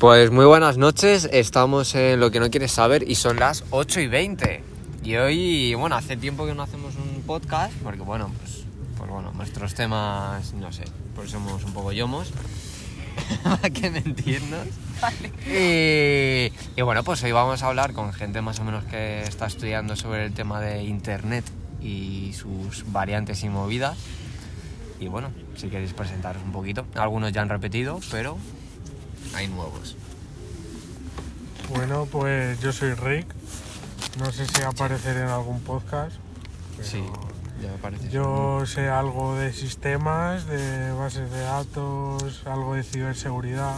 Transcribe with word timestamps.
Pues 0.00 0.30
muy 0.30 0.46
buenas 0.46 0.78
noches, 0.78 1.28
estamos 1.30 1.94
en 1.94 2.20
Lo 2.20 2.30
que 2.30 2.40
no 2.40 2.48
quieres 2.48 2.72
saber 2.72 3.04
y 3.06 3.16
son 3.16 3.38
las 3.38 3.64
8 3.68 4.00
y 4.00 4.06
20. 4.06 4.64
Y 5.04 5.16
hoy, 5.16 5.74
bueno, 5.74 5.94
hace 5.94 6.16
tiempo 6.16 6.46
que 6.46 6.54
no 6.54 6.62
hacemos 6.62 6.94
un 6.96 7.20
podcast 7.20 7.74
porque, 7.82 8.00
bueno, 8.00 8.30
pues, 8.38 8.64
pues 8.96 9.10
bueno, 9.10 9.30
nuestros 9.32 9.74
temas, 9.74 10.54
no 10.54 10.72
sé, 10.72 10.84
pues 11.14 11.30
somos 11.30 11.62
un 11.64 11.74
poco 11.74 11.92
yomos. 11.92 12.32
Para 13.44 13.68
que 13.68 13.90
mentirnos. 13.90 14.68
Y, 15.46 16.50
y 16.76 16.82
bueno, 16.82 17.04
pues 17.04 17.22
hoy 17.22 17.32
vamos 17.32 17.62
a 17.62 17.66
hablar 17.66 17.92
con 17.92 18.14
gente 18.14 18.40
más 18.40 18.58
o 18.58 18.64
menos 18.64 18.84
que 18.84 19.20
está 19.24 19.48
estudiando 19.48 19.96
sobre 19.96 20.24
el 20.24 20.32
tema 20.32 20.62
de 20.62 20.82
internet 20.82 21.44
y 21.82 22.32
sus 22.32 22.90
variantes 22.90 23.44
y 23.44 23.50
movidas. 23.50 23.98
Y 24.98 25.08
bueno, 25.08 25.30
si 25.56 25.68
queréis 25.68 25.92
presentaros 25.92 26.42
un 26.42 26.52
poquito. 26.52 26.86
Algunos 26.94 27.32
ya 27.32 27.42
han 27.42 27.50
repetido, 27.50 28.00
pero 28.10 28.38
hay 29.34 29.48
nuevos. 29.48 29.96
Bueno, 31.68 32.06
pues 32.10 32.60
yo 32.60 32.72
soy 32.72 32.94
Rick. 32.94 33.26
No 34.18 34.32
sé 34.32 34.46
si 34.46 34.62
apareceré 34.62 35.20
en 35.22 35.28
algún 35.28 35.60
podcast. 35.60 36.16
pero 36.76 36.88
Sí, 36.88 37.02
ya 37.62 37.70
me 37.70 37.78
parece. 37.78 38.08
Yo 38.10 38.64
sé 38.66 38.88
algo 38.88 39.36
de 39.36 39.52
sistemas, 39.52 40.46
de 40.46 40.92
bases 40.92 41.30
de 41.30 41.40
datos, 41.40 42.42
algo 42.46 42.74
de 42.74 42.82
ciberseguridad. 42.82 43.76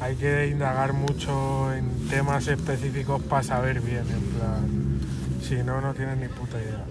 Hay 0.00 0.16
que 0.16 0.46
indagar 0.46 0.92
mucho 0.92 1.72
en 1.74 2.08
temas 2.08 2.46
específicos 2.46 3.20
para 3.22 3.42
saber 3.42 3.80
bien, 3.80 4.06
en 4.08 4.22
plan. 4.38 5.00
Si 5.42 5.56
no, 5.56 5.80
no 5.80 5.92
tienes 5.92 6.18
ni 6.18 6.28
puta 6.28 6.56
idea. 6.58 6.84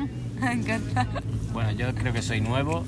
Me 0.40 0.52
encanta. 0.52 1.06
Bueno, 1.52 1.72
yo 1.72 1.94
creo 1.94 2.12
que 2.12 2.22
soy 2.22 2.40
nuevo, 2.40 2.84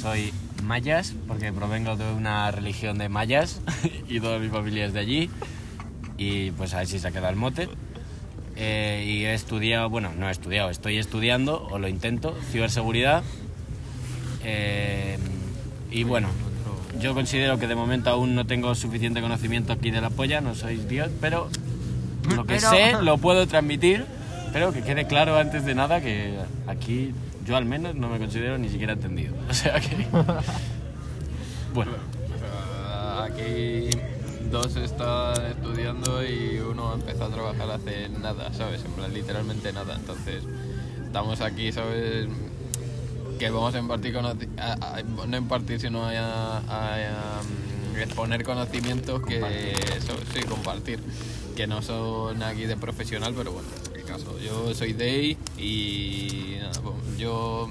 soy 0.00 0.32
mayas, 0.72 1.12
porque 1.28 1.52
provengo 1.52 1.96
de 1.98 2.14
una 2.14 2.50
religión 2.50 2.96
de 2.96 3.10
mayas 3.10 3.60
y 4.08 4.20
toda 4.20 4.38
mi 4.38 4.48
familia 4.48 4.86
es 4.86 4.94
de 4.94 5.00
allí. 5.00 5.30
Y 6.16 6.50
pues 6.52 6.72
a 6.72 6.78
ver 6.78 6.86
si 6.86 6.98
se 6.98 7.12
queda 7.12 7.28
el 7.28 7.36
mote. 7.36 7.68
Eh, 8.56 9.04
y 9.06 9.24
he 9.26 9.34
estudiado, 9.34 9.90
bueno, 9.90 10.12
no 10.18 10.28
he 10.28 10.32
estudiado, 10.32 10.70
estoy 10.70 10.96
estudiando, 10.96 11.62
o 11.70 11.78
lo 11.78 11.88
intento, 11.88 12.34
ciberseguridad. 12.50 13.22
Eh, 14.44 15.18
y 15.90 16.04
bueno, 16.04 16.28
yo 16.98 17.12
considero 17.12 17.58
que 17.58 17.66
de 17.66 17.74
momento 17.74 18.08
aún 18.08 18.34
no 18.34 18.46
tengo 18.46 18.74
suficiente 18.74 19.20
conocimiento 19.20 19.74
aquí 19.74 19.90
de 19.90 20.00
la 20.00 20.08
polla, 20.08 20.40
no 20.40 20.54
soy 20.54 20.76
Dios, 20.78 21.10
pero 21.20 21.50
lo 22.34 22.46
que 22.46 22.54
Pero- 22.54 22.70
sé 22.70 22.92
lo 23.02 23.18
puedo 23.18 23.46
transmitir, 23.46 24.06
pero 24.54 24.72
que 24.72 24.80
quede 24.80 25.06
claro 25.06 25.36
antes 25.36 25.66
de 25.66 25.74
nada 25.74 26.00
que 26.00 26.38
aquí 26.66 27.12
yo 27.44 27.56
al 27.56 27.64
menos 27.64 27.94
no 27.94 28.08
me 28.08 28.18
considero 28.18 28.58
ni 28.58 28.68
siquiera 28.68 28.92
entendido. 28.94 29.34
O 29.50 29.54
sea 29.54 29.80
que... 29.80 30.06
Bueno, 31.74 31.92
Ah, 32.86 33.24
Aquí 33.30 33.88
dos 34.50 34.76
están 34.76 35.46
estudiando 35.46 36.22
y 36.24 36.58
uno 36.60 36.94
empezó 36.94 37.24
a 37.24 37.28
trabajar 37.30 37.70
hace 37.70 38.08
nada, 38.08 38.52
¿sabes? 38.52 38.84
En 38.84 38.92
plan, 38.92 39.12
literalmente 39.14 39.72
nada. 39.72 39.94
Entonces, 39.96 40.42
estamos 41.06 41.40
aquí, 41.40 41.72
¿sabes? 41.72 42.28
Que 43.38 43.48
vamos 43.50 43.74
a 43.74 43.78
impartir 43.78 44.16
a- 44.18 44.72
a- 44.72 45.02
no 45.26 45.36
impartir, 45.36 45.80
sino 45.80 46.04
a, 46.06 47.40
mm, 47.94 47.96
exponer 48.00 48.44
conocimientos 48.44 49.22
que 49.22 49.40
sí, 50.34 50.40
compartir. 50.42 51.00
Que 51.56 51.66
no 51.66 51.80
son 51.82 52.42
aquí 52.42 52.64
de 52.64 52.76
profesional, 52.76 53.34
pero 53.36 53.52
bueno, 53.52 53.68
caso. 54.12 54.38
Yo 54.40 54.74
soy 54.74 54.92
Day 54.92 55.36
y 55.58 56.56
nada, 56.60 56.72
pues, 56.82 57.18
yo 57.18 57.68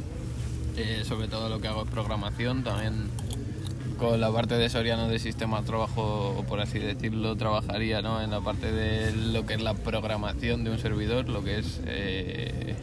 eh, 0.77 1.03
sobre 1.07 1.27
todo 1.27 1.49
lo 1.49 1.59
que 1.61 1.67
hago 1.67 1.83
es 1.83 1.89
programación, 1.89 2.63
también 2.63 3.09
con 3.97 4.19
la 4.19 4.31
parte 4.31 4.55
de 4.55 4.67
Soriano 4.69 5.07
de 5.07 5.19
sistema 5.19 5.61
trabajo, 5.63 6.35
o 6.37 6.43
por 6.43 6.59
así 6.59 6.79
decirlo, 6.79 7.35
trabajaría 7.35 8.01
¿no? 8.01 8.21
en 8.21 8.31
la 8.31 8.41
parte 8.41 8.71
de 8.71 9.11
lo 9.13 9.45
que 9.45 9.53
es 9.53 9.61
la 9.61 9.75
programación 9.75 10.63
de 10.63 10.71
un 10.71 10.79
servidor, 10.79 11.29
lo 11.29 11.43
que 11.43 11.59
es... 11.59 11.79
eh, 11.85 12.75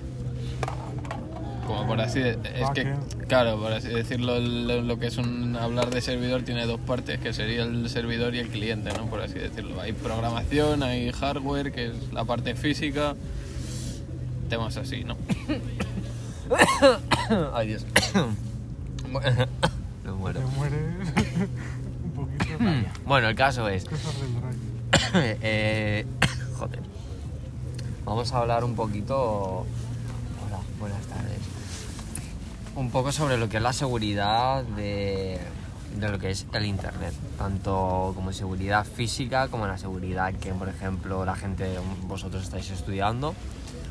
como 1.66 1.86
por 1.86 2.00
así 2.00 2.20
de- 2.20 2.30
es 2.32 2.70
que 2.72 2.94
claro 3.26 3.60
por 3.60 3.70
así 3.74 3.88
decirlo 3.88 4.40
lo, 4.40 4.80
lo 4.80 4.98
que 4.98 5.08
es 5.08 5.18
un 5.18 5.54
hablar 5.54 5.90
de 5.90 6.00
servidor 6.00 6.40
tiene 6.42 6.64
dos 6.64 6.80
partes 6.80 7.18
que 7.20 7.34
sería 7.34 7.62
el 7.64 7.90
servidor 7.90 8.34
y 8.34 8.38
el 8.38 8.48
cliente 8.48 8.90
no 8.96 9.04
por 9.04 9.20
así 9.20 9.34
decirlo 9.34 9.78
hay 9.78 9.92
programación 9.92 10.82
hay 10.82 11.12
hardware 11.12 11.70
que 11.70 11.88
es 11.88 11.92
la 12.10 12.24
parte 12.24 12.54
física 12.54 13.16
temas 14.48 14.76
así 14.76 15.04
no 15.04 15.16
Ay, 17.54 17.68
Dios. 17.68 17.86
me 20.08 20.12
muero. 20.12 20.40
un 22.04 22.12
poquito. 22.14 22.44
Bueno, 23.06 23.28
el 23.28 23.34
caso 23.34 23.68
es. 23.68 23.86
Eh, 25.14 26.06
joder. 26.58 26.80
Vamos 28.04 28.32
a 28.32 28.38
hablar 28.38 28.64
un 28.64 28.74
poquito. 28.74 29.66
Hola, 30.46 30.60
buenas 30.78 31.02
tardes. 31.06 31.38
Un 32.74 32.90
poco 32.90 33.12
sobre 33.12 33.36
lo 33.36 33.48
que 33.48 33.58
es 33.58 33.62
la 33.62 33.72
seguridad 33.72 34.62
de, 34.64 35.38
de 35.96 36.08
lo 36.08 36.18
que 36.18 36.30
es 36.30 36.46
el 36.52 36.64
internet. 36.64 37.12
Tanto 37.36 38.12
como 38.14 38.32
seguridad 38.32 38.86
física 38.86 39.48
como 39.48 39.66
la 39.66 39.78
seguridad 39.78 40.32
que, 40.34 40.52
por 40.52 40.68
ejemplo, 40.68 41.24
la 41.24 41.36
gente, 41.36 41.78
vosotros 42.06 42.44
estáis 42.44 42.70
estudiando. 42.70 43.34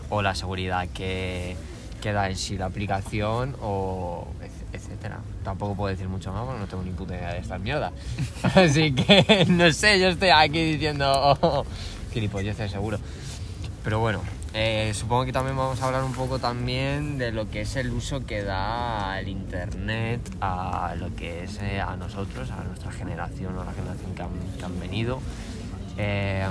O 0.09 0.21
la 0.21 0.35
seguridad 0.35 0.87
que, 0.93 1.55
que 2.01 2.11
da 2.11 2.29
en 2.29 2.35
sí 2.35 2.57
la 2.57 2.65
aplicación 2.65 3.55
o 3.61 4.27
etcétera. 4.73 5.19
Tampoco 5.43 5.75
puedo 5.75 5.89
decir 5.89 6.07
mucho 6.07 6.31
más 6.31 6.45
porque 6.45 6.59
no 6.59 6.67
tengo 6.67 6.83
ni 6.83 6.91
puta 6.91 7.15
idea 7.15 7.33
de 7.33 7.39
esta 7.39 7.57
mierda. 7.57 7.91
Así 8.55 8.93
que 8.93 9.45
no 9.49 9.71
sé, 9.71 9.99
yo 9.99 10.09
estoy 10.09 10.29
aquí 10.29 10.63
diciendo 10.73 11.11
oh, 11.41 11.65
gilipolleces 12.13 12.71
seguro. 12.71 12.99
Pero 13.83 13.99
bueno, 13.99 14.21
eh, 14.53 14.91
supongo 14.93 15.25
que 15.25 15.31
también 15.31 15.55
vamos 15.55 15.81
a 15.81 15.85
hablar 15.85 16.03
un 16.03 16.13
poco 16.13 16.39
también 16.39 17.17
de 17.17 17.31
lo 17.31 17.49
que 17.49 17.61
es 17.61 17.75
el 17.75 17.91
uso 17.91 18.25
que 18.25 18.43
da 18.43 19.19
el 19.19 19.29
internet 19.29 20.19
a 20.41 20.95
lo 20.97 21.15
que 21.15 21.43
es 21.45 21.59
eh, 21.61 21.79
a 21.79 21.95
nosotros, 21.95 22.51
a 22.51 22.63
nuestra 22.63 22.91
generación 22.91 23.57
o 23.57 23.61
a 23.61 23.65
la 23.65 23.73
generación 23.73 24.13
que 24.13 24.21
han, 24.21 24.57
que 24.57 24.65
han 24.65 24.79
venido. 24.79 25.19
Eh, 25.97 26.45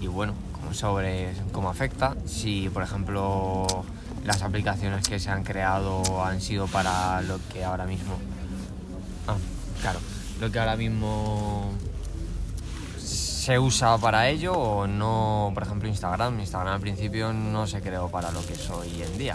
y 0.00 0.06
bueno, 0.06 0.34
sobre 0.72 1.32
cómo 1.52 1.68
afecta, 1.68 2.14
si 2.26 2.68
por 2.70 2.82
ejemplo 2.82 3.66
las 4.24 4.42
aplicaciones 4.42 5.06
que 5.08 5.18
se 5.18 5.30
han 5.30 5.42
creado 5.44 6.24
han 6.24 6.40
sido 6.40 6.66
para 6.68 7.20
lo 7.22 7.38
que 7.52 7.64
ahora 7.64 7.84
mismo... 7.84 8.14
Ah, 9.26 9.36
claro, 9.80 9.98
lo 10.40 10.50
que 10.50 10.58
ahora 10.58 10.76
mismo 10.76 11.70
se 12.98 13.58
usa 13.58 13.98
para 13.98 14.28
ello 14.28 14.52
o 14.54 14.86
no, 14.86 15.50
por 15.52 15.64
ejemplo 15.64 15.88
Instagram. 15.88 16.38
Instagram 16.40 16.74
al 16.74 16.80
principio 16.80 17.32
no 17.32 17.66
se 17.66 17.80
creó 17.80 18.08
para 18.08 18.30
lo 18.30 18.44
que 18.46 18.52
es 18.52 18.70
hoy 18.70 19.02
en 19.02 19.18
día, 19.18 19.34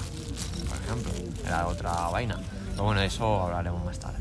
por 0.69 0.77
ejemplo, 0.77 1.11
era 1.45 1.67
otra 1.67 1.91
vaina. 2.07 2.37
Pero 2.71 2.83
bueno, 2.85 3.01
de 3.01 3.07
eso 3.07 3.41
hablaremos 3.43 3.83
más 3.83 3.99
tarde. 3.99 4.19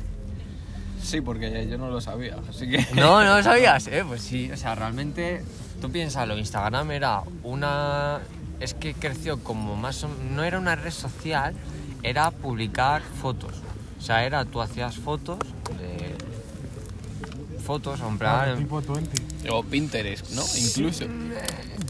sí 1.02 1.20
porque 1.20 1.68
yo 1.68 1.78
no 1.78 1.88
lo 1.90 2.00
sabía 2.00 2.36
así 2.48 2.68
que 2.68 2.84
No, 2.94 3.22
no 3.22 3.36
lo 3.36 3.42
sabías, 3.44 3.86
¿eh? 3.86 4.02
Pues 4.06 4.22
sí, 4.22 4.50
o 4.50 4.56
sea, 4.56 4.74
realmente, 4.74 5.44
tú 5.80 5.90
piénsalo, 5.90 6.36
Instagram 6.38 6.90
era 6.90 7.22
una... 7.42 8.20
Es 8.60 8.72
que 8.74 8.94
creció 8.94 9.42
como 9.42 9.76
más 9.76 10.02
o... 10.04 10.08
No 10.30 10.42
era 10.44 10.58
una 10.58 10.76
red 10.76 10.90
social, 10.92 11.54
era 12.02 12.30
publicar 12.30 13.02
fotos. 13.02 13.52
O 13.98 14.02
sea, 14.02 14.24
era, 14.24 14.44
tú 14.44 14.60
hacías 14.60 14.96
fotos 14.96 15.38
de... 15.78 16.16
Fotos, 17.62 18.00
o 18.00 18.08
en 18.08 18.18
plan... 18.18 18.44
Claro, 18.44 18.58
tipo 18.58 18.80
20. 18.80 19.50
o 19.50 19.62
Pinterest 19.64 20.30
no 20.30 20.42
incluso 20.56 21.04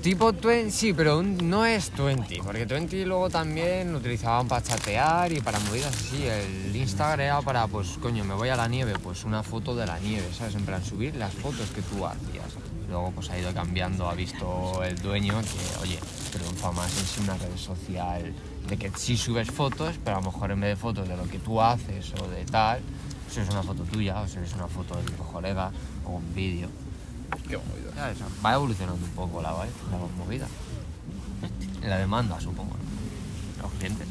Tipo 0.02 0.32
20, 0.32 0.70
sí, 0.70 0.92
pero 0.92 1.18
un- 1.18 1.50
no 1.50 1.66
es 1.66 1.90
20, 1.96 2.38
porque 2.44 2.64
20 2.64 3.04
luego 3.06 3.28
también 3.28 3.92
lo 3.92 3.98
utilizaban 3.98 4.46
para 4.46 4.62
chatear 4.62 5.32
y 5.32 5.40
para 5.40 5.58
movidas 5.60 5.94
así. 5.94 6.24
El 6.24 6.74
Instagram 6.76 7.20
era 7.20 7.42
para, 7.42 7.66
pues, 7.66 7.88
coño, 8.00 8.24
me 8.24 8.34
voy 8.34 8.48
a 8.50 8.56
la 8.56 8.68
nieve, 8.68 8.94
pues 9.02 9.24
una 9.24 9.42
foto 9.42 9.74
de 9.74 9.84
la 9.86 9.98
nieve, 9.98 10.26
¿sabes? 10.32 10.54
En 10.54 10.64
plan, 10.64 10.84
subir 10.84 11.16
las 11.16 11.34
fotos 11.34 11.68
que 11.74 11.82
tú 11.82 12.06
hacías. 12.06 12.46
Luego, 12.88 13.10
pues 13.12 13.28
ha 13.30 13.38
ido 13.38 13.52
cambiando, 13.52 14.08
ha 14.08 14.14
visto 14.14 14.82
el 14.84 14.96
dueño 15.00 15.34
que, 15.42 15.82
oye, 15.82 15.98
triunfa 16.32 16.70
más 16.72 17.16
en 17.18 17.24
una 17.24 17.34
red 17.36 17.56
social 17.56 18.32
de 18.68 18.76
que 18.76 18.90
sí 18.96 19.16
subes 19.16 19.50
fotos, 19.50 19.96
pero 20.04 20.18
a 20.18 20.20
lo 20.20 20.26
mejor 20.30 20.50
en 20.52 20.60
vez 20.60 20.70
de 20.70 20.76
fotos 20.76 21.08
de 21.08 21.16
lo 21.16 21.24
que 21.28 21.38
tú 21.38 21.60
haces 21.60 22.12
o 22.20 22.28
de 22.28 22.44
tal, 22.44 22.80
subes 23.30 23.48
una 23.50 23.62
foto 23.62 23.82
tuya 23.84 24.20
o 24.20 24.28
subes 24.28 24.52
una 24.54 24.68
foto 24.68 24.96
de 24.96 25.02
tu 25.04 25.22
colega 25.24 25.70
o 26.04 26.10
un 26.12 26.34
vídeo. 26.34 26.68
qué 27.48 27.56
movida 27.58 28.12
Ya, 28.14 28.26
Va 28.44 28.54
evolucionando 28.54 29.04
un 29.04 29.12
poco 29.12 29.42
la, 29.42 29.50
va- 29.52 29.64
la 29.66 29.98
movida. 30.24 30.46
La 31.82 31.98
demanda, 31.98 32.40
supongo. 32.40 32.70
¿no? 32.76 33.62
Los 33.64 33.72
clientes. 33.72 34.06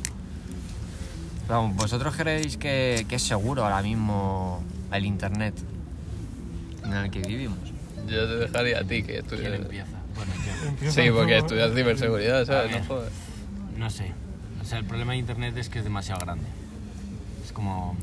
Pero, 1.48 1.68
¿Vosotros 1.70 2.14
creéis 2.16 2.58
que, 2.58 3.06
que 3.08 3.16
es 3.16 3.24
seguro 3.24 3.64
ahora 3.64 3.82
mismo 3.82 4.62
el 4.92 5.06
internet 5.06 5.54
en 6.84 6.94
el 6.94 7.12
que 7.12 7.20
vivimos? 7.22 7.60
Yo 8.08 8.28
te 8.28 8.36
dejaría 8.36 8.80
a 8.80 8.84
ti 8.84 9.04
que 9.04 9.04
¿quién 9.04 9.18
estudias 9.20 9.54
empieza? 9.54 9.98
Bueno, 10.16 10.32
yo. 10.34 10.68
Empieza 10.70 11.02
sí 11.02 11.10
porque 11.12 11.38
estudias 11.38 11.74
ciberseguridad 11.74 12.46
sabes 12.46 12.76
Ah, 12.76 12.80
no 12.80 12.86
joder 12.86 13.12
No 13.78 13.90
sé. 13.90 14.12
O 14.62 14.66
sea, 14.66 14.80
el 14.80 14.86
problema 14.86 15.14
de 15.14 15.20
internet 15.20 15.56
es 15.58 15.70
que 15.70 15.80
es 15.80 15.84
demasiado 15.84 16.22
grande. 16.22 16.46
Es 17.44 17.52
como. 17.52 17.98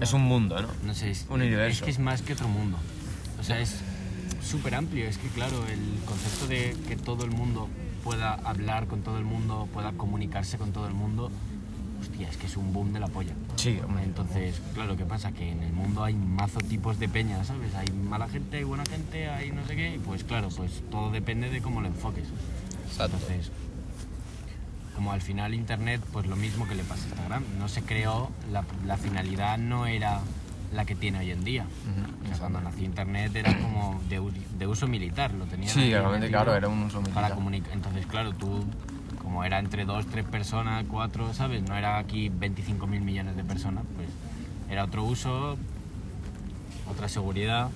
Es 0.00 0.12
un 0.12 0.22
mundo, 0.22 0.60
¿no? 0.60 0.68
No 0.84 0.94
sé, 0.94 1.10
es, 1.10 1.26
Un 1.28 1.42
universo. 1.42 1.78
es 1.78 1.82
que 1.82 1.90
es 1.90 1.98
más 1.98 2.22
que 2.22 2.32
otro 2.32 2.48
mundo. 2.48 2.76
O 3.38 3.42
sea, 3.42 3.60
es 3.60 3.76
súper 4.42 4.74
amplio. 4.74 5.06
Es 5.06 5.18
que, 5.18 5.28
claro, 5.28 5.64
el 5.68 6.04
concepto 6.04 6.46
de 6.48 6.76
que 6.88 6.96
todo 6.96 7.24
el 7.24 7.30
mundo 7.30 7.68
pueda 8.02 8.34
hablar 8.34 8.86
con 8.86 9.02
todo 9.02 9.18
el 9.18 9.24
mundo, 9.24 9.68
pueda 9.72 9.92
comunicarse 9.92 10.58
con 10.58 10.72
todo 10.72 10.86
el 10.86 10.94
mundo, 10.94 11.30
hostia, 12.16 12.28
es 12.30 12.36
que 12.36 12.46
es 12.46 12.56
un 12.56 12.72
boom 12.72 12.92
de 12.92 13.00
la 13.00 13.08
polla. 13.08 13.32
Sí, 13.56 13.78
hombre. 13.84 14.04
Entonces, 14.04 14.60
claro, 14.74 14.96
¿qué 14.96 15.04
pasa? 15.04 15.32
Que 15.32 15.50
en 15.50 15.62
el 15.62 15.72
mundo 15.72 16.02
hay 16.04 16.14
mazo 16.14 16.60
tipos 16.60 16.98
de 16.98 17.08
peña, 17.08 17.44
¿sabes? 17.44 17.74
Hay 17.74 17.88
mala 17.90 18.28
gente, 18.28 18.56
hay 18.58 18.64
buena 18.64 18.84
gente, 18.86 19.28
hay 19.28 19.50
no 19.52 19.64
sé 19.66 19.76
qué, 19.76 19.94
y 19.96 19.98
pues 19.98 20.24
claro, 20.24 20.48
pues 20.56 20.82
todo 20.90 21.10
depende 21.10 21.50
de 21.50 21.60
cómo 21.60 21.80
lo 21.80 21.88
enfoques. 21.88 22.24
Exacto. 22.88 23.16
Entonces, 23.16 23.50
como 24.94 25.12
al 25.12 25.20
final 25.20 25.52
Internet, 25.54 26.00
pues 26.12 26.26
lo 26.26 26.36
mismo 26.36 26.66
que 26.66 26.74
le 26.74 26.82
pasa 26.84 27.02
a 27.04 27.08
Instagram, 27.08 27.42
no 27.58 27.68
se 27.68 27.82
creó, 27.82 28.30
la, 28.50 28.64
la 28.86 28.96
finalidad 28.96 29.58
no 29.58 29.86
era 29.86 30.20
la 30.72 30.84
que 30.84 30.94
tiene 30.96 31.18
hoy 31.20 31.30
en 31.30 31.44
día. 31.44 31.66
O 32.24 32.28
sea, 32.28 32.38
cuando 32.38 32.60
nació 32.60 32.84
Internet 32.86 33.36
era 33.36 33.56
como 33.60 34.00
de, 34.08 34.22
de 34.58 34.66
uso 34.66 34.86
militar, 34.88 35.32
lo 35.34 35.44
tenían 35.44 35.72
Sí, 35.72 35.90
realmente, 35.90 36.28
claro, 36.28 36.54
era 36.56 36.68
un 36.68 36.82
uso 36.84 37.00
Para 37.02 37.10
militar. 37.12 37.34
comunicar. 37.34 37.72
Entonces, 37.74 38.06
claro, 38.06 38.32
tú, 38.32 38.64
como 39.26 39.42
era 39.42 39.58
entre 39.58 39.84
dos, 39.84 40.06
tres 40.06 40.24
personas, 40.24 40.84
cuatro, 40.88 41.34
¿sabes? 41.34 41.60
No 41.68 41.76
era 41.76 41.98
aquí 41.98 42.28
25 42.28 42.86
mil 42.86 43.00
millones 43.00 43.34
de 43.34 43.42
personas, 43.42 43.82
pues 43.96 44.06
era 44.70 44.84
otro 44.84 45.02
uso, 45.02 45.56
otra 46.88 47.08
seguridad. 47.08 47.68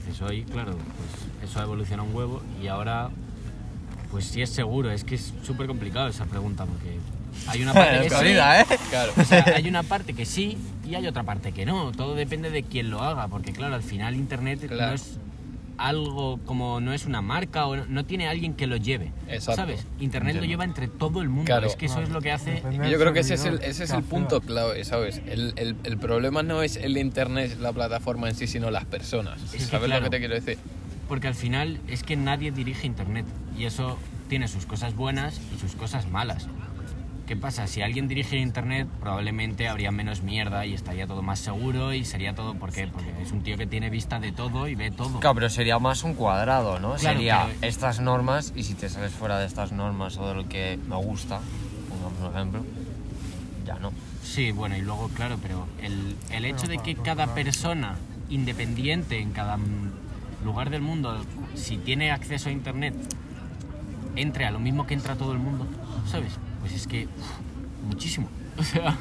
Entonces 0.00 0.20
hoy, 0.20 0.42
claro, 0.42 0.72
pues 0.72 1.48
eso 1.48 1.60
ha 1.60 1.62
evolucionado 1.62 2.08
un 2.08 2.14
huevo 2.16 2.42
y 2.60 2.66
ahora, 2.66 3.08
pues 4.10 4.24
sí 4.24 4.42
es 4.42 4.50
seguro, 4.50 4.90
es 4.90 5.04
que 5.04 5.14
es 5.14 5.32
súper 5.44 5.68
complicado 5.68 6.08
esa 6.08 6.24
pregunta 6.24 6.66
porque 6.66 6.98
hay 7.46 7.62
una 7.62 7.72
parte 7.74 7.98
que 8.02 8.08
sí, 8.10 8.14
Jodida, 8.16 8.60
¿eh? 8.62 8.66
Claro. 8.90 9.12
o 9.16 9.24
sea, 9.24 9.44
hay 9.56 9.68
una 9.68 9.84
parte 9.84 10.12
que 10.12 10.26
sí 10.26 10.58
y 10.84 10.96
hay 10.96 11.06
otra 11.06 11.22
parte 11.22 11.52
que 11.52 11.64
no. 11.66 11.92
Todo 11.92 12.16
depende 12.16 12.50
de 12.50 12.64
quién 12.64 12.90
lo 12.90 13.00
haga, 13.00 13.28
porque 13.28 13.52
claro, 13.52 13.76
al 13.76 13.84
final 13.84 14.16
Internet 14.16 14.66
Claro. 14.66 14.88
no 14.88 14.92
es 14.94 15.18
algo 15.80 16.38
como 16.44 16.80
no 16.80 16.92
es 16.92 17.06
una 17.06 17.22
marca 17.22 17.66
o 17.66 17.76
no, 17.76 18.04
tiene 18.04 18.28
alguien 18.28 18.54
que 18.54 18.66
lo 18.66 18.76
lleve. 18.76 19.12
Exacto. 19.28 19.62
¿Sabes? 19.62 19.86
Internet 19.98 20.36
lo 20.36 20.44
lleva 20.44 20.64
entre 20.64 20.88
todo 20.88 21.22
el 21.22 21.28
mundo. 21.28 21.46
Claro. 21.46 21.66
Es 21.66 21.76
que 21.76 21.86
eso 21.86 22.00
es 22.00 22.10
lo 22.10 22.20
que 22.20 22.30
hace. 22.30 22.62
Yo 22.90 22.98
creo 22.98 23.12
que 23.12 23.20
ese 23.20 23.34
es 23.34 23.44
el, 23.44 23.52
servidor 23.52 23.70
ese 23.70 23.84
es 23.84 23.90
que 23.90 23.96
el 23.96 24.04
punto 24.04 24.40
clave, 24.40 24.84
¿sabes? 24.84 25.22
El, 25.26 25.54
el, 25.56 25.76
el 25.84 25.98
problema 25.98 26.42
no 26.42 26.62
es 26.62 26.76
el 26.76 26.96
internet, 26.96 27.58
la 27.60 27.72
plataforma 27.72 28.28
en 28.28 28.34
sí, 28.34 28.46
sino 28.46 28.70
las 28.70 28.84
personas. 28.84 29.40
que 29.50 29.58
¿Sabes 29.58 29.86
claro. 29.86 30.04
lo 30.04 30.10
que 30.10 30.16
te 30.16 30.18
quiero 30.18 30.34
decir? 30.34 30.58
Porque 31.08 31.26
al 31.26 31.34
final 31.34 31.80
es 31.88 32.04
que 32.04 32.14
nadie 32.16 32.52
dirige 32.52 32.86
Internet 32.86 33.26
y 33.58 33.64
eso 33.64 33.98
tiene 34.28 34.46
sus 34.46 34.64
cosas 34.64 34.94
buenas 34.94 35.40
y 35.54 35.58
sus 35.58 35.74
cosas 35.74 36.08
malas. 36.08 36.46
¿Qué 37.30 37.36
pasa? 37.36 37.68
Si 37.68 37.80
alguien 37.80 38.08
dirige 38.08 38.38
Internet, 38.38 38.88
probablemente 38.98 39.68
habría 39.68 39.92
menos 39.92 40.22
mierda 40.22 40.66
y 40.66 40.74
estaría 40.74 41.06
todo 41.06 41.22
más 41.22 41.38
seguro 41.38 41.92
y 41.92 42.04
sería 42.04 42.34
todo. 42.34 42.56
¿Por 42.56 42.72
qué? 42.72 42.88
Porque 42.88 43.08
es 43.22 43.30
un 43.30 43.44
tío 43.44 43.56
que 43.56 43.68
tiene 43.68 43.88
vista 43.88 44.18
de 44.18 44.32
todo 44.32 44.66
y 44.66 44.74
ve 44.74 44.90
todo. 44.90 45.20
Claro, 45.20 45.36
pero 45.36 45.48
sería 45.48 45.78
más 45.78 46.02
un 46.02 46.14
cuadrado, 46.14 46.80
¿no? 46.80 46.94
Claro, 46.96 47.18
sería 47.18 47.46
pero- 47.46 47.68
estas 47.68 48.00
normas 48.00 48.52
y 48.56 48.64
si 48.64 48.74
te 48.74 48.88
sales 48.88 49.12
fuera 49.12 49.38
de 49.38 49.46
estas 49.46 49.70
normas 49.70 50.16
o 50.16 50.26
de 50.26 50.34
lo 50.34 50.48
que 50.48 50.76
me 50.88 50.96
gusta, 50.96 51.38
pongamos 51.88 52.18
un 52.20 52.34
ejemplo, 52.36 52.64
ya 53.64 53.78
no. 53.78 53.92
Sí, 54.24 54.50
bueno, 54.50 54.76
y 54.76 54.80
luego, 54.80 55.08
claro, 55.10 55.38
pero 55.40 55.68
el, 55.80 56.16
el 56.32 56.44
hecho 56.44 56.66
de 56.66 56.78
que 56.78 56.96
cada 56.96 57.32
persona 57.32 57.94
independiente 58.28 59.20
en 59.20 59.30
cada 59.30 59.56
lugar 60.44 60.70
del 60.70 60.82
mundo, 60.82 61.24
si 61.54 61.76
tiene 61.76 62.10
acceso 62.10 62.48
a 62.48 62.52
Internet, 62.52 62.96
entre 64.16 64.46
a 64.46 64.50
lo 64.50 64.58
mismo 64.58 64.84
que 64.88 64.94
entra 64.94 65.14
todo 65.14 65.32
el 65.32 65.38
mundo, 65.38 65.68
¿sabes? 66.10 66.32
Pues 66.60 66.72
es 66.72 66.86
que 66.86 67.06
uf, 67.06 67.86
muchísimo. 67.88 68.28
O 68.58 68.62
sea, 68.62 68.94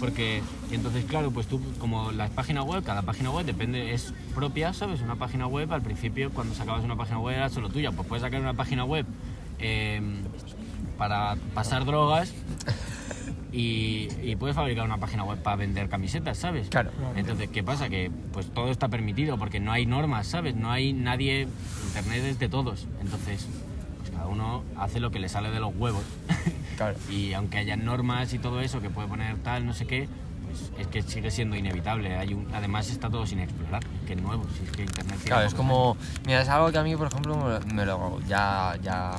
porque 0.00 0.42
y 0.70 0.74
entonces, 0.74 1.04
claro, 1.04 1.30
pues 1.30 1.46
tú, 1.46 1.60
como 1.78 2.12
las 2.12 2.30
páginas 2.30 2.64
web, 2.64 2.84
cada 2.84 3.02
página 3.02 3.30
web 3.30 3.46
depende, 3.46 3.94
es 3.94 4.12
propia, 4.34 4.72
¿sabes? 4.72 5.00
Una 5.00 5.16
página 5.16 5.46
web, 5.46 5.72
al 5.72 5.82
principio, 5.82 6.30
cuando 6.30 6.54
sacabas 6.54 6.84
una 6.84 6.96
página 6.96 7.18
web 7.18 7.36
era 7.36 7.48
solo 7.48 7.70
tuya, 7.70 7.90
pues 7.92 8.06
puedes 8.06 8.22
sacar 8.22 8.40
una 8.40 8.54
página 8.54 8.84
web 8.84 9.06
eh, 9.58 10.00
para 10.98 11.36
pasar 11.54 11.86
drogas 11.86 12.34
y, 13.52 14.08
y 14.22 14.36
puedes 14.36 14.54
fabricar 14.54 14.84
una 14.84 14.98
página 14.98 15.24
web 15.24 15.42
para 15.42 15.56
vender 15.56 15.88
camisetas, 15.88 16.36
¿sabes? 16.36 16.68
Claro. 16.68 16.90
Entonces, 17.16 17.48
¿qué 17.48 17.62
pasa? 17.62 17.88
Que 17.88 18.10
pues 18.32 18.52
todo 18.52 18.70
está 18.70 18.88
permitido 18.88 19.38
porque 19.38 19.58
no 19.58 19.72
hay 19.72 19.86
normas, 19.86 20.26
¿sabes? 20.26 20.54
No 20.54 20.70
hay 20.70 20.92
nadie, 20.92 21.48
Internet 21.86 22.24
es 22.24 22.38
de 22.38 22.48
todos. 22.50 22.86
Entonces, 23.00 23.46
uno 24.28 24.62
hace 24.76 25.00
lo 25.00 25.10
que 25.10 25.18
le 25.18 25.28
sale 25.28 25.50
de 25.50 25.60
los 25.60 25.74
huevos. 25.76 26.02
Claro. 26.78 26.96
y 27.10 27.32
aunque 27.32 27.58
haya 27.58 27.74
normas 27.76 28.32
y 28.34 28.38
todo 28.38 28.60
eso 28.60 28.80
que 28.80 28.88
puede 28.88 29.08
poner 29.08 29.36
tal, 29.38 29.66
no 29.66 29.74
sé 29.74 29.84
qué, 29.84 30.08
pues 30.46 30.70
es 30.78 30.86
que 30.86 31.02
sigue 31.02 31.28
siendo 31.32 31.56
inevitable. 31.56 32.14
Hay 32.16 32.34
un, 32.34 32.46
además 32.54 32.88
está 32.90 33.10
todo 33.10 33.26
sin 33.26 33.40
explorar, 33.40 33.82
que 34.06 34.12
es 34.12 34.22
nuevo, 34.22 34.44
si 34.56 34.64
es 34.64 34.70
que 34.70 34.82
Internet 34.82 35.18
Claro, 35.24 35.44
es 35.44 35.54
como. 35.54 35.96
Mira, 36.24 36.40
es 36.42 36.48
algo 36.48 36.70
que 36.70 36.78
a 36.78 36.84
mí, 36.84 36.94
por 36.94 37.08
ejemplo, 37.08 37.36
me- 37.66 37.74
me 37.74 37.84
lo. 37.84 38.20
Ya, 38.28 38.76
ya 38.80 39.10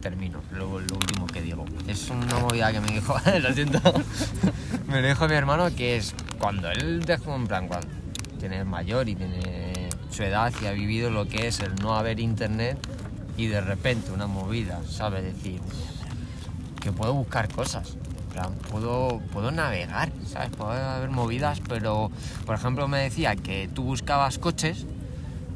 termino, 0.00 0.40
lo, 0.52 0.78
lo 0.78 0.94
último 0.94 1.26
que 1.26 1.42
digo. 1.42 1.64
Es 1.88 2.08
una 2.08 2.38
movida 2.38 2.70
que 2.70 2.80
me 2.80 2.86
dijo, 2.92 3.16
lo 3.42 3.52
siento. 3.52 3.80
me 4.86 5.00
lo 5.02 5.08
dijo 5.08 5.26
mi 5.26 5.34
hermano 5.34 5.74
que 5.74 5.96
es 5.96 6.14
cuando 6.38 6.70
él 6.70 7.04
dejó, 7.04 7.34
en 7.34 7.48
plan, 7.48 7.66
cuando 7.66 7.88
tiene 8.38 8.64
mayor 8.64 9.08
y 9.08 9.16
tiene 9.16 9.88
su 10.12 10.22
edad 10.22 10.52
y 10.62 10.66
ha 10.66 10.70
vivido 10.70 11.10
lo 11.10 11.26
que 11.26 11.48
es 11.48 11.58
el 11.58 11.74
no 11.82 11.96
haber 11.96 12.20
internet 12.20 12.78
y 13.38 13.46
de 13.46 13.60
repente 13.62 14.12
una 14.12 14.26
movida, 14.26 14.80
¿sabes? 14.90 15.22
Decir, 15.24 15.60
que 16.80 16.92
puedo 16.92 17.14
buscar 17.14 17.48
cosas. 17.50 17.94
Puedo, 18.70 19.20
puedo 19.32 19.50
navegar, 19.50 20.12
¿sabes? 20.30 20.50
Puede 20.50 20.80
haber 20.80 21.10
movidas, 21.10 21.60
pero 21.68 22.10
por 22.46 22.54
ejemplo 22.54 22.86
me 22.86 22.98
decía 22.98 23.34
que 23.34 23.68
tú 23.74 23.82
buscabas 23.82 24.38
coches, 24.38 24.84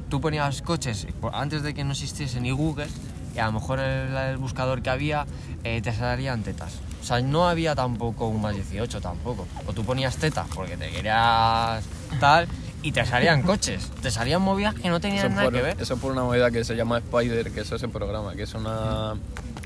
tú 0.09 0.21
ponías 0.21 0.63
coches 0.63 1.07
por- 1.21 1.33
antes 1.35 1.63
de 1.63 1.75
que 1.75 1.85
no 1.85 1.93
existiese 1.93 2.41
ni 2.41 2.51
Google 2.51 2.89
y 3.37 3.39
a 3.39 3.47
lo 3.47 3.53
mejor 3.53 3.79
el, 3.79 4.17
el 4.17 4.37
buscador 4.37 4.83
que 4.83 4.91
había 4.91 5.27
eh, 5.63 5.81
te 5.81 5.93
salían 5.93 6.43
tetas. 6.43 6.73
O 7.01 7.05
sea, 7.05 7.21
no 7.21 7.49
había 7.49 7.75
tampoco 7.77 8.27
un 8.27 8.41
más 8.43 8.55
18 8.57 9.01
tampoco. 9.01 9.47
O 9.67 9.73
tú 9.73 9.85
ponías 9.85 10.17
tetas 10.17 10.49
porque 10.53 10.77
te 10.77 10.91
querías 10.91 11.85
tal 12.19 12.49
y 12.83 12.93
te 12.93 13.05
salían 13.07 13.43
coches. 13.43 13.91
Te 14.03 14.11
salían 14.11 14.43
movidas 14.43 14.75
que 14.75 14.89
no 14.89 14.97
Eso 14.97 15.01
tenían 15.03 15.31
nada 15.31 15.45
por, 15.45 15.53
que 15.53 15.63
ver. 15.63 15.77
eso 15.81 15.97
por 15.99 16.13
una 16.13 16.23
movida 16.23 16.51
que 16.51 16.65
se 16.65 16.75
llama 16.75 16.99
Spider, 16.99 17.51
que 17.53 17.61
eso 17.61 17.77
es 17.77 17.83
el 17.83 17.91
programa, 17.91 18.35
que 18.35 18.43
es 18.43 18.55
una... 18.55 19.15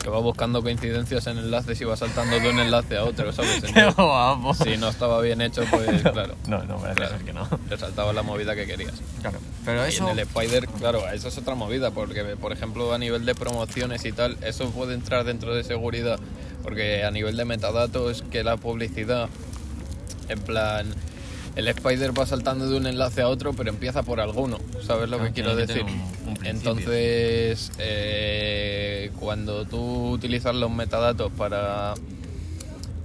que 0.02 0.10
va 0.10 0.18
buscando 0.18 0.62
coincidencias 0.62 1.26
en 1.26 1.38
enlaces 1.38 1.80
y 1.80 1.84
va 1.84 1.96
saltando 1.96 2.38
de 2.38 2.50
un 2.50 2.58
enlace 2.60 2.96
a 2.96 3.04
otro, 3.04 3.32
¿sabes? 3.32 3.62
Qué 3.74 3.84
guapo. 3.96 4.52
si 4.54 4.76
no 4.76 4.88
estaba 4.88 5.20
bien 5.22 5.40
hecho, 5.40 5.62
pues 5.70 6.02
claro. 6.12 6.34
No, 6.46 6.62
no, 6.64 6.76
parece 6.76 6.96
Claro. 6.96 7.16
ser 7.16 7.24
que 7.24 7.32
no. 7.32 7.46
Te 7.68 7.76
saltaba 7.78 8.12
la 8.12 8.22
movida 8.22 8.54
que 8.54 8.66
querías. 8.66 8.94
Claro. 9.22 9.38
Pero 9.64 9.86
Y 9.86 9.88
eso... 9.88 10.04
en 10.10 10.19
el 10.19 10.19
Spider, 10.20 10.67
claro, 10.69 11.08
eso 11.10 11.29
es 11.29 11.38
otra 11.38 11.55
movida, 11.55 11.91
porque 11.91 12.22
por 12.36 12.52
ejemplo 12.52 12.93
a 12.93 12.98
nivel 12.98 13.24
de 13.24 13.34
promociones 13.34 14.05
y 14.05 14.12
tal, 14.12 14.36
eso 14.43 14.70
puede 14.70 14.94
entrar 14.94 15.24
dentro 15.24 15.55
de 15.55 15.64
seguridad, 15.64 16.20
porque 16.62 17.02
a 17.05 17.10
nivel 17.10 17.36
de 17.36 17.44
metadatos, 17.46 18.22
que 18.31 18.44
la 18.44 18.56
publicidad, 18.58 19.29
en 20.29 20.41
plan, 20.41 20.94
el 21.56 21.69
Spider 21.69 22.19
va 22.19 22.27
saltando 22.27 22.69
de 22.69 22.77
un 22.77 22.86
enlace 22.86 23.22
a 23.22 23.29
otro, 23.29 23.53
pero 23.55 23.70
empieza 23.70 24.03
por 24.03 24.20
alguno, 24.20 24.58
¿sabes 24.86 25.08
lo 25.08 25.17
Claro, 25.17 25.25
que 25.25 25.32
quiero 25.43 25.56
tiene 25.56 25.67
que 25.67 25.72
decir? 25.72 25.84
un- 26.27 26.39
un. 26.39 26.46
Entonces, 26.46 27.72
eh, 27.79 29.10
cuando 29.19 29.65
tú 29.65 30.10
utilizas 30.10 30.55
los 30.55 30.70
metadatos 30.70 31.32
para 31.32 31.94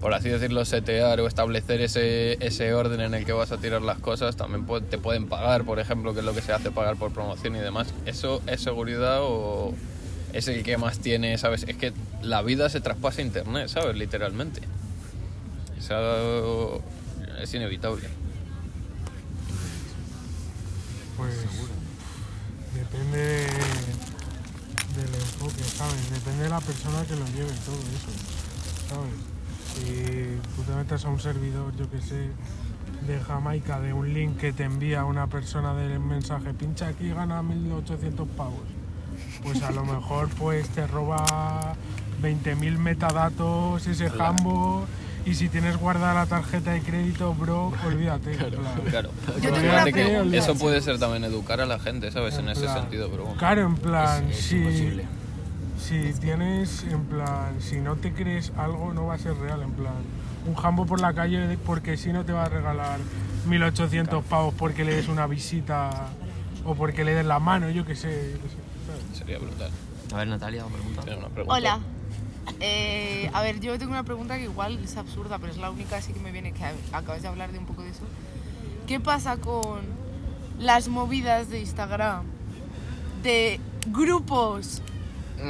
por 0.01 0.15
así 0.15 0.29
decirlo, 0.29 0.65
setear 0.65 1.19
o 1.21 1.27
establecer 1.27 1.79
ese, 1.79 2.35
ese 2.43 2.73
orden 2.73 3.01
en 3.01 3.13
el 3.13 3.23
que 3.23 3.33
vas 3.33 3.51
a 3.51 3.57
tirar 3.57 3.83
las 3.83 3.99
cosas, 3.99 4.35
también 4.35 4.65
te 4.89 4.97
pueden 4.97 5.27
pagar, 5.27 5.63
por 5.63 5.79
ejemplo, 5.79 6.13
que 6.15 6.21
es 6.21 6.25
lo 6.25 6.33
que 6.33 6.41
se 6.41 6.51
hace 6.51 6.71
pagar 6.71 6.95
por 6.95 7.11
promoción 7.13 7.55
y 7.55 7.59
demás. 7.59 7.93
¿Eso 8.07 8.41
es 8.47 8.61
seguridad 8.61 9.19
o 9.21 9.75
es 10.33 10.47
el 10.47 10.63
que 10.63 10.75
más 10.77 10.97
tiene, 10.97 11.37
sabes? 11.37 11.65
Es 11.67 11.75
que 11.77 11.93
la 12.23 12.41
vida 12.41 12.67
se 12.69 12.81
traspasa 12.81 13.21
a 13.21 13.25
internet, 13.25 13.67
¿sabes? 13.67 13.95
Literalmente. 13.95 14.61
Eso 15.77 16.81
es 17.39 17.53
inevitable. 17.53 18.07
Pues 21.21 21.35
depende 22.73 23.17
de- 23.17 25.01
del 25.01 25.13
enfoque, 25.15 25.63
¿sabes? 25.63 26.09
Depende 26.11 26.43
de 26.43 26.49
la 26.49 26.59
persona 26.59 27.03
que 27.05 27.15
lo 27.15 27.25
lleve 27.27 27.51
todo 27.65 27.75
eso, 27.77 28.11
¿sabes? 28.89 29.13
Si 29.75 30.39
tú 30.55 30.63
te 30.63 30.75
metes 30.75 31.05
a 31.05 31.09
un 31.09 31.19
servidor, 31.19 31.75
yo 31.77 31.89
que 31.89 32.01
sé, 32.01 32.29
de 33.07 33.19
Jamaica, 33.19 33.79
de 33.79 33.93
un 33.93 34.13
link 34.13 34.37
que 34.37 34.51
te 34.53 34.63
envía 34.63 35.05
una 35.05 35.27
persona 35.27 35.73
del 35.73 35.99
mensaje, 35.99 36.53
pincha 36.53 36.87
aquí 36.89 37.05
y 37.05 37.13
gana 37.13 37.41
1800 37.41 38.27
pavos. 38.29 38.59
Pues 39.43 39.61
a 39.63 39.71
lo 39.71 39.85
mejor 39.85 40.27
pues 40.29 40.67
te 40.69 40.85
roba 40.87 41.75
20.000 42.21 42.77
metadatos 42.77 43.87
ese 43.87 44.09
jambo 44.09 44.85
y 45.25 45.35
si 45.35 45.49
tienes 45.49 45.77
guardada 45.77 46.13
la 46.13 46.25
tarjeta 46.25 46.71
de 46.71 46.81
crédito, 46.81 47.33
bro, 47.35 47.71
olvídate. 47.85 48.31
en 48.31 48.37
plan. 48.37 48.81
Claro. 48.89 49.09
Yo 49.41 49.51
tengo 49.53 49.69
una 49.69 49.83
que 49.85 49.91
pregunta. 49.91 50.37
eso 50.37 50.55
puede 50.55 50.81
ser 50.81 50.97
también 50.99 51.23
educar 51.23 51.61
a 51.61 51.65
la 51.65 51.79
gente, 51.79 52.11
¿sabes? 52.11 52.35
En 52.35 52.45
En 52.45 52.49
ese 52.51 52.61
plan, 52.63 52.79
sentido, 52.81 53.09
bueno. 53.09 53.35
Claro, 53.37 53.61
en 53.65 53.75
plan, 53.75 54.29
Es- 54.29 54.37
es 54.39 54.45
si, 54.45 54.57
imposible. 54.57 55.05
si 55.79 56.13
tienes, 56.19 56.83
en 56.83 57.03
plan, 57.05 57.55
si 57.59 57.77
no 57.79 57.95
te 57.97 58.13
crees 58.13 58.51
algo, 58.57 58.93
no 58.93 59.07
va 59.07 59.15
a 59.15 59.17
ser 59.19 59.35
real, 59.37 59.61
en 59.61 59.71
plan. 59.71 59.93
Un 60.47 60.55
jambo 60.55 60.85
por 60.87 60.99
la 61.01 61.13
calle 61.13 61.57
porque 61.65 61.97
si 61.97 62.11
no 62.11 62.25
te 62.25 62.33
va 62.33 62.45
a 62.45 62.49
regalar 62.49 62.97
1800 63.47 64.23
pavos 64.25 64.53
porque 64.55 64.83
le 64.83 64.95
des 64.95 65.07
una 65.07 65.27
visita 65.27 65.89
o 66.65 66.73
porque 66.73 67.03
le 67.03 67.13
des 67.13 67.25
la 67.25 67.37
mano, 67.39 67.69
yo 67.69 67.85
qué 67.85 67.95
sé. 67.95 68.09
yo 68.35 68.41
qué 68.41 68.49
sé. 68.49 69.17
Sería 69.19 69.37
brutal. 69.37 69.69
A 70.13 70.17
ver, 70.17 70.27
Natalia, 70.27 70.63
pregunta. 70.65 71.01
Tiene 71.03 71.19
una 71.19 71.29
pregunta. 71.29 71.53
Hola. 71.55 71.79
Eh, 72.59 73.29
a 73.33 73.41
ver, 73.41 73.59
yo 73.59 73.77
tengo 73.79 73.91
una 73.91 74.03
pregunta 74.03 74.37
que 74.37 74.43
igual 74.43 74.79
es 74.83 74.97
absurda, 74.97 75.37
pero 75.39 75.51
es 75.51 75.57
la 75.57 75.69
única 75.69 75.97
así 75.97 76.13
que 76.13 76.19
me 76.19 76.31
viene 76.31 76.51
que 76.51 76.63
acabas 76.93 77.21
de 77.21 77.27
hablar 77.27 77.51
de 77.51 77.59
un 77.59 77.65
poco 77.65 77.81
de 77.83 77.89
eso. 77.89 78.03
¿Qué 78.87 78.99
pasa 78.99 79.37
con 79.37 79.79
las 80.59 80.87
movidas 80.87 81.49
de 81.49 81.59
Instagram 81.61 82.23
de 83.23 83.59
grupos 83.87 84.81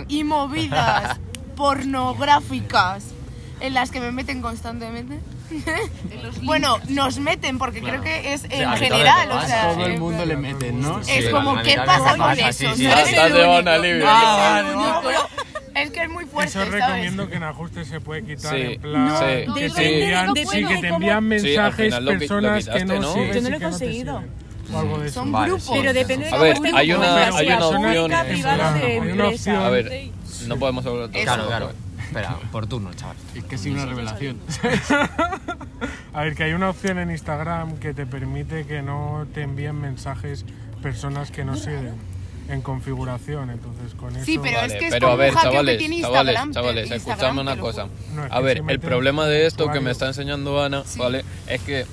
y 0.07 0.23
movidas 0.23 1.19
pornográficas 1.55 3.03
en 3.59 3.73
las 3.73 3.91
que 3.91 3.99
me 3.99 4.11
meten 4.11 4.41
constantemente? 4.41 5.19
bueno, 6.43 6.77
nos 6.87 7.19
meten 7.19 7.57
porque 7.57 7.81
creo 7.81 8.01
que 8.01 8.33
es 8.33 8.45
en 8.45 8.69
general, 8.77 9.31
o 9.31 9.41
sea, 9.45 9.73
Todo 9.73 9.85
el 9.85 9.99
mundo 9.99 10.25
le 10.25 10.37
plan- 10.37 10.41
mete, 10.41 10.71
¿no? 10.71 10.99
Es 11.01 11.07
Sí, 11.07 11.31
como, 11.31 11.51
a 11.51 11.55
mí 11.55 11.61
¿qué 11.63 11.75
pasa 11.77 12.15
con 12.17 12.31
eso? 12.39 12.73
sí, 12.75 12.83
No 12.85 12.91
eres 12.91 13.13
el 13.13 13.33
único. 13.33 14.09
Es 15.75 15.91
que 15.91 16.03
es 16.03 16.09
muy 16.09 16.25
fuerte, 16.25 16.49
Eso 16.49 16.59
¿sabes? 16.65 16.73
recomiendo 16.73 17.29
que 17.29 17.35
en 17.35 17.43
ajuste 17.43 17.85
se 17.85 17.99
puede 18.01 18.23
quitar 18.23 18.55
Sí. 18.55 18.61
en 18.61 18.81
plan 18.81 19.07
No, 19.07 19.19
que, 19.19 19.25
depende 19.25 19.69
te 19.69 19.81
de 19.81 20.01
envían, 20.03 20.25
cómo 20.27 20.35
sí, 20.51 20.65
que 20.65 20.77
te 20.77 20.87
envían 20.87 21.19
Sí, 21.23 21.27
mensajes 21.29 21.85
final 21.85 22.05
lo 22.05 22.11
qui- 22.11 22.13
lo 22.13 22.19
personas 22.19 22.59
quitaste, 22.59 22.79
que 22.79 22.85
no, 22.85 22.99
¿no? 23.01 23.13
sigues 23.13 23.35
Yo 23.35 23.41
no 23.41 23.49
lo 23.49 23.55
he 23.55 23.59
no 23.59 23.69
conseguido. 23.69 24.17
siguen, 24.19 24.73
o 24.75 24.79
algo 24.79 24.99
de 24.99 25.07
eso. 25.07 25.13
Son 25.19 25.31
Vale, 25.31 25.47
grupos. 25.47 25.63
sí. 25.65 25.71
Pero 25.75 25.93
depende 25.93 26.25
de 26.25 26.29
A 26.29 26.31
cómo 26.31 26.43
ver, 26.43 26.53
hay 26.55 26.61
una- 26.63 26.77
hay 26.77 26.91
una 26.91 27.29
opción- 27.29 27.85
Hay 27.85 27.97
una. 27.99 29.65
A 29.65 29.69
ver, 29.69 30.09
no 30.47 30.57
podemos 30.57 30.85
hablar 30.85 31.09
todo. 31.09 31.23
Claro, 31.23 31.47
claro. 31.47 31.71
Espera, 32.07 32.35
por 32.51 32.67
turno, 32.67 32.93
chaval. 32.93 33.15
Es 33.35 33.43
que 33.45 33.57
sin 33.57 33.73
una 33.73 33.85
revelación. 33.85 34.37
A 36.13 36.23
ver, 36.23 36.35
que 36.35 36.43
hay 36.43 36.53
una 36.53 36.69
opción 36.69 36.99
en 36.99 37.09
Instagram 37.11 37.77
que 37.77 37.93
te 37.93 38.05
permite 38.05 38.65
que 38.65 38.81
no 38.81 39.25
te 39.33 39.43
envíen 39.43 39.79
mensajes 39.79 40.45
personas 40.81 41.31
que 41.31 41.45
no 41.45 41.55
siguen 41.55 41.93
en 42.51 42.61
configuración, 42.61 43.49
entonces 43.49 43.93
con 43.95 44.15
eso... 44.15 44.25
Sí, 44.25 44.37
pero 44.41 44.57
Vale, 44.57 44.73
es 44.73 44.79
que 44.79 44.87
es 44.87 44.93
pero 44.93 45.07
a 45.11 45.15
ver, 45.15 45.33
chavales, 45.33 45.73
que 45.73 45.79
tiene 45.79 46.01
chavales, 46.01 46.33
Instagram, 46.33 46.53
chavales, 46.53 46.91
escuchadme 46.91 47.41
una 47.41 47.57
cosa. 47.57 47.83
juro. 47.83 48.15
No, 48.15 48.23
es 48.25 48.29
que 48.29 48.35
A 48.35 48.39
ver, 48.41 48.63
el 48.67 48.79
problema 48.79 49.25
de 49.27 49.45
esto 49.45 49.71
que 49.71 49.79
me 49.79 49.91
está 49.91 50.07
enseñando 50.07 50.61
Ana, 50.63 50.83
Sí. 50.85 50.99
¿vale? 50.99 51.23
Es 51.47 51.61
que 51.61 51.85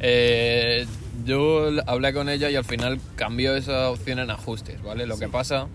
eh, 0.00 0.86
yo 1.24 1.68
hablé 1.86 2.12
con 2.12 2.28
ella 2.28 2.50
y 2.50 2.56
al 2.56 2.64
final 2.64 3.00
cambió 3.16 3.56
esa 3.56 3.90
opción 3.90 4.18
en 4.18 4.30
ajustes, 4.30 4.82
¿vale? 4.82 5.06
Lo 5.06 5.18
que 5.18 5.28
pasa, 5.28 5.66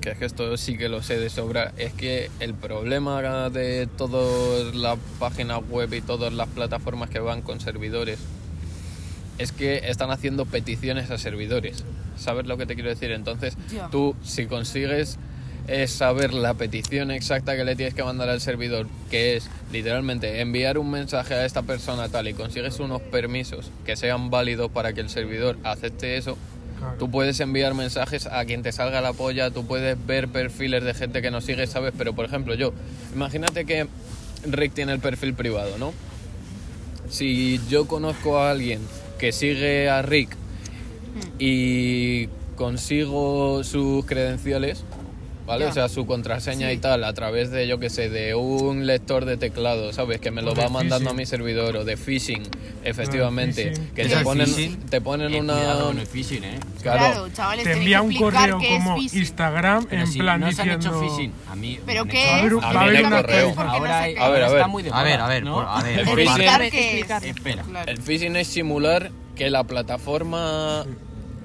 que 0.00 0.10
es 0.12 0.18
que 0.18 0.24
esto 0.26 0.56
sí 0.56 0.76
que 0.78 0.88
lo 0.88 1.02
sé 1.02 1.18
de 1.18 1.28
sobra, 1.30 1.72
es 1.76 1.92
que 1.92 2.30
el 2.40 2.54
problema 2.54 3.50
de 3.50 3.88
todas 3.96 4.74
las 4.74 4.98
páginas 5.18 5.60
web 5.68 5.92
y 5.92 6.00
todas 6.00 6.32
las 6.32 6.48
plataformas 6.48 7.10
que 7.10 7.18
van 7.18 7.42
con 7.42 7.58
servidores 7.60 8.18
es 9.38 9.50
que 9.50 9.82
están 9.88 10.10
haciendo 10.12 10.46
peticiones 10.46 11.10
a 11.10 11.18
servidores. 11.18 11.84
¿Sabes 12.16 12.46
lo 12.46 12.56
que 12.56 12.66
te 12.66 12.74
quiero 12.74 12.90
decir? 12.90 13.10
Entonces, 13.10 13.56
tú 13.90 14.14
si 14.22 14.46
consigues 14.46 15.18
eh, 15.66 15.86
saber 15.86 16.34
la 16.34 16.54
petición 16.54 17.10
exacta 17.10 17.56
que 17.56 17.64
le 17.64 17.74
tienes 17.74 17.94
que 17.94 18.04
mandar 18.04 18.28
al 18.28 18.40
servidor, 18.40 18.86
que 19.10 19.36
es 19.36 19.48
literalmente 19.72 20.40
enviar 20.40 20.78
un 20.78 20.90
mensaje 20.90 21.34
a 21.34 21.46
esta 21.46 21.62
persona 21.62 22.08
tal 22.10 22.28
y 22.28 22.34
consigues 22.34 22.80
unos 22.80 23.00
permisos 23.00 23.70
que 23.86 23.96
sean 23.96 24.28
válidos 24.30 24.70
para 24.70 24.92
que 24.92 25.00
el 25.00 25.08
servidor 25.08 25.56
acepte 25.64 26.16
eso, 26.16 26.36
Claro. 26.78 26.96
Tú 26.98 27.08
puedes 27.08 27.38
enviar 27.38 27.72
mensajes 27.72 28.26
a 28.26 28.44
quien 28.44 28.64
te 28.64 28.72
salga 28.72 29.00
la 29.00 29.12
polla, 29.12 29.50
tú 29.52 29.64
puedes 29.64 29.96
ver 30.06 30.26
perfiles 30.28 30.82
de 30.82 30.92
gente 30.92 31.22
que 31.22 31.30
nos 31.30 31.44
sigue, 31.44 31.66
¿sabes? 31.68 31.94
Pero 31.96 32.14
por 32.14 32.24
ejemplo, 32.24 32.54
yo, 32.54 32.72
imagínate 33.14 33.64
que 33.64 33.86
Rick 34.44 34.74
tiene 34.74 34.92
el 34.92 34.98
perfil 34.98 35.34
privado, 35.34 35.78
¿no? 35.78 35.92
Si 37.08 37.60
yo 37.68 37.86
conozco 37.86 38.38
a 38.38 38.50
alguien 38.50 38.80
que 39.18 39.32
sigue 39.32 39.88
a 39.88 40.02
Rick 40.02 40.36
y 41.38 42.28
consigo 42.56 43.62
sus 43.64 44.04
credenciales, 44.06 44.84
¿vale? 45.46 45.64
Ya. 45.64 45.70
O 45.70 45.74
sea, 45.74 45.88
su 45.88 46.06
contraseña 46.06 46.68
Sí. 46.70 46.74
y 46.74 46.78
tal, 46.78 47.04
a 47.04 47.12
través 47.12 47.50
de, 47.50 47.66
yo 47.66 47.78
que 47.78 47.90
sé, 47.90 48.08
de 48.08 48.34
un 48.34 48.86
lector 48.86 49.24
de 49.24 49.36
teclado, 49.36 49.92
¿sabes? 49.92 50.20
Que 50.20 50.30
me 50.30 50.40
lo 50.42 50.52
O 50.52 50.54
va 50.54 50.68
mandando 50.68 50.96
a 51.10 51.12
phishing. 51.12 51.16
mi 51.16 51.26
servidor, 51.26 51.76
o 51.76 51.84
de 51.84 51.96
phishing, 51.96 52.42
efectivamente. 52.84 53.70
phishing. 53.70 53.88
Que 53.94 54.02
¿Qué 54.02 54.08
te 54.08 54.22
ponen, 54.22 54.46
phishing? 54.46 54.76
te 54.86 55.00
ponen 55.00 55.34
Eh, 55.34 55.40
una... 55.40 55.54
cuidado 55.54 55.86
con 55.88 55.98
el 55.98 56.06
phishing, 56.06 56.44
¿eh? 56.44 56.58
Claro. 56.80 56.98
Claro, 57.00 57.28
chavales, 57.34 57.64
Te 57.64 57.72
envía 57.72 58.00
un 58.02 58.14
correo 58.14 58.58
qué 58.58 58.68
como. 58.68 58.96
Instagram 58.98 59.86
Pero 59.90 60.02
en 60.02 60.06
si 60.08 60.18
plan 60.20 60.40
no 60.40 60.52
se 60.52 60.62
han 60.62 60.68
hecho 60.70 60.76
diciendo... 60.92 61.08
phishing. 61.16 61.32
A 61.50 61.56
mí 61.56 61.78
¿Pero 61.84 62.04
qué 62.06 62.46
hecho- 62.46 62.60
Va 62.60 62.68
a 62.68 62.80
haber- 62.82 62.94
es? 62.94 63.04
a 63.04 63.08
qué 63.08 63.08
es, 63.08 63.14
actualización. 63.14 63.54
porque 63.54 63.68
no 63.70 63.74
Ahora 63.74 64.02
sé 64.04 64.14
qué 64.14 64.20
A 64.20 64.28
ver, 64.28 64.42
a 64.42 64.46
ver. 64.48 64.56
está 64.56 64.68
muy 64.68 64.82
de 64.82 64.90
A 64.92 65.02
ver, 65.02 65.20
a 65.20 65.28
ver, 65.28 65.42
¿no? 65.44 65.54
por- 65.56 65.64
a 65.66 65.82
ver. 65.82 65.98
El 65.98 66.06
phishing- 66.06 66.70
qué 66.70 67.00
es. 67.00 67.22
Espera. 67.24 67.64
El 67.86 67.98
phishing 67.98 68.36
es 68.36 68.46
simular 68.48 69.10
que 69.34 69.50
la 69.50 69.64
plataforma 69.64 70.84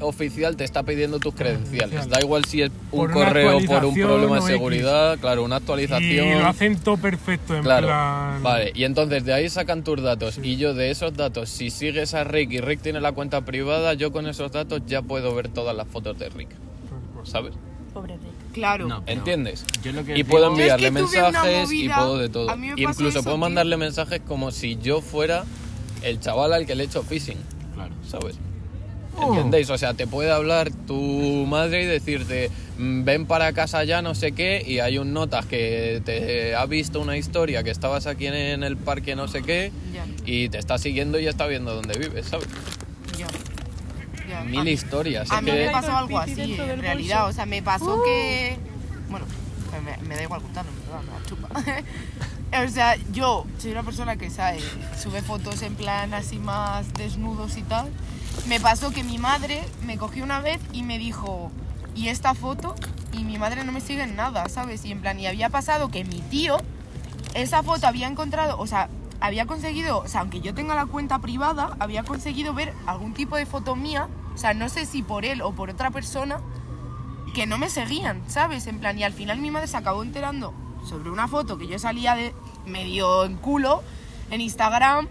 oficial 0.01 0.56
te 0.56 0.63
está 0.63 0.84
pidiendo 0.84 1.20
tus 1.20 1.34
credenciales. 1.36 2.08
Da 2.10 2.20
igual 2.22 2.46
si 2.46 2.62
es 2.62 2.72
un 2.91 3.00
Por 3.00 3.12
correo 3.12 3.60
por 3.65 3.86
un 3.86 3.94
problema 3.96 4.36
de 4.36 4.41
X. 4.41 4.48
seguridad, 4.48 5.18
claro, 5.20 5.44
una 5.44 5.56
Y 5.56 5.60
actualización. 5.60 6.39
lo 6.39 6.48
hacen 6.48 6.77
todo 6.79 6.98
perfecto, 6.98 7.56
en 7.56 7.63
Claro, 7.63 7.88
plan... 7.88 8.44
vale, 8.44 8.72
y 8.75 8.84
entonces 8.84 9.24
de 9.25 9.34
ahí 9.34 9.50
sacan 9.50 9.84
tus 9.84 10.01
datos 10.01 10.39
y 10.41 10.58
yo 10.58 10.74
de 10.74 10.91
esos 10.91 11.13
datos, 11.15 11.50
si 11.50 11.70
sigues 11.70 12.13
a 12.13 12.24
Rick 12.24 12.51
y 12.51 12.62
Rick 12.62 12.82
tiene 12.82 13.01
la 13.01 13.12
cuenta 13.12 13.41
privada, 13.41 13.94
yo 13.94 14.12
con 14.12 14.27
esos 14.27 14.51
datos 14.51 14.82
ya 14.88 15.01
puedo 15.01 15.34
ver 15.36 15.48
todas 15.50 15.75
las 15.75 15.88
fotos 15.88 16.18
de 16.20 16.29
Rick, 16.29 16.50
¿sabes? 17.24 17.53
Pobre 17.94 18.13
Rick. 18.15 18.53
Claro. 18.53 18.88
No, 18.88 19.03
¿Entiendes? 19.06 19.63
Yo 19.84 19.91
lo 19.91 20.03
que 20.03 20.18
Y 20.18 20.24
puedo 20.24 20.46
es 20.48 20.51
enviarle 20.60 20.88
que 20.88 20.91
mensajes 20.91 21.72
y 21.72 21.88
puedo 21.88 22.18
de 22.18 22.29
todo. 22.29 22.48
Incluso 22.75 23.08
eso, 23.10 23.24
puedo 23.24 23.36
tío. 23.36 23.38
mandarle 23.38 23.77
mensajes 23.77 24.22
como 24.27 24.51
si 24.51 24.75
yo 24.77 25.01
fuera 25.01 25.44
el 26.01 26.20
chaval 26.20 26.53
al 26.53 26.65
que 26.65 26.74
le 26.75 26.84
he 26.84 26.86
hecho 26.88 27.03
phishing, 27.03 27.38
Claro. 27.75 27.94
¿sabes? 28.08 28.38
Oh. 29.21 29.33
¿Entendéis? 29.35 29.69
O 29.69 29.77
sea, 29.77 29.93
te 29.93 30.07
puede 30.07 30.31
hablar 30.31 30.71
tu 30.88 31.45
madre 31.47 31.83
y 31.83 31.85
decirte, 31.85 32.49
"Mm, 32.77 33.03
ven 33.03 33.25
para 33.25 33.51
casa 33.53 33.83
ya, 33.83 34.01
no 34.01 34.15
sé 34.15 34.31
qué, 34.31 34.63
y 34.65 34.79
hay 34.79 34.97
un 34.97 35.13
notas 35.13 35.45
que 35.45 36.01
te 36.05 36.55
ha 36.55 36.65
visto 36.65 36.99
una 37.01 37.17
historia 37.17 37.63
que 37.63 37.69
estabas 37.71 38.07
aquí 38.07 38.27
en 38.27 38.63
el 38.63 38.77
parque, 38.77 39.15
no 39.15 39.27
sé 39.27 39.41
qué, 39.43 39.71
Ya, 39.93 40.05
y 40.25 40.49
te 40.49 40.57
está 40.57 40.77
siguiendo 40.77 41.19
y 41.19 41.27
está 41.27 41.47
viendo 41.47 41.73
dónde 41.75 41.97
vives, 41.99 42.27
¿sabes? 42.27 42.47
ya. 43.17 43.27
ya. 44.29 44.41
Mil 44.45 44.67
A- 44.67 44.69
historias. 44.71 45.29
A 45.31 45.38
es 45.38 45.43
mí 45.43 45.51
que- 45.51 45.65
me 45.65 45.71
pasó 45.71 45.97
algo 45.97 46.17
así, 46.19 46.55
en 46.57 46.81
realidad. 46.81 47.27
O 47.27 47.33
sea, 47.33 47.45
me 47.45 47.61
pasó 47.61 48.01
que. 48.03 48.57
Bueno, 49.09 49.25
que 49.71 49.81
me, 49.81 50.07
me 50.07 50.15
da 50.15 50.23
igual 50.23 50.41
contarlo, 50.41 50.71
verdad, 50.85 51.01
me 51.03 51.19
la 51.19 51.25
chupa. 51.25 52.63
o 52.65 52.69
sea, 52.69 52.95
yo 53.11 53.45
soy 53.57 53.71
una 53.71 53.83
persona 53.83 54.15
que 54.17 54.29
sabe, 54.29 54.59
sube 55.01 55.21
fotos 55.21 55.61
en 55.63 55.75
plan 55.75 56.13
así 56.13 56.38
más 56.38 56.93
desnudos 56.93 57.57
y 57.57 57.63
tal. 57.63 57.89
Me 58.48 58.60
pasó 58.60 58.91
que 58.91 59.03
mi 59.03 59.17
madre 59.17 59.63
me 59.86 59.98
cogió 59.98 60.24
una 60.24 60.39
vez 60.39 60.60
y 60.74 60.84
me 60.84 60.98
dijo, 60.98 61.51
¿y 61.96 62.08
esta 62.08 62.34
foto? 62.34 62.75
Y 63.13 63.24
mi 63.24 63.38
madre 63.38 63.63
no 63.63 63.72
me 63.72 63.81
sigue 63.81 64.03
en 64.03 64.15
nada, 64.15 64.50
¿sabes? 64.50 64.86
Y 64.86 64.91
en 64.91 65.01
plan, 65.01 65.19
y 65.19 65.27
había 65.27 65.50
pasado 65.50 65.89
que 65.89 66.03
mi 66.03 66.22
tío, 66.22 66.58
esa 67.36 67.62
foto 67.63 67.88
había 67.88 68.08
encontrado, 68.08 68.58
o 68.58 68.65
sea, 68.65 68.89
había 69.19 69.46
conseguido, 69.46 70.00
o 70.00 70.08
sea, 70.08 70.22
aunque 70.22 70.41
yo 70.41 70.53
tenga 70.53 70.75
la 70.75 70.86
cuenta 70.86 71.19
privada, 71.19 71.75
había 71.79 72.03
conseguido 72.03 72.53
ver 72.53 72.74
algún 72.86 73.13
tipo 73.13 73.36
de 73.36 73.46
foto 73.46 73.75
mía, 73.75 74.08
o 74.34 74.38
sea, 74.38 74.53
no 74.53 74.69
sé 74.69 74.86
si 74.86 75.03
por 75.03 75.25
él 75.25 75.41
o 75.41 75.53
por 75.53 75.69
otra 75.69 75.91
persona, 75.91 76.39
que 77.34 77.46
no 77.46 77.58
me 77.58 77.69
seguían, 77.69 78.24
¿sabes? 78.27 78.65
En 78.67 78.79
plan, 78.79 78.98
y 78.98 79.03
al 79.03 79.13
final 79.13 79.39
mi 79.39 79.51
madre 79.51 79.67
se 79.67 79.77
acabó 79.77 80.01
enterando 80.01 80.53
sobre 80.88 81.10
una 81.10 81.27
foto 81.27 81.58
que 81.58 81.67
yo 81.67 81.77
salía 81.77 82.15
de 82.15 82.34
medio 82.65 83.25
en 83.25 83.36
culo 83.36 83.84
en 84.31 84.41
Instagram 84.41 85.08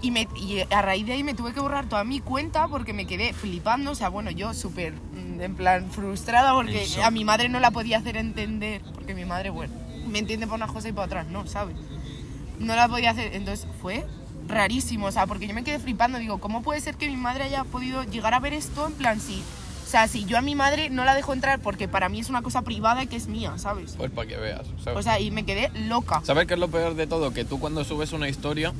y, 0.00 0.10
me, 0.10 0.28
y 0.36 0.62
a 0.70 0.82
raíz 0.82 1.06
de 1.06 1.12
ahí 1.12 1.24
me 1.24 1.34
tuve 1.34 1.52
que 1.52 1.60
borrar 1.60 1.88
toda 1.88 2.04
mi 2.04 2.20
cuenta 2.20 2.68
porque 2.68 2.92
me 2.92 3.06
quedé 3.06 3.32
flipando, 3.32 3.92
o 3.92 3.94
sea, 3.94 4.08
bueno, 4.08 4.30
yo 4.30 4.54
súper, 4.54 4.92
mm, 4.94 5.40
en 5.40 5.54
plan, 5.56 5.90
frustrada 5.90 6.52
porque 6.54 6.86
a 7.02 7.10
mi 7.10 7.24
madre 7.24 7.48
no 7.48 7.58
la 7.58 7.70
podía 7.70 7.98
hacer 7.98 8.16
entender, 8.16 8.82
porque 8.94 9.14
mi 9.14 9.24
madre, 9.24 9.50
bueno, 9.50 9.74
me 10.08 10.20
entiende 10.20 10.46
por 10.46 10.56
unas 10.56 10.70
cosas 10.70 10.90
y 10.90 10.92
por 10.92 11.04
otras 11.04 11.26
no, 11.26 11.46
¿sabes? 11.46 11.76
No 12.58 12.76
la 12.76 12.88
podía 12.88 13.10
hacer, 13.10 13.34
entonces 13.34 13.66
fue 13.80 14.06
rarísimo, 14.46 15.06
o 15.06 15.12
sea, 15.12 15.26
porque 15.26 15.46
yo 15.46 15.54
me 15.54 15.64
quedé 15.64 15.78
flipando, 15.78 16.18
digo, 16.18 16.38
¿cómo 16.38 16.62
puede 16.62 16.80
ser 16.80 16.96
que 16.96 17.08
mi 17.08 17.16
madre 17.16 17.44
haya 17.44 17.64
podido 17.64 18.04
llegar 18.04 18.34
a 18.34 18.40
ver 18.40 18.52
esto 18.52 18.86
en 18.86 18.94
plan, 18.94 19.20
si, 19.20 19.42
o 19.84 19.90
sea, 19.90 20.06
si 20.06 20.24
yo 20.26 20.38
a 20.38 20.42
mi 20.42 20.54
madre 20.54 20.90
no 20.90 21.04
la 21.04 21.14
dejo 21.14 21.32
entrar 21.32 21.60
porque 21.60 21.88
para 21.88 22.08
mí 22.08 22.20
es 22.20 22.28
una 22.28 22.42
cosa 22.42 22.62
privada 22.62 23.06
que 23.06 23.16
es 23.16 23.26
mía, 23.26 23.58
¿sabes? 23.58 23.94
Pues 23.96 24.10
para 24.10 24.28
que 24.28 24.36
veas, 24.36 24.66
¿sabes? 24.84 24.98
O 24.98 25.02
sea, 25.02 25.18
y 25.18 25.30
me 25.30 25.44
quedé 25.44 25.70
loca. 25.74 26.20
¿Sabes 26.24 26.46
qué 26.46 26.54
es 26.54 26.60
lo 26.60 26.68
peor 26.68 26.94
de 26.94 27.06
todo? 27.06 27.32
Que 27.32 27.44
tú 27.44 27.58
cuando 27.58 27.84
subes 27.84 28.12
una 28.12 28.28
historia, 28.28 28.72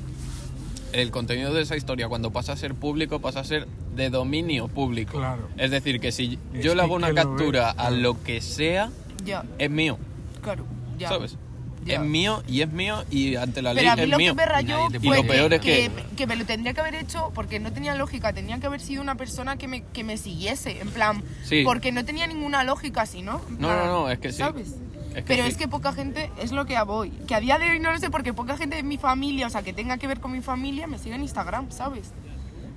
el 0.92 1.10
contenido 1.10 1.52
de 1.54 1.62
esa 1.62 1.76
historia 1.76 2.08
cuando 2.08 2.30
pasa 2.30 2.52
a 2.52 2.56
ser 2.56 2.74
público 2.74 3.20
pasa 3.20 3.40
a 3.40 3.44
ser 3.44 3.66
de 3.94 4.10
dominio 4.10 4.68
público. 4.68 5.18
Claro. 5.18 5.48
Es 5.56 5.70
decir, 5.70 6.00
que 6.00 6.12
si 6.12 6.38
Es 6.54 6.64
yo 6.64 6.74
le 6.74 6.80
que 6.80 6.84
hago 6.84 6.94
una 6.94 7.08
que 7.08 7.12
lo 7.14 7.22
captura 7.22 7.64
ve, 7.64 7.70
a 7.70 7.74
claro. 7.74 7.96
lo 7.96 8.22
que 8.22 8.40
sea, 8.40 8.90
Ya, 9.24 9.44
es 9.58 9.70
mío, 9.70 9.98
claro, 10.42 10.64
ya. 10.98 11.08
¿sabes? 11.08 11.36
Ya. 11.84 11.94
Es 11.94 12.00
mío 12.00 12.42
y 12.46 12.60
es 12.60 12.70
mío 12.70 13.02
y 13.10 13.36
ante 13.36 13.62
la 13.62 13.72
ley 13.72 13.82
Pero 13.84 13.92
a 13.92 13.96
mí 13.96 14.02
es 14.02 14.08
lo 14.10 14.18
mío. 14.18 14.32
que 14.32 14.36
me 14.36 14.46
rayó 14.46 14.88
Y 14.92 14.98
fue 14.98 15.16
lo 15.16 15.22
que, 15.22 15.28
peor 15.28 15.54
es 15.54 15.60
que, 15.60 15.90
que- 16.10 16.16
que 16.16 16.26
me 16.26 16.36
lo 16.36 16.44
tendría 16.44 16.74
que 16.74 16.80
haber 16.80 16.94
hecho 16.96 17.30
porque 17.34 17.60
no 17.60 17.72
tenía 17.72 17.94
lógica, 17.94 18.32
tenía 18.32 18.58
que 18.58 18.66
haber 18.66 18.80
sido 18.80 19.00
una 19.00 19.14
persona 19.14 19.56
que 19.56 19.68
me, 19.68 19.82
que 19.84 20.04
me 20.04 20.16
siguiese, 20.18 20.80
en 20.80 20.88
plan, 20.90 21.22
Sí. 21.44 21.62
porque 21.64 21.90
no 21.92 22.04
tenía 22.04 22.26
ninguna 22.26 22.62
lógica 22.64 23.02
así, 23.02 23.22
¿no? 23.22 23.40
No, 23.58 23.68
no, 23.74 23.86
no, 23.86 24.10
es 24.10 24.18
que 24.18 24.32
sí. 24.32 24.38
¿Sabes? 24.38 24.74
Es 25.18 25.24
que 25.24 25.34
Pero 25.34 25.44
sí. 25.44 25.50
es 25.50 25.56
que 25.56 25.68
poca 25.68 25.92
gente, 25.92 26.30
es 26.40 26.52
lo 26.52 26.64
que 26.66 26.76
a 26.76 26.84
voy. 26.84 27.10
Que 27.10 27.34
a 27.34 27.40
día 27.40 27.58
de 27.58 27.70
hoy 27.70 27.80
no 27.80 27.90
lo 27.92 27.98
sé 27.98 28.10
porque 28.10 28.32
poca 28.32 28.56
gente 28.56 28.76
de 28.76 28.82
mi 28.82 28.98
familia, 28.98 29.46
o 29.46 29.50
sea, 29.50 29.62
que 29.62 29.72
tenga 29.72 29.98
que 29.98 30.06
ver 30.06 30.20
con 30.20 30.32
mi 30.32 30.40
familia, 30.40 30.86
me 30.86 30.98
sigue 30.98 31.14
en 31.16 31.22
Instagram, 31.22 31.70
¿sabes? 31.70 32.10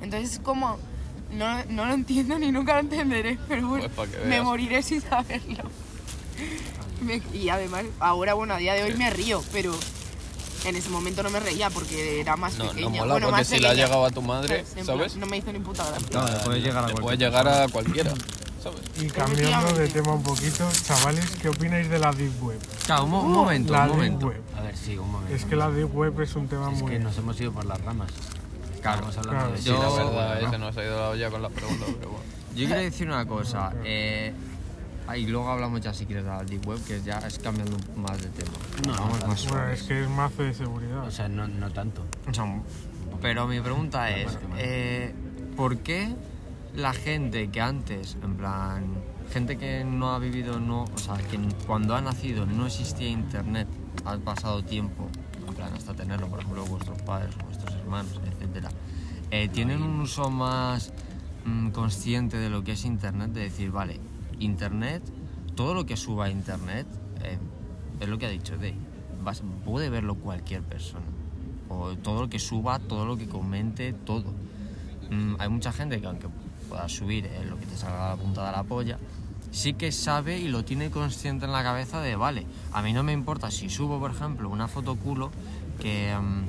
Entonces 0.01 0.33
es 0.33 0.39
como, 0.39 0.77
no, 1.33 1.63
no 1.65 1.85
lo 1.85 1.93
entiendo 1.93 2.39
ni 2.39 2.51
nunca 2.51 2.73
lo 2.73 2.79
entenderé, 2.79 3.37
pero 3.47 3.67
bueno, 3.67 3.87
Pues 3.95 4.09
me 4.25 4.41
moriré 4.41 4.81
sin 4.81 5.01
saberlo. 5.01 5.63
Me- 7.01 7.21
y 7.33 7.49
además, 7.49 7.85
ahora, 7.99 8.33
bueno, 8.33 8.53
a 8.53 8.57
día 8.57 8.73
de 8.73 8.83
hoy 8.83 8.93
me 8.95 9.09
río, 9.09 9.43
pero 9.51 9.73
en 10.65 10.75
ese 10.75 10.89
momento 10.89 11.23
no 11.23 11.29
me 11.31 11.39
reía 11.39 11.69
porque 11.71 12.19
era 12.21 12.35
más 12.37 12.55
No, 12.57 12.67
pequeña. 12.69 12.81
no 12.85 12.89
mola 12.91 13.13
bueno, 13.13 13.27
porque 13.27 13.39
más 13.41 13.47
si 13.47 13.59
le 13.59 13.67
ha 13.67 13.73
llegado 13.73 14.05
a 14.05 14.11
tu 14.11 14.21
madre, 14.21 14.63
¿sabes? 14.85 15.15
No 15.17 15.25
me 15.25 15.37
hizo 15.37 15.51
ni 15.51 15.59
puta 15.59 15.83
gracia. 15.87 16.07
Claro, 16.09 16.33
le 16.33 16.39
puede 16.43 16.59
llegar 16.61 16.83
a 16.83 16.87
Le 16.87 16.93
cualquier 16.93 17.03
puede 17.03 17.17
llegar 17.17 17.47
a 17.47 17.67
cualquiera. 17.67 18.13
Y 18.99 19.07
cambiando 19.07 19.73
de 19.73 19.87
tema 19.87 20.13
un 20.13 20.23
poquito, 20.23 20.69
chavales, 20.83 21.25
¿qué 21.41 21.49
opináis 21.49 21.89
de 21.89 21.97
la 21.99 22.11
Deep 22.11 22.43
Web? 22.43 22.59
Claro, 22.85 23.05
un, 23.05 23.11
mo- 23.11 23.21
un 23.23 23.31
momento, 23.31 23.73
la 23.73 23.81
un 23.83 23.87
Deep 23.87 23.95
momento. 23.97 24.27
Web. 24.27 24.41
A 24.57 24.61
ver, 24.61 24.77
sí, 24.77 24.97
un 24.97 25.11
momento. 25.11 25.35
Es 25.35 25.45
que 25.45 25.55
la 25.55 25.71
Deep 25.71 25.95
Web 25.95 26.21
es 26.21 26.35
un 26.35 26.47
tema 26.47 26.71
Es 26.71 26.79
muy... 26.79 26.91
que 26.91 26.99
nos 26.99 27.17
hemos 27.17 27.39
ido 27.41 27.51
por 27.51 27.65
las 27.65 27.81
ramas. 27.81 28.11
Claro, 28.81 29.07
Estamos 29.09 29.17
hablando 29.17 29.39
claro. 29.39 29.51
de 29.53 29.57
Sí, 29.61 29.69
Yo- 29.69 29.79
la 29.81 29.89
Bueno, 29.89 30.11
verdad, 30.11 30.51
no. 30.51 30.57
nos 30.59 30.77
ha 30.77 30.83
ido 30.83 30.95
la 30.99 31.09
olla 31.09 31.29
con 31.31 31.41
la 31.41 31.49
pregunta, 31.49 31.85
pero 31.99 32.09
bueno. 32.11 32.25
Yo 32.55 32.65
quiero 32.67 32.81
decir 32.81 33.07
una 33.07 33.25
cosa. 33.25 33.73
Eh, 33.83 34.33
y 35.17 35.25
luego 35.27 35.49
hablamos 35.49 35.81
ya 35.81 35.93
si 35.93 36.05
quieres 36.05 36.23
de 36.23 36.29
la 36.29 36.43
Deep 36.43 36.67
Web, 36.67 36.83
que 36.85 37.01
ya 37.01 37.17
es 37.19 37.39
cambiando 37.39 37.75
un- 37.95 38.01
más 38.03 38.21
de 38.21 38.27
tema. 38.29 38.51
No, 38.85 38.93
Vamos 38.93 39.19
no, 39.21 39.27
más 39.27 39.47
Bueno, 39.47 39.69
es 39.69 39.83
que 39.83 40.03
es 40.03 40.09
mazo 40.09 40.43
de 40.43 40.53
seguridad. 40.53 41.03
O 41.05 41.11
sea, 41.11 41.27
no, 41.27 41.47
no 41.47 41.69
tanto. 41.71 42.03
O 42.29 42.33
sea, 42.33 42.45
pero 43.21 43.47
mi 43.47 43.59
pregunta 43.59 44.09
es, 44.11 44.37
eh, 44.57 45.13
¿por 45.57 45.77
qué 45.79 46.13
la 46.75 46.93
gente 46.93 47.49
que 47.49 47.61
antes, 47.61 48.17
en 48.23 48.35
plan, 48.35 48.83
gente 49.31 49.57
que 49.57 49.83
no 49.83 50.11
ha 50.13 50.19
vivido, 50.19 50.59
no, 50.59 50.83
o 50.83 50.97
sea, 50.97 51.17
que 51.17 51.37
cuando 51.67 51.95
ha 51.95 52.01
nacido 52.01 52.45
no 52.45 52.65
existía 52.67 53.09
internet, 53.09 53.67
ha 54.05 54.17
pasado 54.17 54.63
tiempo, 54.63 55.07
en 55.47 55.53
plan, 55.53 55.73
hasta 55.73 55.93
tenerlo, 55.93 56.27
por 56.27 56.39
ejemplo, 56.39 56.65
vuestros 56.65 57.01
padres, 57.01 57.35
vuestros 57.45 57.73
hermanos, 57.75 58.19
etcétera, 58.25 58.69
eh, 59.31 59.47
tienen 59.49 59.81
un 59.81 59.99
uso 60.01 60.29
más 60.29 60.93
mm, 61.45 61.69
consciente 61.69 62.37
de 62.37 62.49
lo 62.49 62.63
que 62.63 62.73
es 62.73 62.85
internet, 62.85 63.31
de 63.31 63.41
decir, 63.41 63.71
vale, 63.71 63.99
internet, 64.39 65.03
todo 65.55 65.73
lo 65.73 65.85
que 65.85 65.97
suba 65.97 66.25
a 66.25 66.29
internet, 66.29 66.87
eh, 67.23 67.37
es 67.99 68.07
lo 68.09 68.17
que 68.17 68.25
ha 68.25 68.29
dicho 68.29 68.57
de, 68.57 68.73
vas- 69.23 69.43
puede 69.65 69.89
verlo 69.89 70.15
cualquier 70.15 70.61
persona 70.63 71.05
o 71.69 71.95
todo 71.95 72.21
lo 72.23 72.29
que 72.29 72.39
suba, 72.39 72.79
todo 72.79 73.05
lo 73.05 73.15
que 73.17 73.27
comente, 73.27 73.93
todo. 73.93 74.25
Mm, 75.09 75.35
hay 75.39 75.47
mucha 75.49 75.71
gente 75.71 76.01
que 76.01 76.07
aunque 76.07 76.27
pueda 76.71 76.87
subir 76.87 77.25
eh, 77.25 77.43
lo 77.49 77.59
que 77.59 77.65
te 77.65 77.75
salga 77.75 78.09
la 78.09 78.15
punta 78.15 78.45
de 78.45 78.51
la 78.53 78.63
polla, 78.63 78.97
sí 79.51 79.73
que 79.73 79.91
sabe 79.91 80.39
y 80.39 80.47
lo 80.47 80.63
tiene 80.63 80.89
consciente 80.89 81.45
en 81.45 81.51
la 81.51 81.63
cabeza 81.63 81.99
de, 81.99 82.15
vale, 82.15 82.45
a 82.71 82.81
mí 82.81 82.93
no 82.93 83.03
me 83.03 83.11
importa 83.11 83.51
si 83.51 83.69
subo, 83.69 83.99
por 83.99 84.11
ejemplo, 84.11 84.47
una 84.49 84.69
foto 84.69 84.95
culo 84.95 85.31
que 85.81 86.15
mm, 86.15 86.45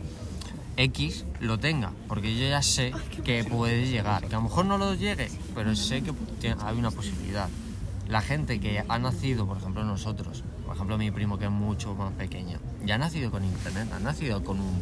X 0.77 1.25
lo 1.41 1.59
tenga, 1.59 1.91
porque 2.07 2.39
yo 2.39 2.49
ya 2.49 2.63
sé 2.63 2.93
que 3.25 3.43
puede 3.43 3.89
llegar, 3.89 4.29
que 4.29 4.35
a 4.37 4.39
lo 4.39 4.45
mejor 4.45 4.67
no 4.67 4.79
lo 4.79 4.95
llegue, 4.95 5.29
pero 5.57 5.75
sé 5.75 6.03
que 6.03 6.55
hay 6.57 6.79
una 6.79 6.93
posibilidad. 6.93 7.49
La 8.09 8.21
gente 8.21 8.61
que 8.61 8.85
ha 8.87 8.99
nacido, 9.01 9.47
por 9.47 9.57
ejemplo 9.57 9.83
nosotros, 9.83 10.45
por 10.65 10.77
ejemplo 10.77 10.99
mi 10.99 11.11
primo 11.11 11.37
que 11.37 11.47
es 11.47 11.51
mucho 11.51 11.95
más 11.95 12.13
pequeño, 12.13 12.59
ya 12.85 12.95
ha 12.95 12.99
nacido 12.99 13.33
con 13.33 13.45
internet, 13.45 13.89
ha 13.93 13.99
nacido 13.99 14.45
con 14.45 14.61
un, 14.61 14.81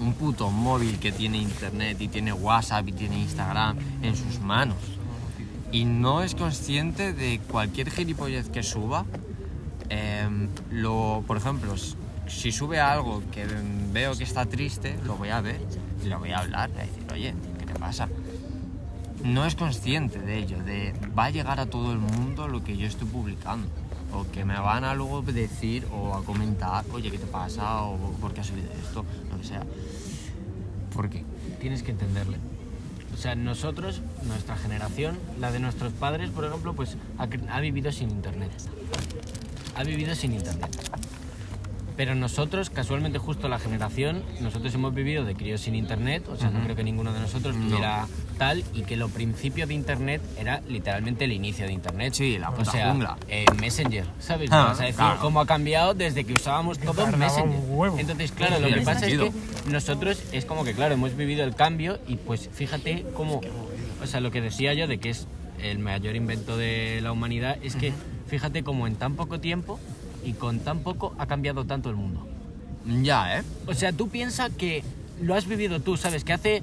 un 0.00 0.12
puto 0.14 0.50
móvil 0.50 0.98
que 0.98 1.12
tiene 1.12 1.38
internet 1.38 2.00
y 2.00 2.08
tiene 2.08 2.32
WhatsApp 2.32 2.88
y 2.88 2.92
tiene 2.92 3.18
Instagram 3.20 3.78
en 4.02 4.16
sus 4.16 4.40
manos. 4.40 4.78
Y 5.72 5.84
no 5.84 6.22
es 6.22 6.34
consciente 6.34 7.12
de 7.12 7.40
cualquier 7.50 7.90
gilipollez 7.90 8.48
que 8.48 8.62
suba. 8.62 9.04
em, 9.90 10.48
lo, 10.70 11.24
por 11.26 11.38
ejemplo, 11.38 11.74
si 12.26 12.52
sube 12.52 12.78
algo 12.78 13.22
que 13.32 13.46
veo 13.90 14.14
que 14.16 14.24
está 14.24 14.44
triste, 14.44 14.98
lo 15.04 15.16
voy 15.16 15.30
a 15.30 15.40
ver 15.40 15.60
y 16.04 16.08
lo 16.08 16.18
voy 16.18 16.32
a 16.32 16.40
hablar, 16.40 16.70
y 16.76 16.78
a 16.78 16.82
decir, 16.84 17.04
oye, 17.10 17.34
¿qué 17.58 17.64
te 17.64 17.78
pasa? 17.78 18.06
no 19.24 19.44
es 19.46 19.54
consciente 19.54 20.18
de 20.18 20.38
ello, 20.38 20.62
de 20.62 20.94
va 21.18 21.26
a 21.26 21.30
llegar 21.30 21.60
a 21.60 21.66
todo 21.66 21.92
el 21.92 21.98
mundo 21.98 22.48
lo 22.48 22.62
que 22.62 22.76
yo 22.76 22.86
estoy 22.86 23.08
publicando. 23.08 23.68
O 24.12 24.30
que 24.30 24.44
me 24.44 24.58
van 24.58 24.84
a 24.84 24.94
luego 24.94 25.22
decir 25.22 25.86
o 25.92 26.14
a 26.14 26.24
comentar, 26.24 26.84
oye, 26.92 27.10
¿qué 27.10 27.18
te 27.18 27.26
pasa? 27.26 27.82
O 27.82 27.96
¿por 28.20 28.32
qué 28.32 28.40
has 28.40 28.46
subido 28.46 28.70
esto? 28.72 29.04
Lo 29.30 29.38
que 29.38 29.44
sea. 29.44 29.62
¿Por 30.94 31.10
qué? 31.10 31.24
Tienes 31.60 31.82
que 31.82 31.90
entenderle. 31.90 32.38
O 33.12 33.16
sea, 33.16 33.34
nosotros, 33.34 34.00
nuestra 34.24 34.56
generación, 34.56 35.18
la 35.40 35.50
de 35.50 35.58
nuestros 35.58 35.92
padres, 35.92 36.30
por 36.30 36.44
ejemplo, 36.44 36.74
pues 36.74 36.96
ha, 37.18 37.28
ha 37.54 37.60
vivido 37.60 37.90
sin 37.92 38.10
internet. 38.10 38.50
Ha 39.76 39.84
vivido 39.84 40.14
sin 40.14 40.32
internet. 40.32 40.70
Pero 41.98 42.14
nosotros, 42.14 42.70
casualmente 42.70 43.18
justo 43.18 43.48
la 43.48 43.58
generación, 43.58 44.22
nosotros 44.40 44.72
hemos 44.72 44.94
vivido 44.94 45.24
de 45.24 45.34
críos 45.34 45.62
sin 45.62 45.74
internet, 45.74 46.28
o 46.28 46.36
sea, 46.36 46.48
no 46.48 46.62
creo 46.62 46.76
que 46.76 46.84
ninguno 46.84 47.12
de 47.12 47.18
nosotros 47.18 47.56
tuviera 47.56 48.06
tal, 48.38 48.62
y 48.72 48.82
que 48.82 48.96
lo 48.96 49.08
principio 49.08 49.66
de 49.66 49.74
internet 49.74 50.22
era 50.38 50.60
literalmente 50.68 51.24
el 51.24 51.32
inicio 51.32 51.66
de 51.66 51.72
internet. 51.72 52.12
Sí, 52.14 52.38
la 52.38 52.50
o 52.50 52.54
puta 52.54 52.70
sea, 52.70 52.90
jungla. 52.92 53.18
eh, 53.26 53.46
Messenger, 53.60 54.04
¿sabes? 54.20 54.48
Ah, 54.52 54.66
Vas 54.68 54.78
a 54.78 54.82
decir 54.84 54.94
claro. 54.94 55.20
cómo 55.20 55.40
ha 55.40 55.46
cambiado 55.46 55.92
desde 55.92 56.22
que 56.22 56.34
usábamos 56.34 56.78
todo 56.78 57.04
Messenger. 57.16 57.58
Entonces, 57.98 58.30
claro, 58.30 58.58
Sí, 58.58 58.62
lo 58.62 58.68
que 58.76 58.80
pasa 58.82 59.06
es 59.08 59.18
que 59.18 59.32
nosotros 59.68 60.22
es 60.30 60.44
como 60.44 60.62
que, 60.62 60.74
claro, 60.74 60.94
hemos 60.94 61.16
vivido 61.16 61.42
el 61.42 61.56
cambio 61.56 61.98
y 62.06 62.14
pues 62.14 62.48
fíjate 62.52 63.06
cómo, 63.16 63.40
o 64.00 64.06
sea, 64.06 64.20
lo 64.20 64.30
que 64.30 64.40
decía 64.40 64.72
yo 64.72 64.86
de 64.86 64.98
que 64.98 65.10
es 65.10 65.26
el 65.60 65.80
mayor 65.80 66.14
invento 66.14 66.56
de 66.56 67.00
la 67.02 67.10
humanidad, 67.10 67.58
es 67.60 67.74
que 67.74 67.92
fíjate 68.28 68.62
cómo 68.62 68.86
en 68.86 68.94
tan 68.94 69.16
poco 69.16 69.40
tiempo 69.40 69.80
y 70.24 70.32
con 70.32 70.60
tan 70.60 70.80
poco 70.80 71.14
ha 71.18 71.26
cambiado 71.26 71.64
tanto 71.64 71.90
el 71.90 71.96
mundo. 71.96 72.26
Ya, 73.02 73.38
¿eh? 73.38 73.42
O 73.66 73.74
sea, 73.74 73.92
tú 73.92 74.08
piensas 74.08 74.50
que 74.56 74.82
lo 75.20 75.34
has 75.34 75.46
vivido 75.46 75.80
tú, 75.80 75.96
¿sabes? 75.96 76.24
Que 76.24 76.32
hace 76.32 76.62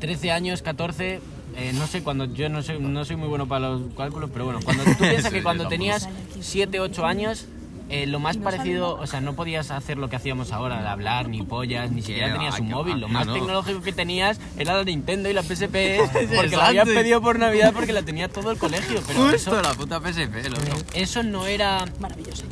13 0.00 0.32
años, 0.32 0.62
14, 0.62 1.20
eh, 1.56 1.72
no 1.74 1.86
sé, 1.86 2.02
cuando 2.02 2.26
yo 2.26 2.48
no 2.48 2.62
soy, 2.62 2.78
no 2.80 3.04
soy 3.04 3.16
muy 3.16 3.28
bueno 3.28 3.46
para 3.46 3.70
los 3.70 3.94
cálculos, 3.94 4.30
pero 4.32 4.44
bueno, 4.46 4.60
cuando 4.64 4.84
tú 4.84 4.90
piensas 4.98 5.32
que 5.32 5.42
cuando 5.42 5.68
tenías 5.68 6.08
7, 6.40 6.80
8 6.80 7.06
años, 7.06 7.46
eh, 7.88 8.06
lo 8.06 8.18
más 8.18 8.36
parecido, 8.36 8.96
o 8.96 9.06
sea, 9.06 9.20
no 9.20 9.34
podías 9.34 9.70
hacer 9.70 9.96
lo 9.98 10.08
que 10.08 10.16
hacíamos 10.16 10.52
ahora, 10.52 10.80
de 10.82 10.88
hablar, 10.88 11.28
ni 11.28 11.42
pollas, 11.42 11.90
ni 11.90 12.02
siquiera 12.02 12.32
tenías 12.32 12.58
un 12.58 12.68
móvil. 12.68 12.98
Lo 13.00 13.08
más 13.08 13.26
no. 13.26 13.34
tecnológico 13.34 13.80
que 13.82 13.92
tenías 13.92 14.40
era 14.58 14.74
la 14.76 14.84
Nintendo 14.84 15.30
y 15.30 15.32
la 15.32 15.42
PSP, 15.42 16.00
porque 16.36 16.56
la 16.56 16.66
habías 16.68 16.88
pedido 16.88 17.20
por 17.20 17.38
Navidad 17.38 17.72
porque 17.72 17.92
la 17.92 18.02
tenía 18.02 18.28
todo 18.28 18.50
el 18.50 18.58
colegio. 18.58 19.00
Pero 19.06 19.30
eso, 19.30 19.50
Justo 19.52 19.62
la 19.62 19.74
puta 19.74 20.00
PSP, 20.00 20.48
loco. 20.50 20.82
eso 20.94 21.22
no 21.22 21.46
era 21.46 21.84
Maravilloso. 22.00 22.44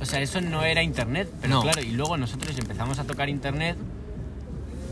o 0.00 0.04
sea, 0.04 0.20
eso 0.20 0.40
no 0.40 0.62
era 0.64 0.82
internet, 0.82 1.28
pero 1.40 1.54
No. 1.54 1.62
claro, 1.62 1.80
y 1.82 1.92
luego 1.92 2.16
nosotros 2.16 2.58
empezamos 2.58 2.98
a 2.98 3.04
tocar 3.04 3.28
internet, 3.28 3.76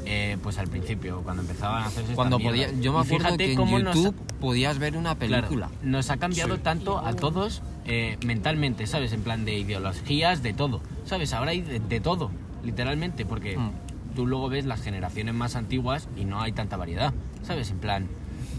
eh, 0.06 0.36
pues 0.42 0.58
al 0.58 0.68
principio, 0.68 1.22
cuando 1.22 1.42
empezaban 1.42 1.82
a 1.82 1.86
hacerse 1.86 2.14
Cuando 2.14 2.38
podía, 2.38 2.70
yo 2.80 2.92
me 2.92 3.00
acuerdo 3.00 3.24
fíjate 3.24 3.36
que 3.46 3.52
en 3.52 3.56
cómo 3.58 3.78
nos- 3.78 3.96
YouTube 3.96 4.14
podías 4.40 4.78
ver 4.78 4.96
una 4.96 5.14
claro, 5.16 5.46
película. 5.48 5.70
nos 5.82 6.10
ha 6.10 6.16
cambiado 6.18 6.58
tanto 6.58 6.98
a 6.98 7.14
todos 7.14 7.62
eh, 7.86 8.18
mentalmente, 8.24 8.86
¿sabes? 8.86 9.12
En 9.12 9.22
plan 9.22 9.44
de 9.44 9.58
ideologías, 9.58 10.42
de 10.42 10.52
todo, 10.52 10.80
¿sabes? 11.06 11.32
Ahora 11.32 11.52
hay 11.52 11.60
de, 11.62 11.80
de 11.80 12.00
todo, 12.00 12.30
literalmente, 12.64 13.24
porque 13.26 13.56
Mm. 13.58 13.70
tú 14.14 14.26
luego 14.26 14.48
ves 14.48 14.64
las 14.66 14.82
generaciones 14.82 15.34
más 15.34 15.56
antiguas 15.56 16.08
y 16.16 16.24
no 16.24 16.40
hay 16.40 16.52
tanta 16.52 16.76
variedad, 16.76 17.12
¿sabes? 17.42 17.70
En 17.70 17.78
plan, 17.78 18.06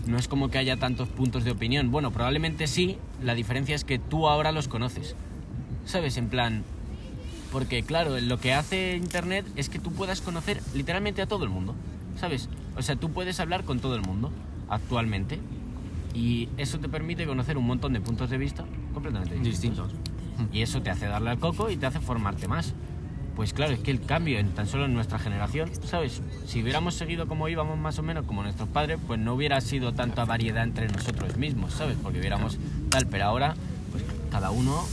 no 0.08 0.18
es 0.18 0.28
como 0.28 0.50
que 0.50 0.58
haya 0.58 0.78
tantos 0.78 1.10
puntos 1.10 1.44
de 1.44 1.52
opinión. 1.52 1.90
Bueno, 1.92 2.12
probablemente 2.12 2.68
sí, 2.68 2.98
la 3.24 3.34
diferencia 3.36 3.76
es 3.76 3.84
que 3.84 3.98
tú 4.00 4.28
ahora 4.28 4.52
los 4.52 4.68
conoces, 4.68 5.16
¿sabes? 5.86 6.18
En 6.18 6.28
plan, 6.30 6.64
porque 7.56 7.84
claro, 7.84 8.20
lo 8.20 8.38
que 8.38 8.54
hace 8.54 8.98
Internet 8.98 9.46
es 9.56 9.70
que 9.70 9.80
tú 9.80 9.94
puedas 9.94 10.20
conocer 10.20 10.62
literalmente 10.74 11.22
a 11.22 11.26
todo 11.26 11.46
el 11.46 11.50
mundo, 11.50 11.74
¿sabes? 12.20 12.50
O 12.76 12.82
sea, 12.82 12.98
tú 12.98 13.12
puedes 13.12 13.39
hablar 13.39 13.63
con 13.63 13.80
todo 13.80 13.96
el 13.96 14.02
mundo 14.02 14.30
actualmente 14.68 15.39
y 16.13 16.50
eso 16.58 16.80
te 16.80 16.89
permite 16.89 17.26
conocer 17.26 17.58
un 17.58 17.65
montón 17.65 17.94
de 17.94 18.02
puntos 18.02 18.30
de 18.30 18.38
vista 18.38 18.65
completamente 18.94 19.36
distintos. 19.36 19.94
Y 20.52 20.63
eso 20.63 20.82
te 20.82 20.89
hace 20.89 21.06
darle 21.06 21.30
al 21.30 21.39
coco 21.39 21.70
y 21.70 21.78
te 21.78 21.86
hace 21.86 22.02
formarte 22.02 22.50
más. 22.50 22.74
Pues 23.38 23.54
claro, 23.54 23.72
es 23.72 23.80
que 23.80 23.91
el 23.91 24.02
cambio 24.02 24.38
en 24.38 24.50
tan 24.50 24.68
solo 24.68 24.84
en 24.84 24.94
nuestra 24.94 25.18
generación, 25.18 25.72
¿sabes? 25.86 26.22
Si 26.46 26.62
hubiéramos 26.62 26.96
seguido 26.96 27.26
como 27.26 27.48
íbamos 27.48 27.80
más 27.80 27.98
o 28.00 28.04
menos 28.04 28.26
como 28.26 28.44
nuestros 28.44 28.68
padres, 28.68 29.00
pues 29.08 29.18
no 29.18 29.34
hubiera 29.34 29.62
sido 29.62 29.94
tanta 29.94 30.26
variedad 30.26 30.65
entre 30.65 30.89
nosotros 30.89 31.38
mismos, 31.38 31.72
¿sabes? 31.72 31.96
Porque 32.04 32.20
hubiéramos 32.20 32.58
tal, 32.89 33.08
pero 33.08 33.24
ahora, 33.24 33.56
pues 33.94 34.04
cada 34.30 34.52
uno 34.52 34.84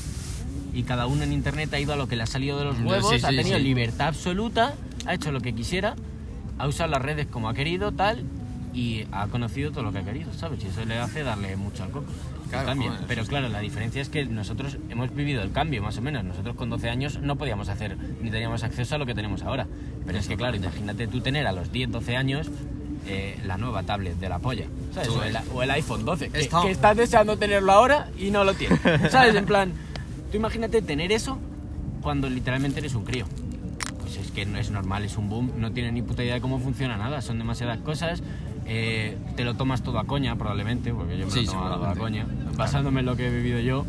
y 0.75 0.83
cada 0.85 1.07
uno 1.07 1.23
en 1.23 1.33
internet 1.33 1.73
ha 1.75 1.81
ido 1.81 1.93
a 1.93 1.97
lo 1.97 2.09
que 2.09 2.17
le 2.17 2.23
ha 2.23 2.27
salido 2.27 2.59
de 2.59 2.65
los 2.65 2.77
Sí, 2.77 2.83
huevos, 2.85 3.11
sí, 3.11 3.25
ha 3.25 3.29
tenido 3.29 3.59
sí. 3.59 3.63
libertad 3.65 4.09
absoluta, 4.09 4.75
ha 5.07 5.15
hecho 5.15 5.31
lo 5.33 5.41
que 5.41 5.55
quisiera, 5.55 5.95
ha 6.59 6.67
usado 6.67 6.91
las 6.91 7.03
redes 7.03 7.27
como 7.27 7.49
ha 7.49 7.55
querido, 7.55 7.93
tal, 7.93 8.25
y 8.75 9.05
ha 9.13 9.27
conocido 9.27 9.71
todo 9.71 9.83
lo 9.83 9.93
que 9.93 9.99
ha 9.99 10.03
querido, 10.05 10.33
¿sabes? 10.33 10.65
Y 10.65 10.69
eso 10.69 10.85
le 10.85 10.99
hace 10.99 11.23
darle 11.23 11.57
mucho 11.57 11.83
al 11.85 11.91
coco. 11.91 12.07
Claro, 12.49 12.67
cambio. 12.69 12.91
joder, 12.91 13.05
Pero 13.07 13.25
claro, 13.25 13.49
la 13.49 13.61
diferencia 13.61 14.01
es 14.03 14.09
que 14.11 14.27
nosotros 14.27 14.77
hemos 14.91 15.15
vivido 15.15 15.43
el 15.43 15.53
cambio, 15.53 15.83
más 15.83 15.97
o 15.97 16.03
menos. 16.03 16.23
Nosotros 16.25 16.55
con 16.55 16.69
12 16.69 16.91
años 16.91 17.19
no 17.21 17.37
podíamos 17.37 17.69
hacer 17.71 17.97
ni 18.21 18.31
teníamos 18.31 18.63
acceso 18.63 18.95
a 18.95 18.99
lo 18.99 19.07
que 19.07 19.15
tenemos 19.15 19.43
ahora. 19.43 19.67
Pero 20.07 20.19
es 20.19 20.27
que, 20.29 20.37
claro, 20.37 20.57
imagínate 20.57 21.07
tú 21.07 21.21
tener 21.23 21.47
a 21.47 21.53
los 21.53 21.73
10, 21.73 21.91
12 21.93 22.17
años 22.17 22.51
eh, 23.07 23.39
la 23.47 23.57
nueva 23.57 23.83
tablet 23.85 24.19
de 24.19 24.29
la 24.29 24.39
polla, 24.39 24.67
¿sabes? 24.95 25.09
O 25.09 25.23
el, 25.23 25.37
o 25.55 25.63
el 25.63 25.71
iPhone 25.71 26.05
12, 26.05 26.29
que, 26.31 26.41
Está- 26.41 26.63
que 26.63 26.71
estás 26.71 26.95
deseando 26.97 27.37
tenerlo 27.39 27.73
ahora 27.73 28.11
y 28.19 28.31
no 28.31 28.45
lo 28.45 28.53
tienes, 28.55 28.81
¿sabes? 29.11 29.35
En 29.35 29.47
plan, 29.47 29.73
tú 30.33 30.39
imagínate 30.39 30.83
tener 30.83 31.13
eso 31.13 31.39
cuando 32.03 32.29
literalmente 32.29 32.81
eres 32.81 32.95
un 32.97 33.05
crío. 33.05 33.27
Pues 34.01 34.17
es 34.17 34.33
que 34.33 34.45
no 34.47 34.59
es 34.59 34.71
normal, 34.73 35.05
es 35.05 35.17
un 35.17 35.29
boom, 35.29 35.53
no 35.59 35.71
tiene 35.73 35.93
ni 35.93 36.03
puta 36.03 36.25
idea 36.25 36.35
de 36.35 36.41
cómo 36.41 36.59
funciona 36.59 36.97
nada, 36.97 37.21
son 37.23 37.39
demasiadas 37.39 37.79
cosas. 37.79 38.23
eh, 38.65 39.17
te 39.37 39.45
lo 39.45 39.55
tomas 39.55 39.83
todo 39.83 39.99
a 39.99 40.05
coña, 40.05 40.37
probablemente, 40.37 40.93
porque 40.95 41.19
yo 41.19 41.27
me 41.27 41.33
Sí, 41.33 41.45
lo 41.47 41.53
tomo 41.53 41.69
todo 41.69 41.87
a 41.87 41.95
coña, 41.97 42.27
basándome 42.57 43.01
en 43.01 43.07
lo 43.07 43.17
que 43.17 43.27
he 43.27 43.31
vivido 43.31 43.59
yo. 43.59 43.85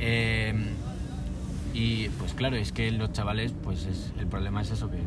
Eh, 0.00 0.52
y 1.74 2.08
pues 2.18 2.34
claro, 2.34 2.56
es 2.56 2.72
que 2.72 2.90
los 2.90 3.12
chavales, 3.12 3.52
pues 3.62 3.86
es- 3.86 4.10
el 4.18 4.26
problema 4.26 4.62
es 4.62 4.70
eso 4.72 4.90
que 4.90 4.98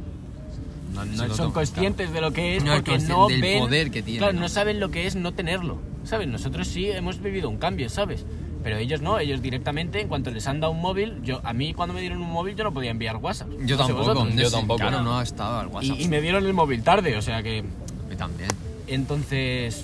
no, 0.94 1.04
no 1.06 1.28
son 1.28 1.38
toman, 1.38 1.52
conscientes 1.52 2.14
de 2.14 2.22
lo 2.22 2.32
que 2.32 2.56
es 2.56 2.64
No 2.64 2.76
porque 2.76 2.98
no 3.00 3.28
del 3.28 3.42
ven, 3.42 3.60
poder 3.60 3.92
que 3.92 4.02
tienen, 4.04 4.20
Claro, 4.20 4.40
no 4.40 4.48
saben 4.48 4.80
lo 4.80 4.90
que 4.90 5.06
es 5.06 5.16
no 5.18 5.34
tenerlo, 5.34 5.78
¿sabes? 6.06 6.28
Nosotros 6.30 6.68
sí 6.68 6.90
hemos 6.90 7.22
vivido 7.22 7.50
un 7.50 7.58
cambio, 7.58 7.90
¿sabes? 7.90 8.26
Pero 8.64 8.78
ellos 8.78 9.02
no, 9.02 9.20
ellos 9.20 9.42
directamente, 9.42 10.00
en 10.02 10.08
cuanto 10.08 10.32
les 10.32 10.48
han 10.48 10.60
dado 10.62 10.72
un 10.72 10.82
móvil, 10.82 11.22
yo 11.24 11.42
a 11.44 11.54
mí 11.54 11.74
cuando 11.74 11.94
me 11.94 12.00
dieron 12.02 12.22
un 12.22 12.32
móvil 12.32 12.56
yo 12.56 12.64
no 12.64 12.74
podía 12.74 12.92
enviar 12.92 13.18
WhatsApp. 13.18 13.50
Yo 13.66 13.78
No 13.78 13.88
sé 13.88 13.94
tampoco, 13.94 14.30
yo 14.30 14.52
tampoco. 14.52 14.80
Claro, 14.80 15.02
no 15.04 15.20
ha 15.20 15.24
estado 15.24 15.60
al 15.60 15.68
Y, 15.68 15.72
WhatsApp. 15.72 16.00
y 16.00 16.08
me 16.08 16.22
dieron 16.22 16.46
el 16.46 16.54
móvil 16.54 16.84
tarde, 16.84 17.18
o 17.18 17.22
sea 17.22 17.44
que... 17.44 17.64
Y 18.12 18.16
también. 18.16 18.50
Entonces, 18.88 19.84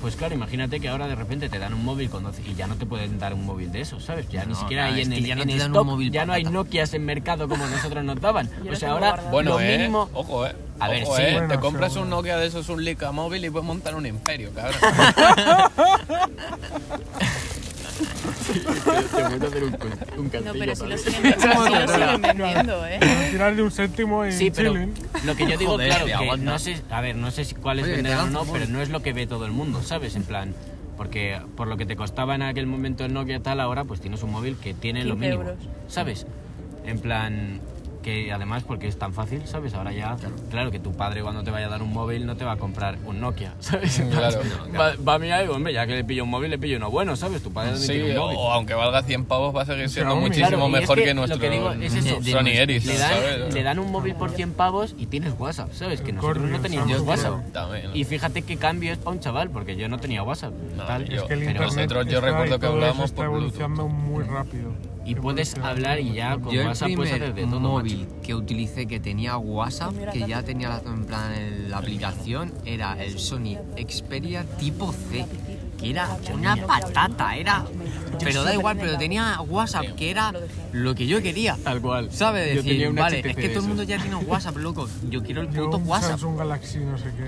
pues 0.00 0.14
claro, 0.16 0.34
imagínate 0.34 0.78
que 0.78 0.88
ahora 0.88 1.08
de 1.08 1.14
repente 1.14 1.48
te 1.48 1.58
dan 1.58 1.74
un 1.74 1.84
móvil 1.84 2.10
con 2.10 2.22
12 2.22 2.42
y 2.46 2.54
ya 2.54 2.66
no 2.66 2.76
te 2.76 2.86
pueden 2.86 3.18
dar 3.18 3.34
un 3.34 3.44
móvil 3.44 3.72
de 3.72 3.80
esos, 3.80 4.04
¿sabes? 4.04 4.28
Ya 4.28 4.44
ni 4.44 4.54
siquiera 4.54 4.84
claro, 4.84 4.96
hay 4.96 5.02
en 5.02 5.12
el, 5.12 5.24
ya 5.26 5.34
no 5.34 5.42
en 5.42 5.76
un 5.76 5.86
móvil 5.86 6.10
ya 6.10 6.24
no 6.26 6.32
hay. 6.32 6.44
Nokias 6.44 6.94
en 6.94 7.04
mercado 7.04 7.48
como 7.48 7.66
nosotros 7.76 8.04
nos 8.04 8.20
daban. 8.20 8.48
Yo 8.64 8.72
o 8.72 8.76
sea, 8.76 8.92
ahora. 8.92 9.16
Bueno, 9.30 9.52
lo 9.52 9.60
eh. 9.60 9.78
mínimo... 9.78 10.08
Ojo, 10.14 10.46
eh. 10.46 10.54
A 10.78 10.88
ver, 10.88 11.04
Ojo, 11.04 11.16
sí. 11.16 11.22
eh. 11.22 11.32
Bueno, 11.32 11.48
te 11.48 11.58
compras 11.58 11.92
seguro. 11.94 12.04
un 12.04 12.10
Nokia 12.10 12.36
de 12.36 12.46
esos, 12.46 12.68
un 12.68 12.84
Leica 12.84 13.10
móvil 13.10 13.44
y 13.44 13.50
puedes 13.50 13.66
montar 13.66 13.94
un 13.94 14.06
imperio, 14.06 14.50
cabrón. 14.54 14.76
No, 20.44 20.52
pero 20.58 20.76
si 20.76 20.86
lo 20.86 20.98
siguen, 20.98 21.34
si 21.40 21.46
lo 21.48 21.88
siguen 21.88 22.22
vendiendo, 22.22 22.86
¿eh? 22.86 22.98
Tirar 23.30 23.56
de 23.56 23.62
un 23.62 23.70
séptimo 23.70 24.24
en 24.24 24.32
Sí, 24.32 24.50
pero 24.50 24.72
chilling. 24.72 24.94
lo 25.24 25.34
que 25.36 25.46
yo 25.48 25.56
digo, 25.58 25.72
Joder, 25.72 25.88
claro, 25.88 26.06
te 26.06 26.12
que 26.12 26.36
no 26.44 26.58
sé, 26.58 26.76
a 26.90 27.00
ver, 27.00 27.16
no 27.16 27.30
sé 27.30 27.44
si 27.44 27.54
cuáles 27.54 27.84
Oye, 27.84 27.92
te 27.94 28.02
venderán 28.02 28.28
o 28.28 28.30
no, 28.30 28.42
un 28.42 28.52
pero 28.52 28.66
no 28.66 28.80
es 28.82 28.90
lo 28.90 29.02
que 29.02 29.12
ve 29.12 29.26
todo 29.26 29.46
el 29.46 29.52
mundo, 29.52 29.82
¿sabes? 29.82 30.16
En 30.16 30.24
plan, 30.24 30.54
porque 30.96 31.40
por 31.56 31.68
lo 31.68 31.76
que 31.76 31.86
te 31.86 31.96
costaba 31.96 32.34
en 32.34 32.42
aquel 32.42 32.66
momento 32.66 33.04
el 33.04 33.12
Nokia 33.12 33.40
tal, 33.40 33.60
ahora 33.60 33.84
pues 33.84 34.00
tienes 34.00 34.22
un 34.22 34.32
móvil 34.32 34.56
que 34.56 34.74
tiene 34.74 35.04
lo 35.04 35.14
15 35.14 35.28
mínimo, 35.30 35.50
euros. 35.50 35.64
¿sabes? 35.88 36.26
En 36.84 36.98
plan, 37.00 37.60
que 38.06 38.32
además 38.32 38.62
porque 38.62 38.86
es 38.86 38.96
tan 38.96 39.12
fácil, 39.12 39.42
¿sabes? 39.46 39.74
Ahora 39.74 39.90
ya, 39.92 40.16
claro. 40.48 40.70
que 40.70 40.78
tu 40.78 40.92
padre 40.92 41.22
cuando 41.22 41.42
te 41.42 41.50
vaya 41.50 41.66
a 41.66 41.68
dar 41.68 41.82
un 41.82 41.92
móvil 41.92 42.24
no 42.24 42.36
te 42.36 42.44
va 42.44 42.52
a 42.52 42.56
comprar 42.56 42.96
un 43.04 43.20
Nokia, 43.20 43.54
¿sabes? 43.60 43.98
Plan, 43.98 44.10
Claro. 44.10 44.40
Va, 44.78 44.92
va 45.04 45.14
a 45.14 45.18
mirar 45.18 45.40
y 45.40 45.42
digo, 45.42 45.56
hombre, 45.56 45.72
ya 45.72 45.84
que 45.88 45.96
le 45.96 46.04
pillo 46.04 46.22
un 46.22 46.30
móvil, 46.30 46.50
le 46.50 46.58
pillo 46.58 46.76
uno 46.76 46.88
bueno, 46.88 47.16
¿sabes? 47.16 47.42
Tu 47.42 47.52
padre 47.52 47.76
Sí, 47.76 47.88
tiene 47.94 48.12
un 48.12 48.18
móvil. 48.18 48.36
o 48.38 48.52
aunque 48.52 48.74
valga 48.74 49.02
100 49.02 49.24
pavos 49.24 49.54
va 49.56 49.62
a 49.62 49.66
seguir 49.66 49.88
siendo 49.88 50.14
muchísimo 50.14 50.46
Claro, 50.50 50.62
y 50.62 50.74
es 50.74 50.80
mejor 50.82 50.96
que 50.98 51.02
que, 51.04 51.08
lo 51.14 51.14
nuestro 51.14 51.40
que 51.40 51.50
digo 51.50 51.72
es 51.72 51.94
eso, 51.94 52.22
Sony 52.22 52.44
de- 52.44 52.66
le 52.66 52.96
dan, 52.96 53.10
¿sabes? 53.10 53.54
le 53.54 53.62
dan 53.64 53.78
un 53.80 53.90
móvil 53.90 54.14
por 54.14 54.30
100 54.30 54.52
pavos 54.52 54.94
y 54.96 55.06
tienes 55.06 55.34
WhatsApp, 55.36 55.72
¿sabes? 55.72 56.00
Que 56.00 56.12
nosotros 56.12 56.48
no 56.48 56.60
teníamos. 56.60 57.00
WhatsApp. 57.00 57.52
También. 57.52 57.90
Y 57.92 58.04
fíjate 58.04 58.42
qué 58.42 58.56
cambio 58.56 58.92
es 58.92 58.98
para 58.98 59.10
un 59.16 59.20
chaval, 59.20 59.50
porque 59.50 59.74
yo 59.74 59.88
no 59.88 59.98
tenía 59.98 60.22
WhatsApp. 60.22 60.52
No, 60.76 60.84
tal. 60.84 61.06
yo- 61.08 61.16
Es 61.16 61.22
que 61.24 61.32
el 61.34 61.40
Pero 61.40 61.50
internet 61.50 61.74
nosotros 61.90 62.06
yo 62.06 62.20
recuerdo 62.20 62.58
que 62.60 62.66
hablábamos 62.66 63.04
está 63.06 63.16
por 63.16 63.24
evolucionando 63.26 63.88
muy 63.88 64.22
rápido. 64.22 64.70
Y 65.06 65.14
puedes 65.14 65.54
hablar 65.58 66.00
y 66.00 66.12
ya 66.14 66.36
con 66.36 66.52
Yo 66.52 66.62
el 66.62 66.66
WhatsApp 66.66 66.90
puedes 66.96 67.12
primer 67.12 67.30
hacer 67.30 67.34
de 67.34 67.50
todo, 67.50 67.60
móvil 67.60 67.98
macho. 68.08 68.20
que 68.22 68.34
utilicé 68.34 68.86
que 68.86 68.98
tenía 69.00 69.36
WhatsApp, 69.38 69.94
que 70.12 70.26
ya 70.26 70.42
tenía 70.42 70.68
la, 70.68 70.82
en 70.84 71.04
plan 71.04 71.32
el- 71.32 71.70
la 71.70 71.78
aplicación, 71.78 72.52
era 72.64 73.02
el 73.02 73.18
Sony 73.18 73.56
Xperia 73.88 74.44
tipo 74.58 74.92
C, 74.92 75.24
que 75.78 75.90
era 75.90 76.08
una 76.34 76.56
patata, 76.56 77.36
era... 77.36 77.64
Pero 78.18 78.42
da 78.42 78.52
igual, 78.54 78.76
pero 78.78 78.98
tenía 78.98 79.40
WhatsApp, 79.42 79.94
que 79.96 80.10
era 80.10 80.32
lo 80.72 80.94
que 80.96 81.06
yo 81.06 81.22
quería. 81.22 81.56
Tal 81.62 81.80
cual. 81.80 82.10
¿Sabes? 82.10 82.48
Yo 82.48 82.54
Decir, 82.56 82.72
tenía 82.72 82.90
un 82.90 82.96
vale, 82.96 83.20
HTC 83.20 83.26
es 83.30 83.36
que 83.36 83.48
todo 83.50 83.60
el 83.62 83.68
mundo 83.68 83.82
ya 83.84 83.98
tiene 84.00 84.16
WhatsApp, 84.16 84.56
loco. 84.56 84.88
Yo 85.08 85.22
quiero 85.22 85.42
el 85.42 85.50
Yo 85.52 85.66
puto 85.66 85.76
un 85.78 85.86
WhatsApp. 85.86 86.10
Samsung 86.18 86.36
Galaxy 86.38 86.78
no 86.78 86.98
sé 86.98 87.04
qué. 87.16 87.26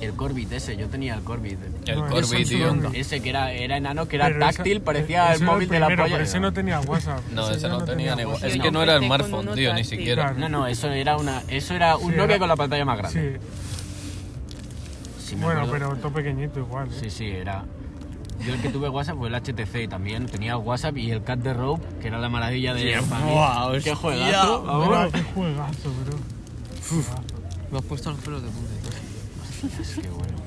El 0.00 0.12
Corbit 0.14 0.52
ese, 0.52 0.76
yo 0.76 0.86
tenía 0.88 1.14
el 1.14 1.22
Corbit. 1.22 1.58
El 1.86 1.98
No, 1.98 2.08
Samsung 2.22 2.44
tío. 2.46 2.90
Ese 2.94 3.20
que 3.20 3.30
era, 3.30 3.50
era 3.52 3.76
enano, 3.78 4.06
que 4.06 4.14
era 4.16 4.26
Pero 4.26 4.38
esa- 4.46 4.52
táctil, 4.58 4.80
parecía 4.80 5.32
ese 5.32 5.42
el 5.42 5.50
móvil 5.50 5.68
de 5.68 5.80
la 5.80 5.86
polla. 5.88 6.04
Pero 6.04 6.22
ese 6.22 6.38
no 6.40 6.52
tenía 6.52 6.80
WhatsApp. 6.80 7.20
No, 7.32 7.50
ese 7.50 7.68
no 7.68 7.82
tenía 7.84 8.14
WhatsApp. 8.16 8.48
Es 8.50 8.60
que 8.60 8.70
no 8.70 8.82
era 8.82 8.94
el 8.94 8.98
con 9.00 9.06
smartphone, 9.08 9.54
tío, 9.56 9.74
ni 9.74 9.82
siquiera. 9.84 10.22
Claro. 10.34 10.38
No, 10.38 10.48
no, 10.48 10.66
eso 10.68 10.88
era, 10.90 11.16
una, 11.16 11.42
eso 11.48 11.74
era 11.74 11.96
un 11.96 12.12
Sí, 12.12 12.16
Nokia 12.16 12.24
era- 12.34 12.38
con 12.38 12.48
la 12.48 12.56
pantalla 12.56 12.84
más 12.84 12.98
grande. 12.98 13.40
Sí, 15.18 15.34
bueno, 15.34 15.62
acuerdo. 15.62 15.88
pero 15.90 16.00
todo 16.00 16.12
pequeñito 16.12 16.60
igual. 16.60 16.88
¿eh? 16.88 16.96
Sí, 17.00 17.10
sí, 17.10 17.26
era. 17.26 17.64
Yo 18.46 18.54
el 18.54 18.62
que 18.62 18.68
tuve 18.68 18.88
WhatsApp 18.88 19.16
fue 19.18 19.28
el 19.28 19.34
HTC 19.34 19.82
y 19.82 19.88
también 19.88 20.26
tenía 20.26 20.56
WhatsApp 20.56 20.96
y 20.96 21.10
el 21.10 21.24
Cat 21.24 21.40
the 21.42 21.52
Rope, 21.54 21.84
que 22.00 22.06
era 22.06 22.18
la 22.18 22.28
maravilla 22.28 22.72
de. 22.72 22.98
Guau, 23.00 23.72
¡Qué 23.82 23.94
juegazo! 23.94 25.10
Qué 25.12 25.22
juegazo, 25.34 25.90
bro. 26.06 26.18
Me 27.72 27.78
has 27.78 27.84
puesto 27.84 28.10
los 28.12 28.20
pelos 28.20 28.42
de 28.42 28.48
punta. 28.48 28.67
Es 29.80 29.94
que 29.96 30.08
bueno. 30.08 30.38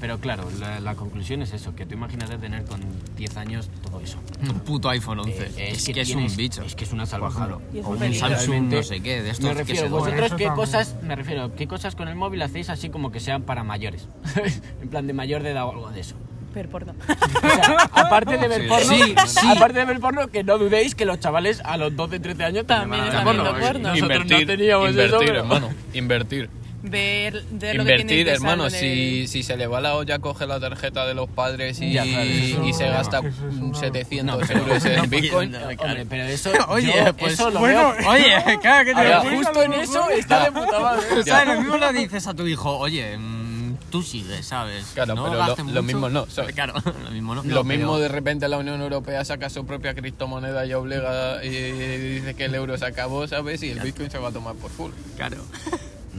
Pero 0.00 0.18
claro, 0.18 0.48
la, 0.58 0.80
la 0.80 0.94
conclusión 0.94 1.42
es 1.42 1.52
eso, 1.52 1.74
que 1.76 1.84
tú 1.84 1.92
imagínate 1.92 2.38
tener 2.38 2.64
con 2.64 2.80
10 3.18 3.36
años 3.36 3.68
todo 3.82 4.00
eso. 4.00 4.16
Un 4.40 4.60
puto 4.60 4.88
iPhone 4.88 5.18
11. 5.20 5.32
Eh, 5.32 5.70
es 5.72 5.84
que, 5.84 6.00
es 6.00 6.08
tienes- 6.08 6.30
un 6.30 6.36
bicho. 6.38 6.62
Es 6.62 6.74
que 6.74 6.84
es 6.84 6.92
una 6.94 7.04
salvajada. 7.04 7.58
Es 7.74 7.84
O 7.84 7.90
un. 7.90 8.14
Samsung 8.14 8.72
no 8.72 8.82
sé 8.82 9.02
qué, 9.02 9.20
de 9.22 9.28
estos 9.28 9.44
Me 9.44 9.50
que 9.52 9.58
refiero, 9.58 9.82
se 9.82 9.88
vosotros 9.90 10.14
eso 10.26 10.36
qué 10.38 10.44
también. 10.46 10.54
cosas, 10.54 10.96
me 11.02 11.16
refiero, 11.16 11.54
qué 11.54 11.66
cosas 11.68 11.94
con 11.96 12.08
el 12.08 12.16
móvil 12.16 12.40
hacéis 12.40 12.70
así 12.70 12.88
como 12.88 13.12
que 13.12 13.20
sean 13.20 13.42
para 13.42 13.62
mayores. 13.62 14.08
en 14.82 14.88
plan 14.88 15.06
de 15.06 15.12
mayor 15.12 15.42
de 15.42 15.50
edad 15.50 15.66
o 15.66 15.70
algo 15.72 15.90
de 15.90 16.00
eso. 16.00 16.14
Per 16.54 16.68
porno. 16.70 16.94
O 17.06 17.48
sea, 17.54 17.82
aparte 17.92 18.38
de 18.38 18.48
ver 18.48 18.62
Sí. 18.62 18.68
porno, 18.68 18.84
Sí, 18.96 19.14
sí. 19.38 19.46
aparte 19.54 19.78
de 19.80 19.84
ver 19.84 20.00
porno, 20.00 20.28
que 20.28 20.42
no 20.44 20.56
dudéis 20.56 20.94
que 20.94 21.04
los 21.04 21.20
chavales 21.20 21.60
a 21.62 21.76
los 21.76 21.94
12, 21.94 22.20
13 22.20 22.44
años 22.44 22.66
También 22.66 23.02
ver 23.04 23.10
viendo 23.22 23.24
porno. 23.24 23.52
Nosotros 23.52 23.98
Invertir, 23.98 24.40
no 24.40 24.46
teníamos 24.46 24.88
eso, 24.88 24.98
invertir, 25.02 25.18
pero- 25.28 25.38
hermano. 25.40 25.68
Invertir. 25.92 26.50
Ver, 26.82 27.44
ver 27.50 27.76
lo 27.76 27.84
que 27.84 27.92
Invertir, 27.92 28.24
de 28.26 28.32
hermano. 28.32 28.64
en 28.64 28.70
Si, 28.70 29.20
el- 29.22 29.28
si 29.28 29.42
se 29.42 29.56
le 29.58 29.66
va 29.66 29.80
la 29.82 29.96
olla, 29.96 30.18
coge 30.18 30.46
la 30.46 30.58
tarjeta 30.58 31.06
de 31.06 31.12
los 31.14 31.28
padres 31.28 31.78
y, 31.80 31.92
Ya, 31.92 32.04
claro, 32.04 32.22
eso- 32.22 32.64
y 32.64 32.72
se 32.72 32.88
gasta 32.88 33.18
eso 33.18 33.28
es 33.28 33.54
una- 33.56 33.78
700 33.78 34.50
euros 34.50 34.84
en 34.86 35.10
Bitcoin. 35.10 35.54
Hombre, 35.54 36.06
pero 36.08 36.24
eso, 36.24 36.50
Oye, 36.68 36.92
yo 37.04 37.14
pues, 37.16 37.34
eso 37.34 37.50
lo 37.50 37.60
bueno, 37.60 37.92
veo. 37.98 38.08
Oye, 38.10 38.58
claro 38.62 38.84
que 38.86 38.94
te 38.94 38.98
Ahora, 39.00 39.20
justo 39.20 39.62
en 39.62 39.72
eso 39.74 40.08
está 40.10 40.44
de 40.44 40.52
puta 40.52 40.80
madre. 40.80 41.02
¿Sabes? 41.24 41.54
Lo 41.54 41.60
mismo 41.60 41.76
le 41.76 41.92
dices 41.92 42.26
a 42.26 42.34
tu 42.34 42.46
hijo, 42.46 42.78
oye, 42.78 43.18
mm, 43.18 43.76
tú 43.90 44.02
sigues, 44.02 44.46
¿sabes? 44.46 44.86
Claro, 44.94 45.14
pero 45.16 45.34
lo- 45.66 45.72
lo 45.74 45.82
mismo 45.82 46.08
no, 46.08 46.26
¿sabes? 46.30 46.54
Claro, 46.54 46.72
lo 47.04 47.10
mismo 47.10 47.34
no. 47.34 47.42
Lo 47.42 47.56
No, 47.56 47.64
mismo 47.64 47.92
pero- 47.92 47.98
de 47.98 48.08
repente 48.08 48.48
la 48.48 48.56
Unión 48.56 48.80
Europea 48.80 49.22
saca 49.26 49.50
su 49.50 49.66
propia 49.66 49.92
criptomoneda 49.94 50.64
y 50.64 50.72
obliga 50.72 51.44
y 51.44 51.50
dice 51.50 52.32
que 52.34 52.46
el 52.46 52.54
euro 52.54 52.78
se 52.78 52.86
acabó, 52.86 53.26
¿sabes? 53.28 53.62
Y 53.62 53.68
el 53.70 53.80
Bitcoin 53.80 54.10
se 54.10 54.16
va 54.18 54.28
a 54.28 54.32
tomar 54.32 54.54
por 54.54 54.70
full. 54.70 54.92
Claro. 55.18 55.36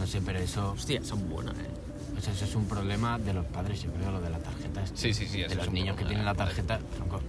No 0.01 0.07
sé, 0.07 0.19
pero 0.25 0.39
eso, 0.39 0.71
Hostia, 0.71 1.03
son 1.03 1.29
buenas, 1.29 1.53
eh. 1.53 2.17
o 2.17 2.21
sea, 2.21 2.33
eso 2.33 2.45
es 2.45 2.55
un 2.55 2.65
problema 2.65 3.19
de 3.19 3.33
los 3.35 3.45
padres, 3.45 3.83
yo 3.83 3.91
creo, 3.91 4.11
lo 4.11 4.19
de 4.19 4.31
la 4.31 4.39
tarjeta. 4.39 4.81
este. 4.81 4.97
Sí, 4.97 5.13
sí, 5.13 5.27
sí, 5.27 5.43
De 5.43 5.53
los 5.53 5.71
niños 5.71 5.95
que 5.95 6.05
tienen 6.05 6.25
la 6.25 6.33
tarjeta. 6.33 6.79
tronco. 6.95 7.19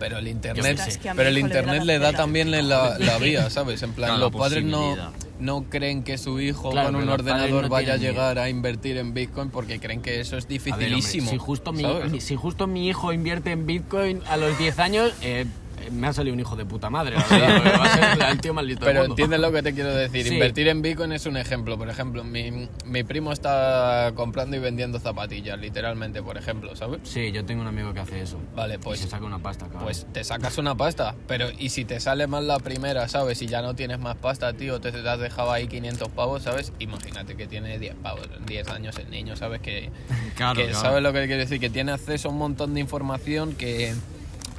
Pero 0.00 0.18
el 0.18 0.26
internet, 0.26 0.80
pero 1.14 1.28
el 1.28 1.38
internet 1.38 1.84
le 1.84 2.00
da 2.00 2.12
también 2.12 2.50
la, 2.50 2.98
la 2.98 3.18
vía, 3.20 3.50
¿sabes? 3.50 3.84
En 3.84 3.92
plan, 3.92 4.18
los 4.18 4.32
padres 4.32 4.64
no, 4.64 4.96
no 5.38 5.62
creen 5.70 6.02
que 6.02 6.18
su 6.18 6.40
hijo 6.40 6.70
Claro, 6.70 6.88
con 6.92 7.02
un 7.02 7.08
ordenador 7.08 7.62
no 7.62 7.68
vaya 7.68 7.94
a 7.94 7.96
llegar 7.98 8.40
a 8.40 8.48
invertir 8.48 8.96
en 8.96 9.14
Bitcoin 9.14 9.50
porque 9.50 9.78
creen 9.78 10.02
que 10.02 10.18
eso 10.18 10.36
es 10.36 10.46
A 10.46 10.48
ver, 10.48 10.58
hombre, 10.72 10.86
dificilísimo. 10.88 11.30
si, 11.30 11.38
justo 11.38 11.72
mi, 11.72 12.20
si 12.20 12.34
justo 12.34 12.66
mi 12.66 12.88
hijo 12.88 13.12
invierte 13.12 13.52
en 13.52 13.64
Bitcoin 13.64 14.22
a 14.28 14.36
los 14.36 14.58
10 14.58 14.78
años, 14.80 15.12
eh, 15.22 15.46
me 15.90 16.06
ha 16.06 16.12
salido 16.12 16.34
un 16.34 16.40
hijo 16.40 16.56
de 16.56 16.64
puta 16.64 16.90
madre, 16.90 17.16
la 17.16 17.24
verdad. 17.30 17.80
va 17.80 17.84
a 17.84 17.94
ser 18.18 18.30
el 18.30 18.40
tío 18.40 18.54
del 18.54 18.78
Pero 18.78 19.00
mundo. 19.00 19.12
entiendes 19.12 19.40
lo 19.40 19.52
que 19.52 19.62
te 19.62 19.74
quiero 19.74 19.94
decir. 19.94 20.26
Sí. 20.26 20.34
Invertir 20.34 20.68
en 20.68 20.82
Bitcoin 20.82 21.12
es 21.12 21.26
un 21.26 21.36
ejemplo. 21.36 21.76
Por 21.78 21.88
ejemplo, 21.88 22.24
mi, 22.24 22.68
mi 22.84 23.04
primo 23.04 23.32
está 23.32 24.12
comprando 24.14 24.56
y 24.56 24.60
vendiendo 24.60 24.98
zapatillas, 24.98 25.58
literalmente, 25.58 26.22
por 26.22 26.36
ejemplo, 26.36 26.74
¿sabes? 26.76 27.00
Sí, 27.04 27.32
yo 27.32 27.44
tengo 27.44 27.62
un 27.62 27.68
amigo 27.68 27.92
que 27.94 28.00
hace 28.00 28.20
eso. 28.22 28.38
Vale, 28.54 28.74
Y 28.74 28.78
pues 28.78 29.00
se 29.00 29.08
saca 29.08 29.24
una 29.24 29.38
pasta, 29.38 29.66
cabrón. 29.66 29.84
Pues 29.84 30.06
te 30.12 30.24
sacas 30.24 30.58
una 30.58 30.74
pasta, 30.76 31.14
pero 31.26 31.48
y 31.58 31.68
si 31.70 31.84
te 31.84 32.00
sale 32.00 32.26
mal 32.26 32.46
la 32.48 32.58
primera, 32.58 33.08
¿sabes? 33.08 33.40
Y 33.42 33.46
ya 33.46 33.62
no 33.62 33.74
tienes 33.74 33.98
más 33.98 34.16
pasta, 34.16 34.52
tío, 34.52 34.80
te, 34.80 34.92
te 34.92 35.08
has 35.08 35.18
dejado 35.18 35.52
ahí 35.52 35.66
500 35.68 36.08
pavos, 36.10 36.42
¿sabes? 36.42 36.72
Imagínate 36.78 37.36
que 37.36 37.46
tiene 37.46 37.78
10 37.78 37.94
pavos, 37.96 38.28
10 38.46 38.68
años 38.68 38.96
el 38.98 39.10
niño, 39.10 39.36
¿sabes? 39.36 39.60
Que, 39.60 39.90
Claro, 40.36 40.54
que 40.60 40.66
claro. 40.68 40.80
¿sabes 40.80 41.02
lo 41.02 41.12
que 41.12 41.26
quiero 41.26 41.40
decir? 41.40 41.58
Que 41.60 41.70
tiene 41.70 41.92
acceso 41.92 42.28
a 42.28 42.32
un 42.32 42.38
montón 42.38 42.74
de 42.74 42.80
información 42.80 43.54
que 43.54 43.94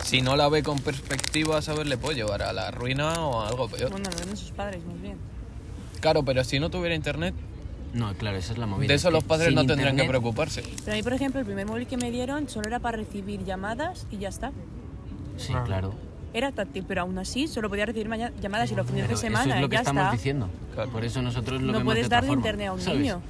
si 0.04 0.22
no 0.22 0.36
la 0.36 0.50
ve 0.50 0.64
con 0.64 0.80
perspectiva, 0.80 1.62
¿sabes? 1.62 1.88
Le 1.88 1.98
puede 1.98 2.16
llevar 2.16 2.42
a 2.44 2.54
la 2.54 2.72
ruina 2.72 3.26
o 3.26 3.42
a 3.42 3.48
algo 3.50 3.68
peor. 3.68 3.92
Bueno, 3.92 4.10
lo 4.10 4.26
ven 4.26 4.38
sus 4.38 4.52
padres, 4.52 4.84
más 4.86 5.02
bien. 5.02 5.18
Claro, 6.00 6.24
pero 6.24 6.44
si 6.44 6.60
no 6.60 6.70
tuviera 6.70 6.96
internet, 6.96 7.34
No, 7.94 8.14
claro, 8.14 8.38
esa 8.38 8.54
es 8.54 8.58
la 8.60 8.66
movida. 8.68 8.88
de 8.88 8.94
es 8.96 9.02
eso 9.02 9.10
que 9.10 9.14
los 9.14 9.24
padres 9.24 9.48
sin 9.48 9.56
no 9.56 9.62
tendrían 9.62 9.96
que 9.96 10.04
internet- 10.04 10.10
preocuparse. 10.10 10.64
Pero 10.86 10.92
a 10.94 10.96
mí, 10.96 11.04
por 11.04 11.14
ejemplo, 11.14 11.40
el 11.40 11.46
primer 11.46 11.66
móvil 11.66 11.88
que 11.88 11.98
me 11.98 12.12
dieron 12.12 12.48
solo 12.50 12.68
era 12.68 12.80
para 12.80 12.98
recibir 12.98 13.44
llamadas 13.46 14.06
y 14.12 14.18
ya 14.18 14.30
está. 14.30 14.52
Sí, 15.38 15.48
Claro. 15.48 15.66
claro. 15.66 15.94
Era 16.32 16.52
táctil, 16.52 16.86
pero 16.88 17.02
aún 17.02 17.18
así 17.18 17.48
solo 17.48 17.70
podía 17.70 17.88
recibir 17.88 18.08
llamadas 18.40 18.72
y 18.72 18.76
los 18.76 18.86
fines 18.86 19.02
Pero 19.02 19.08
de 19.08 19.14
eso 19.16 19.22
semana 19.22 19.56
es 19.56 19.62
lo 19.62 19.66
y 19.66 19.70
que 19.70 19.76
ya 19.78 19.80
estamos 19.82 20.04
está. 20.04 20.12
diciendo. 20.16 20.50
Claro. 20.76 20.92
Por 20.92 21.04
eso 21.04 21.22
nosotros 21.24 21.60
lo 21.60 21.68
No 21.72 21.80
vemos 21.80 21.82
de 21.82 21.86
puedes 21.86 22.06
otra 22.06 22.18
darle 22.18 22.28
forma, 22.28 22.40
internet 22.42 22.68
a 22.68 22.74
un 22.74 22.82
¿sabes? 22.82 23.00
niño. 23.00 23.22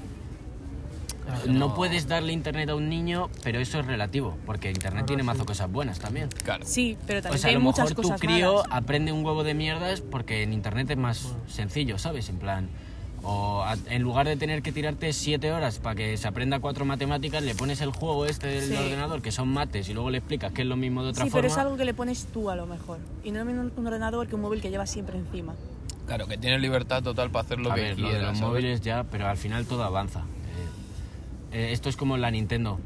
No 1.48 1.74
puedes 1.76 2.08
darle 2.08 2.34
internet 2.34 2.70
a 2.70 2.76
un 2.76 2.90
niño, 2.90 3.30
pero 3.44 3.60
eso 3.60 3.80
es 3.80 3.86
relativo, 3.86 4.38
porque 4.46 4.70
internet 4.72 5.06
tiene 5.06 5.24
mazo 5.24 5.46
cosas 5.46 5.72
buenas 5.72 6.00
también. 6.00 6.30
Claro. 6.44 6.66
Sí, 6.66 6.98
pero 7.08 7.20
O 7.20 7.22
también 7.24 7.40
sea, 7.40 7.48
a 7.48 7.52
tiene 7.52 7.64
lo 7.64 7.70
muchas 7.70 7.90
mejor 7.90 7.96
tu 7.96 8.02
cosas 8.04 8.22
crío 8.22 8.54
malas. 8.56 8.68
aprende 8.72 9.12
un 9.12 9.26
huevo 9.26 9.44
de 9.44 9.54
mierdas 9.54 10.02
porque 10.02 10.44
en 10.44 10.54
internet 10.54 10.90
es 10.92 10.98
más 10.98 11.34
sencillo, 11.48 11.98
¿sabes? 11.98 12.30
En 12.30 12.38
plan, 12.38 12.70
O 13.22 13.64
a- 13.64 13.76
en 13.90 14.02
lugar 14.02 14.26
de 14.28 14.38
tener 14.38 14.62
que 14.62 14.72
tirarte 14.72 15.12
siete 15.12 15.52
horas 15.52 15.80
para 15.80 15.94
que 15.94 16.16
se 16.16 16.26
aprenda 16.26 16.62
cuatro 16.62 16.86
matemáticas, 16.86 17.44
le 17.44 17.54
pones 17.54 17.82
el 17.82 17.92
juego 17.92 18.26
este 18.26 18.48
del 18.48 18.64
Sí. 18.70 18.76
ordenador, 18.78 19.22
que 19.22 19.34
son 19.34 19.50
mates, 19.50 19.90
y 19.90 19.94
luego 19.94 20.10
le 20.10 20.20
explicas 20.20 20.54
que 20.54 20.62
es 20.62 20.68
lo 20.70 20.78
mismo 20.78 21.04
de 21.04 21.10
otra 21.10 21.26
Sí, 21.26 21.30
forma. 21.30 21.42
pero 21.42 21.52
es 21.54 21.58
algo 21.60 21.76
que 21.76 21.84
le 21.84 21.94
pones 21.94 22.28
tú 22.32 22.50
a 22.50 22.56
lo 22.56 22.66
mejor. 22.66 23.00
Y 23.26 23.32
no 23.32 23.42
un, 23.42 23.74
un 23.76 23.88
ordenador 23.88 24.28
que 24.30 24.36
un 24.36 24.42
móvil 24.42 24.62
que 24.62 24.70
llevas 24.70 24.90
siempre 24.90 25.18
encima. 25.18 25.54
Claro, 26.08 26.28
que 26.28 26.38
tienes 26.38 26.62
libertad 26.62 27.04
total 27.04 27.30
para 27.30 27.44
hacer 27.44 27.60
lo 27.60 27.74
a 27.74 27.76
que 27.76 27.82
ver, 27.82 28.00
lo 28.00 28.08
de 28.08 28.14
quieras. 28.14 28.30
los 28.30 28.38
¿sabes? 28.40 28.52
móviles 28.54 28.80
ya, 28.82 29.04
pero 29.04 29.28
al 29.28 29.36
final 29.36 29.66
todo 29.66 29.84
avanza. 29.84 30.24
Eh, 31.52 31.70
esto 31.72 31.90
es 31.90 31.96
como 31.98 32.18
la 32.18 32.32
Nintendo. 32.32 32.80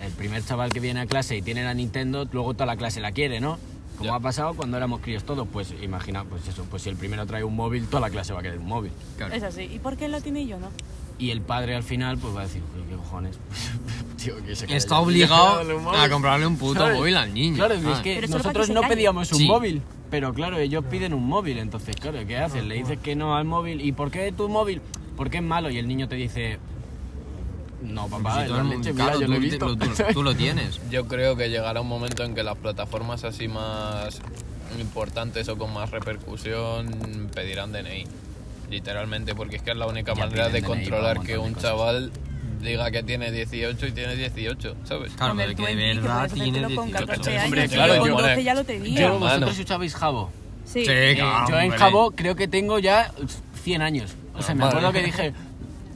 El 0.00 0.12
primer 0.12 0.44
chaval 0.44 0.72
que 0.72 0.80
viene 0.80 1.00
a 1.00 1.06
clase 1.06 1.36
y 1.36 1.42
tiene 1.42 1.64
la 1.64 1.72
Nintendo, 1.74 2.26
luego 2.32 2.52
toda 2.54 2.66
la 2.66 2.76
clase 2.76 3.00
la 3.00 3.12
quiere, 3.12 3.40
¿no? 3.40 3.58
Como 3.96 4.10
Ya. 4.10 4.16
ha 4.16 4.20
pasado 4.20 4.54
cuando 4.54 4.76
éramos 4.76 5.00
críos 5.00 5.22
todos, 5.24 5.46
pues 5.50 5.72
imagina, 5.80 6.24
pues 6.24 6.46
eso, 6.48 6.66
pues 6.68 6.82
si 6.82 6.88
el 6.90 6.96
primero 6.96 7.24
trae 7.26 7.44
un 7.44 7.54
móvil, 7.54 7.86
toda 7.86 8.00
la 8.00 8.10
clase 8.10 8.32
va 8.32 8.40
a 8.40 8.42
querer 8.42 8.58
un 8.58 8.66
móvil. 8.66 8.90
Es 9.32 9.42
así. 9.44 9.62
¿Y 9.62 9.78
por 9.78 9.96
qué 9.96 10.06
él 10.06 10.12
lo 10.12 10.20
tiene 10.20 10.42
y 10.42 10.48
yo 10.48 10.58
no? 10.58 10.68
Y 11.16 11.30
el 11.30 11.40
padre 11.42 11.76
al 11.76 11.84
final, 11.84 12.18
pues 12.18 12.34
va 12.34 12.40
a 12.40 12.42
decir, 12.42 12.60
"Joder, 12.72 12.88
qué 12.88 12.96
cojones. 12.96 13.38
Tío, 14.22 14.34
que 14.44 14.56
se 14.56 14.66
calle 14.66 14.76
Está 14.76 14.98
obligado 14.98 15.60
a 15.96 16.08
comprarle 16.10 16.46
un 16.48 16.56
puto 16.56 16.80
¿Sabes? 16.80 16.98
móvil 16.98 17.16
al 17.16 17.32
niño. 17.32 17.54
Claro, 17.56 17.74
es 17.74 18.00
que 18.00 18.16
Pero 18.20 18.28
nosotros 18.36 18.66
que 18.66 18.72
no 18.74 18.80
calle. 18.80 18.94
pedíamos 18.96 19.30
un 19.32 19.38
Sí. 19.38 19.46
móvil, 19.46 19.80
pero 20.10 20.34
claro, 20.34 20.58
ellos 20.58 20.84
piden 20.90 21.14
un 21.14 21.24
móvil, 21.24 21.58
entonces 21.58 21.94
claro, 21.94 22.18
¿qué 22.26 22.36
haces? 22.38 22.64
Le 22.64 22.74
dices 22.74 22.98
que 22.98 23.14
no 23.14 23.36
al 23.36 23.44
móvil, 23.44 23.80
¿y 23.80 23.92
por 23.92 24.10
qué 24.10 24.32
tu 24.32 24.48
móvil? 24.48 24.80
Porque 25.16 25.36
es 25.36 25.42
malo 25.44 25.70
y 25.70 25.78
el 25.78 25.86
niño 25.86 26.08
te 26.08 26.16
dice, 26.16 26.58
no 27.84 28.08
papá, 28.08 28.42
Si 28.42 28.48
todo 28.48 28.56
la 28.58 28.62
leche, 28.64 28.74
mundo- 28.76 28.92
mira, 28.92 29.04
claro, 29.04 29.20
yo 29.20 29.26
lo 29.28 29.32
he 29.34 29.36
tú, 29.36 29.42
visto. 29.42 29.66
lo- 29.68 29.76
tú- 29.76 30.12
tú 30.14 30.22
lo 30.22 30.34
tienes. 30.34 30.80
Yo 30.90 31.06
creo 31.06 31.36
que 31.36 31.48
llegará 31.50 31.80
un 31.80 31.88
momento 31.88 32.24
en 32.24 32.34
que 32.34 32.42
las 32.42 32.56
plataformas 32.56 33.24
así 33.24 33.46
más 33.48 34.20
importantes 34.80 35.48
o 35.48 35.56
con 35.56 35.72
más 35.72 35.90
repercusión 35.90 37.30
pedirán 37.34 37.72
DNI. 37.72 38.04
Literalmente, 38.70 39.34
porque 39.34 39.56
es 39.56 39.62
que 39.62 39.70
es 39.72 39.76
la 39.76 39.86
única 39.86 40.14
Ya 40.14 40.24
manera 40.24 40.48
de 40.48 40.60
DNI 40.60 40.66
controlar 40.66 41.20
que 41.20 41.38
un 41.38 41.54
chaval 41.54 42.10
diga 42.62 42.90
que 42.90 43.02
tiene 43.02 43.30
18 43.30 43.86
y 43.86 43.92
tiene 43.92 44.16
18, 44.16 44.74
¿sabes? 44.84 45.12
Claro, 45.12 45.34
pero 45.36 45.54
tú 45.54 45.64
que 45.64 45.76
de 45.76 45.94
verdad 45.94 46.30
tiene 46.32 46.48
hacértelo 46.58 46.76
con 46.76 46.86
18. 46.88 47.06
14 47.06 47.30
años. 47.32 47.44
Hombre, 47.44 47.68
yo 47.68 47.74
claro, 47.74 47.98
con 47.98 48.08
yo- 48.08 48.16
12 48.16 48.42
ya 48.44 48.54
lo 48.54 48.64
tenía. 48.64 49.00
Yo, 49.00 49.18
vosotros 49.18 49.58
usabais 49.58 49.94
Jabo. 49.94 50.30
Sí. 50.64 50.84
Sí, 50.84 50.90
Eh, 50.90 51.14
claro, 51.16 51.48
yo 51.50 51.60
en. 51.60 51.70
Jabo 51.72 52.10
creo 52.12 52.34
que 52.36 52.48
tengo 52.48 52.78
ya 52.78 53.12
100 53.62 53.82
años. 53.82 54.14
O 54.34 54.42
sea, 54.42 54.54
me 54.54 54.64
acuerdo 54.64 54.92
que 54.92 55.02
dije, 55.02 55.34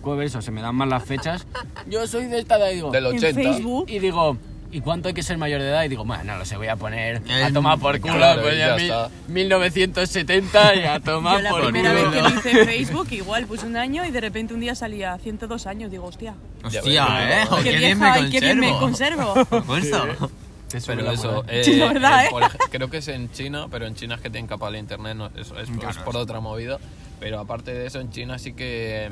pues 0.02 0.30
eso, 0.30 0.40
se 0.42 0.50
me 0.50 0.61
dan 0.62 0.74
mal 0.74 0.88
las 0.88 1.04
fechas. 1.04 1.46
Yo 1.87 2.06
soy 2.06 2.26
de 2.26 2.38
esta 2.40 2.56
edad 2.58 2.70
y 2.70 2.74
digo, 2.76 2.90
Del 2.90 3.06
En 3.06 3.16
80. 3.16 3.40
Facebook. 3.42 3.87
y 3.88 3.98
digo, 3.98 4.37
¿y 4.70 4.80
cuánto 4.80 5.08
hay 5.08 5.14
que 5.14 5.22
ser 5.22 5.38
mayor 5.38 5.61
de 5.61 5.68
edad? 5.68 5.84
Y 5.84 5.88
digo, 5.88 6.04
bueno, 6.04 6.24
no 6.24 6.37
lo 6.38 6.44
sé, 6.44 6.56
voy 6.56 6.68
a 6.68 6.76
poner 6.76 7.22
a 7.44 7.50
tomar 7.52 7.78
por 7.78 8.00
culo, 8.00 8.14
claro, 8.14 8.42
pues 8.42 8.56
ya, 8.58 8.68
ya 8.68 8.74
mil- 8.76 8.84
está. 8.84 9.11
1970 9.28 10.74
y 10.76 10.84
a 10.84 11.00
tomar 11.00 11.37
Yo 11.38 11.42
la 11.44 11.50
por 11.50 11.62
primera 11.70 11.90
culo. 11.94 12.11
vez 12.11 12.14
que 12.14 12.22
lo 12.22 12.28
hice 12.38 12.50
en 12.61 12.66
Facebook, 12.66 13.08
igual 13.12 13.46
puse 13.46 13.66
un 13.66 13.76
año 13.76 14.04
y 14.04 14.11
de 14.11 14.20
repente 14.20 14.54
un 14.54 14.61
día 14.61 14.74
salía 14.74 15.16
102 15.18 15.66
años. 15.66 15.90
Digo, 15.90 16.04
hostia, 16.06 16.34
Hostia, 16.62 17.42
¿eh? 17.42 17.46
qué, 17.58 17.62
Qué 17.70 17.76
bien 17.78 17.98
vieja 17.98 18.20
me 18.20 18.26
y 18.26 18.30
qué 18.30 18.40
bien 18.40 18.58
me 18.61 18.70
conservo. 18.78 19.34
conservo. 19.34 19.62
Por 19.66 19.78
eso. 19.80 20.30
Te 20.68 20.80
sube 20.82 20.96
Pero 20.96 21.06
la 21.08 21.14
eso, 21.14 21.32
moral. 21.32 21.44
eh, 21.48 21.64
Sí, 21.64 21.76
la 21.76 21.87
verdad, 21.92 22.24
eh, 22.24 22.26
¿eh? 22.26 22.30
por 22.30 22.42
ej- 22.42 22.58
creo 22.70 22.90
que 22.90 22.98
es 22.98 23.08
en 23.08 23.32
China, 23.32 23.68
pero 23.70 23.87
en 23.87 23.94
China 23.94 24.16
es 24.16 24.20
que 24.20 24.28
tienen 24.28 24.46
capa 24.46 24.70
de 24.70 24.78
internet, 24.78 25.16
no, 25.16 25.26
es, 25.28 25.50
es- 25.50 25.70
es 25.88 25.96
por 26.04 26.14
otra 26.18 26.40
movida. 26.40 26.76
Pero 27.20 27.40
aparte 27.40 27.72
de 27.72 27.87
eso, 27.87 28.00
en 28.00 28.11
China 28.11 28.38
sí 28.38 28.52
que 28.52 29.11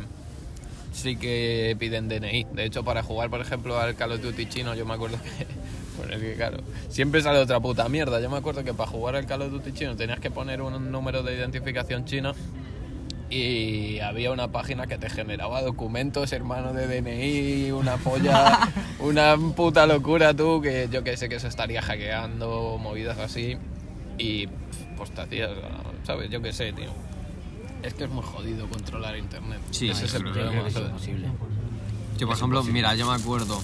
sí 0.96 1.16
que 1.16 1.76
piden 1.78 2.08
DNI. 2.08 2.46
De 2.52 2.64
hecho, 2.64 2.84
para 2.84 3.02
jugar, 3.02 3.30
por 3.30 3.40
ejemplo, 3.40 3.78
al 3.78 3.94
Call 3.94 4.12
of 4.12 4.22
Duty 4.22 4.46
chino, 4.46 4.74
yo 4.74 4.84
me 4.86 4.94
acuerdo 4.94 5.18
que. 5.22 5.46
Bueno, 5.96 6.12
es 6.12 6.20
que 6.20 6.34
claro, 6.34 6.58
siempre 6.90 7.22
sale 7.22 7.38
otra 7.38 7.58
puta 7.58 7.88
mierda. 7.88 8.20
Yo 8.20 8.28
me 8.28 8.36
acuerdo 8.36 8.62
que 8.62 8.74
para 8.74 8.90
jugar 8.90 9.16
al 9.16 9.24
Call 9.24 9.40
of 9.40 9.50
Duty 9.50 9.72
chino 9.72 9.96
tenías 9.96 10.20
que 10.20 10.30
poner 10.30 10.60
un 10.60 10.92
número 10.92 11.22
de 11.22 11.34
identificación 11.34 12.04
chino 12.04 12.34
y 13.30 13.98
había 14.00 14.30
una 14.30 14.48
página 14.48 14.86
que 14.86 14.98
te 14.98 15.08
generaba 15.08 15.62
documentos, 15.62 16.32
hermano, 16.32 16.74
de 16.74 16.86
DNI, 16.86 17.70
una 17.72 17.96
polla, 17.96 18.68
una 19.00 19.36
puta 19.56 19.86
locura 19.86 20.34
tú, 20.34 20.60
que 20.60 20.88
yo 20.90 21.02
que 21.02 21.16
sé 21.16 21.30
que 21.30 21.40
se 21.40 21.48
estaría 21.48 21.80
hackeando, 21.80 22.78
movidas 22.78 23.18
así, 23.18 23.56
y 24.18 24.48
pues 24.96 25.10
te 25.12 25.22
hacías, 25.22 25.50
¿sabes? 26.04 26.30
Yo 26.30 26.42
que 26.42 26.52
sé, 26.52 26.72
tío. 26.74 26.90
Es 27.86 27.94
que 27.94 28.04
es 28.04 28.10
muy 28.10 28.24
jodido 28.24 28.68
controlar 28.68 29.16
internet. 29.16 29.60
Sí, 29.70 29.88
Ese 29.90 30.06
es 30.06 30.14
el 30.14 30.24
problema, 30.24 30.66
es 30.66 30.76
imposible. 30.76 31.28
Yo, 32.18 32.26
por 32.26 32.36
ejemplo, 32.36 32.62
mira, 32.64 32.94
yo 32.96 33.06
me 33.08 33.14
acuerdo 33.14 33.60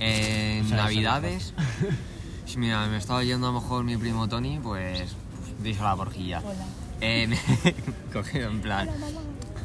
en 0.00 0.64
O 0.64 0.68
sea, 0.68 0.76
Navidades. 0.78 1.52
si 2.46 2.56
mira, 2.58 2.86
me 2.86 2.96
estaba 2.96 3.22
yendo 3.22 3.48
a 3.48 3.52
lo 3.52 3.60
mejor 3.60 3.84
mi 3.84 3.96
primo 3.96 4.28
Tony, 4.28 4.58
pues. 4.62 5.14
Dice 5.62 5.82
la 5.82 5.94
borjilla. 5.94 6.42
Eh, 7.00 7.26
me 7.26 7.38
cogido 8.12 8.48
en 8.48 8.60
plan. 8.62 8.88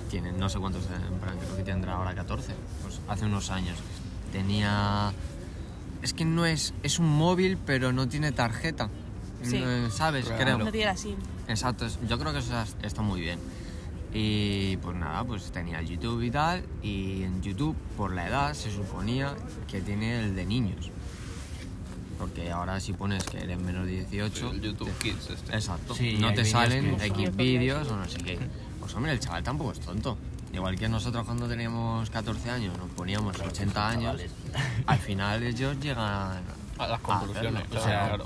Tiene 0.09 0.33
no 0.33 0.49
sé 0.49 0.59
cuántos, 0.59 0.83
en 0.85 1.19
plan, 1.19 1.37
creo 1.37 1.55
que 1.55 1.63
tendrá 1.63 1.93
ahora 1.93 2.13
14. 2.13 2.53
Pues 2.81 2.99
hace 3.07 3.25
unos 3.25 3.49
años. 3.49 3.77
Tenía. 4.33 5.13
Es 6.01 6.13
que 6.13 6.25
no 6.25 6.45
es. 6.45 6.73
Es 6.83 6.99
un 6.99 7.07
móvil, 7.09 7.57
pero 7.65 7.93
no 7.93 8.09
tiene 8.09 8.31
tarjeta. 8.33 8.89
Sí. 9.43 9.59
No, 9.59 9.89
¿Sabes? 9.89 10.25
Claro. 10.25 10.43
Creo. 10.43 10.57
No 10.57 10.71
tiene 10.71 10.91
así. 10.91 11.15
Exacto, 11.47 11.85
es- 11.85 11.97
yo 12.07 12.17
creo 12.19 12.31
que 12.33 12.39
eso 12.39 12.59
es- 12.61 12.75
está 12.83 13.01
muy 13.01 13.21
bien. 13.21 13.39
Y 14.13 14.75
pues 14.77 14.95
nada, 14.97 15.23
pues 15.23 15.51
tenía 15.51 15.81
YouTube 15.81 16.21
y 16.21 16.31
tal, 16.31 16.63
y 16.83 17.23
en 17.23 17.41
YouTube, 17.41 17.75
por 17.95 18.11
la 18.13 18.27
edad, 18.27 18.53
se 18.53 18.69
suponía 18.71 19.33
que 19.69 19.81
tiene 19.81 20.19
el 20.19 20.35
de 20.35 20.45
niños. 20.45 20.89
Porque 22.19 22.51
ahora 22.51 22.79
si 22.79 22.93
pones 22.93 23.23
que 23.23 23.39
eres 23.39 23.57
menos 23.59 23.85
de 23.87 24.05
18... 24.05 24.51
El 24.51 24.61
YouTube 24.61 24.91
te- 24.99 25.09
Kids 25.11 25.29
este. 25.31 25.53
Exacto, 25.55 25.95
Sí, 25.95 26.17
no 26.19 26.33
te 26.33 26.45
salen 26.45 26.97
que- 26.97 27.05
X 27.07 27.35
vídeos 27.35 27.87
o 27.89 27.95
no 27.97 28.07
sé 28.07 28.17
qué. 28.19 28.37
Pues 28.79 28.93
hombre, 28.95 29.13
el 29.13 29.19
chaval 29.19 29.43
tampoco 29.43 29.71
es 29.71 29.79
tonto. 29.79 30.17
Igual 30.53 30.77
que 30.77 30.89
nosotros 30.89 31.25
cuando 31.25 31.47
teníamos 31.47 32.09
14 32.09 32.49
años 32.51 32.77
nos 32.77 32.89
poníamos 32.89 33.39
80 33.39 33.87
años, 33.89 34.21
al 34.85 34.99
final 34.99 35.41
ellos 35.43 35.79
llegan 35.79 36.41
A 36.77 36.87
las 36.87 36.99
conclusiones, 36.99 37.63
hacerlo. 37.63 37.69
claro, 37.69 37.79
O 37.79 37.87
sea, 37.87 38.07
claro. 38.09 38.25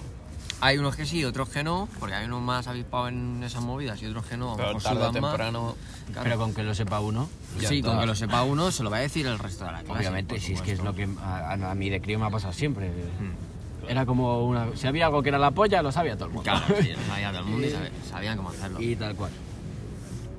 Hay 0.61 0.77
unos 0.77 0.95
que 0.95 1.05
sí, 1.05 1.23
otros 1.25 1.49
que 1.49 1.63
no, 1.63 1.87
porque 1.99 2.15
hay 2.15 2.25
unos 2.25 2.41
más 2.41 2.67
avispados 2.67 3.09
en 3.09 3.43
esas 3.43 3.61
movidas 3.61 4.01
y 4.01 4.05
otros 4.07 4.25
que 4.25 4.37
no. 4.37 4.55
Pero 4.57 4.75
tarde 4.79 5.03
o 5.03 5.11
temprano... 5.11 5.75
Claro. 6.07 6.21
Pero 6.23 6.37
con 6.37 6.53
que 6.53 6.63
lo 6.63 6.73
sepa 6.75 6.99
uno, 6.99 7.27
sí, 7.59 7.81
con 7.81 7.99
que 7.99 8.05
lo 8.05 8.13
sepa 8.15 8.43
uno, 8.43 8.71
se 8.71 8.83
lo 8.83 8.89
va 8.91 8.97
a 8.97 8.99
decir 9.01 9.25
el 9.25 9.39
resto 9.39 9.65
de 9.65 9.71
la 9.71 9.79
clase. 9.83 9.99
obviamente, 9.99 10.39
si 10.39 10.53
es 10.53 10.61
que 10.61 10.71
es 10.73 10.79
lo 10.83 10.93
que 10.95 11.09
a, 11.19 11.53
a- 11.53 11.75
mí 11.75 11.89
de 11.89 11.99
crío 11.99 12.19
me 12.19 12.25
ha 12.25 12.29
pasado 12.29 12.53
siempre. 12.53 12.89
Mm. 12.89 13.89
Era 13.89 14.05
como 14.05 14.45
una... 14.45 14.67
Si 14.75 14.85
había 14.87 15.07
algo 15.07 15.21
que 15.23 15.29
era 15.29 15.37
la 15.39 15.51
polla, 15.51 15.81
lo 15.81 15.91
sabía 15.91 16.15
todo 16.15 16.25
el 16.27 16.33
mundo. 16.33 16.43
Claro, 16.51 16.65
sí, 16.81 16.89
lo 16.89 17.05
sabía 17.13 17.29
todo 17.31 17.39
el 17.41 17.45
mundo 17.45 17.67
y 17.67 17.71
sabe- 17.71 17.91
sabían 18.09 18.37
cómo 18.37 18.49
hacerlo. 18.49 18.79
y 18.81 18.95
tal 18.95 19.15
cual. 19.15 19.31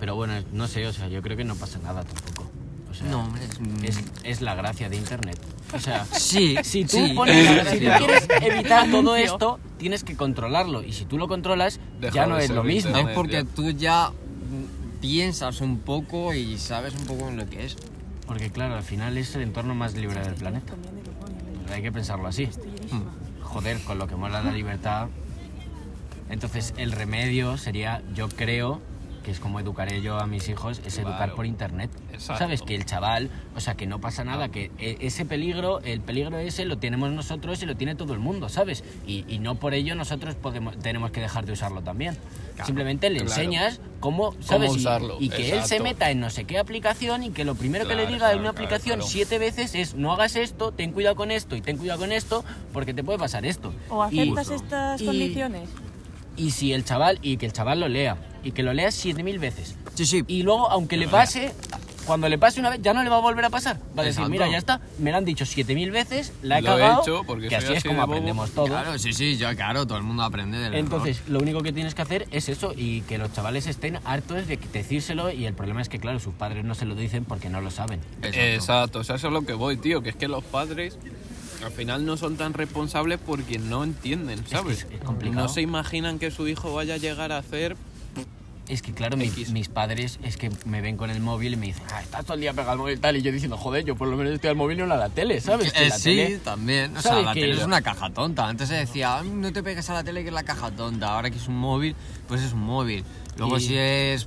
Pero 0.00 0.14
bueno, 0.14 0.34
no 0.52 0.68
sé, 0.68 0.86
o 0.86 0.92
sea, 0.92 1.08
yo 1.08 1.20
creo 1.22 1.36
que 1.36 1.44
no 1.44 1.54
pasa 1.56 1.78
nada 1.80 2.04
tampoco. 2.04 2.48
O 2.90 2.94
sea, 2.94 3.06
No, 3.08 3.24
hombre, 3.24 3.44
es- 3.82 3.96
es, 3.98 4.04
es 4.24 4.40
la 4.40 4.54
gracia 4.54 4.88
de 4.88 4.96
internet. 4.96 5.38
O 5.74 5.78
sea, 5.80 6.04
Sí, 6.12 6.56
si 6.62 6.84
tú, 6.84 6.96
sí. 6.96 7.12
pones- 7.14 7.68
si 7.70 7.78
tú 7.78 7.84
Sí. 7.90 7.98
quieres 7.98 8.28
evitar 8.42 8.90
todo 8.90 9.16
esto, 9.16 9.58
tienes 9.78 10.04
que 10.04 10.16
controlarlo. 10.16 10.82
Y 10.82 10.92
si 10.92 11.04
tú 11.04 11.18
lo 11.18 11.26
controlas, 11.28 11.80
ya 12.12 12.26
no 12.26 12.38
es 12.38 12.50
lo 12.50 12.62
mismo. 12.64 12.90
internet. 12.90 13.10
Es 13.10 13.14
porque 13.16 13.44
tú 13.44 13.70
ya 13.70 14.12
piensas 15.00 15.60
un 15.60 15.78
poco 15.80 16.32
y 16.34 16.58
sabes 16.58 16.94
un 16.94 17.04
poco 17.06 17.28
en 17.28 17.36
lo 17.36 17.46
que 17.46 17.64
es. 17.66 17.76
Porque 18.26 18.50
claro, 18.50 18.74
al 18.74 18.82
final 18.82 19.16
es 19.18 19.34
el 19.36 19.42
entorno 19.42 19.74
más 19.74 19.94
libre 19.94 20.20
del 20.20 20.34
planeta. 20.34 20.72
Hay 21.72 21.82
que 21.82 21.92
pensarlo 21.92 22.28
así. 22.28 22.48
Joder, 23.42 23.78
con 23.80 23.98
lo 23.98 24.06
que 24.06 24.16
mola 24.16 24.42
la 24.42 24.52
libertad. 24.52 25.08
Entonces, 26.28 26.74
el 26.76 26.90
remedio 26.92 27.56
sería, 27.56 28.02
yo 28.14 28.28
creo, 28.28 28.80
que 29.26 29.32
es 29.32 29.40
como 29.40 29.58
educaré 29.58 30.00
yo 30.02 30.20
a 30.20 30.26
mis 30.28 30.48
hijos, 30.48 30.80
es 30.86 30.96
educar 30.98 31.16
Claro. 31.16 31.34
por 31.34 31.46
internet. 31.46 31.90
Exacto. 32.12 32.38
¿Sabes? 32.44 32.62
Que 32.62 32.76
el 32.76 32.84
chaval, 32.86 33.28
o 33.56 33.60
sea, 33.60 33.74
que 33.74 33.84
no 33.84 34.00
pasa 34.00 34.22
nada, 34.22 34.50
que 34.50 34.70
e- 34.78 34.98
ese 35.00 35.24
peligro, 35.26 35.80
el 35.80 36.00
peligro 36.00 36.38
ese 36.38 36.64
lo 36.64 36.78
tenemos 36.78 37.10
nosotros 37.10 37.60
y 37.60 37.66
lo 37.66 37.76
tiene 37.76 37.96
todo 37.96 38.12
el 38.12 38.20
mundo, 38.20 38.48
¿sabes? 38.48 38.84
Y, 39.04 39.24
y 39.26 39.40
no 39.40 39.56
por 39.56 39.74
ello 39.74 39.96
nosotros 39.96 40.36
podemos, 40.36 40.78
tenemos 40.78 41.10
que 41.10 41.20
dejar 41.20 41.44
de 41.44 41.52
usarlo 41.54 41.82
también. 41.82 42.16
Simplemente 42.64 43.10
le 43.10 43.18
claro. 43.18 43.32
enseñas 43.32 43.80
cómo, 43.98 44.32
¿sabes? 44.40 44.72
Y- 44.72 44.76
usarlo, 44.76 45.16
Y, 45.18 45.28
que 45.28 45.58
él 45.58 45.64
se 45.64 45.80
meta 45.80 46.08
en 46.12 46.20
no 46.20 46.30
sé 46.30 46.44
qué 46.44 46.58
aplicación 46.58 47.24
y 47.24 47.30
que 47.30 47.44
lo 47.44 47.56
primero 47.56 47.84
que 47.88 47.96
le 47.96 48.02
Claro, 48.04 48.14
diga 48.14 48.26
en 48.26 48.38
claro, 48.38 48.40
una 48.40 48.52
claro, 48.52 48.64
aplicación 48.66 48.98
claro. 49.00 49.10
siete 49.10 49.38
veces 49.40 49.74
es 49.74 49.94
no 49.96 50.12
hagas 50.12 50.36
esto, 50.36 50.70
ten 50.70 50.92
cuidado 50.92 51.16
con 51.16 51.32
esto 51.32 51.56
y 51.56 51.60
ten 51.62 51.78
cuidado 51.78 51.98
con 51.98 52.12
esto, 52.12 52.44
porque 52.72 52.94
te 52.94 53.02
puede 53.02 53.18
pasar 53.18 53.44
esto. 53.44 53.74
¿O 53.90 54.08
Y- 54.08 54.20
aceptas 54.20 54.50
estas 54.50 55.00
y- 55.02 55.06
condiciones? 55.06 55.68
Y 56.36 56.50
si 56.52 56.72
el 56.72 56.84
chaval, 56.84 57.18
y 57.22 57.36
que 57.36 57.46
el 57.46 57.52
chaval 57.52 57.80
lo 57.80 57.88
lea, 57.88 58.16
y 58.44 58.52
que 58.52 58.62
lo 58.62 58.72
lea 58.72 58.90
siete 58.90 59.22
mil 59.22 59.38
veces. 59.38 59.74
Sí, 59.94 60.06
sí. 60.06 60.24
Y 60.28 60.42
luego, 60.42 60.70
aunque 60.70 60.96
le 60.96 61.08
pase, 61.08 61.52
cuando 62.06 62.28
le 62.28 62.38
pase 62.38 62.60
una 62.60 62.70
vez, 62.70 62.80
ya 62.82 62.92
no 62.94 63.02
le 63.02 63.10
va 63.10 63.16
a 63.16 63.20
volver 63.20 63.44
a 63.44 63.50
pasar. 63.50 63.76
Va 63.98 64.02
a 64.02 64.04
decir, 64.04 64.20
Exacto. 64.20 64.30
mira, 64.30 64.48
ya 64.48 64.58
está, 64.58 64.80
me 64.98 65.10
lo 65.10 65.16
han 65.16 65.24
dicho 65.24 65.44
siete 65.46 65.74
mil 65.74 65.90
veces, 65.90 66.32
la 66.42 66.58
he 66.58 66.62
Lo 66.62 66.76
he 66.76 66.80
cagado, 66.80 67.02
hecho 67.02 67.22
porque 67.26 67.48
que 67.48 67.56
soy 67.56 67.64
así 67.64 67.72
es 67.72 67.78
así 67.78 67.88
como 67.88 68.00
de 68.00 68.06
bobo. 68.06 68.12
aprendemos 68.14 68.50
todos. 68.50 68.68
Claro, 68.68 68.98
sí, 68.98 69.12
sí, 69.12 69.36
yo, 69.36 69.48
claro, 69.56 69.86
todo 69.86 69.98
el 69.98 70.04
mundo 70.04 70.22
aprende 70.22 70.58
del 70.58 70.74
Entonces, 70.74 71.22
lo 71.28 71.40
único 71.40 71.62
que 71.62 71.72
tienes 71.72 71.94
que 71.94 72.02
hacer 72.02 72.28
es 72.30 72.48
eso 72.48 72.72
y 72.76 73.00
que 73.02 73.18
los 73.18 73.32
chavales 73.32 73.66
estén 73.66 73.98
hartos 74.04 74.46
de 74.46 74.56
decírselo 74.72 75.32
y 75.32 75.46
el 75.46 75.54
problema 75.54 75.80
es 75.82 75.88
que, 75.88 75.98
claro, 75.98 76.20
sus 76.20 76.34
padres 76.34 76.64
no 76.64 76.74
se 76.74 76.84
lo 76.84 76.94
dicen 76.94 77.24
porque 77.24 77.48
no 77.48 77.60
lo 77.60 77.70
saben. 77.70 78.00
error. 78.22 78.34
Exacto, 78.38 79.00
o 79.00 79.04
sea, 79.04 79.16
eso 79.16 79.26
es 79.28 79.32
lo 79.32 79.42
que 79.42 79.54
voy, 79.54 79.76
tío, 79.78 80.02
que 80.02 80.10
es 80.10 80.16
que 80.16 80.28
los 80.28 80.44
padres 80.44 80.98
al 81.66 81.72
final 81.72 82.04
no 82.06 82.16
son 82.16 82.36
tan 82.36 82.54
responsables 82.54 83.18
porque 83.24 83.58
no 83.58 83.84
entienden, 83.84 84.42
que 84.42 84.50
¿sabes? 84.50 84.84
es- 84.84 84.92
es 84.92 85.00
complicado. 85.04 85.42
No 85.42 85.48
se 85.48 85.60
imaginan 85.60 86.18
que 86.18 86.30
su 86.30 86.48
hijo 86.48 86.72
vaya 86.74 86.94
a 86.94 86.98
llegar 86.98 87.32
a 87.32 87.38
hacer 87.38 87.76
Es 88.68 88.82
que 88.82 88.92
claro, 88.92 89.16
mi- 89.16 89.26
X. 89.26 89.50
mis 89.52 89.68
padres 89.68 90.18
es 90.24 90.36
que 90.36 90.50
me 90.64 90.80
ven 90.80 90.96
con 90.96 91.10
el 91.10 91.20
móvil 91.20 91.52
y 91.52 91.56
me 91.56 91.66
dicen, 91.66 91.84
ah, 91.92 92.02
estás 92.02 92.24
todo 92.24 92.34
el 92.34 92.40
día 92.40 92.52
pegado 92.52 92.72
al 92.72 92.78
móvil 92.78 92.96
y 92.96 93.00
tal. 93.00 93.16
Y 93.16 93.22
yo 93.22 93.30
diciendo, 93.30 93.56
joder, 93.56 93.84
yo 93.84 93.94
por 93.94 94.08
lo 94.08 94.16
menos 94.16 94.32
estoy 94.32 94.50
al 94.50 94.56
móvil 94.56 94.80
y 94.80 94.82
no 94.82 94.92
a 94.92 94.96
la 94.96 95.08
tele, 95.08 95.40
¿sabes? 95.40 95.72
Que 95.72 95.84
Eh, 95.84 95.88
la 95.88 95.96
sí, 95.98 96.02
tele- 96.16 96.38
también. 96.38 96.96
O 96.96 97.00
sea, 97.00 97.12
¿sabes 97.12 97.26
la 97.26 97.34
que 97.34 97.40
tele 97.42 97.52
es 97.54 97.64
una 97.64 97.80
caja 97.82 98.10
tonta. 98.10 98.48
Antes 98.48 98.68
se 98.68 98.74
decía, 98.74 99.18
"Ay, 99.20 99.28
no 99.30 99.52
te 99.52 99.62
pegues 99.62 99.88
a 99.90 99.94
la 99.94 100.02
tele 100.02 100.22
que 100.22 100.28
es 100.30 100.34
la 100.34 100.42
caja 100.42 100.72
tonta. 100.72 101.14
Ahora 101.14 101.30
que 101.30 101.36
es 101.36 101.46
un 101.46 101.56
móvil, 101.58 101.94
pues 102.26 102.42
es 102.42 102.52
un 102.54 102.62
móvil. 102.62 103.04
Luego 103.38 103.58
Y- 103.58 103.60
si 103.60 103.76
es 103.76 104.26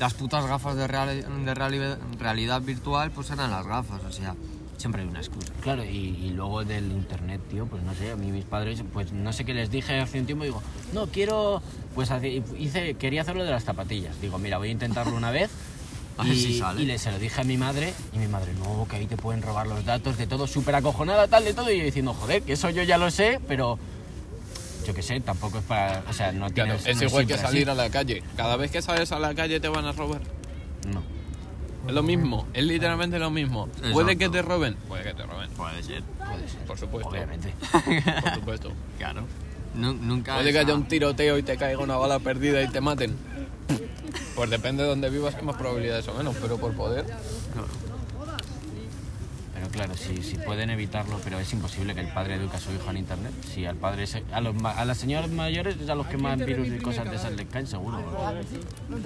las 0.00 0.14
putas 0.14 0.44
gafas 0.46 0.74
de, 0.74 0.88
real- 0.88 1.24
de 1.44 1.54
reali- 1.54 1.96
realidad 2.18 2.62
virtual, 2.62 3.12
pues 3.12 3.30
eran 3.30 3.52
las 3.52 3.64
gafas. 3.68 4.02
O 4.04 4.10
sea, 4.10 4.34
siempre 4.76 5.02
hay 5.02 5.08
una 5.08 5.20
excusa. 5.20 5.52
Claro, 5.62 5.84
y, 5.84 5.88
y 6.22 6.30
luego 6.30 6.64
del 6.64 6.90
internet, 6.92 7.40
tío, 7.50 7.66
pues 7.66 7.82
no 7.82 7.94
sé, 7.94 8.10
a 8.12 8.16
mí 8.16 8.30
mis 8.30 8.44
padres, 8.44 8.82
pues 8.92 9.12
no 9.12 9.32
sé 9.32 9.44
qué 9.44 9.54
les 9.54 9.70
dije 9.70 9.98
hace 10.00 10.20
un 10.20 10.26
tiempo, 10.26 10.44
digo, 10.44 10.62
no, 10.92 11.06
quiero, 11.06 11.62
pues 11.94 12.10
hice, 12.58 12.94
quería 12.94 13.22
hacerlo 13.22 13.44
de 13.44 13.50
las 13.50 13.64
zapatillas. 13.64 14.20
Digo, 14.20 14.38
mira, 14.38 14.58
voy 14.58 14.68
a 14.68 14.72
intentarlo 14.72 15.16
una 15.16 15.30
vez. 15.30 15.50
Y, 16.24 16.34
si 16.34 16.58
sale. 16.58 16.80
y 16.80 16.86
le, 16.86 16.98
se 16.98 17.12
lo 17.12 17.18
dije 17.18 17.42
a 17.42 17.44
mi 17.44 17.58
madre, 17.58 17.92
y 18.14 18.18
mi 18.18 18.26
madre, 18.26 18.54
no, 18.54 18.86
que 18.88 18.96
ahí 18.96 19.06
te 19.06 19.18
pueden 19.18 19.42
robar 19.42 19.66
los 19.66 19.84
datos 19.84 20.16
de 20.16 20.26
todo, 20.26 20.46
súper 20.46 20.74
acojonada, 20.74 21.28
tal, 21.28 21.44
de 21.44 21.52
todo, 21.52 21.70
y 21.70 21.76
yo 21.78 21.84
diciendo, 21.84 22.14
joder, 22.14 22.40
que 22.40 22.54
eso 22.54 22.70
yo 22.70 22.82
ya 22.84 22.96
lo 22.96 23.10
sé, 23.10 23.38
pero 23.46 23.78
yo 24.86 24.94
qué 24.94 25.02
sé, 25.02 25.20
tampoco 25.20 25.58
es 25.58 25.64
para, 25.64 26.02
o 26.08 26.14
sea, 26.14 26.32
no 26.32 26.48
Claro, 26.48 26.76
tienes... 26.76 26.86
es 26.86 26.96
no 27.02 27.08
igual 27.08 27.26
que 27.26 27.36
salir 27.36 27.68
así. 27.68 27.78
a 27.78 27.82
la 27.82 27.90
calle. 27.90 28.22
Cada 28.34 28.56
vez 28.56 28.70
que 28.70 28.80
sales 28.80 29.12
a 29.12 29.18
la 29.18 29.34
calle 29.34 29.60
te 29.60 29.68
van 29.68 29.84
a 29.84 29.92
robar. 29.92 30.22
No. 30.90 31.02
Es 31.86 31.92
lo 31.92 32.02
mismo, 32.02 32.46
es 32.52 32.64
literalmente 32.64 33.18
lo 33.18 33.30
mismo. 33.30 33.66
Exacto. 33.68 33.92
¿Puede 33.92 34.16
que 34.16 34.28
te 34.28 34.42
roben? 34.42 34.74
Puede 34.88 35.04
que 35.04 35.14
te 35.14 35.22
roben. 35.24 35.48
Puede 35.50 35.82
ser. 35.82 36.02
Puede 36.02 36.48
ser, 36.48 36.60
Por 36.66 36.78
supuesto. 36.78 37.08
obviamente. 37.10 37.54
Por 38.22 38.34
supuesto. 38.34 38.72
Claro. 38.98 39.22
Nu- 39.74 39.92
nunca. 39.94 40.34
Puede 40.34 40.52
que 40.52 40.58
haya 40.58 40.74
un 40.74 40.88
tiroteo 40.88 41.38
y 41.38 41.42
te 41.42 41.56
caiga 41.56 41.78
una 41.80 41.96
bala 41.96 42.18
perdida 42.18 42.62
y 42.62 42.68
te 42.68 42.80
maten. 42.80 43.14
Pues 44.34 44.50
depende 44.50 44.82
de 44.82 44.88
dónde 44.88 45.08
vivas, 45.10 45.34
que 45.34 45.42
más 45.42 45.56
probabilidades 45.56 46.06
o 46.08 46.14
menos, 46.14 46.34
pero 46.40 46.58
por 46.58 46.74
poder. 46.74 47.04
Pero 49.54 49.68
claro, 49.70 49.94
si, 49.94 50.22
si 50.22 50.36
pueden 50.36 50.68
evitarlo, 50.70 51.18
pero 51.24 51.38
es 51.38 51.50
imposible 51.52 51.94
que 51.94 52.00
el 52.00 52.08
padre 52.08 52.34
eduque 52.34 52.56
a 52.56 52.60
su 52.60 52.70
hijo 52.72 52.90
en 52.90 52.98
internet. 52.98 53.32
Si 53.54 53.64
al 53.64 53.76
padre, 53.76 54.06
se- 54.06 54.22
a, 54.32 54.40
los, 54.42 54.54
ma- 54.54 54.72
a 54.72 54.84
las 54.84 54.98
señoras 54.98 55.30
mayores 55.30 55.76
es 55.80 55.88
a 55.88 55.94
los 55.94 56.06
que 56.06 56.18
más 56.18 56.38
virus 56.44 56.68
y 56.68 56.78
cosas 56.78 57.08
de 57.10 57.16
esas 57.16 57.32
les 57.32 57.46
caen 57.46 57.66
seguro. 57.66 57.98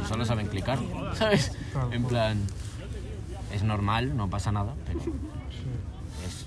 Solo 0.08 0.24
saben 0.24 0.48
clicar, 0.48 0.78
¿sabes? 1.16 1.52
En 1.92 2.04
plan, 2.04 2.38
es 3.52 3.62
normal, 3.62 4.16
no 4.16 4.28
pasa 4.30 4.52
nada, 4.52 4.74
pero 4.86 5.00
es, 5.00 6.46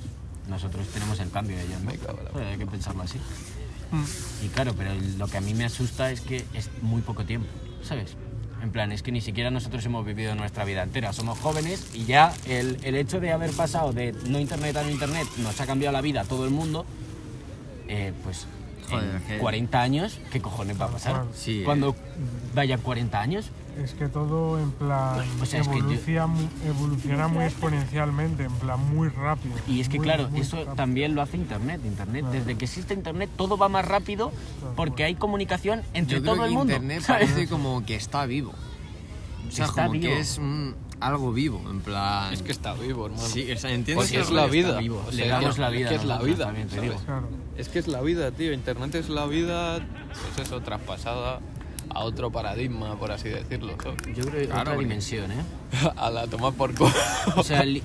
nosotros 0.50 0.88
tenemos 0.88 1.20
el 1.20 1.30
cambio 1.32 1.58
de 1.58 1.63
ellos, 1.66 1.82
¿no? 1.82 1.92
Hay 2.39 2.58
que 2.58 2.66
pensarlo 2.66 3.04
así. 3.04 3.20
Y 4.44 4.48
claro, 4.50 4.74
pero 4.76 4.92
lo 5.18 5.28
que 5.28 5.38
a 5.38 5.42
mí 5.42 5.54
me 5.54 5.66
asusta 5.66 6.12
es 6.12 6.22
que 6.22 6.44
es 6.54 6.70
muy 6.82 7.02
poco 7.02 7.26
tiempo, 7.26 7.48
¿sabes? 7.84 8.16
En 8.62 8.72
plan, 8.72 8.92
es 8.92 9.04
que 9.04 9.12
ni 9.12 9.20
siquiera 9.22 9.52
nosotros 9.52 9.86
hemos 9.86 10.06
vivido 10.06 10.34
nuestra 10.36 10.63
vida 10.63 10.84
entera. 10.84 11.12
Somos 11.13 11.38
jóvenes 11.38 11.89
y 11.94 12.06
ya 12.06 12.34
el, 12.48 12.80
el 12.84 12.96
hecho 12.96 13.20
de 13.20 13.32
haber 13.34 13.52
pasado 13.52 13.92
de 13.92 14.13
no 14.30 14.39
internet 14.39 14.78
a 14.78 14.84
no 14.84 14.89
internet 14.89 15.28
nos 15.39 15.60
ha 15.60 15.66
cambiado 15.66 15.92
la 15.92 16.00
vida 16.02 16.22
a 16.22 16.24
todo 16.24 16.46
el 16.46 16.52
mundo. 16.52 16.86
Eh, 17.89 18.13
pues 18.24 18.48
Joder, 18.89 19.16
en 19.16 19.22
que- 19.24 19.38
40 19.39 19.82
años, 19.82 20.18
¿qué 20.32 20.42
cojones 20.42 20.80
va 20.80 20.86
a 20.86 20.89
pasar? 20.92 21.26
Sí, 21.36 21.60
eh. 21.60 21.63
Cuando 21.66 21.94
vaya 22.56 22.78
40 22.78 23.20
años, 23.20 23.48
Es 23.82 23.94
que 23.94 24.08
todo 24.08 24.60
en 24.60 24.72
plan 24.72 25.20
O 25.42 25.46
sea, 25.46 25.62
es 25.62 25.68
que 25.68 25.80
yo- 25.80 25.84
evoluciona, 25.86 26.28
mu- 26.28 26.48
evoluciona 26.66 27.28
muy 27.28 27.46
exponencialmente, 27.46 28.44
en 28.44 28.52
plan 28.54 28.80
muy 28.94 29.10
rápido. 29.10 29.56
Y 29.68 29.82
es 29.82 29.90
que 29.90 29.98
muy, 29.98 30.06
claro, 30.06 30.30
muy 30.30 30.42
eso 30.42 30.58
rápido. 30.58 30.76
también 30.76 31.16
lo 31.16 31.22
hace 31.24 31.38
Internet. 31.38 31.82
Internet, 31.84 32.22
Claro. 32.22 32.38
desde 32.40 32.56
que 32.56 32.66
existe 32.66 32.94
Internet, 32.94 33.30
todo 33.36 33.58
va 33.58 33.70
más 33.70 33.86
rápido 33.86 34.32
porque 34.76 35.04
hay 35.06 35.16
comunicación 35.16 35.82
entre 35.94 36.18
Yo 36.18 36.22
creo 36.22 36.34
todo 36.36 36.44
que 36.44 36.50
el 36.50 36.54
mundo. 36.56 36.74
Internet 36.74 37.02
¿sabes? 37.02 37.30
parece 37.32 37.50
como 37.50 37.84
que 37.86 37.96
está 37.96 38.26
vivo. 38.28 38.54
O 39.48 39.52
sea, 39.52 39.66
Está 39.66 39.84
como 39.88 39.94
vivo. 40.00 40.04
que 40.14 40.20
es 40.20 40.38
un- 40.38 40.76
algo 41.00 41.34
vivo, 41.34 41.62
en 41.70 41.82
plan. 41.82 42.32
Es 42.34 42.42
que 42.44 42.52
está 42.54 42.74
vivo, 42.76 43.08
hermano. 43.08 43.24
Sí, 43.28 43.52
o 43.52 43.58
sea, 43.58 43.72
entiendes 43.72 44.06
Porque 44.06 44.18
que 44.18 44.22
es 44.24 44.32
la 44.32 44.46
vida. 44.46 44.78
vivo. 44.80 45.04
O 45.06 45.12
Le 45.12 45.24
sea, 45.26 45.40
damos 45.42 45.58
la 45.58 45.70
vida. 45.70 45.86
Es 45.86 45.90
que 45.90 45.96
es 45.96 46.06
la 46.06 46.20
vida. 46.20 46.46
también, 46.46 46.68
te 46.70 46.80
digo. 46.80 46.96
Claro. 47.06 47.28
Es 47.58 47.70
que 47.70 47.80
es 47.80 47.88
la 47.88 48.02
vida, 48.02 48.32
tío. 48.32 48.54
Internet 48.54 48.96
es 48.96 49.10
la 49.10 49.26
vida, 49.26 49.80
pues 50.36 50.48
eso, 50.48 50.62
traspasada 50.62 51.40
a 51.89 52.00
otro 52.04 52.32
paradigma, 52.32 52.98
por 52.98 53.12
así 53.12 53.30
decirlo. 53.30 53.76
¿sabes? 53.82 53.98
Yo 54.15 54.24
creo 54.26 54.39
que 54.41 54.46
Claro, 54.46 54.62
otra 54.62 54.74
porque- 54.74 54.80
dimensión, 54.88 55.32
¿eh? 55.32 55.43
A 55.98 56.10
la 56.10 56.28
tomar 56.28 56.54
por 56.54 56.74
culo. 56.76 56.91
O 57.36 57.43
sea, 57.43 57.63
li- 57.65 57.84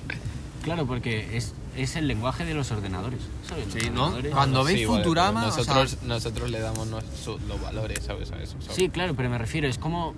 claro, 0.63 0.85
porque 0.85 1.37
es, 1.37 1.53
es 1.77 1.95
el 1.95 2.07
lenguaje 2.07 2.45
de 2.45 2.53
los 2.53 2.71
ordenadores. 2.71 3.19
¿sabes? 3.47 3.65
Los 3.73 3.83
Sí, 3.83 3.89
¿no? 3.89 4.07
ordenadores- 4.07 4.31
Cuando 4.33 4.63
veis 4.63 4.79
Sí, 4.79 4.85
vale, 4.85 5.03
Futurama, 5.03 5.41
pero 5.49 5.61
o 5.61 5.63
sea- 5.63 5.73
nosotros, 5.75 6.03
nosotros 6.03 6.49
le 6.51 6.59
damos 6.59 6.87
su- 7.23 7.39
los 7.47 7.61
valores, 7.61 7.99
¿sabes? 8.03 8.31
A 8.31 8.41
eso. 8.41 8.55
¿sabes? 8.61 8.75
Sí, 8.75 8.89
claro, 8.89 9.15
pero 9.15 9.29
me 9.29 9.37
refiero, 9.37 9.67
es 9.67 9.77
como. 9.77 10.13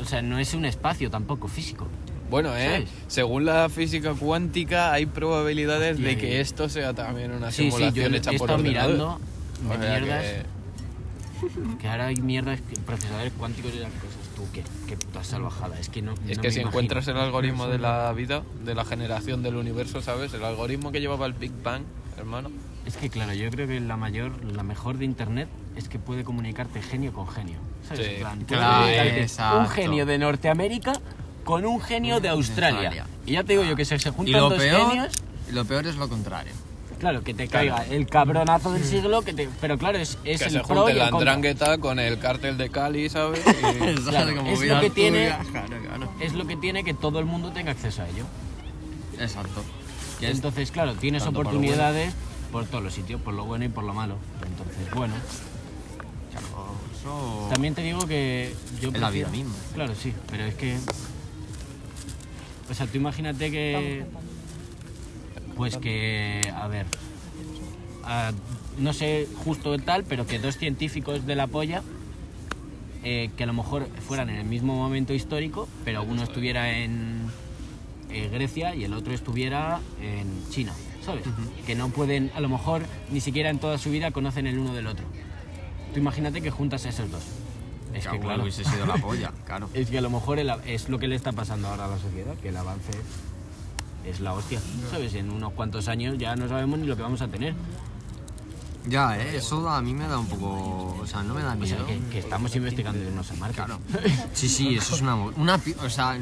O 0.00 0.04
sea, 0.04 0.20
no 0.22 0.38
es 0.38 0.52
un 0.54 0.64
espacio 0.66 1.10
tampoco 1.10 1.48
físico. 1.48 1.86
Bueno, 2.28 2.54
¿eh? 2.56 2.66
¿Sabes? 2.70 2.88
Según 3.06 3.44
la 3.46 3.68
física 3.68 4.12
cuántica, 4.12 4.92
hay 4.92 5.06
probabilidades 5.06 5.98
de 5.98 6.18
que 6.18 6.40
esto 6.40 6.68
sea 6.68 6.92
también 6.92 7.30
una 7.30 7.50
Sí, 7.52 7.70
sí, 7.70 7.70
yo 7.70 7.76
simulación 7.78 8.14
he 8.14 8.16
hecha 8.18 8.30
por 8.32 8.34
estado 8.50 8.54
ordenador. 8.58 8.90
mirando 8.92 9.20
de 9.62 9.76
O 9.76 9.80
sea 9.80 9.98
mierdas. 10.00 10.22
que- 10.24 10.55
Que 11.80 11.88
ahora 11.88 12.06
hay 12.06 12.16
mierdas, 12.16 12.60
que- 12.60 12.80
procesadores 12.80 13.32
cuánticos 13.38 13.72
y 13.74 13.78
las 13.78 13.92
cosas. 13.92 14.16
Tú, 14.34 14.42
qué, 14.52 14.62
qué 14.86 14.96
puta 14.96 15.24
salvajada. 15.24 15.78
Es 15.78 15.88
que 15.88 16.02
no. 16.02 16.12
Es 16.12 16.18
no 16.20 16.24
que 16.26 16.34
me 16.34 16.34
si 16.36 16.42
imagino. 16.60 16.68
encuentras 16.68 17.08
el 17.08 17.16
algoritmo 17.16 17.66
de 17.68 17.78
la 17.78 18.12
vida, 18.12 18.42
de 18.64 18.74
la 18.74 18.84
generación 18.84 19.42
del 19.42 19.56
universo, 19.56 20.00
¿sabes? 20.02 20.32
El 20.34 20.44
algoritmo 20.44 20.92
que 20.92 21.00
llevaba 21.00 21.26
el 21.26 21.32
Big 21.32 21.52
Bang, 21.62 21.82
hermano. 22.18 22.50
Es 22.84 22.96
que 22.96 23.10
claro, 23.10 23.32
yo 23.34 23.50
creo 23.50 23.66
que 23.66 23.80
la 23.80 23.96
mayor, 23.96 24.44
la 24.44 24.62
mejor 24.62 24.98
de 24.98 25.04
internet 25.06 25.48
es 25.74 25.88
que 25.88 25.98
puede 25.98 26.22
comunicarte 26.22 26.80
genio 26.82 27.12
con 27.12 27.26
genio. 27.28 27.56
¿Sabes? 27.88 28.06
Sí. 28.06 28.12
Plan, 28.20 28.40
Claro, 28.44 28.86
exacto. 28.88 29.58
un 29.60 29.68
genio 29.68 30.06
de 30.06 30.18
Norteamérica 30.18 30.92
con 31.44 31.64
un 31.64 31.80
genio 31.80 32.20
de 32.20 32.28
Australia. 32.28 32.88
Australia. 32.88 33.06
Y 33.26 33.32
ya 33.32 33.42
te 33.44 33.54
digo 33.54 33.64
yo 33.64 33.74
que 33.74 33.84
se, 33.84 33.98
se 33.98 34.08
Y 34.08 34.12
juntan 34.12 34.34
lo 34.40 34.50
dos 34.50 34.58
peor, 34.58 34.88
genios. 34.90 35.12
lo 35.52 35.64
peor 35.64 35.86
es 35.86 35.96
lo 35.96 36.08
contrario. 36.08 36.52
Claro, 36.98 37.22
que 37.22 37.34
te 37.34 37.46
caiga 37.46 37.84
el 37.90 38.06
cabronazo 38.06 38.72
del 38.72 38.82
siglo, 38.82 39.20
que 39.22 39.34
te, 39.34 39.48
pero 39.60 39.76
claro, 39.76 39.98
es, 39.98 40.16
es 40.24 40.38
que 40.40 40.46
el 40.46 40.50
se 40.52 40.60
pro 40.60 40.76
junte 40.76 40.92
y 40.92 40.92
el 40.92 40.98
la 40.98 41.10
contra. 41.10 41.32
andrangueta 41.32 41.76
con 41.78 41.98
el 41.98 42.18
cártel 42.18 42.56
de 42.56 42.70
Cali, 42.70 43.08
¿sabes? 43.10 43.40
Y- 43.46 43.94
Claro, 44.08 44.34
Como 44.36 44.50
es 44.50 44.60
lo 44.62 44.80
que 44.80 44.90
tiene- 44.90 45.26
tuya, 45.26 45.38
Claro, 45.50 45.76
claro. 45.86 46.12
Es 46.20 46.32
lo 46.32 46.46
que 46.46 46.56
tiene 46.56 46.84
que 46.84 46.94
todo 46.94 47.18
el 47.18 47.26
mundo 47.26 47.52
tenga 47.52 47.72
acceso 47.72 48.02
a 48.02 48.08
ello. 48.08 48.24
Exacto. 49.18 49.62
Y 50.20 50.24
entonces, 50.26 50.70
claro, 50.70 50.94
tienes 50.94 51.22
tanto 51.24 51.36
por 51.42 51.44
lo 51.44 51.50
oportunidades 51.50 52.14
por 52.50 52.64
todos 52.64 52.82
los 52.82 52.94
sitios, 52.94 53.20
por 53.20 53.34
lo 53.34 53.44
bueno 53.44 53.66
y 53.66 53.68
por 53.68 53.84
lo 53.84 53.92
malo. 53.92 54.16
Entonces, 54.46 54.90
bueno. 54.94 55.14
Eso. 56.98 57.48
También 57.52 57.74
te 57.74 57.82
digo 57.82 58.06
que 58.06 58.54
yo 58.80 58.88
Es 58.90 58.98
la 59.00 59.10
vida 59.10 59.28
misma. 59.28 59.54
Claro, 59.74 59.94
sí, 59.94 60.12
pero 60.30 60.44
es 60.44 60.54
que... 60.54 60.76
O 62.70 62.74
sea, 62.74 62.86
tú 62.86 62.96
imagínate 62.96 63.50
que... 63.50 64.04
Pues 65.56 65.78
que, 65.78 66.52
a 66.54 66.68
ver... 66.68 66.86
no 68.78 68.92
sé 68.92 69.26
justo 69.44 69.76
tal, 69.78 70.04
pero 70.04 70.26
que 70.26 70.38
dos 70.38 70.58
científicos 70.58 71.26
de 71.26 71.34
la 71.34 71.46
polla, 71.46 71.82
eh, 73.02 73.30
que 73.36 73.44
a 73.44 73.46
lo 73.46 73.52
mejor 73.52 73.88
fueran 74.06 74.30
en 74.30 74.36
el 74.36 74.46
mismo 74.46 74.74
momento 74.74 75.14
histórico, 75.14 75.68
pero 75.84 76.02
uno 76.02 76.22
estuviera 76.22 76.78
en 76.78 77.30
eh, 78.10 78.28
Grecia 78.32 78.74
y 78.74 78.84
el 78.84 78.92
otro 78.92 79.14
estuviera 79.14 79.80
en 80.02 80.26
China, 80.50 80.72
¿sabes? 81.04 81.24
Que 81.66 81.74
no 81.74 81.88
pueden, 81.88 82.30
a 82.34 82.40
lo 82.40 82.48
mejor, 82.48 82.82
ni 83.10 83.20
siquiera 83.20 83.50
en 83.50 83.58
toda 83.58 83.78
su 83.78 83.90
vida 83.90 84.10
conocen 84.10 84.46
el 84.46 84.58
uno 84.58 84.74
del 84.74 84.86
otro. 84.86 85.06
Tú 85.94 86.00
imagínate 86.00 86.42
que 86.42 86.50
juntas 86.50 86.84
a 86.84 86.90
esos 86.90 87.10
dos. 87.10 87.22
Es 87.94 88.04
que, 88.04 88.10
Claro, 88.10 88.20
claro, 88.20 88.42
hubiese 88.42 88.64
sido 88.64 88.84
la 88.84 88.96
polla, 88.96 89.32
claro. 89.46 89.70
es 89.72 89.88
que 89.88 89.98
a 89.98 90.02
lo 90.02 90.10
mejor 90.10 90.38
el 90.38 90.50
es 90.66 90.88
lo 90.88 90.98
que 90.98 91.08
le 91.08 91.14
está 91.14 91.32
pasando 91.32 91.68
ahora 91.68 91.86
a 91.86 91.88
la 91.88 91.98
sociedad, 91.98 92.34
que 92.36 92.48
el 92.48 92.56
avance 92.56 92.92
es 94.06 94.20
la 94.20 94.32
hostia, 94.32 94.60
¿sabes? 94.90 95.14
En 95.14 95.30
unos 95.30 95.52
cuantos 95.52 95.88
años 95.88 96.16
ya 96.18 96.36
no 96.36 96.48
sabemos 96.48 96.78
ni 96.78 96.86
lo 96.86 96.96
que 96.96 97.02
vamos 97.02 97.20
a 97.22 97.28
tener. 97.28 97.54
Ya, 98.88 99.18
¿eh? 99.18 99.36
Eso 99.36 99.68
a 99.68 99.82
mí 99.82 99.94
me 99.94 100.06
da 100.06 100.18
un 100.18 100.26
poco. 100.28 100.96
O 101.00 101.06
sea, 101.06 101.22
no 101.22 101.34
me 101.34 101.42
da 101.42 101.56
O 101.60 101.66
sea, 101.66 101.78
miedo. 101.78 101.86
que, 101.86 101.98
que 102.10 102.18
estamos 102.20 102.54
investigando 102.54 103.02
irnos 103.02 103.30
a 103.32 103.34
Marte. 103.34 103.56
Claro. 103.56 103.80
Sí, 104.32 104.48
sí, 104.48 104.76
eso 104.76 104.94
es 104.94 105.00
una. 105.02 105.16
una 105.16 105.60
o 105.82 105.90
sea. 105.90 106.16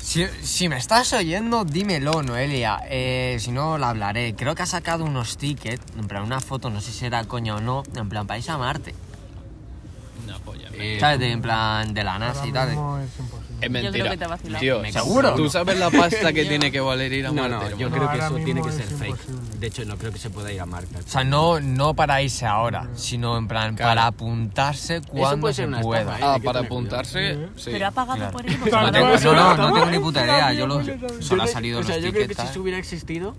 Si, 0.00 0.24
si 0.42 0.70
me 0.70 0.78
estás 0.78 1.12
oyendo, 1.12 1.66
dímelo, 1.66 2.22
Noelia. 2.22 2.80
Eh, 2.88 3.36
si 3.40 3.50
no, 3.50 3.76
la 3.76 3.90
hablaré. 3.90 4.34
Creo 4.34 4.54
que 4.54 4.62
ha 4.62 4.66
sacado 4.66 5.04
unos 5.04 5.36
tickets, 5.36 5.84
en 5.98 6.08
plan, 6.08 6.22
una 6.22 6.40
foto, 6.40 6.70
no 6.70 6.80
sé 6.80 6.92
si 6.92 7.04
era 7.04 7.22
coña 7.24 7.56
o 7.56 7.60
no, 7.60 7.82
en 7.94 8.08
plan, 8.08 8.26
para 8.26 8.38
irse 8.38 8.50
a 8.50 8.56
Marte. 8.56 8.94
Una 10.24 10.38
polla. 10.38 10.70
Eh, 10.72 10.96
¿Sabes? 10.98 11.18
De, 11.18 11.30
en 11.30 11.42
plan, 11.42 11.92
de 11.92 12.04
la 12.04 12.18
NASA 12.18 12.46
y 12.46 12.52
tal. 12.52 12.68
mismo 12.70 12.96
es 12.98 13.10
imposible. 13.18 13.37
Es 13.60 13.70
mentira. 13.70 14.16
creo 14.16 14.36
que 14.38 14.48
te. 14.48 14.58
Tío, 14.58 14.84
¿Seguro? 14.92 15.34
¿Tú 15.34 15.50
sabes 15.50 15.78
la 15.78 15.90
pasta 15.90 16.32
que 16.32 16.44
tiene 16.44 16.70
que 16.70 16.80
valer 16.80 17.12
ir 17.12 17.26
a 17.26 17.30
No, 17.32 17.42
Marte? 17.48 17.70
no, 17.70 17.76
yo 17.76 17.86
hermano? 17.86 17.96
creo 17.96 18.08
que 18.18 18.22
ahora 18.22 18.26
eso 18.36 18.44
tiene 18.44 18.62
que 18.62 18.68
es 18.68 18.74
ser 18.76 18.86
fake. 18.86 19.08
imposible. 19.10 19.58
De 19.58 19.66
hecho, 19.66 19.84
no 19.84 19.96
creo 19.98 20.12
que 20.12 20.18
se 20.18 20.30
pueda 20.30 20.52
ir 20.52 20.60
a 20.60 20.66
Marte. 20.66 20.96
O 20.96 21.08
sea, 21.10 21.24
no, 21.24 21.58
no 21.60 21.94
para 21.94 22.22
irse 22.22 22.46
ahora, 22.46 22.88
sino 22.94 23.36
en 23.36 23.48
plan, 23.48 23.74
Claro. 23.74 23.90
para 23.90 24.06
apuntarse 24.06 25.00
cuando 25.02 25.40
puede 25.40 25.54
se 25.54 25.66
una 25.66 25.80
pueda. 25.80 26.00
estafa, 26.02 26.18
¿eh? 26.18 26.22
Ah, 26.22 26.38
para 26.44 26.60
apuntarse, 26.60 27.38
sí. 27.56 27.70
Pero 27.72 27.86
ha 27.86 27.90
pagado 27.90 28.18
Claro. 28.18 28.32
por 28.32 28.46
ello. 28.46 28.58
No 28.58 28.92
tengo, 28.92 29.06
no, 29.08 29.34
no, 29.34 29.56
no 29.56 29.56
tal 29.56 29.74
tengo 29.74 29.86
ni 29.90 29.98
puta 29.98 30.24
idea. 30.24 30.52
Yo 30.52 30.66
lo, 30.66 30.80
Yo 30.82 30.94
solo 31.20 31.42
ha 31.42 31.46
salido 31.48 31.80
o 31.80 31.82
sea, 31.82 31.96
los 31.96 32.04
yo 32.04 32.10
creo 32.12 32.22
que 32.22 32.28
tickets. 32.28 32.48
si 32.48 32.54
tal. 32.54 32.62
hubiera 32.62 32.78
existido, 32.78 33.34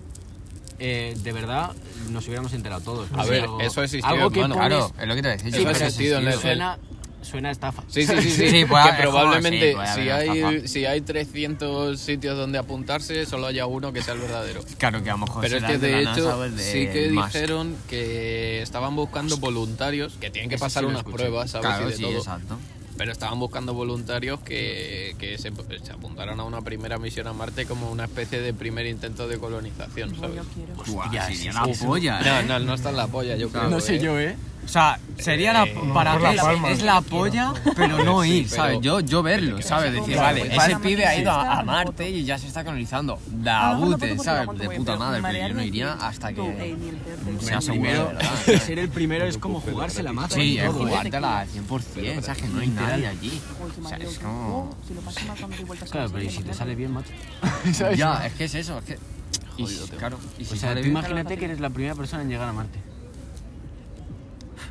eh, 0.80 1.14
de 1.24 1.32
verdad 1.34 1.72
nos 2.10 2.26
hubiéramos 2.26 2.54
enterado 2.54 2.82
todos. 2.82 3.08
A 3.18 3.24
ver, 3.26 3.44
algo- 3.44 3.60
eso 3.62 3.84
existió, 3.84 4.10
Algo 4.10 4.30
que 4.32 4.42
hermano. 4.42 4.56
pones- 4.56 4.70
Claro, 4.78 4.94
es 5.02 5.08
lo 5.08 5.16
que 5.16 5.22
te 5.22 5.28
voy 5.28 5.34
a 5.34 5.38
decir. 5.38 5.48
Eso 5.54 5.62
yo 5.64 5.68
ha 5.68 5.72
existido 5.72 6.18
en 6.20 6.28
existió. 6.28 6.52
el- 6.52 6.58
suena, 6.58 6.78
suena 7.22 7.50
a 7.50 7.52
estafa. 7.52 7.84
Sí, 7.88 8.06
sí, 8.06 8.14
sí, 8.22 8.30
sí. 8.32 8.50
Sí, 8.50 8.66
puede 8.66 8.96
que 8.96 9.02
probablemente 9.02 9.74
sí, 9.74 9.78
haber 9.80 9.94
si, 9.96 10.10
hay, 10.10 10.68
si 10.68 10.86
hay 10.86 11.02
300 11.02 12.00
sitios 12.00 12.38
donde 12.38 12.58
apuntarse, 12.58 13.26
solo 13.26 13.48
haya 13.48 13.66
uno 13.66 13.92
que 13.94 14.02
sea 14.02 14.14
el 14.14 14.22
verdadero. 14.22 14.62
Claro 14.78 15.04
que 15.04 15.10
a 15.10 15.14
lo 15.14 15.20
mejor 15.20 15.42
Pero 15.42 15.58
es 15.58 15.64
que 15.64 15.78
de 15.78 16.02
hecho 16.02 16.50
de 16.50 16.62
sí 16.64 16.88
que 16.88 17.10
Musk. 17.12 17.26
dijeron 17.34 17.76
que 17.90 18.62
estaban 18.62 18.96
buscando 18.96 19.38
voluntarios, 19.38 20.14
que 20.20 20.30
tienen 20.30 20.50
que 20.50 20.56
Eso 20.56 20.66
pasar 20.66 20.84
sí 20.84 20.90
unas 20.90 21.04
pruebas, 21.04 21.52
¿sabes? 21.52 21.68
Claro, 21.68 21.88
y 21.88 21.92
de 21.92 21.98
sí, 21.98 22.04
todo. 22.04 22.18
exacto. 22.18 22.58
Pero 22.98 23.14
estaban 23.14 23.40
buscando 23.40 23.74
voluntarios 23.74 24.42
que, 24.42 25.16
que 25.20 25.38
se, 25.38 25.54
se 25.84 25.92
apuntaran 25.94 26.38
a 26.38 26.44
una 26.44 26.62
primera 26.62 26.98
misión 26.98 27.28
a 27.28 27.34
Marte 27.34 27.66
como 27.66 27.90
una 27.90 28.04
especie 28.06 28.42
de 28.42 28.54
primer 28.54 28.86
intento 28.88 29.28
de 29.30 29.38
colonización, 29.38 30.16
¿sabes? 30.20 30.36
Yo 30.36 30.44
quiero. 30.54 31.02
Hostia, 31.04 31.26
sí, 31.28 31.36
sería 31.38 31.52
sí, 31.54 31.58
la 31.70 31.74
sí. 31.74 31.86
polla, 31.86 32.20
No, 32.20 32.40
¿eh? 32.40 32.44
no, 32.46 32.60
no 32.60 32.74
está 32.74 32.90
en 32.90 32.98
la 32.98 33.08
polla, 33.08 33.38
yo 33.38 33.50
creo. 33.52 33.70
No 33.70 33.80
sé 33.80 33.96
¿eh? 33.96 34.00
yo, 34.00 34.20
¿eh? 34.20 34.36
O 34.70 34.72
sea, 34.72 35.00
sería 35.18 35.52
la, 35.52 35.66
para 35.96 36.14
por 36.14 36.22
la 36.22 36.30
mí 36.54 36.60
es- 36.70 36.84
la 36.84 37.02
polla, 37.02 37.54
pero 37.76 38.04
no 38.04 38.22
Sí, 38.22 38.30
ir, 38.34 38.44
pero- 38.48 38.56
¿sabes? 38.62 38.80
Yo, 38.82 39.00
yo 39.00 39.24
verlo, 39.24 39.64
¿sabes? 39.64 39.94
Decir, 39.94 40.14
Claro, 40.14 40.22
vale, 40.28 40.42
ese 40.46 40.56
para 40.56 40.80
pibe 40.80 41.06
ha 41.08 41.20
ido 41.20 41.32
a, 41.32 41.64
Marte 41.64 42.08
y 42.08 42.24
ya 42.24 42.38
se 42.38 42.46
está 42.46 42.64
colonizando. 42.64 43.14
A 43.14 43.18
lo 43.18 43.20
mejor 43.20 43.44
Da 43.44 43.74
no 43.74 43.80
bute, 43.88 44.08
puedo 44.10 44.24
¿sabes? 44.24 44.60
De 44.60 44.70
puta 44.70 44.96
madre, 44.96 45.22
pero 45.24 45.48
yo 45.48 45.54
no 45.56 45.64
iría 45.64 45.94
hasta 45.94 46.32
que 46.34 46.42
ni 46.80 46.90
el 46.90 46.98
peor 46.98 47.42
sea 47.42 47.62
seguro, 47.62 48.12
ser 48.64 48.78
el 48.78 48.90
primero 48.90 49.26
es 49.26 49.40
como 49.40 49.60
jugársela 49.60 50.14
más. 50.14 50.32
Sí, 50.32 50.60
es 50.60 50.66
todo, 50.68 50.82
¿eh? 50.86 50.90
jugártela 50.90 51.40
al 51.40 51.48
100%, 51.50 52.22
¿sabes? 52.22 52.42
Que 52.44 52.48
no 52.50 52.60
hay 52.60 52.68
nadie 52.68 53.08
allí. 53.08 53.42
O 53.84 53.88
sea, 53.88 53.98
es 53.98 54.20
como... 54.20 54.78
Claro, 55.90 56.08
la 56.08 56.14
pero 56.14 56.24
¿y 56.26 56.30
si 56.30 56.44
te 56.44 56.54
sale 56.54 56.76
bien, 56.76 56.94
macho? 56.94 57.10
Ya, 57.98 58.24
es 58.28 58.34
que 58.34 58.44
es 58.44 58.54
eso, 58.54 58.78
es 58.78 58.86
que... 58.86 59.00
Jodido, 59.58 59.88
claro, 59.98 60.20
y 60.38 60.46
si 60.46 60.54
O 60.54 60.58
sea, 60.58 60.70
sale 60.70 60.82
tú 60.82 60.86
bien... 60.86 60.98
imagínate 60.98 61.38
que 61.38 61.46
eres 61.46 61.60
la 61.60 61.72
primera 61.72 61.96
persona 61.96 62.22
en 62.22 62.30
llegar 62.30 62.48
a 62.48 62.54
Marte. 62.54 62.80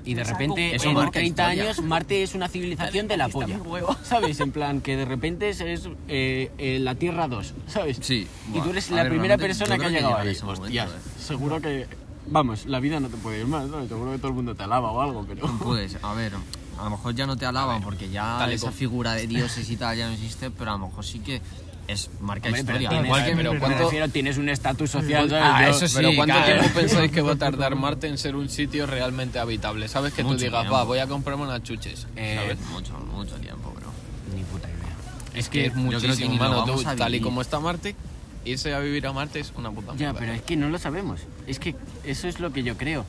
Y 0.05 0.15
de 0.15 0.25
repente, 0.25 0.77
en 0.77 0.95
marca 0.95 1.13
30 1.13 1.43
historia. 1.43 1.65
años, 1.65 1.83
Marte 1.83 2.23
es 2.23 2.35
una 2.35 2.49
civilización 2.49 3.09
de 3.09 3.17
la 3.17 3.29
polla. 3.29 3.59
¿Sabes? 4.03 4.41
En 4.41 4.53
plan, 4.53 4.81
que 4.81 4.97
de 4.97 5.05
repente 5.05 5.49
es, 5.49 5.61
eh, 5.61 6.51
eh, 6.59 6.79
la 6.81 6.95
Tierra 6.95 7.29
2, 7.29 7.55
¿sabes? 7.67 7.99
Sí. 8.01 8.27
Y 8.49 8.53
Buah, 8.53 8.65
tú 8.65 8.71
eres 8.71 8.91
la 8.91 9.03
ver, 9.03 9.13
primera 9.13 9.39
persona 9.39 9.79
que 9.79 9.85
ha 9.85 9.89
llegado 9.91 10.17
ahí. 10.17 10.37
Hostias, 10.43 10.91
eh. 10.91 10.95
seguro 11.19 11.61
que... 11.61 11.87
Vamos, 12.31 12.67
la 12.67 12.79
vida 12.79 13.01
no 13.01 13.09
te 13.09 13.17
puede 13.17 13.41
ir 13.41 13.47
mal, 13.47 13.71
¿sabes? 13.71 13.89
Seguro 13.89 14.13
que 14.13 14.19
todo 14.19 14.29
el 14.29 14.35
mundo 14.35 14.55
te 14.55 14.63
alaba 14.63 14.91
o 14.91 15.01
algo, 15.01 15.25
pero... 15.27 15.47
Puedes, 15.65 15.97
a 16.03 16.13
ver, 16.15 16.33
a 16.79 16.85
lo 16.85 16.91
mejor 16.91 17.15
ya 17.15 17.27
no 17.27 17.37
te 17.37 17.47
alaban 17.47 17.83
porque 17.83 18.09
ya 18.09 18.51
esa 18.51 18.71
figura 18.71 19.15
de 19.15 19.27
dioses 19.27 19.69
y 19.71 19.77
tal 19.77 19.97
ya 19.97 20.07
no 20.09 20.15
existe, 20.15 20.51
pero 20.51 20.73
a 20.73 20.79
lo 20.79 20.89
mejor 20.89 21.05
sí 21.05 21.21
que 21.21 21.41
es 21.89 22.11
marca 22.21 22.49
Hombre, 22.49 22.63
pero 22.65 22.79
historia. 22.81 23.05
Igual 23.05 23.25
que 23.25 23.35
pero 23.37 23.53
me 23.55 23.59
¿cuánto- 23.59 23.85
refiero, 23.85 24.09
tienes 24.11 24.37
un 24.39 24.49
estatus 24.51 24.91
social, 24.91 25.29
¿sabes? 25.31 25.45
Ah, 25.47 25.63
Yo- 25.65 25.71
eso 25.71 25.89
sí, 25.89 25.95
Pero 25.97 26.11
¿cuánto 26.15 26.35
claro. 26.35 26.61
tiempo 26.61 26.79
pensáis 26.79 27.11
que 27.11 27.21
va 27.23 27.33
a 27.33 27.37
tardar 27.37 27.75
Marte 27.77 28.07
en 28.09 28.19
ser 28.19 28.37
un 28.37 28.49
sitio 28.51 28.87
realmente 28.87 29.39
habitable? 29.39 29.89
¿Sabes? 29.89 30.13
Que 30.13 30.23
tú 30.23 30.37
digas, 30.37 30.61
tiempo. 30.61 30.75
va, 30.75 30.85
voy 30.85 30.99
a 30.99 31.07
comprarme 31.07 31.45
unas 31.45 31.63
chuches. 31.63 32.07
Eh, 32.15 32.37
¿sabes? 32.39 32.59
mucho, 32.71 32.93
mucho 33.13 33.35
tiempo, 33.37 33.73
bro. 33.75 33.91
Ni 34.37 34.43
puta 34.45 34.69
idea. 34.69 34.95
Es 35.35 35.49
que 35.49 35.67
es 35.67 35.75
yo 35.75 35.81
creo 35.89 36.01
que 36.01 36.07
muchísimo, 36.09 36.35
mano. 36.37 36.65
Tú, 36.65 36.83
a 36.87 36.95
tal 36.95 37.15
y 37.15 37.21
como 37.21 37.41
está 37.41 37.59
Marte, 37.59 37.97
irse 38.45 38.75
a 38.75 38.81
vivir 38.81 39.07
a 39.07 39.13
Marte 39.15 39.41
es 39.41 39.53
una 39.57 39.71
puta 39.71 39.95
Ya, 39.97 40.13
pero 40.13 40.33
es 40.33 40.43
que 40.43 40.57
no 40.57 40.69
lo 40.69 40.79
sabemos. 40.79 41.21
Es 41.47 41.59
que 41.59 41.75
eso 42.05 42.29
es 42.29 42.39
lo 42.39 42.53
que 42.53 42.63
yo 42.63 42.77
creo. 42.77 43.07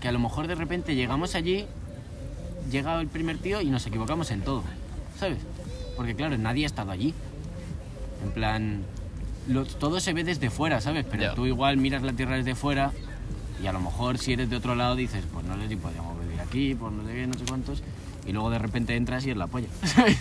Que 0.00 0.06
a 0.08 0.12
lo 0.12 0.18
mejor 0.20 0.46
de 0.46 0.54
repente 0.54 0.94
llegamos 0.94 1.34
allí, 1.34 1.66
llega 2.70 3.00
el 3.00 3.08
primer 3.08 3.38
tío 3.38 3.60
y 3.60 3.66
nos 3.70 3.84
equivocamos 3.86 4.30
en 4.30 4.42
todo. 4.42 4.62
¿Sabes? 5.18 5.38
Porque 5.96 6.14
claro, 6.14 6.38
nadie 6.38 6.62
ha 6.64 6.66
estado 6.66 6.92
allí. 6.92 7.12
En 8.24 8.30
plan, 8.32 8.82
lo- 9.48 9.64
todo 9.64 10.00
se 10.00 10.12
ve 10.12 10.24
desde 10.24 10.50
fuera, 10.50 10.80
¿sabes? 10.80 11.04
Pero 11.10 11.34
tú 11.34 11.46
igual 11.46 11.76
miras 11.76 12.02
la 12.02 12.12
Tierra 12.12 12.36
desde 12.36 12.54
fuera 12.54 12.92
y 13.62 13.66
a 13.66 13.72
lo 13.72 13.80
mejor 13.80 14.18
si 14.18 14.32
eres 14.32 14.48
de 14.50 14.56
otro 14.56 14.74
lado 14.74 14.96
dices, 14.96 15.24
pues 15.32 15.44
no 15.46 15.56
sé 15.60 15.68
si 15.68 15.76
podríamos 15.76 16.18
vivir 16.20 16.40
aquí, 16.40 16.74
por 16.74 16.92
no 16.92 17.06
sé 17.06 17.14
qué, 17.14 17.26
no 17.26 17.34
sé 17.34 17.44
cuántos. 17.48 17.82
Y 18.26 18.32
luego 18.32 18.50
de 18.50 18.58
repente 18.58 18.96
entras 18.96 19.24
y 19.26 19.30
es 19.30 19.36
la 19.36 19.46
polla. 19.46 19.68
¿Sabes? 19.84 20.18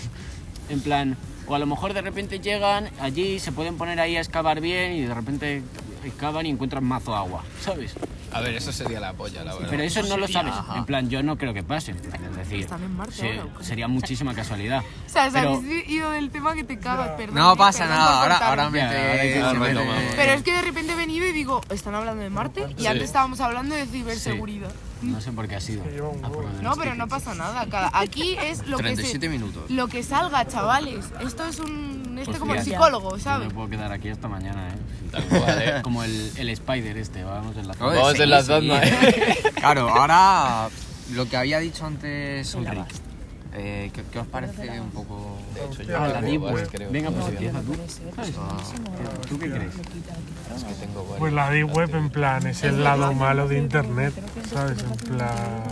En 0.69 0.81
plan, 0.81 1.17
o 1.47 1.55
a 1.55 1.59
lo 1.59 1.65
mejor 1.65 1.93
de 1.93 2.01
repente 2.01 2.39
llegan 2.39 2.89
allí, 3.01 3.39
se 3.39 3.51
pueden 3.51 3.75
poner 3.77 3.99
ahí 3.99 4.15
a 4.15 4.19
excavar 4.19 4.61
bien 4.61 4.93
y 4.93 5.01
de 5.01 5.13
repente 5.13 5.61
excavan 6.05 6.45
y 6.45 6.49
encuentran 6.49 6.83
mazo 6.83 7.15
agua, 7.15 7.43
¿sabes? 7.61 7.93
A 8.31 8.41
ver, 8.41 8.55
eso 8.55 8.71
sería 8.71 8.99
la 8.99 9.13
polla, 9.13 9.43
la 9.43 9.53
verdad. 9.53 9.67
Pero 9.69 9.83
eso 9.83 10.01
no 10.03 10.17
lo 10.17 10.27
sabes. 10.27 10.53
Ajá. 10.53 10.77
En 10.77 10.85
plan, 10.85 11.09
yo 11.09 11.23
no 11.23 11.37
creo 11.37 11.53
que 11.53 11.63
pase. 11.63 11.91
Es 11.91 12.35
decir, 12.37 12.59
Están 12.61 12.83
en 12.83 12.95
Marte 12.95 13.13
se- 13.15 13.27
ahora, 13.39 13.45
¿o 13.45 13.57
qué? 13.57 13.63
sería 13.63 13.87
muchísima 13.87 14.33
casualidad. 14.33 14.83
O 15.05 15.09
sea, 15.11 15.27
os 15.27 15.33
Pero- 15.33 15.55
habéis 15.55 15.89
ido 15.89 16.11
del 16.11 16.29
tema 16.29 16.53
que 16.53 16.63
te 16.63 16.77
cagas, 16.79 17.09
perdón. 17.17 17.35
No 17.35 17.53
eh, 17.53 17.57
pasa 17.57 17.79
perdón 17.85 17.97
nada, 17.97 18.21
ahora, 18.21 18.29
cortaros. 18.35 18.49
ahora 18.49 18.69
me 18.69 18.77
Ya, 18.79 18.85
ahora 18.89 19.21
te... 19.21 19.33
que 19.33 19.39
lo 19.39 19.51
se 19.51 19.57
me- 19.57 19.67
retomamos. 19.67 20.03
Pero 20.15 20.31
es 20.33 20.43
que 20.43 20.53
de 20.53 20.61
repente 20.61 20.91
he 20.93 20.95
venido 20.95 21.27
y 21.27 21.31
digo, 21.31 21.61
¿están 21.69 21.95
hablando 21.95 22.21
de 22.21 22.29
Marte? 22.29 22.65
Y 22.77 22.81
Sí. 22.81 22.87
antes 22.87 23.03
estábamos 23.05 23.39
hablando 23.39 23.73
de 23.75 23.85
ciberseguridad. 23.87 24.71
No 25.01 25.21
sé 25.21 25.31
por 25.31 25.47
qué 25.47 25.55
ha 25.55 25.61
sido. 25.61 25.83
Ah, 26.23 26.29
No, 26.61 26.75
pero 26.75 26.95
no 26.95 27.07
pasa 27.07 27.33
nada. 27.35 27.65
Cada, 27.69 27.89
aquí 27.93 28.35
es 28.41 28.67
lo 28.67 28.77
que, 28.77 28.83
37 28.83 29.25
se, 29.25 29.29
minutos. 29.29 29.69
lo 29.71 29.87
que 29.87 30.03
salga, 30.03 30.45
chavales. 30.45 31.05
Esto 31.21 31.45
es 31.45 31.59
un... 31.59 31.99
Este 32.19 32.25
Pues 32.31 32.39
como 32.39 32.53
el 32.55 32.63
psicólogo, 32.63 33.11
Yo 33.15 33.23
¿sabes? 33.23 33.47
me 33.47 33.53
puedo 33.53 33.69
quedar 33.69 33.91
aquí 33.93 34.09
hasta 34.09 34.27
mañana, 34.27 34.69
¿eh? 34.69 34.77
Tal 35.11 35.23
cual, 35.25 35.61
¿eh? 35.61 35.79
Como 35.83 36.03
el, 36.03 36.31
el 36.35 36.49
Spider 36.49 36.97
este, 36.97 37.23
vamos 37.23 37.55
en 37.55 37.65
la 37.67 37.73
Oye, 37.79 37.97
Vamos 37.97 38.13
sí, 38.17 38.21
enlazando, 38.23 38.75
sí. 38.75 38.87
¿eh? 38.89 39.37
Claro, 39.55 39.87
ahora 39.89 40.67
lo 41.13 41.29
que 41.29 41.37
había 41.37 41.59
dicho 41.59 41.85
antes 41.85 42.53
Ulrich, 42.55 42.77
eh, 43.53 43.89
¿qué, 43.93 44.03
qué 44.11 44.19
os 44.19 44.27
parece 44.27 44.79
un 44.79 44.89
poco...? 44.91 45.37
De 45.53 45.65
hecho, 45.65 45.83
yo 45.83 45.97
Ah, 45.97 46.07
la 46.07 46.21
tengo 46.21 46.45
varias, 46.45 46.61
Web. 46.61 46.69
creo. 46.71 46.91
Venga, 46.91 47.11
pues 47.11 47.27
empieza 47.29 47.61
tú. 47.61 47.73
es 47.73 48.01
buenísimo. 48.01 48.91
¿Tú 49.27 49.39
qué 49.39 49.49
crees? 49.51 49.73
Es 49.75 50.63
que 50.63 50.73
tengo 50.85 51.01
varias. 51.03 51.19
Pues 51.19 51.33
la 51.33 51.49
Deep 51.49 51.75
Web 51.75 51.95
en 51.95 52.09
plan 52.09 52.47
es 52.47 52.63
el 52.63 52.83
lado 52.83 53.13
malo 53.13 53.47
de 53.47 53.57
internet, 53.57 54.13
¿sabes? 54.53 54.83
En 54.83 54.95
plan... 55.15 55.63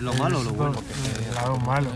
¿Lo 0.00 0.14
malo 0.14 0.40
o 0.40 0.44
lo 0.44 0.52
bueno? 0.52 0.78
El 1.28 1.34
lado 1.34 1.56
malo. 1.58 1.90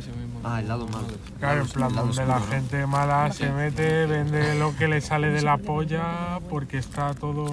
Ah, 0.45 0.59
el 0.61 0.66
lado 0.66 0.88
malo. 0.88 1.07
Claro, 1.38 1.61
en 1.62 1.68
plan 1.68 1.95
donde 1.95 2.26
la 2.26 2.40
gente 2.40 2.84
mala 2.86 3.32
se 3.32 3.49
mete, 3.51 4.07
vende 4.07 4.57
lo 4.59 4.74
que 4.76 4.88
le 4.88 5.01
sale 5.01 5.28
de 5.28 5.40
la 5.43 5.57
polla 5.57 6.40
porque 6.51 6.78
está 6.78 7.14
todo 7.14 7.49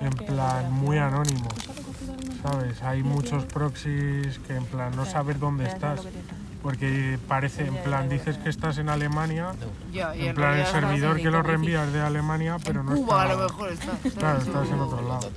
en 0.00 0.10
plan 0.10 0.72
muy 0.72 0.96
anónimo. 0.96 1.48
¿Sabes? 2.42 2.82
Hay 2.82 3.02
muchos 3.02 3.44
proxies 3.44 4.38
que 4.38 4.56
en 4.56 4.64
plan 4.64 4.96
no 4.96 5.04
saber 5.04 5.38
dónde 5.38 5.66
estás. 5.66 6.00
Porque 6.62 7.18
parece, 7.26 7.66
en 7.66 7.74
plan, 7.76 8.08
dices 8.10 8.36
que 8.36 8.50
estás 8.50 8.76
en 8.76 8.90
Alemania, 8.90 9.52
Ya, 9.92 10.14
en 10.14 10.34
plan 10.34 10.58
el 10.58 10.66
servidor 10.66 11.16
que 11.16 11.30
lo 11.30 11.42
reenvías 11.42 11.90
de 11.90 12.00
Alemania, 12.02 12.58
pero 12.62 12.82
no 12.82 12.94
Cuba 12.94 13.22
a 13.22 13.26
lo 13.28 13.32
está... 13.32 13.46
mejor 13.46 13.72
está. 13.72 14.10
Claro, 14.18 14.38
estás 14.40 14.68
en 14.68 14.80
otro 14.80 15.08
lado. 15.08 15.30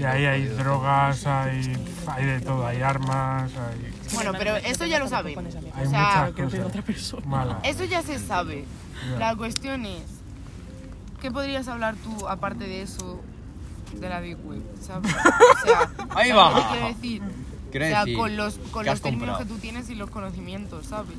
Y 0.00 0.04
ahí 0.04 0.24
hay 0.24 0.46
drogas, 0.46 1.26
hay, 1.26 1.72
hay 2.06 2.24
de 2.24 2.40
todo, 2.40 2.66
hay 2.66 2.80
armas, 2.80 3.52
hay, 3.52 3.92
Bueno, 4.14 4.32
pero 4.38 4.56
eso 4.56 4.86
ya 4.86 4.98
lo 4.98 5.08
sabemos. 5.08 5.54
hay 5.74 5.86
O 5.86 5.90
sea, 5.90 6.32
muchas 6.38 6.84
cosas 6.84 7.26
malas. 7.26 7.58
Eso 7.62 7.84
ya 7.84 8.02
se 8.02 8.18
sabe. 8.18 8.64
La 9.18 9.36
cuestión 9.36 9.84
es, 9.84 10.04
¿qué 11.20 11.30
podrías 11.30 11.68
hablar 11.68 11.96
tú 11.96 12.26
aparte 12.28 12.64
de 12.66 12.80
eso 12.80 13.20
de 13.92 14.08
la 14.08 14.20
Big 14.20 14.38
Web? 14.42 14.62
¿sabes? 14.80 15.14
O 15.14 15.66
sea, 15.66 15.90
Ahí 16.14 16.30
¿sabes 16.30 16.36
va. 16.82 16.88
decir? 16.88 17.22
Quiero 17.78 17.84
o 17.84 17.88
sea, 17.88 18.04
decir, 18.04 18.16
con 18.16 18.36
los, 18.36 18.54
con 18.70 18.84
¿qué 18.84 18.90
los 18.90 19.00
términos 19.02 19.36
que 19.36 19.44
comprado? 19.44 19.54
tú 19.54 19.60
tienes 19.60 19.90
y 19.90 19.94
los 19.94 20.10
conocimientos, 20.10 20.86
¿sabes? 20.86 21.16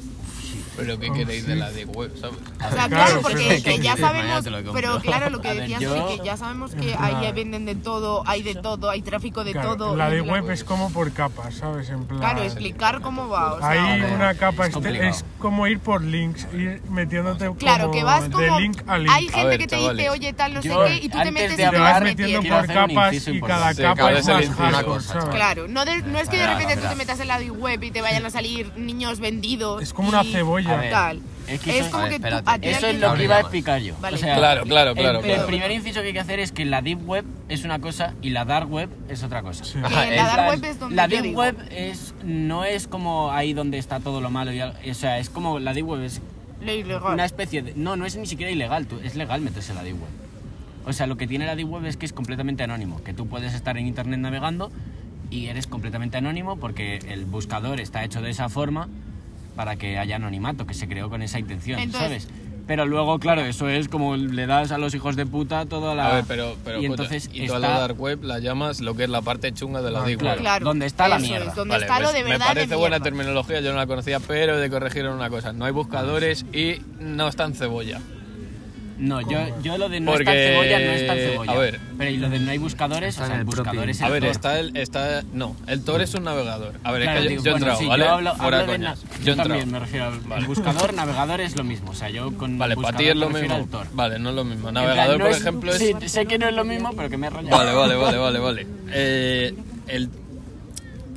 Pero 0.77 0.99
¿qué 0.99 1.11
queréis 1.11 1.45
de 1.47 1.55
la 1.55 1.71
de 1.71 1.85
web, 1.85 2.11
sabes? 2.21 2.37
O 2.37 2.59
sea, 2.59 2.69
Claro, 2.69 2.89
claro, 2.89 3.21
porque 3.21 3.61
que 3.63 3.79
ya 3.79 3.97
sabemos, 3.97 4.45
pero 4.73 4.99
claro, 5.01 5.29
lo 5.29 5.41
que 5.41 5.53
decías 5.53 5.81
yo- 5.81 5.95
es 6.09 6.19
que 6.19 6.25
ya 6.25 6.37
sabemos 6.37 6.71
que 6.75 6.95
ahí 6.97 7.31
venden 7.33 7.65
de 7.65 7.75
todo, 7.75 8.23
hay 8.27 8.43
de 8.43 8.55
todo, 8.55 8.89
hay 8.89 9.01
tráfico 9.01 9.43
de 9.43 9.51
Claro, 9.53 9.75
todo. 9.75 9.95
la 9.95 10.09
de 10.09 10.21
web 10.21 10.49
es 10.51 10.63
como 10.63 10.91
por 10.91 11.11
capas, 11.13 11.55
¿sabes? 11.55 11.89
En 11.89 12.05
plan... 12.05 12.19
Claro, 12.19 12.43
explicar 12.43 13.01
cómo 13.01 13.27
va, 13.27 13.53
o 13.53 13.59
sea, 13.59 13.69
Hay 13.71 14.01
una 14.01 14.33
capa, 14.35 14.67
es 14.67 14.75
este- 14.75 15.07
es 15.07 15.25
como 15.39 15.67
ir 15.67 15.79
por 15.79 16.01
links, 16.03 16.47
ir 16.53 16.81
metiéndote 16.89 17.51
Claro, 17.57 17.85
como 17.85 17.93
que 17.93 18.03
vas 18.03 18.23
como... 18.29 18.37
de 18.39 18.61
link 18.61 18.81
a 18.87 18.97
link. 18.97 19.11
Hay 19.11 19.27
gente 19.29 19.45
ver, 19.47 19.59
que 19.59 19.67
te 19.67 19.75
chavales. 19.77 19.97
dice, 19.97 20.09
oye, 20.11 20.33
tal, 20.33 20.53
no 20.53 20.61
sé 20.61 20.69
qué, 20.69 20.95
y 21.03 21.09
tú 21.09 21.17
te 21.21 21.31
metes 21.31 21.57
de 21.57 21.63
y 21.63 21.69
te 21.69 21.79
vas 21.79 22.01
metiendo 22.01 22.41
por 22.43 22.67
capas 22.67 23.27
y 23.27 23.41
cada 23.41 23.73
capa 23.73 24.11
es 24.13 24.27
más. 24.27 25.13
Claro, 25.31 25.67
no, 25.67 25.85
de- 25.85 26.01
no 26.03 26.19
es 26.19 26.29
que 26.29 26.37
de 26.37 26.47
repente 26.47 26.77
tú 26.77 26.87
te 26.87 26.95
metas 26.95 27.19
en 27.19 27.27
la 27.27 27.39
Deep 27.39 27.59
Web 27.59 27.83
y 27.83 27.91
te 27.91 28.01
vayan 28.01 28.25
a 28.25 28.29
salir 28.29 28.71
niños 28.75 29.19
vendidos. 29.19 29.81
Es 29.81 29.93
como 29.93 30.09
una 30.09 30.23
cebolla. 30.23 30.66
Ver, 30.75 30.91
Tal. 30.91 31.21
es 31.47 31.59
que 31.61 31.69
Es 31.71 31.75
eso- 31.85 31.91
como 31.91 32.03
a 32.03 32.09
ver, 32.09 32.21
que 32.21 32.29
tú, 32.29 32.35
a 32.45 32.59
ti 32.59 32.67
Eso 32.67 32.77
es 32.77 32.83
alguien 32.83 33.01
lo 33.01 33.13
que 33.15 33.23
iba 33.23 33.35
a 33.35 33.39
explicar 33.39 33.81
yo. 33.81 33.95
Vale. 34.01 34.15
O 34.15 34.19
sea, 34.19 34.35
Claro, 34.35 34.63
claro, 34.65 34.93
claro, 34.95 35.19
el, 35.19 35.25
claro. 35.25 35.41
el 35.41 35.47
primer 35.47 35.71
inciso 35.71 36.01
que 36.01 36.07
hay 36.07 36.13
que 36.13 36.19
hacer 36.19 36.39
es 36.39 36.51
que 36.51 36.65
la 36.65 36.81
Deep 36.81 37.07
Web 37.07 37.25
es 37.49 37.63
una 37.63 37.79
cosa 37.79 38.13
y 38.21 38.31
la 38.31 38.43
Dark 38.45 38.69
Web 38.71 38.89
es 39.09 39.23
otra 39.23 39.41
cosa. 39.41 39.63
Sí. 39.63 39.73
Que 39.79 39.85
Ajá, 39.85 40.05
la 40.07 40.23
Dark 40.25 40.49
Web 40.49 40.63
es 40.65 40.79
donde 40.79 40.95
la 40.95 41.03
yo 41.07 41.15
Deep 41.15 41.23
digo. 41.23 41.39
Web 41.39 41.57
es, 41.71 42.13
no 42.23 42.65
es 42.65 42.87
como 42.87 43.31
ahí 43.31 43.53
donde 43.53 43.77
está 43.77 43.99
todo 43.99 44.19
lo 44.21 44.29
malo. 44.29 44.51
Y, 44.51 44.59
al- 44.59 44.75
o 44.89 44.93
sea, 44.93 45.19
es 45.19 45.29
como 45.29 45.59
la 45.59 45.73
Deep 45.73 45.87
Web 45.87 46.01
es 46.03 46.21
Lo 46.61 46.73
ilegal. 46.73 47.13
una 47.13 47.25
especie 47.25 47.61
de... 47.61 47.73
No, 47.75 47.95
no 47.95 48.05
es 48.05 48.15
ni 48.17 48.25
siquiera 48.27 48.51
ilegal, 48.51 48.87
tú, 48.87 48.99
es 49.03 49.15
legal 49.15 49.41
meterse 49.41 49.71
en 49.71 49.77
la 49.77 49.83
Deep 49.83 49.95
Web. 50.01 50.09
O 50.85 50.93
sea, 50.93 51.05
lo 51.05 51.17
que 51.17 51.27
tiene 51.27 51.45
la 51.45 51.55
Deep 51.55 51.69
Web 51.69 51.85
es 51.85 51.97
que 51.97 52.05
es 52.05 52.13
completamente 52.13 52.63
anónimo, 52.63 53.03
que 53.03 53.13
tú 53.13 53.27
puedes 53.27 53.53
estar 53.53 53.77
en 53.77 53.87
Internet 53.87 54.19
navegando 54.19 54.71
y 55.29 55.47
eres 55.47 55.67
completamente 55.67 56.17
anónimo 56.17 56.55
porque 56.55 56.99
el 57.09 57.25
buscador 57.25 57.81
está 57.81 58.05
hecho 58.05 58.21
de 58.21 58.29
esa 58.29 58.47
forma 58.47 58.87
para 59.57 59.75
que 59.75 59.97
haya 59.97 60.15
anonimato, 60.15 60.65
que 60.65 60.73
se 60.73 60.87
creó 60.87 61.09
con 61.09 61.21
esa 61.21 61.39
intención, 61.39 61.79
Entonces, 61.79 62.23
¿sabes? 62.23 62.47
Pero 62.67 62.85
luego, 62.85 63.17
claro, 63.17 63.41
eso 63.41 63.69
es 63.69 63.87
como 63.87 64.17
le 64.17 64.45
das 64.45 64.71
a 64.71 64.77
los 64.77 64.93
hijos 64.93 65.15
de 65.15 65.25
puta 65.25 65.65
toda 65.65 65.95
la... 65.95 66.11
A 66.11 66.15
ver, 66.15 66.25
pero, 66.27 66.55
pero 66.63 66.81
y 66.81 66.85
escucha, 66.85 67.03
entonces 67.03 67.29
y 67.33 67.47
tú 67.47 67.53
a 67.53 67.55
está... 67.55 67.69
la 67.69 67.79
dark 67.79 67.99
web 67.99 68.23
la 68.23 68.39
llamas 68.39 68.81
lo 68.81 68.93
que 68.93 69.05
es 69.05 69.09
la 69.09 69.21
parte 69.21 69.53
chunga 69.53 69.81
de 69.81 69.89
la 69.89 70.03
deep 70.03 70.19
claro. 70.19 70.35
web. 70.35 70.41
Claro, 70.41 70.65
donde 70.65 70.85
está 70.85 71.07
la 71.07 71.17
mierda. 71.17 71.51
es, 71.51 71.55
Vale, 71.55 71.85
está 71.85 71.99
lo 71.99 72.05
pues 72.05 72.15
de 72.15 72.23
verdad 72.23 72.39
me 72.39 72.45
parece 72.45 72.67
de 72.67 72.75
buena 72.75 72.97
mierda. 72.97 73.03
terminología, 73.03 73.61
yo 73.61 73.71
no 73.71 73.77
la 73.77 73.87
conocía, 73.87 74.19
pero 74.19 74.57
he 74.57 74.61
de 74.61 74.69
corregir 74.69 75.07
una 75.07 75.29
cosa. 75.29 75.53
No 75.53 75.65
hay 75.65 75.71
buscadores 75.71 76.45
y 76.53 76.81
no 76.99 77.29
está 77.29 77.45
en 77.45 77.55
cebolla. 77.55 78.01
No, 78.99 79.21
yo, 79.21 79.39
yo 79.61 79.77
lo 79.77 79.89
de 79.89 79.99
no 79.99 80.11
Porque, 80.11 80.23
está 80.23 80.35
en 80.35 80.49
cebolla 80.53 80.79
no 80.79 80.91
está 80.93 81.13
en 81.15 81.19
cebolla. 81.31 81.51
a 81.51 81.55
ver. 81.55 81.79
Pero 81.99 82.09
y 82.09 82.17
lo 82.17 82.29
de 82.31 82.39
no 82.39 82.49
hay 82.51 82.57
buscadores, 82.57 83.09
Está 83.15 83.23
o 83.23 83.27
sea, 83.27 83.35
el 83.37 83.43
buscador 83.43 83.89
es 83.91 83.99
el 83.99 84.05
A 84.05 84.09
ver, 84.09 84.21
Tor. 84.23 84.31
está 84.31 84.59
el... 84.59 84.75
Está, 84.77 85.23
no, 85.33 85.55
el 85.67 85.83
Tor 85.83 86.01
es 86.01 86.13
un 86.15 86.23
navegador. 86.23 86.73
A 86.83 86.91
ver, 86.91 87.03
Claro, 87.03 87.19
es 87.19 87.23
que 87.25 87.29
digo, 87.29 87.43
yo, 87.43 87.45
yo 87.45 87.49
he 87.49 87.53
bueno, 87.53 87.65
entrado, 87.65 87.79
sí, 87.79 87.85
¿vale? 87.87 88.03
yo 88.05 88.09
hablo, 88.11 88.35
Fuera 88.35 88.59
hablo 88.59 88.71
de 88.71 88.77
coñas. 88.79 89.03
na- 89.03 89.09
Yo 89.09 89.15
he 89.21 89.23
yo 89.25 89.31
entrado. 89.33 89.49
también 89.49 89.71
me 89.71 89.79
refiero 89.79 90.05
al 90.07 90.39
el 90.41 90.45
buscador, 90.47 90.93
navegador 90.95 91.41
es 91.41 91.55
lo 91.55 91.63
mismo. 91.63 91.91
O 91.91 91.93
sea, 91.93 92.09
yo 92.09 92.35
con 92.37 92.57
Vale, 92.57 92.75
para 92.75 92.97
ti 92.97 93.05
es 93.07 93.15
lo 93.15 93.29
mismo. 93.29 93.67
Vale, 93.93 94.17
no 94.19 94.29
es 94.29 94.35
lo 94.35 94.43
mismo. 94.43 94.69
En 94.69 94.73
plan, 94.73 94.85
Navegador, 94.85 95.17
no 95.19 95.25
por 95.25 95.31
es- 95.31 95.37
ejemplo, 95.41 95.71
es... 95.73 95.77
Sí, 95.77 95.93
sé 96.09 96.25
que 96.25 96.39
no 96.39 96.47
es 96.47 96.55
lo 96.55 96.63
mismo, 96.65 96.91
pero 96.95 97.09
que 97.09 97.17
me 97.17 97.27
he 97.27 97.29
rayado. 97.29 97.55
Vale, 97.55 97.73
vale, 97.73 97.95
vale, 97.95 98.17
vale, 98.17 98.39
vale. 98.39 98.67
Eh, 98.91 99.53
el... 99.87 100.09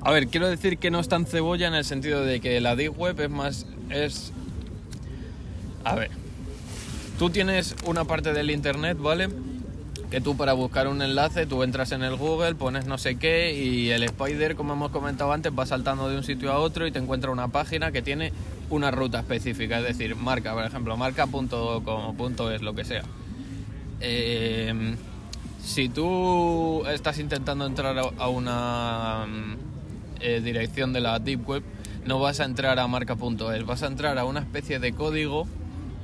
A 0.03 0.11
ver, 0.13 0.29
quiero 0.29 0.49
decir 0.49 0.77
que 0.77 0.91
no 0.91 1.01
es 1.01 1.09
tan 1.09 1.25
cebolla 1.25 1.67
en 1.69 1.75
el 1.75 1.85
sentido 1.87 2.25
de 2.25 2.41
que 2.41 2.61
la 2.61 2.77
Deep 2.77 2.99
Web 2.99 3.21
es 3.21 3.31
más... 3.31 3.67
es... 3.89 4.33
A 5.85 5.95
ver. 5.95 6.11
Tú 7.21 7.29
tienes 7.29 7.77
una 7.85 8.07
parte 8.07 8.33
del 8.33 8.51
Internet, 8.51 8.97
¿vale? 8.99 9.29
Que 10.11 10.23
tú 10.23 10.39
para 10.39 10.55
buscar 10.55 10.89
un 10.89 11.03
enlace, 11.03 11.45
tú 11.45 11.63
entras 11.63 11.93
en 11.93 12.03
el 12.03 12.17
Google, 12.17 12.55
pones 12.55 12.87
no 12.87 12.97
sé 12.97 13.17
qué 13.17 13.53
y 13.53 13.91
el 13.91 14.05
Spider, 14.05 14.57
como 14.57 14.73
hemos 14.73 14.91
comentado 14.91 15.31
antes, 15.31 15.53
va 15.53 15.67
saltando 15.67 16.09
de 16.09 16.17
un 16.17 16.25
sitio 16.25 16.51
a 16.51 16.59
otro 16.59 16.87
y 16.87 16.93
te 16.93 16.99
encuentra 16.99 17.31
una 17.31 17.49
página 17.49 17.93
que 17.93 18.01
tiene 18.01 18.33
una 18.71 18.91
ruta 18.91 19.19
específica. 19.19 19.81
Es 19.81 19.85
decir, 19.85 20.17
marca, 20.17 20.55
por 20.55 20.65
ejemplo, 20.65 20.97
marca.com, 20.97 22.17
punto 22.17 22.51
es, 22.51 22.63
lo 22.63 22.75
que 22.75 22.87
sea. 22.87 23.03
Eh, 24.01 24.97
si 25.63 25.91
tú 25.91 26.87
estás 26.87 27.19
intentando 27.19 27.67
entrar 27.67 27.99
a- 27.99 28.13
a 28.17 28.29
una 28.31 29.27
mm, 29.29 29.57
eh, 30.23 30.41
dirección 30.43 30.95
de 30.95 31.01
la 31.03 31.19
Deep 31.19 31.47
Web, 31.47 31.65
no 32.07 32.19
vas 32.19 32.41
a 32.41 32.47
entrar 32.47 32.79
a 32.79 32.87
marca.es, 32.87 33.67
vas 33.67 33.83
a 33.83 33.89
entrar 33.89 34.17
a 34.17 34.25
una 34.25 34.41
especie 34.41 34.79
de 34.79 34.95
código, 34.95 35.47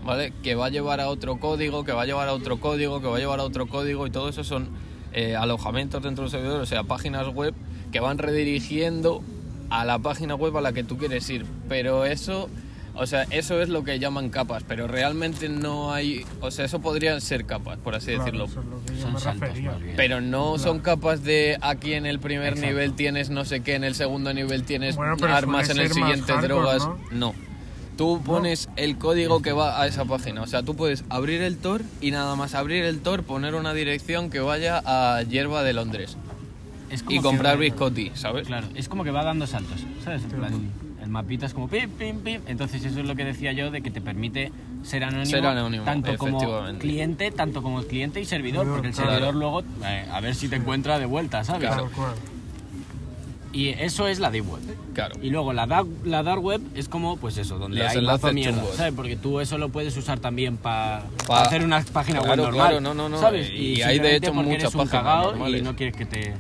¿vale? 0.07 0.33
Que 0.43 0.55
va 0.55 0.67
a 0.67 0.71
llevar 0.71 1.01
a 1.01 1.09
otro 1.09 1.37
código, 1.39 1.85
que 1.85 1.93
va 1.93 2.03
a 2.03 2.07
llevar 2.07 2.29
a 2.29 2.33
otro 2.33 2.59
código, 2.59 3.01
que 3.01 3.09
va 3.09 3.17
a 3.17 3.21
llevar 3.21 3.41
a 3.41 3.43
otro 3.43 3.67
código, 3.67 4.07
y 4.07 4.11
todo 4.11 4.29
eso 4.29 4.45
son 4.45 4.69
eh, 5.13 5.37
alojamientos 5.37 6.03
dentro 6.03 6.25
del 6.25 6.31
servidor, 6.31 6.61
o 6.61 6.67
sea, 6.67 6.85
páginas 6.85 7.27
web 7.29 7.55
que 7.93 8.01
van 8.01 8.19
redirigiendo 8.19 9.23
a 9.71 9.85
la 9.85 9.99
página 9.99 10.35
web 10.35 10.57
a 10.57 10.61
la 10.61 10.73
que 10.73 10.85
tú 10.85 10.97
quieres 10.99 11.29
ir. 11.31 11.45
Pero 11.69 12.05
eso, 12.05 12.49
o 12.95 13.07
sea, 13.07 13.25
eso 13.31 13.61
es 13.63 13.69
lo 13.69 13.83
que 13.83 13.99
llaman 13.99 14.29
capas, 14.31 14.63
pero 14.67 14.87
realmente 14.87 15.49
no 15.49 15.93
hay, 15.93 16.25
o 16.41 16.51
sea, 16.51 16.65
eso 16.67 16.81
podrían 16.81 17.21
ser 17.21 17.47
capas, 17.47 17.79
por 17.79 17.95
así 17.95 18.07
Claro, 18.13 18.25
decirlo. 18.25 18.45
eso 18.45 18.61
es 18.61 18.67
lo 18.67 18.85
que 18.85 18.95
yo 18.95 19.03
Son 19.03 19.13
me 19.15 19.21
saltos 19.21 19.41
refería. 19.49 19.71
más 19.73 19.81
bien. 19.83 19.97
Pero 19.97 20.21
no 20.21 20.59
son 20.59 20.79
capas 20.81 21.25
de 21.25 21.57
aquí 21.63 21.95
en 21.95 22.07
el 22.07 22.21
primer 22.21 22.49
Exacto. 22.55 22.67
nivel 22.69 22.93
tienes 22.95 23.31
no 23.31 23.45
sé 23.45 23.61
qué, 23.63 23.75
en 23.75 23.85
el 23.85 23.95
segundo 23.95 24.33
nivel 24.35 24.63
tienes 24.65 24.97
Bueno, 24.97 25.17
armas, 25.29 25.69
en 25.71 25.79
el 25.79 25.91
siguiente 25.93 26.33
hardcore, 26.33 26.49
drogas. 26.49 26.87
¿no? 26.87 26.99
¿no? 27.33 27.35
Tú 27.97 28.21
pones 28.23 28.69
el 28.77 28.99
código 28.99 29.41
que 29.41 29.53
va 29.53 29.81
a 29.81 29.87
esa 29.87 30.05
página. 30.05 30.43
O 30.43 30.47
sea, 30.47 30.63
tú 30.63 30.77
puedes 30.77 31.05
abrir 31.09 31.41
el 31.41 31.57
Tor 31.57 31.83
y 32.01 32.11
nada 32.11 32.37
más 32.37 32.55
abrir 32.55 32.85
el 32.85 33.01
Tor 33.01 33.23
poner 33.23 33.55
una 33.55 33.73
dirección 33.73 34.29
que 34.29 34.41
vaya 34.41 34.83
a 34.85 35.23
Hierba 35.23 35.63
de 35.63 35.73
Londres 35.73 36.17
Es 36.91 37.03
como 37.03 37.13
y 37.13 37.17
que- 37.19 37.23
comprar 37.23 37.57
biscotti, 37.59 38.13
¿sabes? 38.15 38.47
Claro, 38.49 38.67
es 38.75 38.89
como 38.91 39.03
que 39.03 39.11
va 39.11 39.25
dando 39.25 39.47
saltos, 39.47 39.81
¿sabes? 40.05 40.25
En 40.25 40.31
plan, 40.31 40.53
el 41.03 41.09
mapita 41.09 41.47
es 41.47 41.55
como 41.55 41.69
pim, 41.69 41.89
pim, 41.91 42.21
pim. 42.21 42.43
Entonces 42.47 42.85
eso 42.85 43.01
es 43.01 43.07
lo 43.07 43.17
que 43.17 43.25
decía 43.25 43.53
yo 43.53 43.71
de 43.71 43.81
que 43.81 43.91
te 43.91 44.03
permite 44.03 44.53
ser 44.83 45.03
anónimo, 45.03 45.25
Ser 45.31 45.47
anónimo, 45.47 45.85
tanto 45.85 46.17
como 46.19 46.37
efectivamente. 46.37 46.81
cliente, 46.83 47.31
tanto 47.31 47.63
como 47.63 47.83
cliente 47.83 48.21
y 48.21 48.27
servidor, 48.27 48.69
porque 48.69 48.89
el 48.89 48.95
claro. 48.95 49.11
servidor 49.11 49.35
luego 49.37 49.63
eh, 49.85 50.07
a 50.13 50.21
ver 50.21 50.35
si 50.35 50.49
te 50.49 50.57
encuentra 50.57 50.99
de 50.99 51.07
vuelta, 51.07 51.45
¿sabes? 51.45 51.63
Claro. 51.69 51.85
Tal 51.85 51.93
cual. 51.93 52.13
Y 53.57 53.71
eso 53.71 54.07
es 54.07 54.19
la 54.19 54.31
deep 54.31 54.47
web. 54.51 54.61
Claro. 54.93 55.15
Y 55.23 55.31
luego 55.31 55.53
la 55.55 55.67
dark, 55.67 55.87
la 56.05 56.23
dark 56.23 56.43
web 56.43 56.61
es 56.75 56.89
como, 56.91 57.17
pues 57.17 57.39
eso, 57.39 57.59
donde 57.59 57.79
Los 57.79 57.91
hay 57.91 57.99
enlaces 57.99 58.35
mierda, 58.35 58.59
chungos. 58.61 58.77
¿sabes? 58.77 58.93
Porque 58.95 59.17
tú 59.17 59.41
eso 59.41 59.57
lo 59.57 59.71
puedes 59.71 59.97
usar 59.97 60.21
también 60.21 60.59
para 60.59 61.05
Pa- 61.27 61.43
hacer 61.43 61.65
una 61.65 61.81
página 61.81 62.19
web 62.21 62.27
Claro, 62.35 62.43
normal, 62.45 62.61
claro, 62.69 62.81
no, 62.83 62.93
no, 62.93 63.09
no, 63.09 63.19
¿sabes? 63.19 63.51
y 63.51 63.81
hay, 63.83 63.99
de 63.99 64.17
hecho, 64.17 64.35
muchas 64.35 64.73
páginas 64.75 65.05
normales. 65.25 65.61
y 65.61 65.65
no 65.65 65.75
quieres 65.75 65.97
que 65.97 66.05
te... 66.05 66.35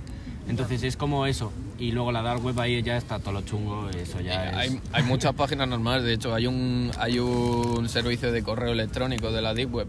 Entonces 0.48 0.82
es 0.82 0.96
como 0.96 1.26
eso. 1.26 1.52
Y 1.78 1.90
luego 1.92 2.12
la 2.12 2.22
dark 2.22 2.44
web 2.44 2.58
ahí 2.60 2.82
ya 2.82 2.96
está 2.96 3.18
todo 3.18 3.32
lo 3.32 3.40
chungo, 3.42 3.88
eso 3.90 4.20
ya 4.20 4.50
es... 4.50 4.56
Hay, 4.56 4.80
hay 4.92 5.02
muchas 5.02 5.32
páginas 5.34 5.68
normales, 5.68 6.04
de 6.04 6.12
hecho 6.14 6.34
hay 6.34 6.46
un, 6.46 6.90
hay 6.98 7.18
un 7.18 7.88
servicio 7.88 8.30
de 8.30 8.42
correo 8.42 8.72
electrónico 8.72 9.32
de 9.32 9.42
la 9.42 9.54
Deep 9.54 9.74
Web 9.74 9.88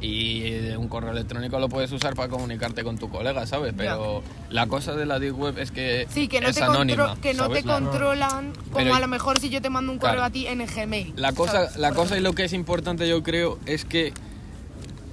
y 0.00 0.70
un 0.76 0.88
correo 0.88 1.10
electrónico 1.10 1.58
lo 1.58 1.68
puedes 1.68 1.90
usar 1.92 2.14
para 2.14 2.28
comunicarte 2.28 2.84
con 2.84 2.98
tu 2.98 3.08
colega, 3.10 3.46
¿sabes? 3.46 3.74
Pero 3.76 4.22
la 4.50 4.66
cosa 4.66 4.94
de 4.94 5.06
la 5.06 5.18
Deep 5.18 5.36
Web 5.38 5.58
es 5.58 5.70
que 5.72 6.06
Sí, 6.10 6.28
que 6.28 6.40
no, 6.40 6.48
es 6.48 6.56
te, 6.56 6.62
anónima, 6.62 7.16
que 7.20 7.34
no 7.34 7.44
¿sabes? 7.44 7.62
te 7.64 7.68
controlan 7.68 8.52
como 8.52 8.76
Pero- 8.76 8.94
a 8.94 9.00
lo 9.00 9.08
mejor 9.08 9.40
si 9.40 9.48
yo 9.50 9.60
te 9.60 9.70
mando 9.70 9.90
un 9.92 9.98
correo 9.98 10.14
Claro. 10.16 10.26
a 10.28 10.30
ti 10.30 10.46
en 10.46 10.64
Gmail. 10.64 11.14
La 11.16 11.32
cosa, 11.32 11.52
¿sabes? 11.52 11.76
la 11.76 11.92
cosa 11.92 12.16
y 12.16 12.20
lo 12.20 12.32
que 12.32 12.44
es 12.44 12.52
importante 12.52 13.08
yo 13.08 13.22
creo 13.22 13.58
es 13.66 13.84
que 13.84 14.12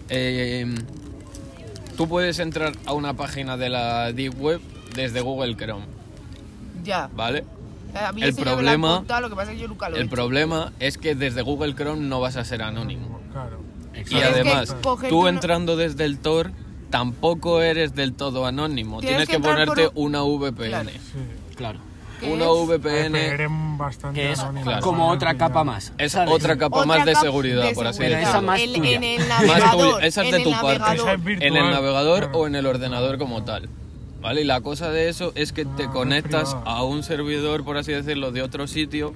eh, 0.09 0.75
tú 1.97 2.07
puedes 2.07 2.39
entrar 2.39 2.73
a 2.85 2.93
una 2.93 3.13
página 3.15 3.57
de 3.57 3.69
la 3.69 4.11
Deep 4.11 4.39
Web 4.39 4.61
desde 4.95 5.21
Google 5.21 5.55
Chrome, 5.55 5.85
Ya. 6.83 7.09
¿vale? 7.15 7.43
A 7.95 8.11
mí 8.11 8.21
el 8.23 8.35
problema- 8.35 9.03
lo 9.21 9.29
que 9.29 9.35
pasa 9.35 9.51
es 9.51 9.55
que 9.57 9.61
yo 9.61 9.67
nunca 9.69 9.87
lo 9.89 9.95
El 9.95 10.09
problema 10.09 10.73
es 10.79 10.97
que 10.97 11.15
desde 11.15 11.41
Google 11.41 11.73
Chrome 11.75 12.01
no 12.01 12.19
vas 12.19 12.35
a 12.35 12.43
ser 12.43 12.61
anónimo. 12.61 13.19
Claro. 13.31 13.59
Y 13.95 14.01
Es 14.01 14.09
que 14.09 14.23
además, 14.23 14.75
tú 15.09 15.27
entrando 15.27 15.75
desde 15.77 16.05
el 16.05 16.19
Tor 16.19 16.51
tampoco 16.89 17.61
eres 17.61 17.95
del 17.95 18.13
todo 18.13 18.45
anónimo. 18.45 18.99
Tienes 18.99 19.27
Tienes, 19.27 19.27
que 19.27 19.31
que, 19.31 19.35
entrar 19.49 19.65
por 19.67 19.75
ponerte 19.75 19.99
un- 19.99 20.07
una 20.15 20.21
VPN. 20.23 20.69
Claro. 20.69 20.89
Sí. 20.91 21.55
Claro. 21.55 21.79
¿Qué 22.19 22.31
Una 22.31 22.45
es? 22.45 22.51
VPN 22.51 23.77
bastante 23.77 24.21
Que 24.21 24.31
es 24.31 24.39
claro. 24.63 24.81
como 24.81 25.09
otra 25.09 25.35
capa 25.35 25.65
más. 25.65 25.91
es 25.97 26.13
¿sabes? 26.13 26.33
otra 26.33 26.57
capa 26.57 26.77
Otra 26.77 26.87
más 26.87 27.05
de 27.05 27.13
seguridad, 27.15 27.63
de 27.63 27.73
por 27.73 27.87
así 27.87 27.97
seguridad. 27.97 28.21
esa 28.21 28.29
decirlo. 28.41 28.47
más 28.47 28.61
El-. 28.61 28.75
En 28.85 29.03
el 29.03 29.27
navegador. 29.27 30.03
esa 30.05 30.23
es 30.23 30.31
de 30.31 30.39
tu 30.43 30.51
parte. 30.51 31.01
En 31.45 31.57
el 31.57 31.71
navegador 31.71 32.19
claro. 32.23 32.37
o 32.39 32.47
en 32.47 32.55
el 32.55 32.65
ordenador 32.67 33.17
como 33.17 33.43
tal. 33.43 33.67
¿Vale? 34.21 34.41
Y 34.41 34.43
la 34.45 34.61
cosa 34.61 34.89
de 34.91 35.09
eso 35.09 35.33
es 35.35 35.51
que 35.51 35.65
te 35.65 35.83
Ah, 35.83 35.91
conectas 35.91 36.55
a 36.65 36.83
un 36.83 37.03
servidor, 37.03 37.63
por 37.65 37.75
así 37.77 37.91
decirlo, 37.91 38.31
de 38.31 38.41
otro 38.43 38.65
sitio, 38.67 39.13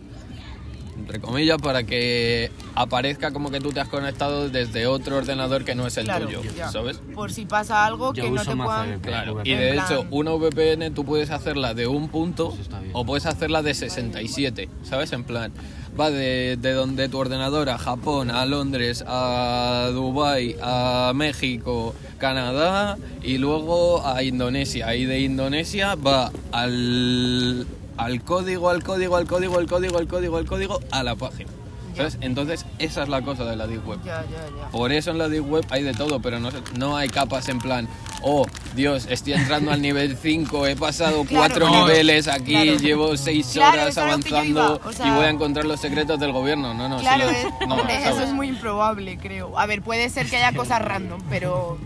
entre 1.00 1.20
comillas, 1.20 1.58
para 1.62 1.84
que 1.84 2.52
aparezca 2.76 3.32
como 3.32 3.50
que 3.52 3.60
tú 3.60 3.72
te 3.72 3.80
has 3.80 3.88
conectado 3.88 4.50
desde 4.50 4.88
otro 4.88 5.18
ordenador 5.18 5.66
que 5.66 5.76
no 5.76 5.88
es 5.88 5.97
el 5.97 6.06
Claro, 6.06 6.26
tuyo, 6.26 6.41
ya. 6.56 6.70
¿sabes? 6.72 7.02
Por 7.16 7.32
si 7.32 7.45
pasa 7.45 7.86
algo 7.86 8.14
Yo 8.14 8.24
que 8.26 8.32
no 8.32 8.43
te 8.45 8.56
puedan... 8.56 9.00
Claro, 9.00 9.36
VPN. 9.36 9.47
y 9.50 9.54
de 9.56 9.74
plan- 9.74 9.86
hecho, 9.86 10.06
una 10.12 10.32
VPN 10.32 10.93
tú 10.93 11.06
puedes 11.06 11.30
hacerla 11.32 11.74
de 11.74 11.88
un 11.88 12.10
punto 12.10 12.56
o 12.93 13.06
puedes 13.06 13.26
hacerla 13.26 13.62
de 13.62 13.74
67, 13.74 14.70
¿sabes? 14.84 15.12
En 15.14 15.24
plan, 15.24 15.52
va 16.00 16.12
de, 16.12 16.58
de 16.62 16.74
donde 16.74 17.10
tu 17.10 17.18
ordenador 17.18 17.70
a 17.70 17.78
Japón, 17.78 18.30
a 18.32 18.45
Londres, 18.45 19.04
a 19.08 19.89
Dubai, 19.93 20.56
a 20.62 21.12
México, 21.16 21.93
Canadá 22.18 22.97
y 23.24 23.38
luego 23.38 24.06
a 24.06 24.24
Indonesia. 24.24 24.95
Y 24.95 25.06
de 25.06 25.20
Indonesia 25.22 25.95
va 25.95 26.32
al, 26.52 27.66
al 28.00 28.24
código, 28.24 28.70
al 28.70 28.82
código, 28.84 29.18
al 29.18 29.28
código, 29.28 29.58
al 29.60 29.68
código, 29.68 29.97
al 29.97 30.08
código, 30.08 30.38
al 30.38 30.45
código, 30.45 30.80
a 30.91 31.04
la 31.04 31.16
página. 31.16 31.50
¿Sabes? 31.95 32.18
Entonces, 32.22 32.66
esa 32.78 33.04
es 33.04 33.10
la 33.10 33.22
cosa 33.24 33.43
de 33.43 33.58
la 33.58 33.68
Deep 33.68 33.86
Web. 33.86 34.00
Ya, 34.06 34.24
ya, 34.32 34.45
ya. 34.58 34.70
Por 34.70 34.93
eso 34.93 35.12
en 35.12 35.18
la 35.18 35.28
Deep 35.28 35.45
Web 35.52 35.66
hay 35.70 35.84
de 35.84 35.93
todo, 35.93 36.22
pero 36.22 36.39
no, 36.39 36.50
se- 36.50 36.62
no 36.78 36.95
hay 36.95 37.10
capas 37.10 37.50
en 37.50 37.60
plan, 37.60 37.89
oh, 38.22 38.45
Dios, 38.74 39.06
estoy 39.10 39.34
entrando 39.34 39.72
al 39.72 39.82
nivel 39.82 40.16
5, 40.16 40.66
he 40.68 40.78
pasado 40.78 41.24
Claro. 41.28 41.47
cuatro 41.56 41.68
No, 41.70 41.82
niveles 41.88 42.30
aquí, 42.30 42.52
claro. 42.54 42.76
llevo 42.78 43.18
seis 43.18 43.50
Claro, 43.52 43.82
horas 43.82 43.97
avanzando 43.97 44.45
iba, 44.45 44.70
o 44.76 44.93
sea- 44.93 45.08
y 45.08 45.12
voy 45.12 45.26
a 45.26 45.30
encontrar 45.30 45.66
los 45.66 45.82
secretos 45.82 46.18
del 46.22 46.32
gobierno. 46.32 46.74
No, 46.74 46.88
no, 46.88 47.00
Claro, 47.00 47.26
no, 47.68 47.76
hombre, 47.76 47.97
eso 48.08 48.22
es 48.22 48.32
muy 48.32 48.47
improbable, 48.47 49.18
creo. 49.18 49.60
A 49.60 49.66
ver, 49.66 49.82
puede 49.82 50.10
ser 50.10 50.30
que 50.30 50.38
haya 50.38 50.56
cosas 50.56 50.82
random, 50.82 51.20
pero... 51.30 51.78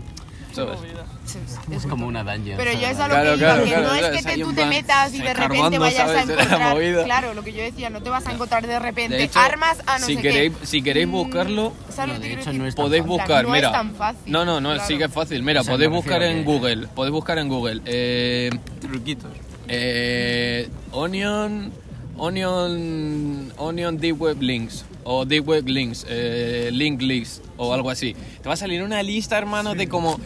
¿Sabes? 0.52 0.78
Es- 1.24 1.76
Es 1.84 1.86
como 1.86 2.06
una 2.06 2.22
dungeon. 2.24 2.56
Pero 2.56 2.72
yo 2.72 2.86
es 2.86 2.98
a 2.98 3.08
lo 3.08 3.14
Claro, 3.14 3.30
que 3.32 3.36
iba, 3.38 3.46
claro, 3.48 3.64
que 3.64 3.68
claro, 3.70 3.86
no 3.88 3.94
es 3.94 4.16
que 4.16 4.22
te- 4.22 4.42
tú 4.42 4.52
te 4.52 4.66
metas 4.66 5.14
y 5.14 5.18
de 5.20 5.34
repente 5.34 5.78
vayas 5.78 6.08
a 6.10 6.22
encontrar... 6.22 7.04
Claro, 7.04 7.34
lo 7.34 7.42
que 7.42 7.52
yo 7.52 7.62
decía, 7.62 7.90
no 7.90 8.02
te 8.02 8.10
vas 8.10 8.26
a 8.26 8.32
encontrar 8.32 8.66
de 8.66 8.78
repente 8.78 9.16
De 9.16 9.24
hecho, 9.24 9.38
armas 9.38 9.78
a 9.86 9.98
no 9.98 10.06
si 10.06 10.16
sé 10.16 10.22
queréis, 10.22 10.52
qué. 10.60 10.66
si 10.66 10.82
queréis 10.82 11.06
Mm, 11.08 11.12
buscarlo, 11.12 11.72
podéis 12.76 13.04
buscar, 13.04 13.44
no 13.44 13.50
mira. 13.50 13.68
es 13.68 13.72
tan 13.72 13.94
fácil. 13.94 14.20
No, 14.32 14.44
no, 14.44 14.60
no, 14.60 14.70
claro. 14.72 14.86
sí 14.88 14.98
que 14.98 15.04
es 15.04 15.12
fácil. 15.12 15.42
Mira, 15.42 15.60
O 15.60 15.64
sea, 15.64 15.74
podéis 15.74 15.90
buscar 15.90 16.22
en 16.22 16.38
que- 16.38 16.44
Google, 16.44 16.88
podéis 16.94 17.12
buscar 17.12 17.38
en 17.38 17.48
Google. 17.48 17.80
Eh, 17.86 18.50
Truquitos. 18.80 19.30
Eh, 19.68 20.68
Onion, 20.92 21.72
Onion, 22.16 23.52
Onion 23.56 23.98
Deep 23.98 24.20
Web 24.20 24.42
Links 24.42 24.84
o 25.04 25.24
Deep 25.24 25.46
Web 25.48 25.68
Links, 25.68 26.06
eh, 26.08 26.70
Link 26.72 27.00
List 27.02 27.44
o 27.56 27.72
algo 27.72 27.90
así. 27.90 28.14
Te 28.42 28.48
va 28.48 28.54
a 28.54 28.56
salir 28.56 28.82
una 28.82 29.02
lista, 29.02 29.36
hermano, 29.38 29.74
de 29.74 29.88
como 29.88 30.18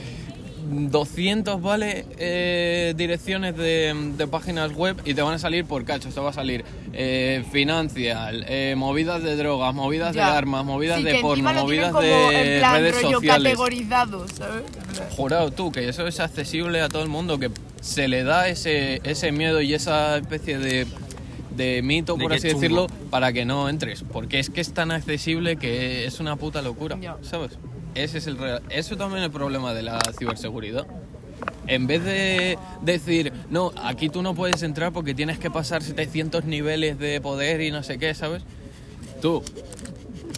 200, 0.68 1.62
¿vale? 1.62 2.04
Eh, 2.18 2.94
direcciones 2.96 3.56
de, 3.56 3.94
de 4.16 4.26
páginas 4.26 4.72
web 4.74 4.96
y 5.04 5.14
te 5.14 5.22
van 5.22 5.34
a 5.34 5.38
salir 5.38 5.64
por 5.64 5.84
cachos. 5.84 6.14
Te 6.14 6.20
va 6.20 6.30
a 6.30 6.32
salir 6.32 6.64
eh, 6.92 7.44
financial, 7.50 8.44
eh, 8.48 8.74
movidas 8.76 9.22
de 9.22 9.36
drogas, 9.36 9.74
movidas 9.74 10.14
Ya. 10.14 10.30
de 10.30 10.36
armas, 10.36 10.64
movidas 10.64 10.98
Sí, 10.98 11.04
de 11.04 11.18
porno, 11.20 11.52
movidas 11.54 11.88
como, 11.92 12.02
de 12.02 12.54
en 12.54 12.60
plan, 12.60 12.74
redes 12.74 13.02
rollo 13.02 13.16
sociales. 13.16 13.44
categorizado, 13.52 14.26
¿sabes? 14.28 14.62
Jurado 15.16 15.50
tú, 15.50 15.72
que 15.72 15.88
eso 15.88 16.06
es 16.06 16.20
accesible 16.20 16.80
a 16.82 16.88
todo 16.88 17.02
el 17.02 17.08
mundo, 17.08 17.38
que 17.38 17.50
se 17.80 18.08
le 18.08 18.24
da 18.24 18.48
ese, 18.48 19.00
ese 19.04 19.32
miedo 19.32 19.60
y 19.62 19.72
esa 19.74 20.16
especie 20.18 20.58
de, 20.58 20.86
de 21.56 21.80
mito, 21.82 22.14
De 22.16 22.22
por 22.24 22.32
así 22.32 22.48
chungo. 22.48 22.60
decirlo, 22.60 22.86
para 23.10 23.32
que 23.32 23.44
no 23.44 23.68
entres. 23.68 24.04
Porque 24.12 24.38
es 24.38 24.50
que 24.50 24.60
es 24.60 24.72
tan 24.74 24.90
accesible 24.90 25.56
que 25.56 26.04
es 26.06 26.20
una 26.20 26.36
puta 26.36 26.60
locura, 26.62 26.98
Ya. 27.00 27.16
¿sabes? 27.22 27.52
Ese 27.94 28.18
es 28.18 28.26
el 28.26 28.38
real- 28.38 28.62
Eso 28.70 28.96
también 28.96 29.20
es 29.20 29.26
el 29.26 29.32
problema 29.32 29.74
de 29.74 29.82
la 29.82 29.98
ciberseguridad. 30.18 30.86
En 31.66 31.86
vez 31.86 32.02
de 32.04 32.58
decir, 32.82 33.32
no, 33.50 33.72
aquí 33.82 34.08
tú 34.08 34.22
no 34.22 34.34
puedes 34.34 34.62
entrar 34.62 34.92
porque 34.92 35.14
tienes 35.14 35.38
que 35.38 35.50
pasar 35.50 35.82
700 35.82 36.44
niveles 36.44 36.98
de 36.98 37.20
poder 37.20 37.60
y 37.60 37.70
no 37.70 37.82
sé 37.82 37.98
qué, 37.98 38.14
¿sabes? 38.14 38.42
Tú, 39.20 39.42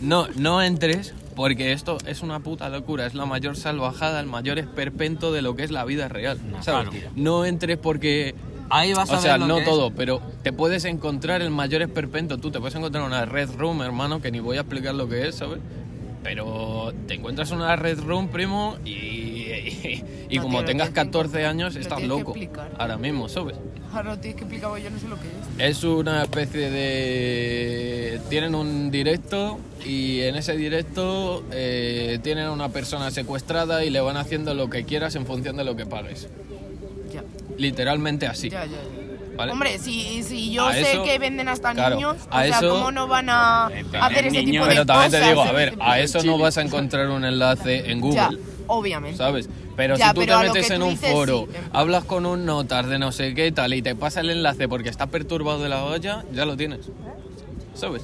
no, 0.03 0.26
no 0.36 0.62
entres 0.62 1.14
porque 1.36 1.72
esto 1.72 1.98
es 2.07 2.22
una 2.22 2.40
puta 2.40 2.68
locura, 2.68 3.07
es 3.07 3.14
la 3.14 3.26
mayor 3.26 3.57
salvajada, 3.57 4.20
el 4.20 4.26
mayor 4.26 4.59
esperpento 4.59 5.32
de 5.32 5.42
lo 5.42 5.55
que 5.57 5.62
es 5.64 5.70
la 5.70 5.84
vida 5.84 6.09
real, 6.09 6.38
¿sabes? 6.61 6.88
claro. 6.90 7.11
No 7.14 7.44
entres 7.44 7.78
porque... 7.78 8.34
Ahí 8.72 8.92
vas 8.92 9.11
a 9.11 9.18
O 9.18 9.20
sea, 9.20 9.32
ver 9.32 9.40
lo 9.40 9.46
no 9.48 9.55
que 9.57 9.62
es. 9.62 9.66
todo, 9.68 9.90
pero 9.90 10.22
te 10.44 10.53
puedes 10.53 10.84
encontrar 10.84 11.42
el 11.42 11.51
mayor 11.51 11.82
esperpento. 11.82 12.38
Tú 12.38 12.53
te 12.53 12.61
puedes 12.61 12.76
encontrar 12.76 13.03
una 13.03 13.24
red 13.24 13.51
room, 13.59 13.82
hermano, 13.82 14.22
que 14.22 14.30
ni 14.30 14.38
voy 14.38 14.59
a 14.59 14.61
explicar 14.61 14.94
lo 14.94 15.09
que 15.09 15.26
es, 15.26 15.34
¿sabes? 15.34 15.59
Pero 16.22 16.92
te 17.06 17.14
encuentras 17.14 17.50
una 17.50 17.74
red 17.76 17.98
room, 18.00 18.28
primo, 18.28 18.76
y, 18.84 18.90
y, 18.90 20.04
y 20.28 20.36
No, 20.36 20.42
como 20.42 20.58
tío, 20.58 20.66
tengas 20.66 20.88
tienes 20.90 21.06
que 21.06 21.10
14 21.10 21.46
años, 21.46 21.76
estás 21.76 22.02
loco. 22.02 22.30
explicar. 22.32 22.70
Ahora 22.78 22.98
mismo, 22.98 23.28
¿sabes? 23.28 23.56
Ahora 23.92 24.20
tienes 24.20 24.36
que 24.36 24.44
explicar, 24.44 24.78
yo 24.78 24.90
no 24.90 24.98
sé 24.98 25.08
lo 25.08 25.16
que 25.16 25.28
es. 25.64 25.76
Es 25.78 25.84
una 25.84 26.22
especie 26.22 26.70
de... 26.70 28.20
Tienen 28.28 28.54
un 28.54 28.90
directo 28.90 29.58
y 29.84 30.20
en 30.20 30.36
ese 30.36 30.56
directo 30.56 31.42
eh, 31.50 32.18
tienen 32.22 32.44
a 32.46 32.52
una 32.52 32.68
persona 32.68 33.10
secuestrada 33.10 33.84
y 33.84 33.90
le 33.90 34.00
van 34.00 34.16
haciendo 34.16 34.54
lo 34.54 34.68
que 34.70 34.84
quieras 34.84 35.16
en 35.16 35.26
función 35.26 35.56
de 35.56 35.64
lo 35.64 35.74
que 35.74 35.86
pagues. 35.86 36.28
Ya, 37.12 37.24
Literalmente 37.56 38.26
así. 38.26 38.50
ya, 38.50 38.64
ya. 38.66 38.78
¿Vale? 39.41 39.53
Hombre, 39.53 39.78
si, 39.78 40.22
si 40.22 40.51
yo 40.53 40.66
A 40.66 40.72
sé 40.72 40.93
eso- 40.93 41.03
que 41.05 41.18
venden 41.18 41.49
hasta 41.49 41.72
claro, 41.74 41.97
niños, 41.97 42.16
o 42.30 42.34
a 42.36 42.45
sea, 42.45 42.61
¿cómo 42.61 42.93
no 42.93 43.09
van 43.09 43.28
a 43.30 43.66
hacer 43.66 44.26
ese 44.26 44.30
tipo 44.41 44.47
niños, 44.51 44.68
de 44.68 44.72
Pero 44.74 44.86
también 44.86 45.11
te 45.11 45.18
cosas? 45.18 45.28
digo, 45.30 45.43
a 45.43 45.53
ver, 45.53 45.76
a 45.80 45.99
eso 46.01 46.22
no 46.22 46.38
vas 46.38 46.59
a 46.59 46.62
encontrar 46.62 47.09
un 47.11 47.24
enlace 47.24 47.91
en 47.91 48.01
Google. 48.01 48.16
Ya, 48.16 48.30
obviamente. 48.66 49.16
¿Sabes? 49.18 49.49
Pero 49.76 49.97
Ya, 49.97 50.09
si 50.09 50.14
tú 50.14 50.20
pero 50.20 50.36
a 50.36 50.41
te 50.43 50.47
metes 50.49 50.70
en 50.70 50.82
un 50.82 50.91
dices, 50.91 51.11
foro, 51.12 51.49
sí. 51.51 51.59
hablas 51.72 52.05
con 52.05 52.26
un 52.26 52.45
notar 52.45 52.86
de 52.86 52.99
no 52.99 53.12
sé 53.12 53.32
qué 53.34 53.51
tal 53.51 53.72
y 53.72 53.80
te 53.82 53.95
pasa 53.95 54.20
el 54.20 54.30
enlace 54.30 54.68
porque 54.68 54.91
está 54.91 55.07
perturbado 55.07 55.62
de 55.62 55.68
la 55.70 55.84
olla, 55.84 56.24
ya 56.32 56.45
lo 56.45 56.57
tienes. 56.57 56.80
¿Sabes? 57.74 58.03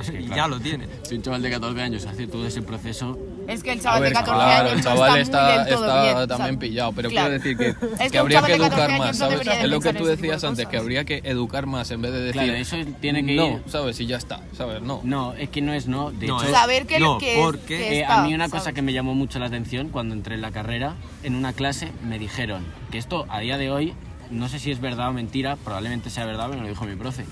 Es 0.00 0.10
que, 0.10 0.20
Y 0.20 0.24
claro, 0.26 0.36
ya 0.36 0.48
lo 0.48 0.60
tiene. 0.60 0.86
Si 1.04 1.14
un 1.14 1.22
chaval 1.22 1.40
de 1.42 1.50
14 1.50 1.80
años 1.82 2.04
hace 2.06 2.26
todo 2.26 2.46
ese 2.46 2.62
proceso, 2.62 3.16
Es 3.48 3.62
que 3.62 3.72
el 3.72 3.80
chaval 3.80 4.00
ver, 4.02 4.08
de 4.10 4.14
14 4.14 4.34
claro, 4.44 4.68
años 4.68 4.72
el 4.78 4.84
chaval 4.84 5.10
no 5.10 5.16
está, 5.16 5.20
está, 5.22 5.46
muy 5.46 5.64
del 5.64 5.74
todo 5.74 5.84
está 5.86 6.02
bien, 6.02 6.14
también 6.28 6.38
¿sabes? 6.38 6.56
pillado, 6.58 6.92
pero 6.92 7.10
Claro. 7.10 7.28
quiero 7.28 7.42
decir 7.42 7.56
que, 7.56 7.68
Es 7.68 7.98
que 7.98 8.10
que 8.10 8.18
habría 8.18 8.42
que 8.42 8.52
de 8.52 8.58
14 8.58 8.82
educar 8.82 8.98
más, 8.98 9.06
no 9.08 9.14
¿sabes? 9.14 9.44
de 9.46 9.52
Es 9.62 9.68
lo 9.68 9.80
que 9.80 9.88
tú 9.88 9.94
tipo 9.94 10.06
de 10.06 10.16
decías 10.16 10.44
antes, 10.44 10.66
que 10.68 10.76
habría 10.76 11.04
que 11.04 11.20
educar 11.24 11.66
más 11.66 11.90
en 11.90 12.02
vez 12.02 12.12
de 12.12 12.18
decir, 12.20 12.32
Claro, 12.42 12.54
eso 12.54 12.76
tiene 13.00 13.24
que 13.24 13.34
no, 13.36 13.46
ir- 13.48 13.62
¿sabes? 13.68 14.00
Y 14.00 14.06
ya 14.06 14.16
está, 14.16 14.40
¿sabes? 14.56 14.82
No. 14.82 15.00
no, 15.04 15.34
es 15.34 15.48
que 15.50 15.60
no 15.62 15.72
es 15.72 15.86
no. 15.86 16.10
De 16.10 16.26
No, 16.26 16.38
hecho, 16.38 16.46
es- 16.48 16.52
Saber 16.56 16.86
que, 16.86 16.98
No, 17.00 17.18
que, 17.18 17.36
porque- 17.40 17.66
que 17.66 17.98
Eh, 17.98 18.00
está, 18.02 18.22
a 18.22 18.26
mí 18.26 18.34
una 18.34 18.48
cosa 18.48 18.64
¿sabes? 18.64 18.74
que 18.74 18.82
me 18.82 18.92
llamó 18.92 19.14
mucho 19.14 19.38
la 19.38 19.46
atención 19.46 19.88
cuando 19.90 20.14
entré 20.14 20.34
en 20.34 20.42
la 20.42 20.50
carrera, 20.50 20.94
en 21.22 21.34
una 21.34 21.52
clase 21.52 21.92
me 22.04 22.18
dijeron 22.18 22.64
que 22.90 22.98
esto 22.98 23.26
a 23.28 23.40
día 23.40 23.58
de 23.58 23.70
hoy, 23.70 23.94
no 24.30 24.48
sé 24.48 24.58
si 24.58 24.70
es 24.72 24.80
verdad 24.80 25.08
o 25.10 25.12
mentira, 25.12 25.56
probablemente 25.56 26.10
sea 26.10 26.24
verdad, 26.26 26.48
me 26.48 26.56
lo 26.56 26.66
dijo 26.66 26.84
mi 26.84 26.96
profe, 26.96 27.24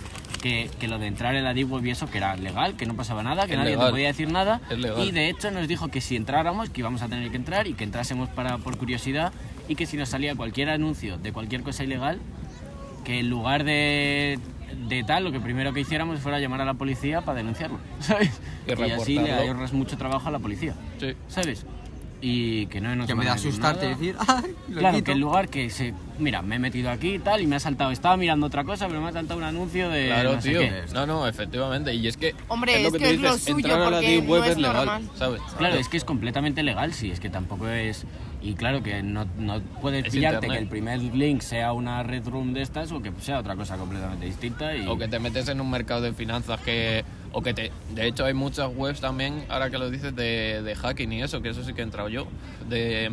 que, 0.45 0.69
que 0.79 0.89
lo 0.89 0.99
de 0.99 1.07
entrar 1.07 1.35
en 1.37 1.43
la 1.43 1.55
Deep 1.55 1.73
Web 1.73 1.87
y 1.87 1.91
eso 1.91 2.11
que 2.11 2.19
era 2.19 2.37
legal, 2.37 2.77
que 2.77 2.85
no 2.85 2.95
pasaba 2.95 3.23
nada, 3.23 3.47
que 3.47 3.53
Es 3.55 3.59
nadie 3.59 3.71
te 3.73 3.77
legal. 3.79 3.91
podía 3.93 4.09
decir 4.09 4.31
nada, 4.31 4.61
Es 4.69 4.79
legal. 4.79 5.03
y 5.03 5.11
de 5.11 5.31
hecho 5.31 5.51
nos 5.51 5.67
dijo 5.67 5.89
que 5.89 6.03
si 6.03 6.17
entráramos, 6.17 6.69
que 6.69 6.83
íbamos 6.83 7.01
a 7.01 7.09
tener 7.09 7.31
que 7.31 7.37
entrar 7.39 7.67
y 7.67 7.73
que 7.73 7.83
entrásemos 7.85 8.29
para, 8.29 8.59
por 8.59 8.77
curiosidad, 8.77 9.33
y 9.69 9.75
que 9.75 9.87
si 9.87 9.97
nos 9.97 10.11
salía 10.11 10.35
cualquier 10.37 10.69
anuncio 10.69 11.17
de 11.17 11.33
cualquier 11.33 11.63
cosa 11.63 11.83
ilegal, 11.83 12.19
que 13.05 13.21
en 13.21 13.31
lugar 13.31 13.65
de, 13.65 14.39
de 14.87 15.03
tal, 15.05 15.25
lo 15.25 15.33
que 15.33 15.41
primero 15.41 15.73
que 15.73 15.81
hiciéramos 15.81 16.21
fuera 16.21 16.39
llamar 16.41 16.61
a 16.61 16.67
la 16.67 16.75
policía 16.75 17.23
para 17.23 17.39
denunciarlo, 17.39 17.79
¿sabes? 18.01 18.39
Y 18.67 18.73
Y, 18.83 18.91
así 18.91 19.15
le 19.19 19.33
ahorras 19.33 19.73
mucho 19.73 19.97
trabajo 19.97 20.29
a 20.29 20.31
la 20.31 20.39
policía. 20.41 20.75
Sí. 21.01 21.15
¿sabes? 21.29 21.65
Y 22.27 22.67
que 22.69 22.81
no 22.81 22.97
nos 22.97 23.05
Que 23.05 23.13
en 23.13 23.19
van 23.19 23.27
vez 23.27 23.27
de 23.27 23.33
a 23.33 23.35
decir 23.35 23.51
asustarte 23.51 23.85
y 23.87 23.89
decir, 23.91 24.17
¡ay! 24.27 24.55
Lo 24.71 24.79
Claro, 24.79 24.95
quito". 24.97 25.05
que 25.05 25.13
en 25.13 25.21
lugar 25.21 25.49
que 25.51 25.69
se... 25.69 25.93
Mira, 26.19 26.41
me 26.41 26.57
he 26.57 26.59
metido 26.59 26.91
aquí 26.91 27.17
y 27.17 27.19
tal 27.19 27.43
y 27.43 27.47
me 27.47 27.57
ha 27.57 27.61
saltado... 27.61 27.91
Estaba 27.91 28.17
mirando 28.17 28.47
otra 28.47 28.65
cosa, 28.65 28.87
pero 28.89 29.03
me 29.03 29.09
ha 29.09 29.13
saltado 29.13 29.37
un 29.39 29.45
anuncio 29.45 29.91
de... 29.91 30.07
Claro, 30.07 30.33
no 30.37 30.41
sé 30.41 30.49
tío. 30.49 30.61
qué. 30.61 30.83
No, 30.95 31.05
no, 31.05 31.29
efectivamente. 31.29 31.93
Y 31.95 32.07
es 32.09 32.17
que. 32.17 32.35
Hombre, 32.49 32.81
lo 32.81 32.87
es 32.89 32.93
que 32.95 32.99
que 32.99 33.05
tú 33.09 33.11
es 33.15 33.21
lo 33.21 33.33
dices, 33.35 33.43
suyo, 33.45 33.57
entrar 33.69 33.81
a 33.83 33.91
la 33.91 34.01
Deep 34.01 34.27
Web 34.29 34.41
no 34.41 34.45
es 34.47 34.51
es 34.53 34.57
legal, 34.57 34.75
normal. 34.77 35.11
¿sabes? 35.17 35.43
Claro, 35.59 35.75
es 35.77 35.89
que 35.89 35.97
es 35.99 36.05
completamente 36.05 36.63
legal, 36.63 36.95
sí, 36.95 37.11
es 37.11 37.21
que 37.21 37.29
tampoco 37.29 37.69
es... 37.69 38.07
Y 38.41 38.55
claro 38.55 38.83
que 38.83 39.03
no, 39.03 39.27
no 39.39 39.61
puedes 39.83 40.07
Es 40.07 40.13
pillarte 40.15 40.47
internet. 40.47 40.59
que 40.59 40.63
el 40.65 40.69
primer 40.71 41.01
link 41.01 41.41
sea 41.43 41.73
una 41.75 42.03
red 42.03 42.27
room 42.27 42.55
de 42.55 42.63
estas 42.63 42.91
o 42.93 43.03
que 43.03 43.11
sea 43.21 43.39
otra 43.39 43.55
cosa 43.57 43.77
completamente 43.77 44.25
distinta 44.27 44.75
y... 44.77 44.87
O 44.87 44.97
que 44.99 45.09
te 45.09 45.19
metes 45.19 45.49
en 45.49 45.61
un 45.61 45.71
mercado 45.71 46.01
de 46.03 46.13
finanzas 46.15 46.59
que. 46.61 47.05
O 47.37 47.43
que 47.43 47.53
te. 47.53 47.73
De 47.95 48.07
hecho, 48.07 48.25
hay 48.25 48.33
muchas 48.35 48.71
webs 48.75 49.01
también, 49.01 49.45
ahora 49.49 49.69
que 49.69 49.77
lo 49.79 49.91
dices, 49.91 50.15
de, 50.15 50.63
de 50.63 50.75
hacking 50.77 51.13
y 51.13 51.23
eso, 51.23 51.43
que 51.43 51.49
eso 51.51 51.65
sí 51.65 51.75
que 51.75 51.81
he 51.81 51.85
entrado 51.85 52.09
yo. 52.09 52.27
De 52.69 53.11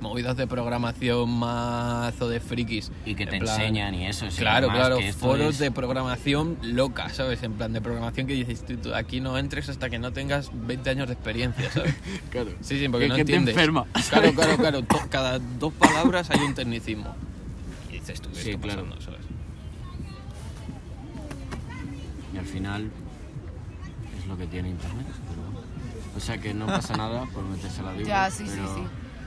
movidas 0.00 0.36
de 0.36 0.46
programación 0.48 1.30
mazo 1.30 2.28
de 2.28 2.40
frikis. 2.40 2.90
Y 3.06 3.14
que 3.14 3.26
te 3.26 3.38
plan- 3.38 3.58
enseñan 3.60 3.94
y 3.94 4.06
eso. 4.06 4.28
sí, 4.30 4.38
Claro, 4.38 4.68
claro, 4.68 4.98
foros 5.16 5.54
es- 5.54 5.58
de 5.60 5.70
programación 5.70 6.58
loca, 6.62 7.08
¿sabes? 7.10 7.42
En 7.44 7.52
plan 7.52 7.72
de 7.72 7.80
programación 7.80 8.26
que 8.26 8.34
dices, 8.34 8.66
tú, 8.66 8.76
tú 8.76 8.94
aquí 8.94 9.20
no 9.20 9.38
entres 9.38 9.68
hasta 9.68 9.88
que 9.88 9.98
no 10.00 10.12
tengas 10.12 10.50
20 10.52 10.90
años 10.90 11.06
de 11.06 11.14
experiencia, 11.14 11.70
¿sabes? 11.70 11.94
Claro. 12.30 12.50
Sí, 12.60 12.78
sí, 12.80 12.88
porque 12.88 13.04
Que- 13.04 13.08
no 13.10 13.14
que 13.16 13.24
te 13.24 13.32
entiendes. 13.34 13.54
enferma. 13.56 13.86
Claro, 14.10 14.32
claro, 14.34 14.56
claro. 14.58 14.82
to- 14.82 15.00
cada 15.08 15.38
dos 15.38 15.72
palabras 15.74 16.28
hay 16.30 16.40
un 16.40 16.54
tecnicismo. 16.54 17.14
Y 17.88 17.92
dices 17.94 18.20
tú, 18.20 18.28
¿qué 18.30 18.40
Sí, 18.42 18.50
está 18.50 18.62
claro. 18.62 18.82
pasando, 18.82 19.00
¿sabes? 19.00 19.20
Y 22.34 22.36
al 22.36 22.46
final 22.46 22.90
es 24.24 24.28
lo 24.28 24.36
que 24.36 24.46
tiene 24.46 24.70
internet. 24.70 25.06
pero. 25.28 25.42
O 26.16 26.20
sea 26.20 26.38
que 26.38 26.54
no 26.54 26.66
pasa 26.66 26.96
nada 26.96 27.24
por 27.32 27.44
meterse 27.44 27.80
a 27.80 27.84
la 27.84 27.92
Deep 27.92 28.06
Ya, 28.06 28.30
sí, 28.30 28.44
sí, 28.46 28.52
pero 28.54 28.74
sí. 28.74 28.82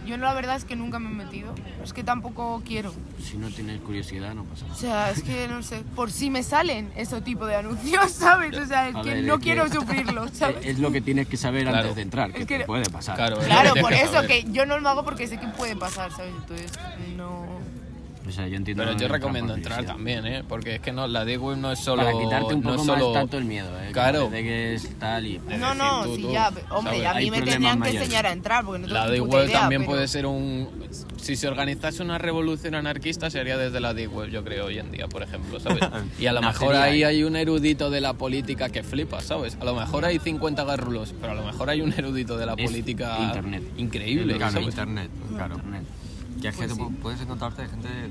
Yo 0.07 0.15
la 0.15 0.33
verdad 0.33 0.55
es 0.55 0.63
que 0.63 0.77
nunca 0.77 0.99
me 0.99 1.09
he 1.09 1.13
metido. 1.25 1.53
Es 1.83 1.91
que 1.91 2.01
tampoco 2.01 2.63
quiero. 2.65 2.93
Si 3.21 3.35
no 3.37 3.49
tienes 3.49 3.81
curiosidad 3.81 4.33
no 4.35 4.45
pasa 4.45 4.63
O 4.63 4.67
nada. 4.69 4.79
sea, 4.79 5.11
es 5.11 5.21
que 5.21 5.49
no 5.49 5.61
sé, 5.63 5.81
por 5.97 6.11
si 6.11 6.29
me 6.29 6.43
salen 6.43 6.89
ese 6.95 7.19
tipo 7.19 7.45
de 7.45 7.57
anuncios, 7.57 8.09
¿sabes? 8.13 8.57
O 8.57 8.65
sea, 8.65 8.87
es 8.87 8.95
A 8.95 9.01
que 9.01 9.09
ver, 9.15 9.23
no 9.25 9.33
es 9.33 9.39
que- 9.39 9.43
quiero 9.43 9.67
sufrirlo, 9.69 10.27
¿sabes? 10.33 10.65
Es 10.65 10.79
lo 10.79 10.91
que 10.93 11.01
tienes 11.01 11.27
que 11.27 11.35
saber 11.35 11.63
Claro. 11.63 11.79
antes 11.79 11.95
de 11.97 12.01
entrar, 12.03 12.31
que, 12.31 12.43
Es 12.43 12.47
que- 12.47 12.59
te 12.59 12.65
puede 12.65 12.89
pasar. 12.89 13.17
Claro, 13.17 13.37
Claro, 13.39 13.73
que 13.73 13.81
por 13.81 13.91
eso 13.91 14.13
saber. 14.13 14.29
que 14.29 14.45
yo 14.51 14.65
no 14.65 14.79
lo 14.79 14.87
hago 14.87 15.03
porque 15.03 15.27
sé 15.27 15.37
que 15.41 15.47
puede 15.49 15.75
pasar, 15.75 16.09
¿sabes? 16.13 16.31
Entonces, 16.39 16.71
no... 17.17 17.45
O 18.27 18.31
sea, 18.31 18.47
yo 18.47 18.57
entiendo. 18.57 18.83
Pero 18.83 18.97
yo 18.97 19.07
recomiendo 19.07 19.53
entrar 19.55 19.85
también, 19.85 20.25
¿eh? 20.25 20.43
Porque 20.47 20.75
es 20.75 20.81
que 20.81 20.91
no, 20.91 21.07
la 21.07 21.23
Deep 21.23 21.41
Web 21.41 21.57
no 21.57 21.71
es 21.71 21.79
solo. 21.79 22.03
Para 22.03 22.17
quitarte 22.19 22.53
un 22.55 22.61
no 22.61 22.71
poco 22.71 22.83
solo, 22.83 23.05
más 23.05 23.13
tanto 23.21 23.37
el 23.37 23.45
miedo, 23.45 23.69
¿eh? 23.81 23.87
Que 23.87 23.93
Claro. 23.93 24.25
parece 24.25 24.43
que 24.43 24.73
es 24.75 24.99
tal 24.99 25.25
y. 25.25 25.37
De 25.37 25.57
No, 25.57 25.67
decir 25.69 25.77
no, 25.83 26.03
tú, 26.03 26.15
sí, 26.17 26.21
tú, 26.23 26.31
ya, 26.33 26.47
hombre, 26.71 26.93
¿sabes? 27.01 27.05
a 27.07 27.13
mí 27.13 27.19
Hay 27.23 27.31
me 27.31 27.41
tendrían 27.41 27.81
que 27.81 27.89
enseñar 27.91 28.25
a 28.25 28.31
entrar, 28.33 28.65
porque 28.65 28.79
no 28.79 28.87
tengo 28.87 28.99
La 28.99 29.05
puta 29.23 29.37
Web 29.37 29.45
idea, 29.47 29.59
también 29.61 29.81
pero- 29.83 29.91
puede 29.93 30.07
ser 30.07 30.25
un. 30.25 30.69
Si 31.21 31.35
se 31.35 31.47
organizase 31.47 32.03
una 32.03 32.17
revolución 32.19 32.75
anarquista, 32.75 33.29
sería 33.29 33.57
desde 33.57 33.79
la 33.79 33.93
Deep 33.93 34.13
Web, 34.15 34.29
yo 34.29 34.43
creo, 34.43 34.65
hoy 34.65 34.77
en 34.79 34.91
día, 34.91 35.07
por 35.07 35.23
ejemplo, 35.23 35.59
¿sabes? 35.59 35.79
Y 36.19 36.27
a 36.27 36.33
lo 36.33 36.41
No, 36.41 36.47
mejor 36.47 36.67
sería 36.73 36.83
ahí 36.83 37.03
hay 37.03 37.23
un 37.23 37.35
erudito 37.35 37.89
de 37.89 38.01
la 38.01 38.13
política 38.13 38.69
que 38.69 38.83
flipa, 38.83 39.21
¿sabes? 39.21 39.57
A 39.59 39.65
lo 39.65 39.73
mejor 39.75 40.05
hay 40.05 40.19
50 40.19 40.63
garrulos, 40.63 41.13
pero 41.19 41.33
a 41.33 41.35
lo 41.35 41.43
mejor 41.45 41.69
hay 41.69 41.81
un 41.81 41.91
erudito 41.93 42.37
de 42.37 42.45
la 42.45 42.53
Es 42.53 42.65
política 42.65 43.17
internet. 43.19 43.63
increíble, 43.77 44.35
Claro, 44.35 44.51
¿sabes? 44.53 44.67
internet, 44.67 45.09
claro. 45.35 45.55
Internet. 45.55 45.83
Que 46.41 46.49
es 46.49 46.55
que 46.55 46.65
Pues 46.67 46.69
te 46.69 46.75
sí. 46.75 46.81
pu- 46.81 46.95
puedes 46.97 47.21
encontrarte 47.21 47.67
gente 47.67 47.87
de, 47.87 48.09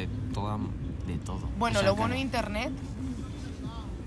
de 0.00 0.08
toda... 0.34 0.58
De 1.06 1.16
todo. 1.18 1.40
Bueno, 1.58 1.78
O 1.78 1.82
sea, 1.82 1.90
lo 1.90 1.96
bueno 1.96 2.12
de 2.12 2.18
que- 2.18 2.22
internet, 2.22 2.72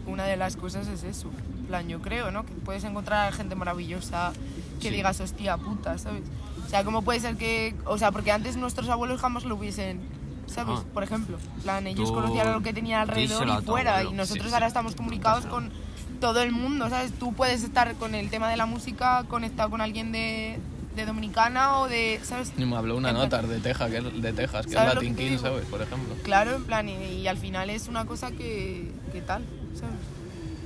una 0.07 0.23
de 0.25 0.37
las 0.37 0.55
cosas 0.55 0.87
es 0.87 1.03
eso. 1.03 1.29
Plan, 1.67 1.87
yo 1.87 2.01
creo, 2.01 2.31
¿no? 2.31 2.45
Que 2.45 2.53
puedes 2.53 2.83
encontrar 2.83 3.31
gente 3.33 3.55
maravillosa 3.55 4.33
que 4.81 4.89
Sí. 4.89 4.95
digas, 4.95 5.19
hostia 5.21 5.57
puta, 5.57 5.97
¿sabes? 5.97 6.23
O 6.65 6.69
sea, 6.69 6.83
¿cómo 6.83 7.01
puede 7.03 7.19
ser 7.19 7.37
que.? 7.37 7.75
O 7.85 7.97
sea, 7.97 8.11
porque 8.11 8.31
antes 8.31 8.57
nuestros 8.57 8.89
abuelos 8.89 9.21
jamás 9.21 9.45
lo 9.45 9.55
hubiesen. 9.55 10.01
¿Sabes? 10.45 10.79
Ah. 10.81 10.85
Por 10.93 11.03
ejemplo, 11.03 11.37
plan, 11.63 11.87
ellos 11.87 12.09
Tú 12.09 12.15
conocían 12.15 12.51
lo 12.51 12.61
que 12.61 12.73
tenía 12.73 13.01
alrededor 13.01 13.47
y 13.47 13.65
fuera, 13.65 14.03
y 14.03 14.11
nosotros 14.13 14.47
sí. 14.49 14.53
ahora 14.53 14.67
estamos 14.67 14.93
comunicados 14.93 15.45
con 15.45 15.71
todo 16.19 16.41
el 16.41 16.51
mundo, 16.51 16.89
¿sabes? 16.89 17.13
Tú 17.13 17.33
puedes 17.33 17.63
estar 17.63 17.95
con 17.95 18.13
el 18.13 18.29
tema 18.29 18.49
de 18.49 18.57
la 18.57 18.65
música 18.65 19.23
conectado 19.29 19.69
con 19.69 19.79
alguien 19.81 20.11
de, 20.11 20.59
de 20.95 21.05
Dominicana 21.05 21.77
o 21.79 21.87
de. 21.87 22.19
¿Sabes? 22.23 22.51
Y 22.57 22.65
me 22.65 22.75
habló 22.75 22.95
una 22.97 23.09
En 23.09 23.15
plan- 23.15 23.25
nota 23.29 23.41
de 23.47 23.59
Texas, 23.59 23.89
que 23.91 23.97
es, 23.97 24.21
de 24.21 24.33
Texas, 24.33 24.65
que 24.65 24.71
es 24.73 24.77
¿Sabes 24.77 24.95
lo 24.95 25.01
que 25.01 25.09
Latin 25.09 25.27
King? 25.29 25.37
¿sabes? 25.39 25.65
Por 25.65 25.81
ejemplo. 25.81 26.15
Claro, 26.23 26.55
en 26.55 26.63
plan, 26.65 26.87
y, 26.89 26.93
y 27.21 27.27
al 27.27 27.37
final 27.37 27.69
es 27.69 27.87
una 27.87 28.05
cosa 28.05 28.31
que, 28.31 28.91
que 29.11 29.21
tal, 29.21 29.43
¿sabes? 29.79 29.95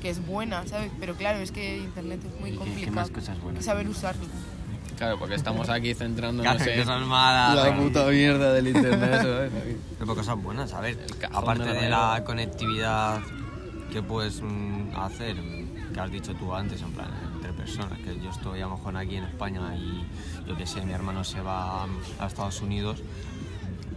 Que 0.02 0.10
es 0.10 0.26
buena, 0.26 0.66
¿sabes? 0.68 0.92
Pero 1.00 1.16
claro, 1.16 1.40
es 1.40 1.52
que 1.52 1.78
Internet 1.78 2.20
es 2.26 2.40
muy 2.40 2.50
¿Y 2.50 2.54
qué- 2.54 2.58
qué 2.60 2.64
complicado. 2.66 2.96
más 2.96 3.10
cosas 3.10 3.42
buenas 3.42 3.66
Saber 3.66 3.88
usarlo. 3.90 4.26
Claro, 4.98 5.20
porque 5.20 5.36
estamos 5.36 5.70
aquí 5.70 5.94
centrándonos 5.94 6.56
Claro, 6.56 6.72
en 6.72 6.80
cosas 6.80 7.02
malas, 7.06 7.56
la 7.68 7.76
puta 7.78 8.06
mierda 8.08 8.52
del 8.54 8.68
internet, 8.70 9.22
¿sabes? 9.22 9.52
Pero 10.00 10.16
cosas 10.16 10.36
buenas, 10.42 10.74
a 10.74 10.82
ver, 10.82 10.98
aparte 11.32 11.64
de 11.64 11.68
la 11.70 11.74
de 11.74 11.80
mierda. 11.82 12.14
la 12.18 12.24
conectividad 12.24 13.22
que 13.92 14.02
puedes 14.02 14.42
mm, 14.42 14.96
hacer, 14.98 15.36
que 15.94 16.00
has 16.00 16.12
dicho 16.12 16.34
tú 16.34 16.54
antes, 16.54 16.82
en 16.82 16.92
plan, 16.94 17.10
personas, 17.68 18.00
que 18.00 18.20
yo 18.20 18.30
estoy 18.30 18.62
a 18.62 18.68
lo 18.68 18.78
mejor 18.78 18.96
aquí 18.96 19.18
en 19.18 19.26
España 19.26 19.76
y 19.76 20.06
yo 20.48 20.56
que 20.56 20.66
sé, 20.66 20.86
mi 20.86 20.94
hermano 20.94 21.24
se 21.24 21.42
va 21.42 21.84
a 21.84 22.26
Estados 22.26 22.62
Unidos, 22.62 23.04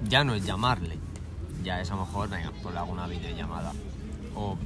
ya 0.09 0.25
no 0.25 0.35
es 0.35 0.45
llamarle, 0.45 0.99
ya 1.63 1.81
es 1.81 1.91
a 1.91 1.95
lo 1.95 2.05
mejor, 2.05 2.29
venga, 2.29 2.51
pues 2.63 2.75
le 2.75 2.81
hago 2.81 2.93
una 2.93 3.07
videollamada. 3.07 3.73
O 4.35 4.57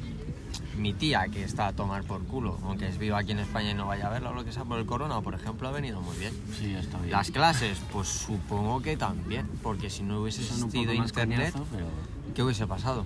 mi 0.78 0.92
tía 0.92 1.26
que 1.28 1.44
está 1.44 1.68
a 1.68 1.72
tomar 1.72 2.05
por 2.05 2.24
culo, 2.24 2.59
aunque 2.64 2.88
es 2.88 2.98
viva 2.98 3.18
aquí 3.18 3.32
en 3.32 3.40
España 3.40 3.72
y 3.72 3.74
no 3.74 3.86
vaya 3.86 4.07
a 4.07 4.11
verla 4.11 4.30
o 4.30 4.34
lo 4.34 4.44
que 4.44 4.52
sea 4.52 4.64
por 4.64 4.78
el 4.78 4.86
corona, 4.86 5.20
por 5.20 5.34
ejemplo, 5.34 5.68
ha 5.68 5.72
venido 5.72 6.00
muy 6.00 6.16
bien. 6.16 6.32
Sí, 6.59 6.74
está 6.74 6.98
bien. 6.98 7.11
Las 7.11 7.30
clases, 7.30 7.78
pues 7.92 8.09
supongo 8.09 8.80
que 8.80 8.96
también, 8.96 9.48
porque 9.62 9.90
si 9.90 10.02
no 10.02 10.20
hubiese 10.22 10.42
existido 10.42 10.92
internet, 10.94 11.52
coñazo, 11.52 11.66
pero... 11.70 11.86
¿qué 12.34 12.42
hubiese 12.42 12.66
pasado? 12.66 13.05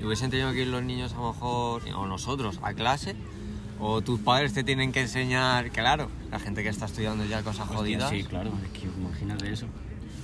Y 0.00 0.04
hubiesen 0.04 0.30
tenido 0.30 0.52
que 0.52 0.62
ir 0.62 0.68
los 0.68 0.82
niños 0.82 1.12
a 1.14 1.16
lo 1.16 1.32
mejor, 1.32 1.82
o 1.96 2.06
nosotros, 2.06 2.60
a 2.62 2.74
clase, 2.74 3.16
o 3.80 4.00
tus 4.02 4.20
padres 4.20 4.52
te 4.54 4.64
tienen 4.64 4.92
que 4.92 5.00
enseñar, 5.02 5.70
claro, 5.70 6.08
la 6.30 6.38
gente 6.38 6.62
que 6.62 6.68
está 6.68 6.86
estudiando 6.86 7.24
ya 7.24 7.42
cosas 7.42 7.62
Hostia, 7.62 7.76
jodidas. 7.76 8.10
Sí, 8.10 8.24
claro, 8.24 8.50
es 8.64 8.70
que 8.80 8.86
imagínate 8.86 9.52
eso. 9.52 9.66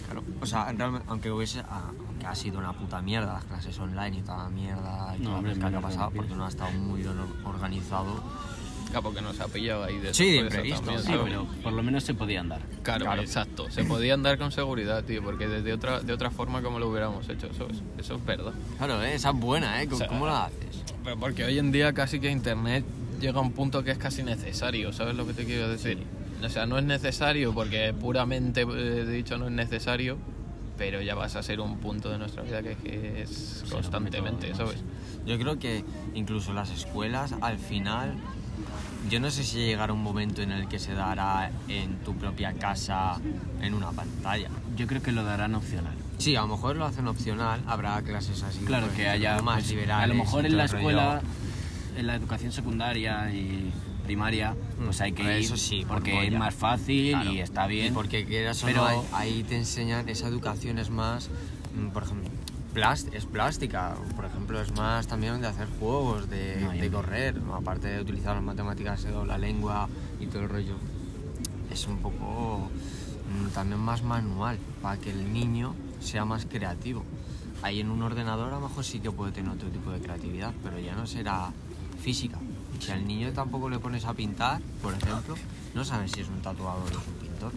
Claro, 0.06 0.22
o 0.40 0.46
sea, 0.46 0.70
realmente, 0.72 1.06
aunque 1.08 1.30
hubiese, 1.30 1.60
ah, 1.60 1.90
aunque 2.08 2.26
ha 2.26 2.34
sido 2.34 2.58
una 2.58 2.72
puta 2.72 3.00
mierda 3.00 3.32
las 3.34 3.44
clases 3.44 3.78
online 3.78 4.18
y 4.18 4.22
toda 4.22 4.44
la 4.44 4.48
mierda 4.50 5.14
y 5.18 5.22
No, 5.22 5.40
toda 5.40 5.42
la 5.54 5.70
que 5.70 5.76
ha 5.76 5.80
pasado, 5.80 6.10
porque 6.14 6.34
no 6.34 6.44
ha 6.44 6.48
estado 6.48 6.70
muy 6.72 7.00
bien 7.02 7.14
organizado. 7.44 8.22
Claro, 8.90 9.02
porque 9.02 9.22
nos 9.22 9.40
ha 9.40 9.48
pillado 9.48 9.82
ahí 9.82 9.98
de 9.98 10.14
Sí, 10.14 10.30
de 10.32 10.36
imprevisto, 10.40 10.80
también, 10.82 11.00
Sí, 11.00 11.06
¿sabes? 11.08 11.22
pero 11.24 11.46
por 11.64 11.72
lo 11.72 11.82
menos 11.82 12.04
se 12.04 12.14
podía 12.14 12.40
andar. 12.40 12.60
Claro, 12.82 13.06
Claro. 13.06 13.22
exacto. 13.22 13.68
Se 13.70 13.82
podía 13.84 14.14
andar 14.14 14.38
con 14.38 14.52
seguridad, 14.52 15.02
tío, 15.04 15.22
porque 15.24 15.48
desde 15.48 15.72
otra, 15.72 16.00
de 16.00 16.12
otra 16.12 16.30
forma 16.30 16.62
como 16.62 16.78
lo 16.78 16.88
hubiéramos 16.90 17.28
hecho, 17.28 17.48
eso 17.48 17.66
es, 17.70 17.82
eso 17.98 18.14
es 18.16 18.24
verdad. 18.24 18.52
Claro, 18.78 19.02
¿eh? 19.02 19.14
esa 19.14 19.30
es 19.30 19.36
buena, 19.36 19.82
¿eh? 19.82 19.86
¿Cómo, 19.86 19.96
O 19.96 19.98
sea, 19.98 20.08
cómo 20.08 20.26
la 20.26 20.44
haces? 20.44 20.84
Pero 21.02 21.18
porque 21.18 21.44
hoy 21.44 21.58
en 21.58 21.72
día 21.72 21.92
casi 21.92 22.20
que 22.20 22.30
internet 22.30 22.84
llega 23.24 23.38
a 23.38 23.42
un 23.42 23.52
punto 23.52 23.82
que 23.82 23.90
es 23.90 23.98
casi 23.98 24.22
necesario, 24.22 24.92
¿sabes 24.92 25.16
lo 25.16 25.26
que 25.26 25.32
te 25.32 25.44
quiero 25.46 25.68
decir? 25.68 25.98
O 26.44 26.48
sea, 26.50 26.66
no 26.66 26.76
es 26.76 26.84
necesario 26.84 27.54
porque 27.54 27.94
puramente 27.98 28.62
eh, 28.62 29.06
dicho 29.06 29.38
no 29.38 29.46
es 29.46 29.52
necesario, 29.52 30.18
pero 30.76 31.00
ya 31.00 31.14
vas 31.14 31.34
a 31.34 31.42
ser 31.42 31.60
un 31.60 31.78
punto 31.78 32.10
de 32.10 32.18
nuestra 32.18 32.42
vida 32.42 32.62
que, 32.62 32.74
que 32.76 33.22
es 33.22 33.64
constantemente, 33.70 34.54
¿sabes? 34.54 34.76
Yo 35.24 35.38
creo 35.38 35.58
que 35.58 35.84
incluso 36.14 36.52
las 36.52 36.70
escuelas 36.70 37.34
al 37.40 37.58
final, 37.58 38.14
yo 39.08 39.20
no 39.20 39.30
sé 39.30 39.42
si 39.42 39.56
llegará 39.58 39.94
un 39.94 40.02
momento 40.02 40.42
en 40.42 40.52
el 40.52 40.68
que 40.68 40.78
se 40.78 40.92
dará 40.92 41.50
en 41.68 41.96
tu 42.00 42.14
propia 42.16 42.52
casa 42.52 43.18
en 43.62 43.72
una 43.72 43.90
pantalla. 43.92 44.50
Yo 44.76 44.86
creo 44.86 45.02
que 45.02 45.12
lo 45.12 45.24
darán 45.24 45.54
opcional. 45.54 45.94
Sí, 46.18 46.36
a 46.36 46.42
lo 46.42 46.48
mejor 46.48 46.76
lo 46.76 46.84
hacen 46.84 47.08
opcional, 47.08 47.62
habrá 47.66 48.02
clases 48.02 48.42
así. 48.42 48.60
Claro, 48.60 48.86
pues, 48.86 48.98
que 48.98 49.08
haya 49.08 49.40
más 49.40 49.56
pues, 49.56 49.70
liberales. 49.70 50.04
A 50.04 50.06
lo 50.06 50.14
mejor 50.14 50.44
en 50.44 50.56
la 50.58 50.64
el 50.64 50.70
rollo. 50.70 51.20
En 51.96 52.06
la 52.06 52.14
educación 52.16 52.52
secundaria 52.52 53.30
y 53.32 53.72
primaria, 54.04 54.54
pues 54.84 55.00
hay 55.00 55.12
que 55.12 55.22
ir 55.22 55.28
eso 55.44 55.56
sí, 55.56 55.80
por 55.80 55.96
porque 55.98 56.18
es 56.18 56.26
polla. 56.26 56.38
más 56.38 56.54
fácil 56.54 57.10
Claro. 57.12 57.32
y 57.32 57.38
está 57.40 57.66
bien. 57.66 57.86
Y 57.86 57.90
porque 57.94 58.24
quieras 58.26 58.60
pero 58.64 58.82
no, 58.82 58.86
ahí, 58.86 58.98
ahí 59.12 59.42
te 59.44 59.56
enseñan, 59.56 60.08
esa 60.08 60.28
educación 60.28 60.78
es 60.78 60.90
más, 60.90 61.30
mm, 61.74 61.88
por 61.88 62.02
ejemplo, 62.02 62.28
plast- 62.74 63.12
es 63.14 63.24
plástica, 63.24 63.94
por 64.16 64.24
ejemplo, 64.26 64.60
es 64.60 64.72
más 64.76 65.06
también 65.06 65.40
de 65.40 65.46
hacer 65.46 65.68
juegos, 65.78 66.28
de, 66.28 66.60
No, 66.60 66.70
de 66.72 66.90
correr, 66.90 67.40
aparte 67.54 67.88
de 67.88 68.00
utilizar 68.02 68.34
las 68.34 68.44
matemáticas 68.44 69.04
o 69.06 69.24
la 69.24 69.38
lengua 69.38 69.88
y 70.20 70.26
todo 70.26 70.42
el 70.42 70.48
rollo. 70.50 70.76
Es 71.70 71.86
un 71.86 71.96
poco 71.98 72.68
mm, 73.42 73.48
también 73.54 73.80
más 73.80 74.02
manual, 74.02 74.58
para 74.82 74.98
que 75.00 75.10
el 75.10 75.32
niño 75.32 75.74
sea 76.00 76.24
más 76.26 76.44
creativo. 76.44 77.04
Ahí 77.62 77.80
en 77.80 77.88
un 77.90 78.02
ordenador 78.02 78.52
a 78.52 78.56
lo 78.60 78.68
mejor 78.68 78.84
sí 78.84 79.00
que 79.00 79.10
puede 79.10 79.32
tener 79.32 79.50
otro 79.50 79.68
tipo 79.70 79.90
de 79.90 79.98
creatividad, 80.00 80.52
pero 80.62 80.78
ya 80.78 80.94
no 80.94 81.06
será 81.06 81.50
física. 82.04 82.38
Si 82.80 82.92
al 82.92 83.06
niño 83.06 83.32
tampoco 83.32 83.70
le 83.70 83.78
pones 83.78 84.04
a 84.04 84.12
pintar, 84.12 84.60
por 84.82 84.92
ejemplo, 84.92 85.34
no 85.74 85.84
sabes 85.84 86.12
si 86.12 86.20
es 86.20 86.28
un 86.28 86.42
tatuador 86.42 86.84
o 86.84 87.00
es 87.00 87.08
un 87.08 87.14
pintor, 87.14 87.52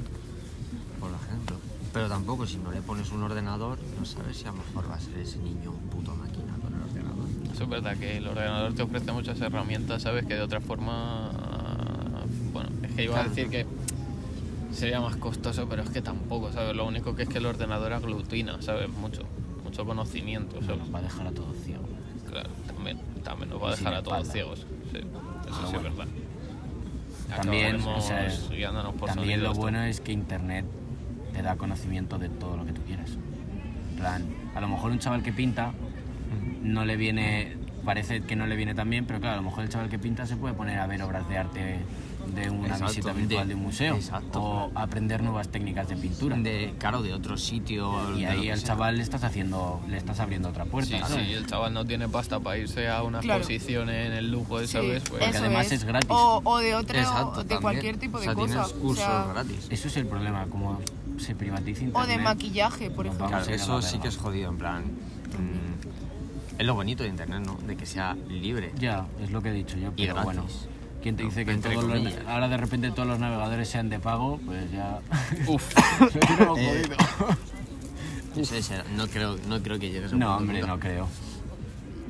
por 1.01 1.11
ejemplo. 1.11 1.57
Pero 1.91 2.07
tampoco 2.07 2.47
si 2.47 2.57
no 2.57 2.71
le 2.71 2.81
pones 2.81 3.11
un 3.11 3.23
ordenador, 3.23 3.77
no 3.99 4.05
sabes 4.05 4.37
si 4.37 4.45
a 4.45 4.51
lo 4.51 4.59
mejor 4.59 4.89
va 4.89 4.95
a 4.95 4.99
ser 5.01 5.17
ese 5.17 5.39
niño 5.39 5.71
un 5.71 5.89
puto 5.89 6.15
máquina 6.15 6.53
con 6.61 6.73
el 6.73 6.81
ordenador. 6.81 7.27
Eso 7.51 7.63
es 7.63 7.69
verdad 7.69 7.97
que 7.97 8.17
el 8.17 8.27
ordenador 8.27 8.73
te 8.73 8.83
ofrece 8.83 9.11
muchas 9.11 9.41
herramientas, 9.41 10.03
¿sabes? 10.03 10.25
Que 10.25 10.35
de 10.35 10.41
otra 10.41 10.61
forma. 10.61 11.31
Bueno, 12.53 12.69
es 12.83 12.91
que 12.93 13.03
iba 13.03 13.19
a 13.19 13.23
decir 13.27 13.49
que 13.49 13.65
sería 14.71 15.01
más 15.01 15.17
costoso, 15.17 15.67
pero 15.67 15.83
es 15.83 15.89
que 15.89 16.01
tampoco, 16.01 16.53
¿sabes? 16.53 16.73
Lo 16.73 16.85
único 16.85 17.15
que 17.15 17.23
es 17.23 17.29
que 17.29 17.39
el 17.39 17.45
ordenador 17.45 17.91
aglutina, 17.91 18.61
¿sabes? 18.61 18.87
Mucho, 18.89 19.23
mucho 19.63 19.85
conocimiento, 19.85 20.61
¿sabes? 20.61 20.79
nos 20.79 20.93
va 20.93 20.99
a 20.99 21.01
dejar 21.01 21.27
a 21.27 21.31
todos 21.31 21.57
ciegos. 21.65 21.89
Claro, 22.29 22.49
también, 22.67 22.99
también 23.27 23.49
nos 23.49 23.61
va 23.61 23.67
a 23.69 23.71
dejar 23.75 23.93
a 23.93 24.03
todos 24.03 24.27
ciegos. 24.29 24.65
Sí, 24.91 24.97
eso 24.97 25.07
Ah, 25.49 25.65
sí 25.67 25.73
bueno. 25.75 25.89
es 25.89 25.95
verdad. 25.97 26.07
También, 27.35 27.75
o 27.75 27.79
Acabaremos 27.79 28.03
sea, 28.05 28.55
guiándonos 28.55 28.93
por 28.95 29.09
también 29.09 29.43
lo 29.43 29.53
bueno 29.53 29.83
es 29.83 29.99
que 29.99 30.13
internet 30.13 30.65
te 31.33 31.41
da 31.41 31.57
conocimiento 31.57 32.17
de 32.17 32.29
todo 32.29 32.55
lo 32.57 32.65
que 32.65 32.71
tú 32.71 32.81
quieras. 32.83 33.17
Plan, 33.97 34.25
a 34.55 34.61
lo 34.61 34.69
mejor 34.69 34.91
un 34.91 34.99
chaval 34.99 35.23
que 35.23 35.33
pinta 35.33 35.73
no 36.63 36.85
le 36.85 36.95
viene, 36.95 37.57
parece 37.83 38.21
que 38.21 38.35
no 38.35 38.47
le 38.47 38.55
viene 38.55 38.75
tan 38.75 38.89
bien, 38.89 39.05
pero 39.05 39.19
claro, 39.19 39.33
a 39.33 39.37
lo 39.37 39.43
mejor 39.43 39.63
el 39.63 39.69
chaval 39.69 39.89
que 39.89 39.99
pinta 39.99 40.25
se 40.25 40.37
puede 40.37 40.53
poner 40.53 40.79
a 40.79 40.87
ver 40.87 41.01
obras 41.01 41.27
de 41.27 41.37
arte 41.37 41.79
de 42.35 42.49
una 42.49 42.67
Exacto, 42.67 42.87
visita 42.87 43.13
virtual 43.13 43.47
de- 43.47 43.53
de 43.53 43.55
un 43.59 43.63
museo 43.65 43.95
exacto. 43.95 44.41
o 44.41 44.71
aprender 44.75 45.21
nuevas 45.23 45.47
técnicas 45.49 45.87
de 45.89 45.95
pintura. 45.97 46.37
De, 46.37 46.73
claro, 46.79 47.01
de 47.01 47.13
otro 47.13 47.37
sitio. 47.37 48.15
y 48.15 48.21
de 48.21 48.27
ahí 48.27 48.49
al 48.49 48.59
sea. 48.59 48.67
chaval 48.69 48.97
le 48.97 49.03
estás 49.03 49.23
haciendo, 49.23 49.81
le 49.87 49.97
estás 49.97 50.19
abriendo 50.19 50.49
otra 50.49 50.65
puerta. 50.65 50.97
Sí, 50.97 51.03
¿sabes? 51.07 51.27
sí, 51.27 51.33
el 51.33 51.45
chaval 51.47 51.73
no 51.73 51.85
tiene 51.85 52.07
pasta 52.07 52.39
para 52.39 52.57
irse 52.57 52.87
a 52.89 53.03
una 53.03 53.19
Claro. 53.19 53.39
exposición 53.39 53.89
en 53.89 54.11
el 54.13 54.31
lujo, 54.31 54.57
¿sabes? 54.65 55.03
Sí, 55.03 55.09
Pues, 55.09 55.21
Porque 55.23 55.37
además 55.37 55.71
es 55.71 55.83
gratis. 55.83 56.09
O, 56.11 56.41
o 56.43 56.57
de 56.59 56.75
otra, 56.75 56.99
Exacto, 56.99 57.27
o 57.29 57.31
de 57.31 57.39
también. 57.39 57.61
cualquier 57.61 57.97
tipo 57.97 58.17
o 58.17 58.19
de 58.19 58.25
sea, 58.25 58.33
cosa. 58.35 58.53
Tienes 58.65 58.73
cursos 58.73 59.05
o, 59.05 59.07
sea, 59.23 59.25
gratis. 59.33 59.67
Eso 59.69 59.87
es 59.87 59.97
el 59.97 60.05
problema, 60.07 60.45
como 60.47 60.79
se 61.17 61.35
privatiza 61.35 61.81
o 61.81 61.85
internet. 61.85 62.17
de 62.17 62.23
maquillaje, 62.23 62.89
por 62.91 63.05
ejemplo. 63.07 63.27
Claro, 63.27 63.45
eso 63.51 63.81
sí 63.81 63.99
que 63.99 64.07
es 64.07 64.17
jodido, 64.17 64.49
en 64.51 64.57
plan. 64.57 64.83
mm, 64.83 66.59
es 66.59 66.65
lo 66.65 66.73
bonito 66.73 67.03
de 67.03 67.09
internet, 67.09 67.41
¿no? 67.45 67.55
De 67.67 67.75
que 67.75 67.85
sea 67.85 68.15
libre. 68.29 68.71
Ya, 68.79 69.05
es 69.21 69.31
lo 69.31 69.41
que 69.41 69.49
he 69.49 69.53
dicho 69.53 69.77
yo, 69.77 69.89
Y 69.95 70.01
pero 70.07 70.15
gratis. 70.15 70.25
bueno. 70.25 70.45
¿Quién 71.01 71.15
te 71.15 71.23
No, 71.23 71.29
dice 71.29 71.45
que 71.45 71.55
todos 71.55 71.83
los- 71.83 72.13
ahora 72.27 72.47
de 72.49 72.57
repente 72.57 72.91
todos 72.91 73.07
los 73.07 73.19
navegadores 73.19 73.69
sean 73.69 73.89
de 73.89 73.99
pago? 73.99 74.39
Pues 74.45 74.71
ya... 74.71 74.99
Uf, 75.47 75.73
jodido. 76.47 76.95
No, 78.35 78.43
sé, 78.45 78.61
no 78.95 79.07
creo, 79.07 79.37
no 79.47 79.61
creo 79.61 79.79
que 79.79 79.87
llegue 79.89 80.03
a 80.03 80.07
ese 80.07 80.15
No, 80.15 80.37
hombre, 80.37 80.59
nunca. 80.59 80.67
no 80.73 80.79
creo. 80.79 81.07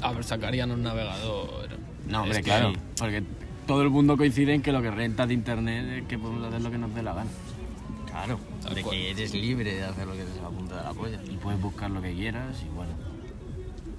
a 0.02 0.12
ver, 0.14 0.24
sacarían 0.24 0.72
un 0.72 0.84
navegador. 0.84 1.70
No, 2.08 2.22
hombre, 2.24 2.40
Es 2.40 2.44
que 2.46 2.50
claro. 2.52 2.72
sí. 2.74 2.80
Porque 2.98 3.24
todo 3.66 3.82
el 3.82 3.90
mundo 3.90 4.18
coincide 4.18 4.54
en 4.54 4.62
que 4.62 4.72
lo 4.72 4.82
que 4.82 4.92
renta 4.92 5.26
de 5.28 5.34
internet 5.34 5.86
es 6.04 6.08
que 6.08 6.18
podemos 6.18 6.46
hacer 6.48 6.62
lo 6.62 6.72
que 6.72 6.78
nos 6.78 6.94
dé 6.96 7.04
la 7.04 7.14
gana. 7.14 7.30
Claro, 8.08 8.40
Tal 8.64 8.74
de 8.76 8.82
cual. 8.82 8.96
que 8.96 9.12
eres 9.12 9.34
libre 9.34 9.76
de 9.76 9.84
hacer 9.84 10.08
lo 10.08 10.14
que 10.14 10.24
te 10.24 10.34
da 10.36 10.42
la 10.44 10.50
punta 10.50 10.78
de 10.78 10.84
la 10.84 10.94
polla. 10.94 11.20
Y 11.30 11.38
puedes 11.38 11.62
buscar 11.62 11.92
lo 11.92 12.02
que 12.02 12.14
quieras 12.14 12.58
y 12.66 12.70
bueno. 12.74 12.92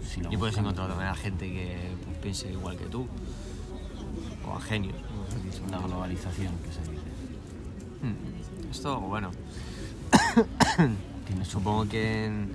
Si 0.07 0.21
lo 0.23 0.33
Y 0.33 0.37
puedes 0.37 0.55
buscas- 0.57 0.59
encontrar 0.65 0.89
también 0.89 1.09
a 1.11 1.15
gente 1.15 1.47
que 1.53 1.77
pues, 2.05 2.17
piense 2.19 2.51
igual 2.51 2.77
que 2.77 2.87
tú. 2.87 3.07
O 4.49 4.55
a 4.57 4.61
genios. 4.61 4.97
como 4.97 5.31
se 5.31 5.39
dice. 5.47 5.61
La 5.71 5.79
globalización 5.79 6.53
que 6.59 6.73
se 6.73 6.81
dice. 6.81 7.09
Hmm, 8.03 8.71
Esto, 8.71 9.01
bueno, 9.01 9.31
Tienes 11.27 11.49
supongo 11.49 11.87
que 11.89 12.27
en, 12.27 12.53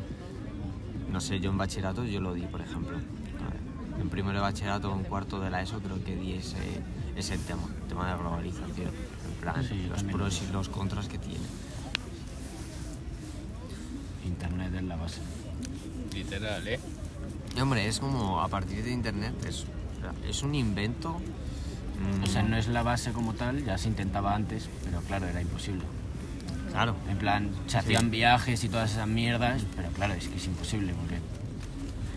no 1.12 1.22
sé, 1.22 1.40
yo 1.40 1.52
en 1.52 1.58
bachillerato 1.58 2.04
yo 2.06 2.20
lo 2.22 2.34
di, 2.34 2.42
por 2.44 2.62
ejemplo. 2.62 2.98
En 4.00 4.10
primero 4.10 4.40
de 4.40 4.42
bachillerato 4.42 4.92
o 4.92 4.96
en 4.98 5.04
cuarto 5.04 5.40
de 5.40 5.50
la 5.52 5.62
ESO 5.62 5.80
creo 5.80 6.04
que 6.04 6.16
di 6.16 6.34
ese, 6.34 6.58
ese 7.16 7.38
tema, 7.38 7.62
el 7.82 7.88
tema 7.88 8.06
de 8.06 8.12
la 8.14 8.18
globalización. 8.18 8.88
En 8.90 9.34
plan, 9.40 9.64
Sí, 9.64 9.86
los 9.88 10.04
pros 10.04 10.42
y 10.42 10.52
los 10.52 10.70
contras 10.70 11.08
que 11.08 11.20
tiene. 11.20 11.46
Internet 14.26 14.74
es 14.76 14.84
la 14.84 14.96
base. 14.96 15.22
Literal, 16.14 16.68
¿eh? 16.68 16.80
Y 17.56 17.60
hombre, 17.62 17.88
es 17.88 18.00
como 18.00 18.42
a 18.42 18.48
partir 18.48 18.84
de 18.84 18.92
internet, 18.92 19.34
es, 19.48 19.66
es 20.28 20.42
un 20.44 20.56
invento. 20.56 21.20
O 22.24 22.28
sea, 22.28 22.44
no 22.44 22.58
es 22.58 22.68
la 22.68 22.84
base 22.84 23.12
como 23.12 23.34
tal, 23.34 23.64
ya 23.66 23.78
se 23.78 23.88
intentaba 23.90 24.36
antes, 24.36 24.70
pero 24.86 25.02
claro, 25.02 25.28
era 25.28 25.42
imposible. 25.42 25.84
Claro. 26.72 26.96
En 27.10 27.18
plan, 27.18 27.50
se 27.68 27.78
hacían 27.78 28.10
viajes 28.12 28.64
y 28.64 28.70
todas 28.70 28.92
esas 28.92 29.08
mierdas, 29.08 29.64
pero 29.76 29.90
claro, 29.90 30.14
es 30.14 30.28
que 30.28 30.38
es 30.38 30.46
imposible 30.48 30.94
porque 31.00 31.18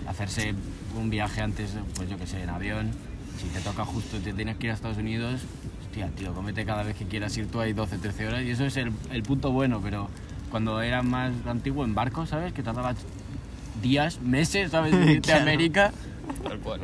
hacerse 0.09 0.55
un 0.97 1.11
viaje 1.11 1.43
antes, 1.43 1.73
pues 1.95 2.09
yo 2.09 2.17
que 2.17 2.27
sé, 2.27 2.43
en 2.43 2.51
avión, 2.51 2.91
si 3.39 3.47
te 3.49 3.61
toca 3.61 3.85
justo 3.85 4.17
te 4.19 4.33
tienes 4.33 4.57
que 4.57 4.67
ir 4.67 4.71
a 4.71 4.75
Estados 4.75 4.97
Unidos, 4.97 5.43
hostia, 5.83 6.09
tío, 6.17 6.33
cómete 6.33 6.65
cada 6.65 6.83
vez 6.85 6.97
que 6.97 7.05
quieras 7.05 7.37
ir 7.37 7.49
tú 7.49 7.61
ahí 7.61 7.73
12, 7.75 7.99
13 7.99 8.29
horas 8.29 8.43
y 8.45 8.51
eso 8.51 8.65
es 8.65 8.77
el, 8.79 8.93
el 9.11 9.23
punto 9.23 9.53
bueno, 9.53 9.81
pero 9.83 10.09
cuando 10.51 10.81
era 10.81 11.03
más 11.03 11.33
antiguo 11.47 11.85
en 11.85 11.95
barco, 11.95 12.25
¿sabes? 12.25 12.53
Que 12.55 12.63
tardabas 12.63 12.97
días, 13.83 14.21
meses, 14.23 14.71
¿sabes? 14.71 14.93
De 14.93 15.13
irte 15.13 15.33
a 15.33 15.37
Claro. 15.37 15.43
América, 15.51 15.93
Tal 16.43 16.59
cual. 16.61 16.81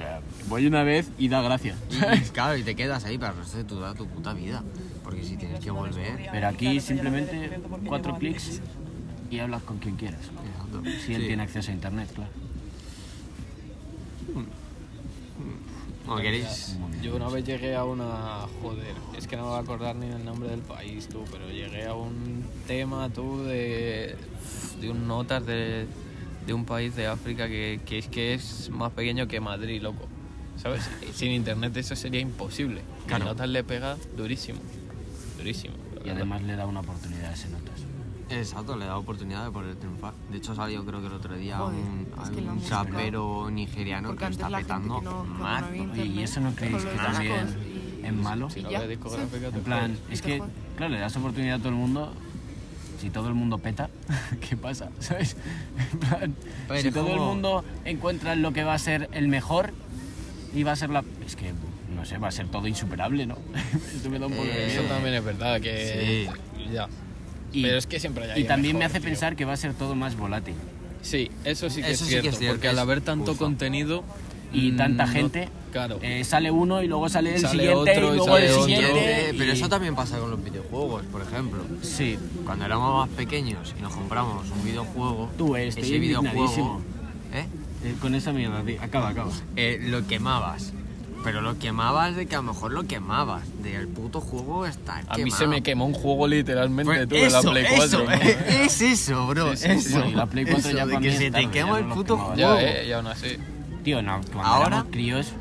voy 0.48 0.66
una 0.66 0.82
vez 0.82 1.10
y 1.18 1.28
da. 1.28 1.58
Y, 1.62 1.68
y 1.68 2.20
claro, 2.32 2.56
y 2.56 2.62
te 2.62 2.74
quedas 2.74 3.04
ahí 3.04 3.18
para 3.18 3.32
el 3.32 3.38
resto 3.38 3.58
de 3.58 3.64
tu, 3.64 3.80
tu 3.94 4.06
puta 4.06 4.32
vida. 4.32 4.62
Porque 5.04 5.24
si 5.24 5.36
tienes 5.36 5.60
que 5.60 5.70
volver. 5.70 6.28
Pero 6.30 6.48
aquí 6.48 6.80
simplemente 6.80 7.60
cuatro 7.86 8.16
clics 8.18 8.60
y 9.30 9.38
hablas 9.38 9.62
con 9.62 9.78
quien 9.78 9.96
quieras. 9.96 10.20
Si 11.04 11.14
él 11.14 11.22
Sí. 11.22 11.26
tiene 11.28 11.42
acceso 11.42 11.70
a 11.70 11.74
internet, 11.74 12.08
claro. 12.14 12.30
¿O 16.08 16.16
queréis? 16.16 16.76
Yo 17.00 17.16
una 17.16 17.28
vez 17.28 17.44
llegué 17.44 17.74
a 17.76 17.84
una. 17.84 18.46
Joder, 18.60 18.94
es 19.16 19.26
que 19.26 19.36
no 19.36 19.42
me 19.44 19.48
voy 19.50 19.58
a 19.58 19.60
acordar 19.62 19.94
ni 19.96 20.06
el 20.06 20.24
nombre 20.24 20.48
del 20.48 20.60
país, 20.60 21.08
tú, 21.08 21.24
pero 21.30 21.48
llegué 21.48 21.86
a 21.86 21.94
un 21.94 22.44
tema, 22.66 23.08
tú, 23.10 23.42
de. 23.44 24.16
de 24.80 24.90
un 24.90 25.06
notas 25.06 25.46
de, 25.46 25.86
de 26.46 26.54
un 26.54 26.64
país 26.64 26.96
de 26.96 27.06
África 27.06 27.48
que, 27.48 27.80
que 27.84 27.98
es 27.98 28.08
que 28.08 28.34
es 28.34 28.70
más 28.70 28.92
pequeño 28.92 29.28
que 29.28 29.40
Madrid, 29.40 29.82
loco. 29.82 30.08
¿Sabes? 30.56 30.88
Sin 31.14 31.32
internet 31.32 31.76
eso 31.76 31.96
sería 31.96 32.20
imposible. 32.20 32.82
Claro. 33.06 33.24
Y 33.24 33.28
notas 33.28 33.48
le 33.48 33.64
pega 33.64 33.96
durísimo. 34.16 34.60
Durísimo. 35.36 35.74
Y 36.04 36.10
además 36.10 36.42
le 36.42 36.56
da 36.56 36.66
una 36.66 36.80
oportunidad 36.80 37.30
a 37.30 37.32
ese 37.32 37.48
notas. 37.48 37.80
Exacto, 38.30 38.76
le 38.76 38.86
da 38.86 38.96
oportunidad 38.96 39.44
de 39.44 39.50
poder 39.50 39.76
triunfar. 39.76 40.14
De 40.30 40.38
hecho, 40.38 40.54
salió 40.54 40.84
creo 40.84 41.00
que 41.00 41.06
el 41.06 41.12
otro 41.12 41.36
día 41.36 41.58
Joder, 41.58 41.78
un, 41.78 42.06
es 42.22 42.30
que 42.30 42.40
la 42.40 42.52
un 42.52 42.62
rapero 42.68 43.50
nigeriano 43.50 44.08
Porque 44.08 44.24
que 44.24 44.30
lo 44.30 44.30
está 44.30 44.58
petando 44.58 44.98
que 45.00 45.04
no, 45.04 45.24
no 45.24 46.04
¿Y 46.04 46.22
eso 46.22 46.40
no 46.40 46.54
creéis 46.54 46.84
que 46.84 46.96
también 46.96 48.02
es 48.02 48.14
malo? 48.14 48.48
Si 48.48 48.62
no 48.62 48.70
En 48.70 49.62
plan, 49.62 49.98
es 50.10 50.22
que, 50.22 50.42
claro, 50.76 50.94
le 50.94 51.00
das 51.00 51.16
oportunidad 51.16 51.56
a 51.56 51.58
todo 51.58 51.68
el 51.68 51.74
mundo. 51.74 52.12
Si 53.02 53.10
todo 53.10 53.26
el 53.26 53.34
mundo 53.34 53.58
peta, 53.58 53.90
¿qué 54.48 54.56
pasa? 54.56 54.88
¿Sabes? 55.00 55.36
En 55.92 55.98
plan, 55.98 56.34
Pero 56.68 56.80
si 56.80 56.92
todo 56.92 57.12
el 57.12 57.18
mundo 57.18 57.64
encuentra 57.84 58.36
lo 58.36 58.52
que 58.52 58.62
va 58.62 58.74
a 58.74 58.78
ser 58.78 59.08
el 59.12 59.26
mejor 59.26 59.72
y 60.54 60.62
va 60.62 60.70
a 60.70 60.76
ser 60.76 60.90
la. 60.90 61.02
Es 61.26 61.34
que, 61.34 61.52
no 61.96 62.04
sé, 62.04 62.18
va 62.18 62.28
a 62.28 62.30
ser 62.30 62.46
todo 62.46 62.68
insuperable, 62.68 63.26
¿no? 63.26 63.36
Esto 63.96 64.08
me 64.08 64.20
da 64.20 64.26
un 64.28 64.34
poco 64.34 64.44
de 64.44 64.52
Eh, 64.52 64.72
Eso 64.78 64.82
también 64.84 65.16
es 65.16 65.24
verdad, 65.24 65.60
que. 65.60 66.30
Ya. 66.72 66.86
Y- 67.52 67.62
Pero 67.62 67.76
es 67.76 67.88
que 67.88 67.98
siempre 67.98 68.30
hay 68.30 68.42
Y 68.42 68.44
también 68.44 68.78
me 68.78 68.84
hace 68.84 69.00
tío. 69.00 69.08
pensar 69.08 69.34
que 69.34 69.44
va 69.46 69.54
a 69.54 69.56
ser 69.56 69.74
todo 69.74 69.96
más 69.96 70.16
volátil. 70.16 70.54
Sí, 71.02 71.28
eso 71.42 71.68
sí 71.70 71.82
que, 71.82 71.90
Eso 71.90 72.04
es, 72.04 72.08
sí 72.10 72.14
que 72.14 72.20
cierto, 72.20 72.28
es 72.30 72.38
cierto, 72.38 72.54
porque 72.54 72.68
al 72.68 72.78
haber 72.78 73.00
tanto 73.00 73.36
contenido 73.36 74.04
Y 74.52 74.72
mm, 74.72 74.76
tanta 74.76 75.06
no- 75.06 75.12
gente, 75.12 75.48
claro. 75.72 75.98
eh, 76.02 76.24
sale 76.24 76.50
uno 76.50 76.82
y 76.82 76.86
luego 76.88 77.08
sale 77.08 77.34
el 77.36 77.40
Sale 77.40 77.52
siguiente 77.52 77.90
otro 77.92 77.92
y 78.12 78.16
luego 78.16 78.24
sale 78.26 78.46
el 78.46 78.52
otro. 78.52 78.64
siguiente. 78.64 79.30
Eh, 79.30 79.34
pero 79.38 79.50
y- 79.52 79.54
eso 79.56 79.68
también 79.68 79.94
pasa 79.94 80.18
con 80.18 80.30
los 80.30 80.42
videojuegos, 80.44 81.04
por 81.06 81.22
ejemplo. 81.22 81.60
Sí, 81.82 82.18
Cuando 82.44 82.64
éramos 82.66 83.06
más 83.06 83.16
pequeños 83.16 83.74
y 83.78 83.82
nos 83.82 83.94
compramos 83.94 84.46
un 84.50 84.64
videojuego, 84.64 85.30
Tú, 85.38 85.56
eh, 85.56 85.68
estoy 85.68 85.84
ese 85.84 85.98
videojuego. 85.98 86.80
¿eh? 87.32 87.46
eh, 87.84 87.94
con 88.00 88.14
esa 88.14 88.32
mierda, 88.32 88.62
di- 88.62 88.76
acaba, 88.76 89.08
acaba. 89.10 89.30
Eh, 89.56 89.78
lo 89.82 90.06
quemabas. 90.06 90.72
Pero 91.24 91.40
lo 91.40 91.56
quemabas 91.56 92.16
de 92.16 92.26
que 92.26 92.34
a 92.34 92.38
lo 92.38 92.52
mejor 92.52 92.72
lo 92.72 92.82
quemabas. 92.82 93.44
De 93.62 93.76
el 93.76 93.86
puto 93.86 94.20
juego 94.20 94.66
está 94.66 94.96
A 94.96 95.00
quemado. 95.02 95.22
mí 95.22 95.30
se 95.30 95.46
me 95.46 95.62
quemó 95.62 95.86
un 95.86 95.94
juego 95.94 96.26
literalmente 96.26 96.84
Pues 96.92 97.08
tú 97.08 97.14
de 97.14 97.30
la 97.30 97.38
eso, 97.38 97.50
Play 97.52 97.64
eso, 97.64 97.76
4. 97.76 98.04
¿no? 98.04 98.10
es 98.64 98.80
eso, 98.82 99.26
bro. 99.28 99.56
Sí, 99.56 99.66
sí, 99.68 99.70
eso. 99.70 99.90
Bueno, 99.98 100.10
y 100.10 100.14
la 100.14 100.26
Play 100.26 100.44
4 100.46 100.58
Eso, 100.68 100.76
ya 100.76 100.84
de 100.84 100.92
para 100.94 101.00
que 101.04 101.10
mí 101.12 101.16
se 101.16 101.30
te 101.30 101.46
quema 101.50 101.72
ya 101.74 101.78
el 101.86 101.92
puto 101.92 102.18
juego. 102.18 102.34
Ya, 102.34 102.60
eh, 102.60 102.88
y 102.88 102.92
aún 102.92 103.06
así. 103.06 103.36
Tío, 103.84 104.02
no, 104.02 104.20
cuando 104.32 104.42
Ahora- 104.52 104.66
éramos 104.68 104.86
críos 104.92 105.32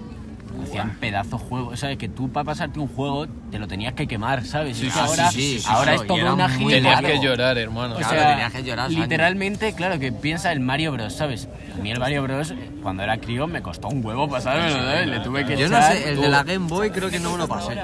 hacían 0.64 0.92
pedazos 1.00 1.42
juegos. 1.42 1.80
¿Sabes? 1.80 1.98
Que 1.98 2.10
tú 2.10 2.30
para 2.30 2.44
pasarte 2.44 2.80
un 2.80 2.88
juego 2.88 3.26
te 3.50 3.58
lo 3.58 3.68
tenías 3.68 3.94
que 3.94 4.06
quemar, 4.08 4.46
¿sabes? 4.46 4.78
Sí, 4.78 4.88
Es 4.88 4.94
que 4.94 5.00
ahora, 5.00 5.32
sí, 5.32 5.60
sí, 5.60 5.66
ahora 5.68 5.96
es 5.96 6.02
era 6.02 6.34
una 6.34 6.46
agilidad. 6.46 6.76
Tenías 6.78 7.02
que 7.02 7.20
llorar, 7.26 7.58
hermano. 7.58 7.96
O 7.96 7.98
Claro, 7.98 8.14
sea, 8.20 8.30
tenías 8.32 8.52
que 8.54 8.64
llorar, 8.64 8.86
Santi. 8.88 9.02
literalmente, 9.02 9.74
claro, 9.74 9.98
que 10.00 10.12
piensa 10.12 10.52
el 10.52 10.60
Mario 10.60 10.92
Bros, 10.92 11.14
¿sabes? 11.14 11.48
A 11.78 11.82
mí 11.82 11.90
el 11.92 12.00
Mario 12.00 12.24
Bros, 12.24 12.52
eh, 12.52 12.70
cuando 12.84 13.02
era 13.04 13.18
crío, 13.18 13.48
me 13.48 13.62
costó 13.62 13.88
un 13.88 14.06
huevo 14.06 14.30
pasármelo, 14.30 14.76
¿sabes? 14.76 15.08
Le 15.08 15.20
tuve 15.22 15.46
que 15.46 15.58
Yo 15.58 15.70
no 15.70 15.82
sé, 15.82 16.10
el 16.12 16.22
de 16.22 16.30
la 16.30 16.44
Game 16.44 16.68
Boy 16.68 16.92
creo 16.92 17.10
que 17.10 17.20
no 17.20 17.32
me 17.32 17.38
lo 17.40 17.48
pasé. 17.48 17.76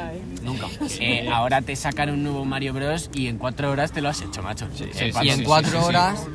Nunca. 0.44 0.68
Eh, 1.00 1.30
ahora 1.32 1.62
te 1.62 1.76
sacan 1.76 2.10
un 2.10 2.24
nuevo 2.24 2.44
Mario 2.46 2.74
Bros 2.74 3.10
y 3.14 3.28
en 3.28 3.38
cuatro 3.38 3.72
horas 3.72 3.92
te 3.92 4.02
lo 4.02 4.10
has 4.10 4.22
hecho, 4.22 4.42
macho. 4.44 4.68
sí, 4.76 4.86
En 4.86 4.94
sí, 4.94 5.12
cuatro- 5.12 5.24
Y 5.24 5.30
en 5.30 5.38
sí, 5.38 5.44
cuatro 5.44 5.72
sí, 5.72 5.78
sí. 5.78 5.84
horas 5.84 6.28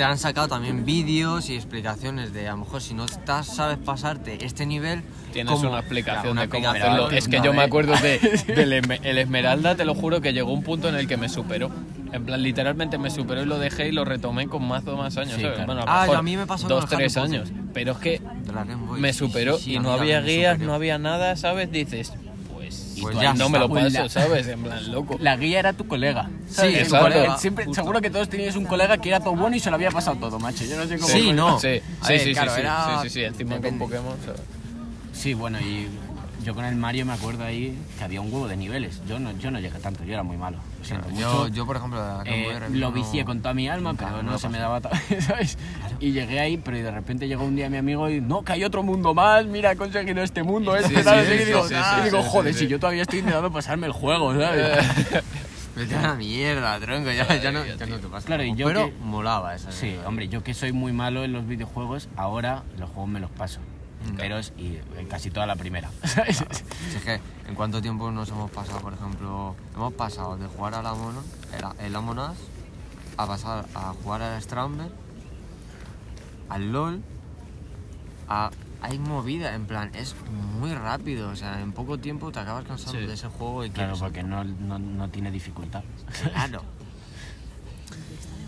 te 0.00 0.04
han 0.04 0.16
sacado 0.16 0.48
también 0.48 0.86
vídeos 0.86 1.50
y 1.50 1.56
explicaciones 1.56 2.32
de 2.32 2.48
a 2.48 2.52
lo 2.52 2.56
mejor 2.64 2.80
si 2.80 2.94
no 2.94 3.04
estás, 3.04 3.46
sabes 3.54 3.76
pasarte 3.76 4.46
este 4.46 4.64
nivel. 4.64 5.02
Tienes 5.30 5.52
cómo- 5.52 5.68
una 5.68 5.80
explicación 5.80 6.38
de 6.38 6.48
cómo 6.48 6.70
hacerlo. 6.70 7.10
Es 7.10 7.28
que 7.28 7.42
yo 7.44 7.52
me 7.52 7.64
acuerdo 7.64 7.92
de, 7.96 8.18
del 8.56 8.72
el 8.72 9.18
Esmeralda, 9.18 9.74
te 9.74 9.84
lo 9.84 9.94
juro 9.94 10.22
que 10.22 10.32
llegó 10.32 10.54
un 10.54 10.62
punto 10.62 10.88
en 10.88 10.94
el 10.94 11.06
que 11.06 11.18
me 11.18 11.28
superó. 11.28 11.70
En 12.14 12.24
plan, 12.24 12.42
literalmente 12.42 12.96
me 12.96 13.10
superó 13.10 13.42
y 13.42 13.44
lo 13.44 13.58
dejé 13.58 13.88
y 13.88 13.92
lo 13.92 14.06
retomé 14.06 14.46
con 14.48 14.66
más 14.66 14.86
o 14.86 14.96
más 14.96 15.18
años. 15.18 15.34
Sí, 15.34 15.42
¿sabes? 15.42 15.56
claro. 15.56 15.66
Bueno, 15.66 15.82
a 15.82 15.98
Ah, 15.98 16.00
mejor 16.04 16.16
a 16.16 16.22
mí 16.22 16.36
me 16.38 16.46
pasó 16.46 16.66
dos, 16.66 16.86
tres 16.88 17.18
años. 17.18 17.52
Pero 17.74 17.92
es 17.92 17.98
que 17.98 18.22
me 18.96 19.12
superó 19.12 19.58
sí, 19.58 19.64
sí, 19.64 19.74
y 19.74 19.78
no 19.80 19.92
había 19.92 20.22
guías, 20.22 20.58
no 20.60 20.72
había 20.72 20.96
nada, 20.96 21.36
¿sabes? 21.36 21.70
Dices, 21.70 22.14
pues, 23.00 23.20
ya 23.20 23.34
no 23.34 23.48
me 23.48 23.58
lo 23.58 23.68
paso, 23.68 23.88
La- 23.88 24.08
¿sabes? 24.08 24.46
En 24.48 24.62
plan, 24.62 24.92
loco. 24.92 25.16
La 25.20 25.36
guía 25.36 25.58
era 25.60 25.72
tu 25.72 25.86
colega. 25.86 26.28
Sí, 26.48 26.54
¿sabes? 26.54 26.72
tu 26.72 26.78
exacto. 26.80 27.08
colega. 27.08 27.38
Siempre, 27.38 27.66
seguro 27.74 28.00
que 28.00 28.10
todos 28.10 28.28
teníais 28.28 28.56
un 28.56 28.64
colega 28.64 28.98
que 28.98 29.08
era 29.08 29.20
todo 29.20 29.34
bueno 29.34 29.56
y 29.56 29.60
se 29.60 29.70
lo 29.70 29.76
había 29.76 29.90
pasado 29.90 30.16
todo, 30.16 30.38
macho. 30.38 30.64
Yo 30.64 30.76
no 30.76 30.86
sé 30.86 30.96
cómo. 30.98 31.08
Sí, 31.08 31.32
no. 31.32 31.58
Sí, 31.60 31.80
sí, 32.06 32.18
sí, 32.18 32.18
sí, 32.18 32.34
sí, 32.34 32.40
sí, 32.44 33.02
sí, 33.02 33.10
sí, 33.10 33.22
encima 33.24 33.60
con 33.60 33.78
Pokémon, 33.78 34.16
¿sabes? 34.24 34.40
Sí, 35.12 35.34
bueno, 35.34 35.60
y 35.60 35.88
yo 36.44 36.54
con 36.54 36.64
el 36.64 36.74
Mario 36.76 37.04
me 37.06 37.12
acuerdo 37.12 37.44
ahí 37.44 37.76
que 37.98 38.04
había 38.04 38.20
un 38.20 38.32
huevo 38.32 38.48
de 38.48 38.56
niveles. 38.56 39.00
Yo 39.06 39.18
no, 39.18 39.32
yo 39.38 39.50
no 39.50 39.60
llegué 39.60 39.78
tanto, 39.78 40.04
yo 40.04 40.14
era 40.14 40.22
muy 40.22 40.36
malo. 40.36 40.58
Lo 40.78 40.84
siento 40.84 41.08
Yo, 41.10 41.14
mucho. 41.42 41.48
yo, 41.48 41.66
por 41.66 41.76
ejemplo, 41.76 42.22
Eh, 42.24 42.58
lo 42.72 42.92
vicié 42.92 43.24
con 43.24 43.40
toda 43.40 43.54
mi 43.54 43.68
alma, 43.68 43.90
nunca, 43.90 44.06
pero 44.08 44.22
no 44.22 44.32
no 44.32 44.38
se 44.38 44.48
me 44.48 44.58
daba, 44.58 44.80
¿sabes? 45.20 45.58
Y 46.00 46.12
llegué 46.12 46.40
ahí, 46.40 46.56
pero 46.56 46.76
de 46.78 46.90
repente 46.90 47.28
llegó 47.28 47.44
un 47.44 47.56
día 47.56 47.68
mi 47.68 47.76
amigo 47.76 48.08
y 48.08 48.20
no, 48.20 48.42
que 48.42 48.52
hay 48.52 48.64
otro 48.64 48.82
mundo 48.82 49.12
más, 49.14 49.44
mira, 49.46 49.72
he 49.72 49.76
conseguido 49.76 50.22
este 50.22 50.42
mundo, 50.42 50.74
este, 50.76 50.96
Sí, 50.96 51.02
tal", 51.04 51.26
sí, 51.26 51.32
y 51.34 51.38
sí, 51.38 51.44
digo, 51.44 51.66
y 51.68 52.04
digo, 52.04 52.22
joder, 52.22 52.54
si 52.54 52.66
yo 52.66 52.78
todavía 52.80 53.02
estoy 53.02 53.18
intentando 53.20 53.52
pasarme 53.52 53.86
el 53.86 53.92
juego, 53.92 54.34
¿sabes? 54.38 54.78
Vete 55.76 55.94
a 55.94 56.02
la 56.02 56.14
mierda, 56.16 56.78
tronco, 56.80 57.10
ya, 57.12 57.26
ya 57.40 57.52
no, 57.52 57.64
ya 57.64 57.86
no 57.86 57.98
te 57.98 58.08
pasa. 58.08 58.26
Claro, 58.26 58.42
y 58.42 58.54
yo 58.56 58.66
Pero 58.66 58.86
que- 58.86 58.94
molaba 59.02 59.54
esa. 59.54 59.70
Sí, 59.70 59.94
hombre, 60.04 60.28
yo 60.28 60.42
que 60.42 60.52
soy 60.52 60.72
muy 60.72 60.92
malo 60.92 61.22
en 61.24 61.32
los 61.32 61.46
videojuegos, 61.46 62.08
ahora 62.16 62.64
los 62.76 62.90
juegos 62.90 63.08
me 63.08 63.20
los 63.20 63.30
paso. 63.30 63.60
Pero 64.16 64.38
es- 64.38 64.52
y 64.56 64.78
en 64.98 65.06
casi 65.08 65.30
toda 65.30 65.46
la 65.46 65.56
primera. 65.56 65.90
Si 66.90 66.96
es 66.96 67.04
que, 67.04 67.20
¿en 67.48 67.54
cuánto 67.54 67.80
tiempo 67.82 68.10
nos 68.10 68.28
hemos 68.30 68.50
pasado, 68.50 68.80
por 68.80 68.94
ejemplo? 68.94 69.54
Hemos 69.74 69.92
pasado 69.94 70.36
de 70.36 70.46
jugar 70.46 70.74
a 70.74 70.82
la 70.82 70.94
Mono, 70.94 71.22
el, 71.80 71.96
Us, 71.96 72.38
a 73.16 73.26
pasar 73.26 73.66
a 73.74 73.92
jugar 74.02 74.22
al 74.22 74.40
Stramber, 74.42 74.90
al 76.48 76.72
LOL, 76.72 77.02
a... 78.28 78.50
Hay 78.82 78.98
movida, 78.98 79.54
en 79.54 79.66
plan, 79.66 79.90
es 79.94 80.14
muy 80.58 80.72
rápido, 80.72 81.28
o 81.28 81.36
sea, 81.36 81.60
en 81.60 81.72
poco 81.72 81.98
tiempo 81.98 82.32
te 82.32 82.38
acabas 82.40 82.64
cansando 82.64 82.98
Sí. 82.98 83.06
de 83.06 83.12
ese 83.12 83.28
juego 83.28 83.62
y 83.66 83.68
Claro, 83.68 83.94
porque 83.98 84.22
no, 84.22 84.42
no, 84.42 84.78
no 84.78 85.08
tiene 85.10 85.30
dificultad. 85.30 85.84
Claro. 86.32 86.62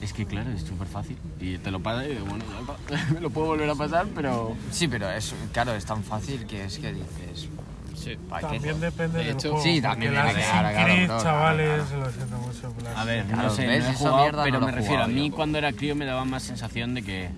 Es 0.02 0.12
que 0.12 0.26
claro, 0.26 0.50
es 0.50 0.62
súper 0.62 0.88
fácil. 0.88 1.16
Y 1.40 1.58
te 1.58 1.70
lo 1.70 1.80
pasas 1.80 2.06
y 2.06 2.08
digo, 2.10 2.26
bueno, 2.26 2.44
ya 2.90 3.06
me 3.14 3.20
lo 3.20 3.30
puedo 3.30 3.46
volver 3.48 3.70
a 3.70 3.74
pasar, 3.76 4.06
pero... 4.14 4.54
Sí, 4.72 4.88
pero 4.88 5.08
es, 5.10 5.32
claro, 5.52 5.72
es 5.74 5.84
tan 5.86 6.02
fácil 6.02 6.44
que 6.46 6.64
es 6.64 6.78
que 6.78 6.92
dices... 6.92 7.48
Sí. 7.94 8.16
¿para 8.28 8.48
qué? 8.48 8.54
También 8.56 8.80
depende 8.80 9.18
De 9.18 9.24
del 9.26 9.34
hecho- 9.36 9.50
juego. 9.52 9.62
Sí, 9.64 9.80
también 9.80 10.12
depende, 10.12 10.42
claro, 10.42 10.68
claro, 11.06 11.22
chavales, 11.22 11.82
claro. 11.88 12.04
lo 12.04 12.10
siento 12.10 12.36
mucho. 12.38 12.74
A 12.96 13.04
ver, 13.04 13.26
no 13.26 13.48
sé, 13.50 13.64
no 13.66 13.72
he 13.72 13.76
Esa 13.76 13.94
jugado, 13.94 14.16
mierda 14.22 14.42
pero 14.44 14.58
no 14.60 14.66
me 14.66 14.72
refiero, 14.72 15.02
a 15.04 15.06
mí 15.06 15.28
yo. 15.30 15.36
cuando 15.36 15.58
era 15.58 15.72
crío 15.72 15.94
me 15.94 16.04
daba 16.04 16.24
más 16.24 16.42
sensación 16.42 16.94
de 16.94 17.02
que 17.02 17.28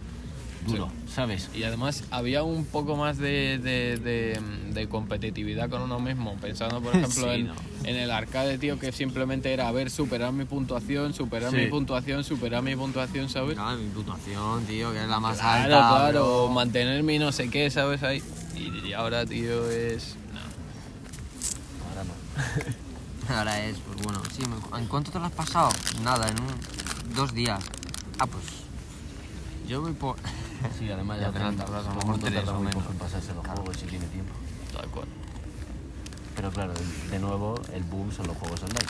duro, 0.67 0.89
¿sabes? 1.13 1.49
Y 1.55 1.63
además 1.65 2.05
había 2.11 2.43
un 2.43 2.65
poco 2.65 2.97
más 2.97 3.19
de, 3.19 3.59
de, 3.59 3.97
de- 3.99 4.41
de 4.73 4.89
competitividad 4.89 5.69
con 5.71 5.83
uno 5.83 6.01
mismo, 6.01 6.37
pensando 6.41 6.81
por 6.81 6.91
ejemplo 6.97 7.25
Sí, 7.33 7.41
en, 7.41 7.47
no. 7.49 7.55
en 7.85 7.97
el 7.97 8.11
arcade, 8.11 8.59
tío, 8.59 8.79
que 8.79 8.91
simplemente 8.93 9.53
era, 9.53 9.69
a 9.69 9.73
ver, 9.73 9.91
superar 9.91 10.33
mi 10.33 10.45
puntuación, 10.45 11.15
superar 11.15 11.51
Sí. 11.51 11.57
mi 11.59 11.67
puntuación, 11.67 12.25
superar 12.25 12.63
mi 12.63 12.75
puntuación, 12.77 13.29
¿sabes? 13.29 13.55
Claro, 13.55 13.79
mi 13.79 13.89
puntuación, 13.91 14.65
tío, 14.65 14.93
que 14.93 15.03
es 15.03 15.09
la 15.09 15.21
más 15.21 15.39
Claro, 15.39 15.63
alta. 15.77 15.89
claro, 15.89 16.45
bro. 16.47 16.55
mantener 16.55 17.03
mi 17.03 17.19
no 17.19 17.31
sé 17.33 17.49
qué, 17.51 17.71
¿sabes? 17.71 18.03
Ahí. 18.03 18.23
Y, 18.57 18.89
y 18.89 18.93
ahora, 18.93 19.25
tío, 19.27 19.71
es... 19.71 20.17
no. 20.33 20.41
Ahora 21.89 22.05
no. 22.05 22.15
Ahora 23.39 23.65
es, 23.65 23.79
pues 23.79 24.03
bueno, 24.03 24.21
sí, 24.37 24.43
¿en 24.79 24.87
cuánto 24.87 25.11
te 25.11 25.19
lo 25.19 25.25
has 25.25 25.33
pasado? 25.33 25.71
Nada, 26.03 26.29
en 26.29 26.35
un, 26.41 27.15
dos 27.15 27.33
días. 27.33 27.63
Ah, 28.19 28.27
pues 28.27 28.45
yo 29.67 29.81
voy 29.81 29.93
por... 29.93 30.17
Sí, 30.79 30.91
además 30.91 31.19
Ya 31.19 31.23
ya 31.25 31.29
adelanta, 31.29 31.65
tarda, 31.65 31.79
a 31.79 31.83
lo 31.83 31.89
todo 31.89 31.93
el 31.93 31.97
mejor 31.99 32.11
mundo 32.13 32.27
tres 32.27 32.45
tarda 32.45 32.59
muy 32.59 32.73
poco 32.73 32.91
en 32.93 32.99
pasarse 32.99 33.35
los 33.35 33.47
juegos 33.47 33.77
si 33.77 33.87
tiene 33.87 34.07
tiempo. 34.07 34.33
Tal 34.77 34.89
cual. 34.89 35.07
Pero 36.37 36.51
claro, 36.51 36.73
de 37.11 37.19
nuevo, 37.19 37.61
el 37.73 37.83
boom 37.85 38.11
son 38.13 38.27
los 38.27 38.37
juegos 38.37 38.63
online. 38.63 38.87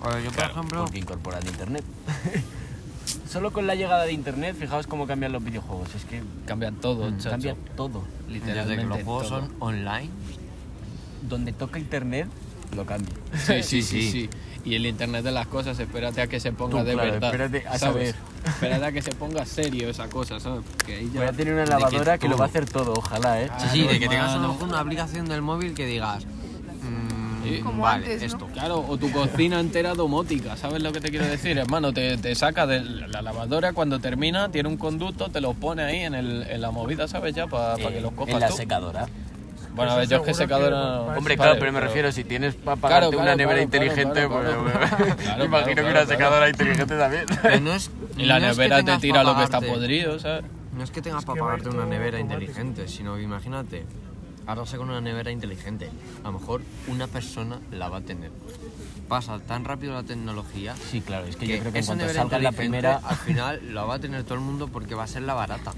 Bueno, 0.00 0.20
yo 0.20 0.30
por 0.30 0.44
ejemplo... 0.44 0.84
Porque 0.84 0.98
incorporan 0.98 1.46
internet. 1.46 1.84
Solo 3.28 3.52
con 3.52 3.66
la 3.66 3.74
llegada 3.74 4.04
de 4.04 4.12
internet, 4.12 4.54
fijaos 4.58 4.86
cómo 4.86 5.06
cambian 5.06 5.32
los 5.32 5.42
videojuegos. 5.42 5.94
Es 5.94 6.04
que 6.04 6.22
Cambian 6.46 6.76
todo, 6.76 7.10
chacho. 7.16 7.30
cambia 7.30 7.56
todo. 7.76 8.02
Literalmente 8.28 8.76
Desde 8.76 8.82
que 8.82 8.88
los 8.88 9.02
juegos 9.02 9.28
todo. 9.28 9.40
son 9.40 9.54
online. 9.60 10.10
Donde 11.28 11.52
toca 11.52 11.78
internet, 11.78 12.28
lo 12.74 12.84
cambia. 12.86 13.14
Sí, 13.34 13.62
sí, 13.62 13.82
sí, 13.82 13.82
sí. 13.82 14.10
sí. 14.10 14.30
Y 14.64 14.74
el 14.74 14.84
internet 14.86 15.24
de 15.24 15.30
las 15.32 15.46
cosas, 15.46 15.78
espérate 15.78 16.20
a 16.20 16.26
que 16.26 16.40
se 16.40 16.52
ponga 16.52 16.80
Tú, 16.80 16.84
de 16.84 16.92
claro, 16.92 17.12
verdad. 17.12 17.32
espérate 17.34 17.68
a 17.68 17.78
¿sabes? 17.78 18.10
saber. 18.10 18.14
Espérate 18.46 18.84
a 18.84 18.92
que 18.92 19.02
se 19.02 19.12
ponga 19.12 19.46
serio 19.46 19.88
esa 19.88 20.08
cosa, 20.08 20.38
¿sabes? 20.40 20.60
Porque 20.76 20.96
ahí 20.96 21.10
ya... 21.12 21.20
Voy 21.20 21.28
a 21.28 21.32
tener 21.32 21.54
una 21.54 21.64
que 21.64 21.70
lavadora 21.70 22.18
que, 22.18 22.28
lo 22.28 22.36
va 22.36 22.44
a 22.44 22.48
hacer 22.48 22.66
todo, 22.68 22.92
ojalá, 22.94 23.40
¿eh? 23.40 23.48
Sí, 23.58 23.66
sí, 23.72 23.82
de 23.86 23.98
que 23.98 24.08
tengas 24.08 24.36
una 24.60 24.80
aplicación 24.80 25.26
del 25.28 25.40
móvil 25.42 25.74
que 25.74 25.86
digas... 25.86 26.26
mm, 26.26 27.18
Sí. 27.44 27.60
Como 27.62 27.82
vale, 27.84 28.04
antes, 28.04 28.20
¿no? 28.20 28.26
esto. 28.26 28.46
Claro, 28.52 28.84
o 28.86 28.98
tu 28.98 29.10
cocina 29.10 29.58
entera 29.60 29.94
domótica, 29.94 30.56
¿sabes 30.56 30.82
lo 30.82 30.92
que 30.92 31.00
te 31.00 31.08
quiero 31.10 31.24
decir? 31.24 31.56
Hermano, 31.56 31.92
te, 31.94 32.18
te 32.18 32.34
saca 32.34 32.66
de 32.66 32.80
la 32.82 33.22
lavadora 33.22 33.72
cuando 33.72 34.00
termina, 34.00 34.50
tiene 34.50 34.68
un 34.68 34.76
conducto, 34.76 35.30
te 35.30 35.40
lo 35.40 35.54
pone 35.54 35.82
ahí 35.84 36.00
en, 36.00 36.14
el, 36.14 36.42
en 36.42 36.60
la 36.60 36.70
movida, 36.72 37.08
¿sabes? 37.08 37.34
Ya, 37.34 37.46
para 37.46 37.76
que 37.76 38.00
los 38.02 38.12
cojas 38.12 38.34
en 38.34 38.40
la 38.40 38.48
tú. 38.48 38.56
secadora. 38.56 39.06
Bueno, 39.78 39.92
a 39.92 39.96
ver, 39.96 40.04
Eso 40.04 40.10
yo 40.10 40.16
es 40.20 40.26
que 40.26 40.34
secadora... 40.34 40.76
no- 40.76 41.02
Hombre, 41.16 41.36
claro, 41.36 41.56
pero 41.58 41.72
me 41.72 41.80
refiero, 41.80 42.10
si 42.12 42.24
tienes 42.24 42.54
para 42.56 42.76
pagarte 42.76 43.08
claro, 43.10 43.22
una 43.22 43.36
nevera 43.36 43.62
inteligente, 43.62 44.26
claro, 44.26 44.64
pues 44.64 44.84
imagino 45.44 45.48
claro, 45.48 45.64
que 45.64 45.74
claro, 45.74 45.90
una 45.90 46.06
secadora 46.06 46.48
inteligente 46.48 46.96
también. 46.98 47.26
Pero 47.42 47.60
no 47.60 47.72
es, 47.74 47.90
Y 48.16 48.24
la 48.26 48.40
no 48.40 48.46
es 48.48 48.56
que 48.56 48.62
nevera 48.68 48.84
te 48.84 48.98
tira 48.98 49.22
lo 49.22 49.36
que 49.36 49.44
está 49.44 49.60
podrido, 49.60 50.18
¿sabes? 50.18 50.44
No 50.76 50.84
es 50.84 50.90
que 50.90 51.00
tengas 51.02 51.20
Es 51.20 51.26
para 51.26 51.40
pagarte 51.40 51.68
una 51.70 51.86
nevera 51.86 52.18
automático. 52.18 52.50
inteligente, 52.50 52.88
sino 52.88 53.16
que 53.16 53.22
imagínate, 53.22 53.84
ahora 54.46 54.62
con 54.76 54.88
una 54.90 55.00
nevera 55.00 55.30
inteligente. 55.30 55.90
A 56.24 56.28
lo 56.30 56.38
mejor 56.38 56.62
una 56.88 57.06
persona 57.06 57.58
la 57.70 57.88
va 57.88 57.98
a 57.98 58.00
tener. 58.00 58.30
Pasa 59.08 59.38
tan 59.38 59.64
rápido 59.64 59.94
la 59.94 60.02
tecnología 60.02 60.74
Sí, 60.90 61.00
claro, 61.00 61.26
es 61.26 61.36
que, 61.36 61.46
que 61.46 61.52
yo 61.54 61.60
creo 61.60 61.72
que 61.72 61.78
en 61.78 61.86
cuanto 61.86 62.08
salga 62.10 62.38
la 62.38 62.52
primera... 62.52 63.00
al 63.02 63.16
final 63.16 63.60
la 63.74 63.84
va 63.84 63.94
a 63.94 63.98
tener 63.98 64.22
todo 64.24 64.34
el 64.34 64.40
mundo 64.40 64.68
porque 64.68 64.94
va 64.94 65.04
a 65.04 65.06
ser 65.06 65.22
la 65.22 65.32
barata. 65.32 65.72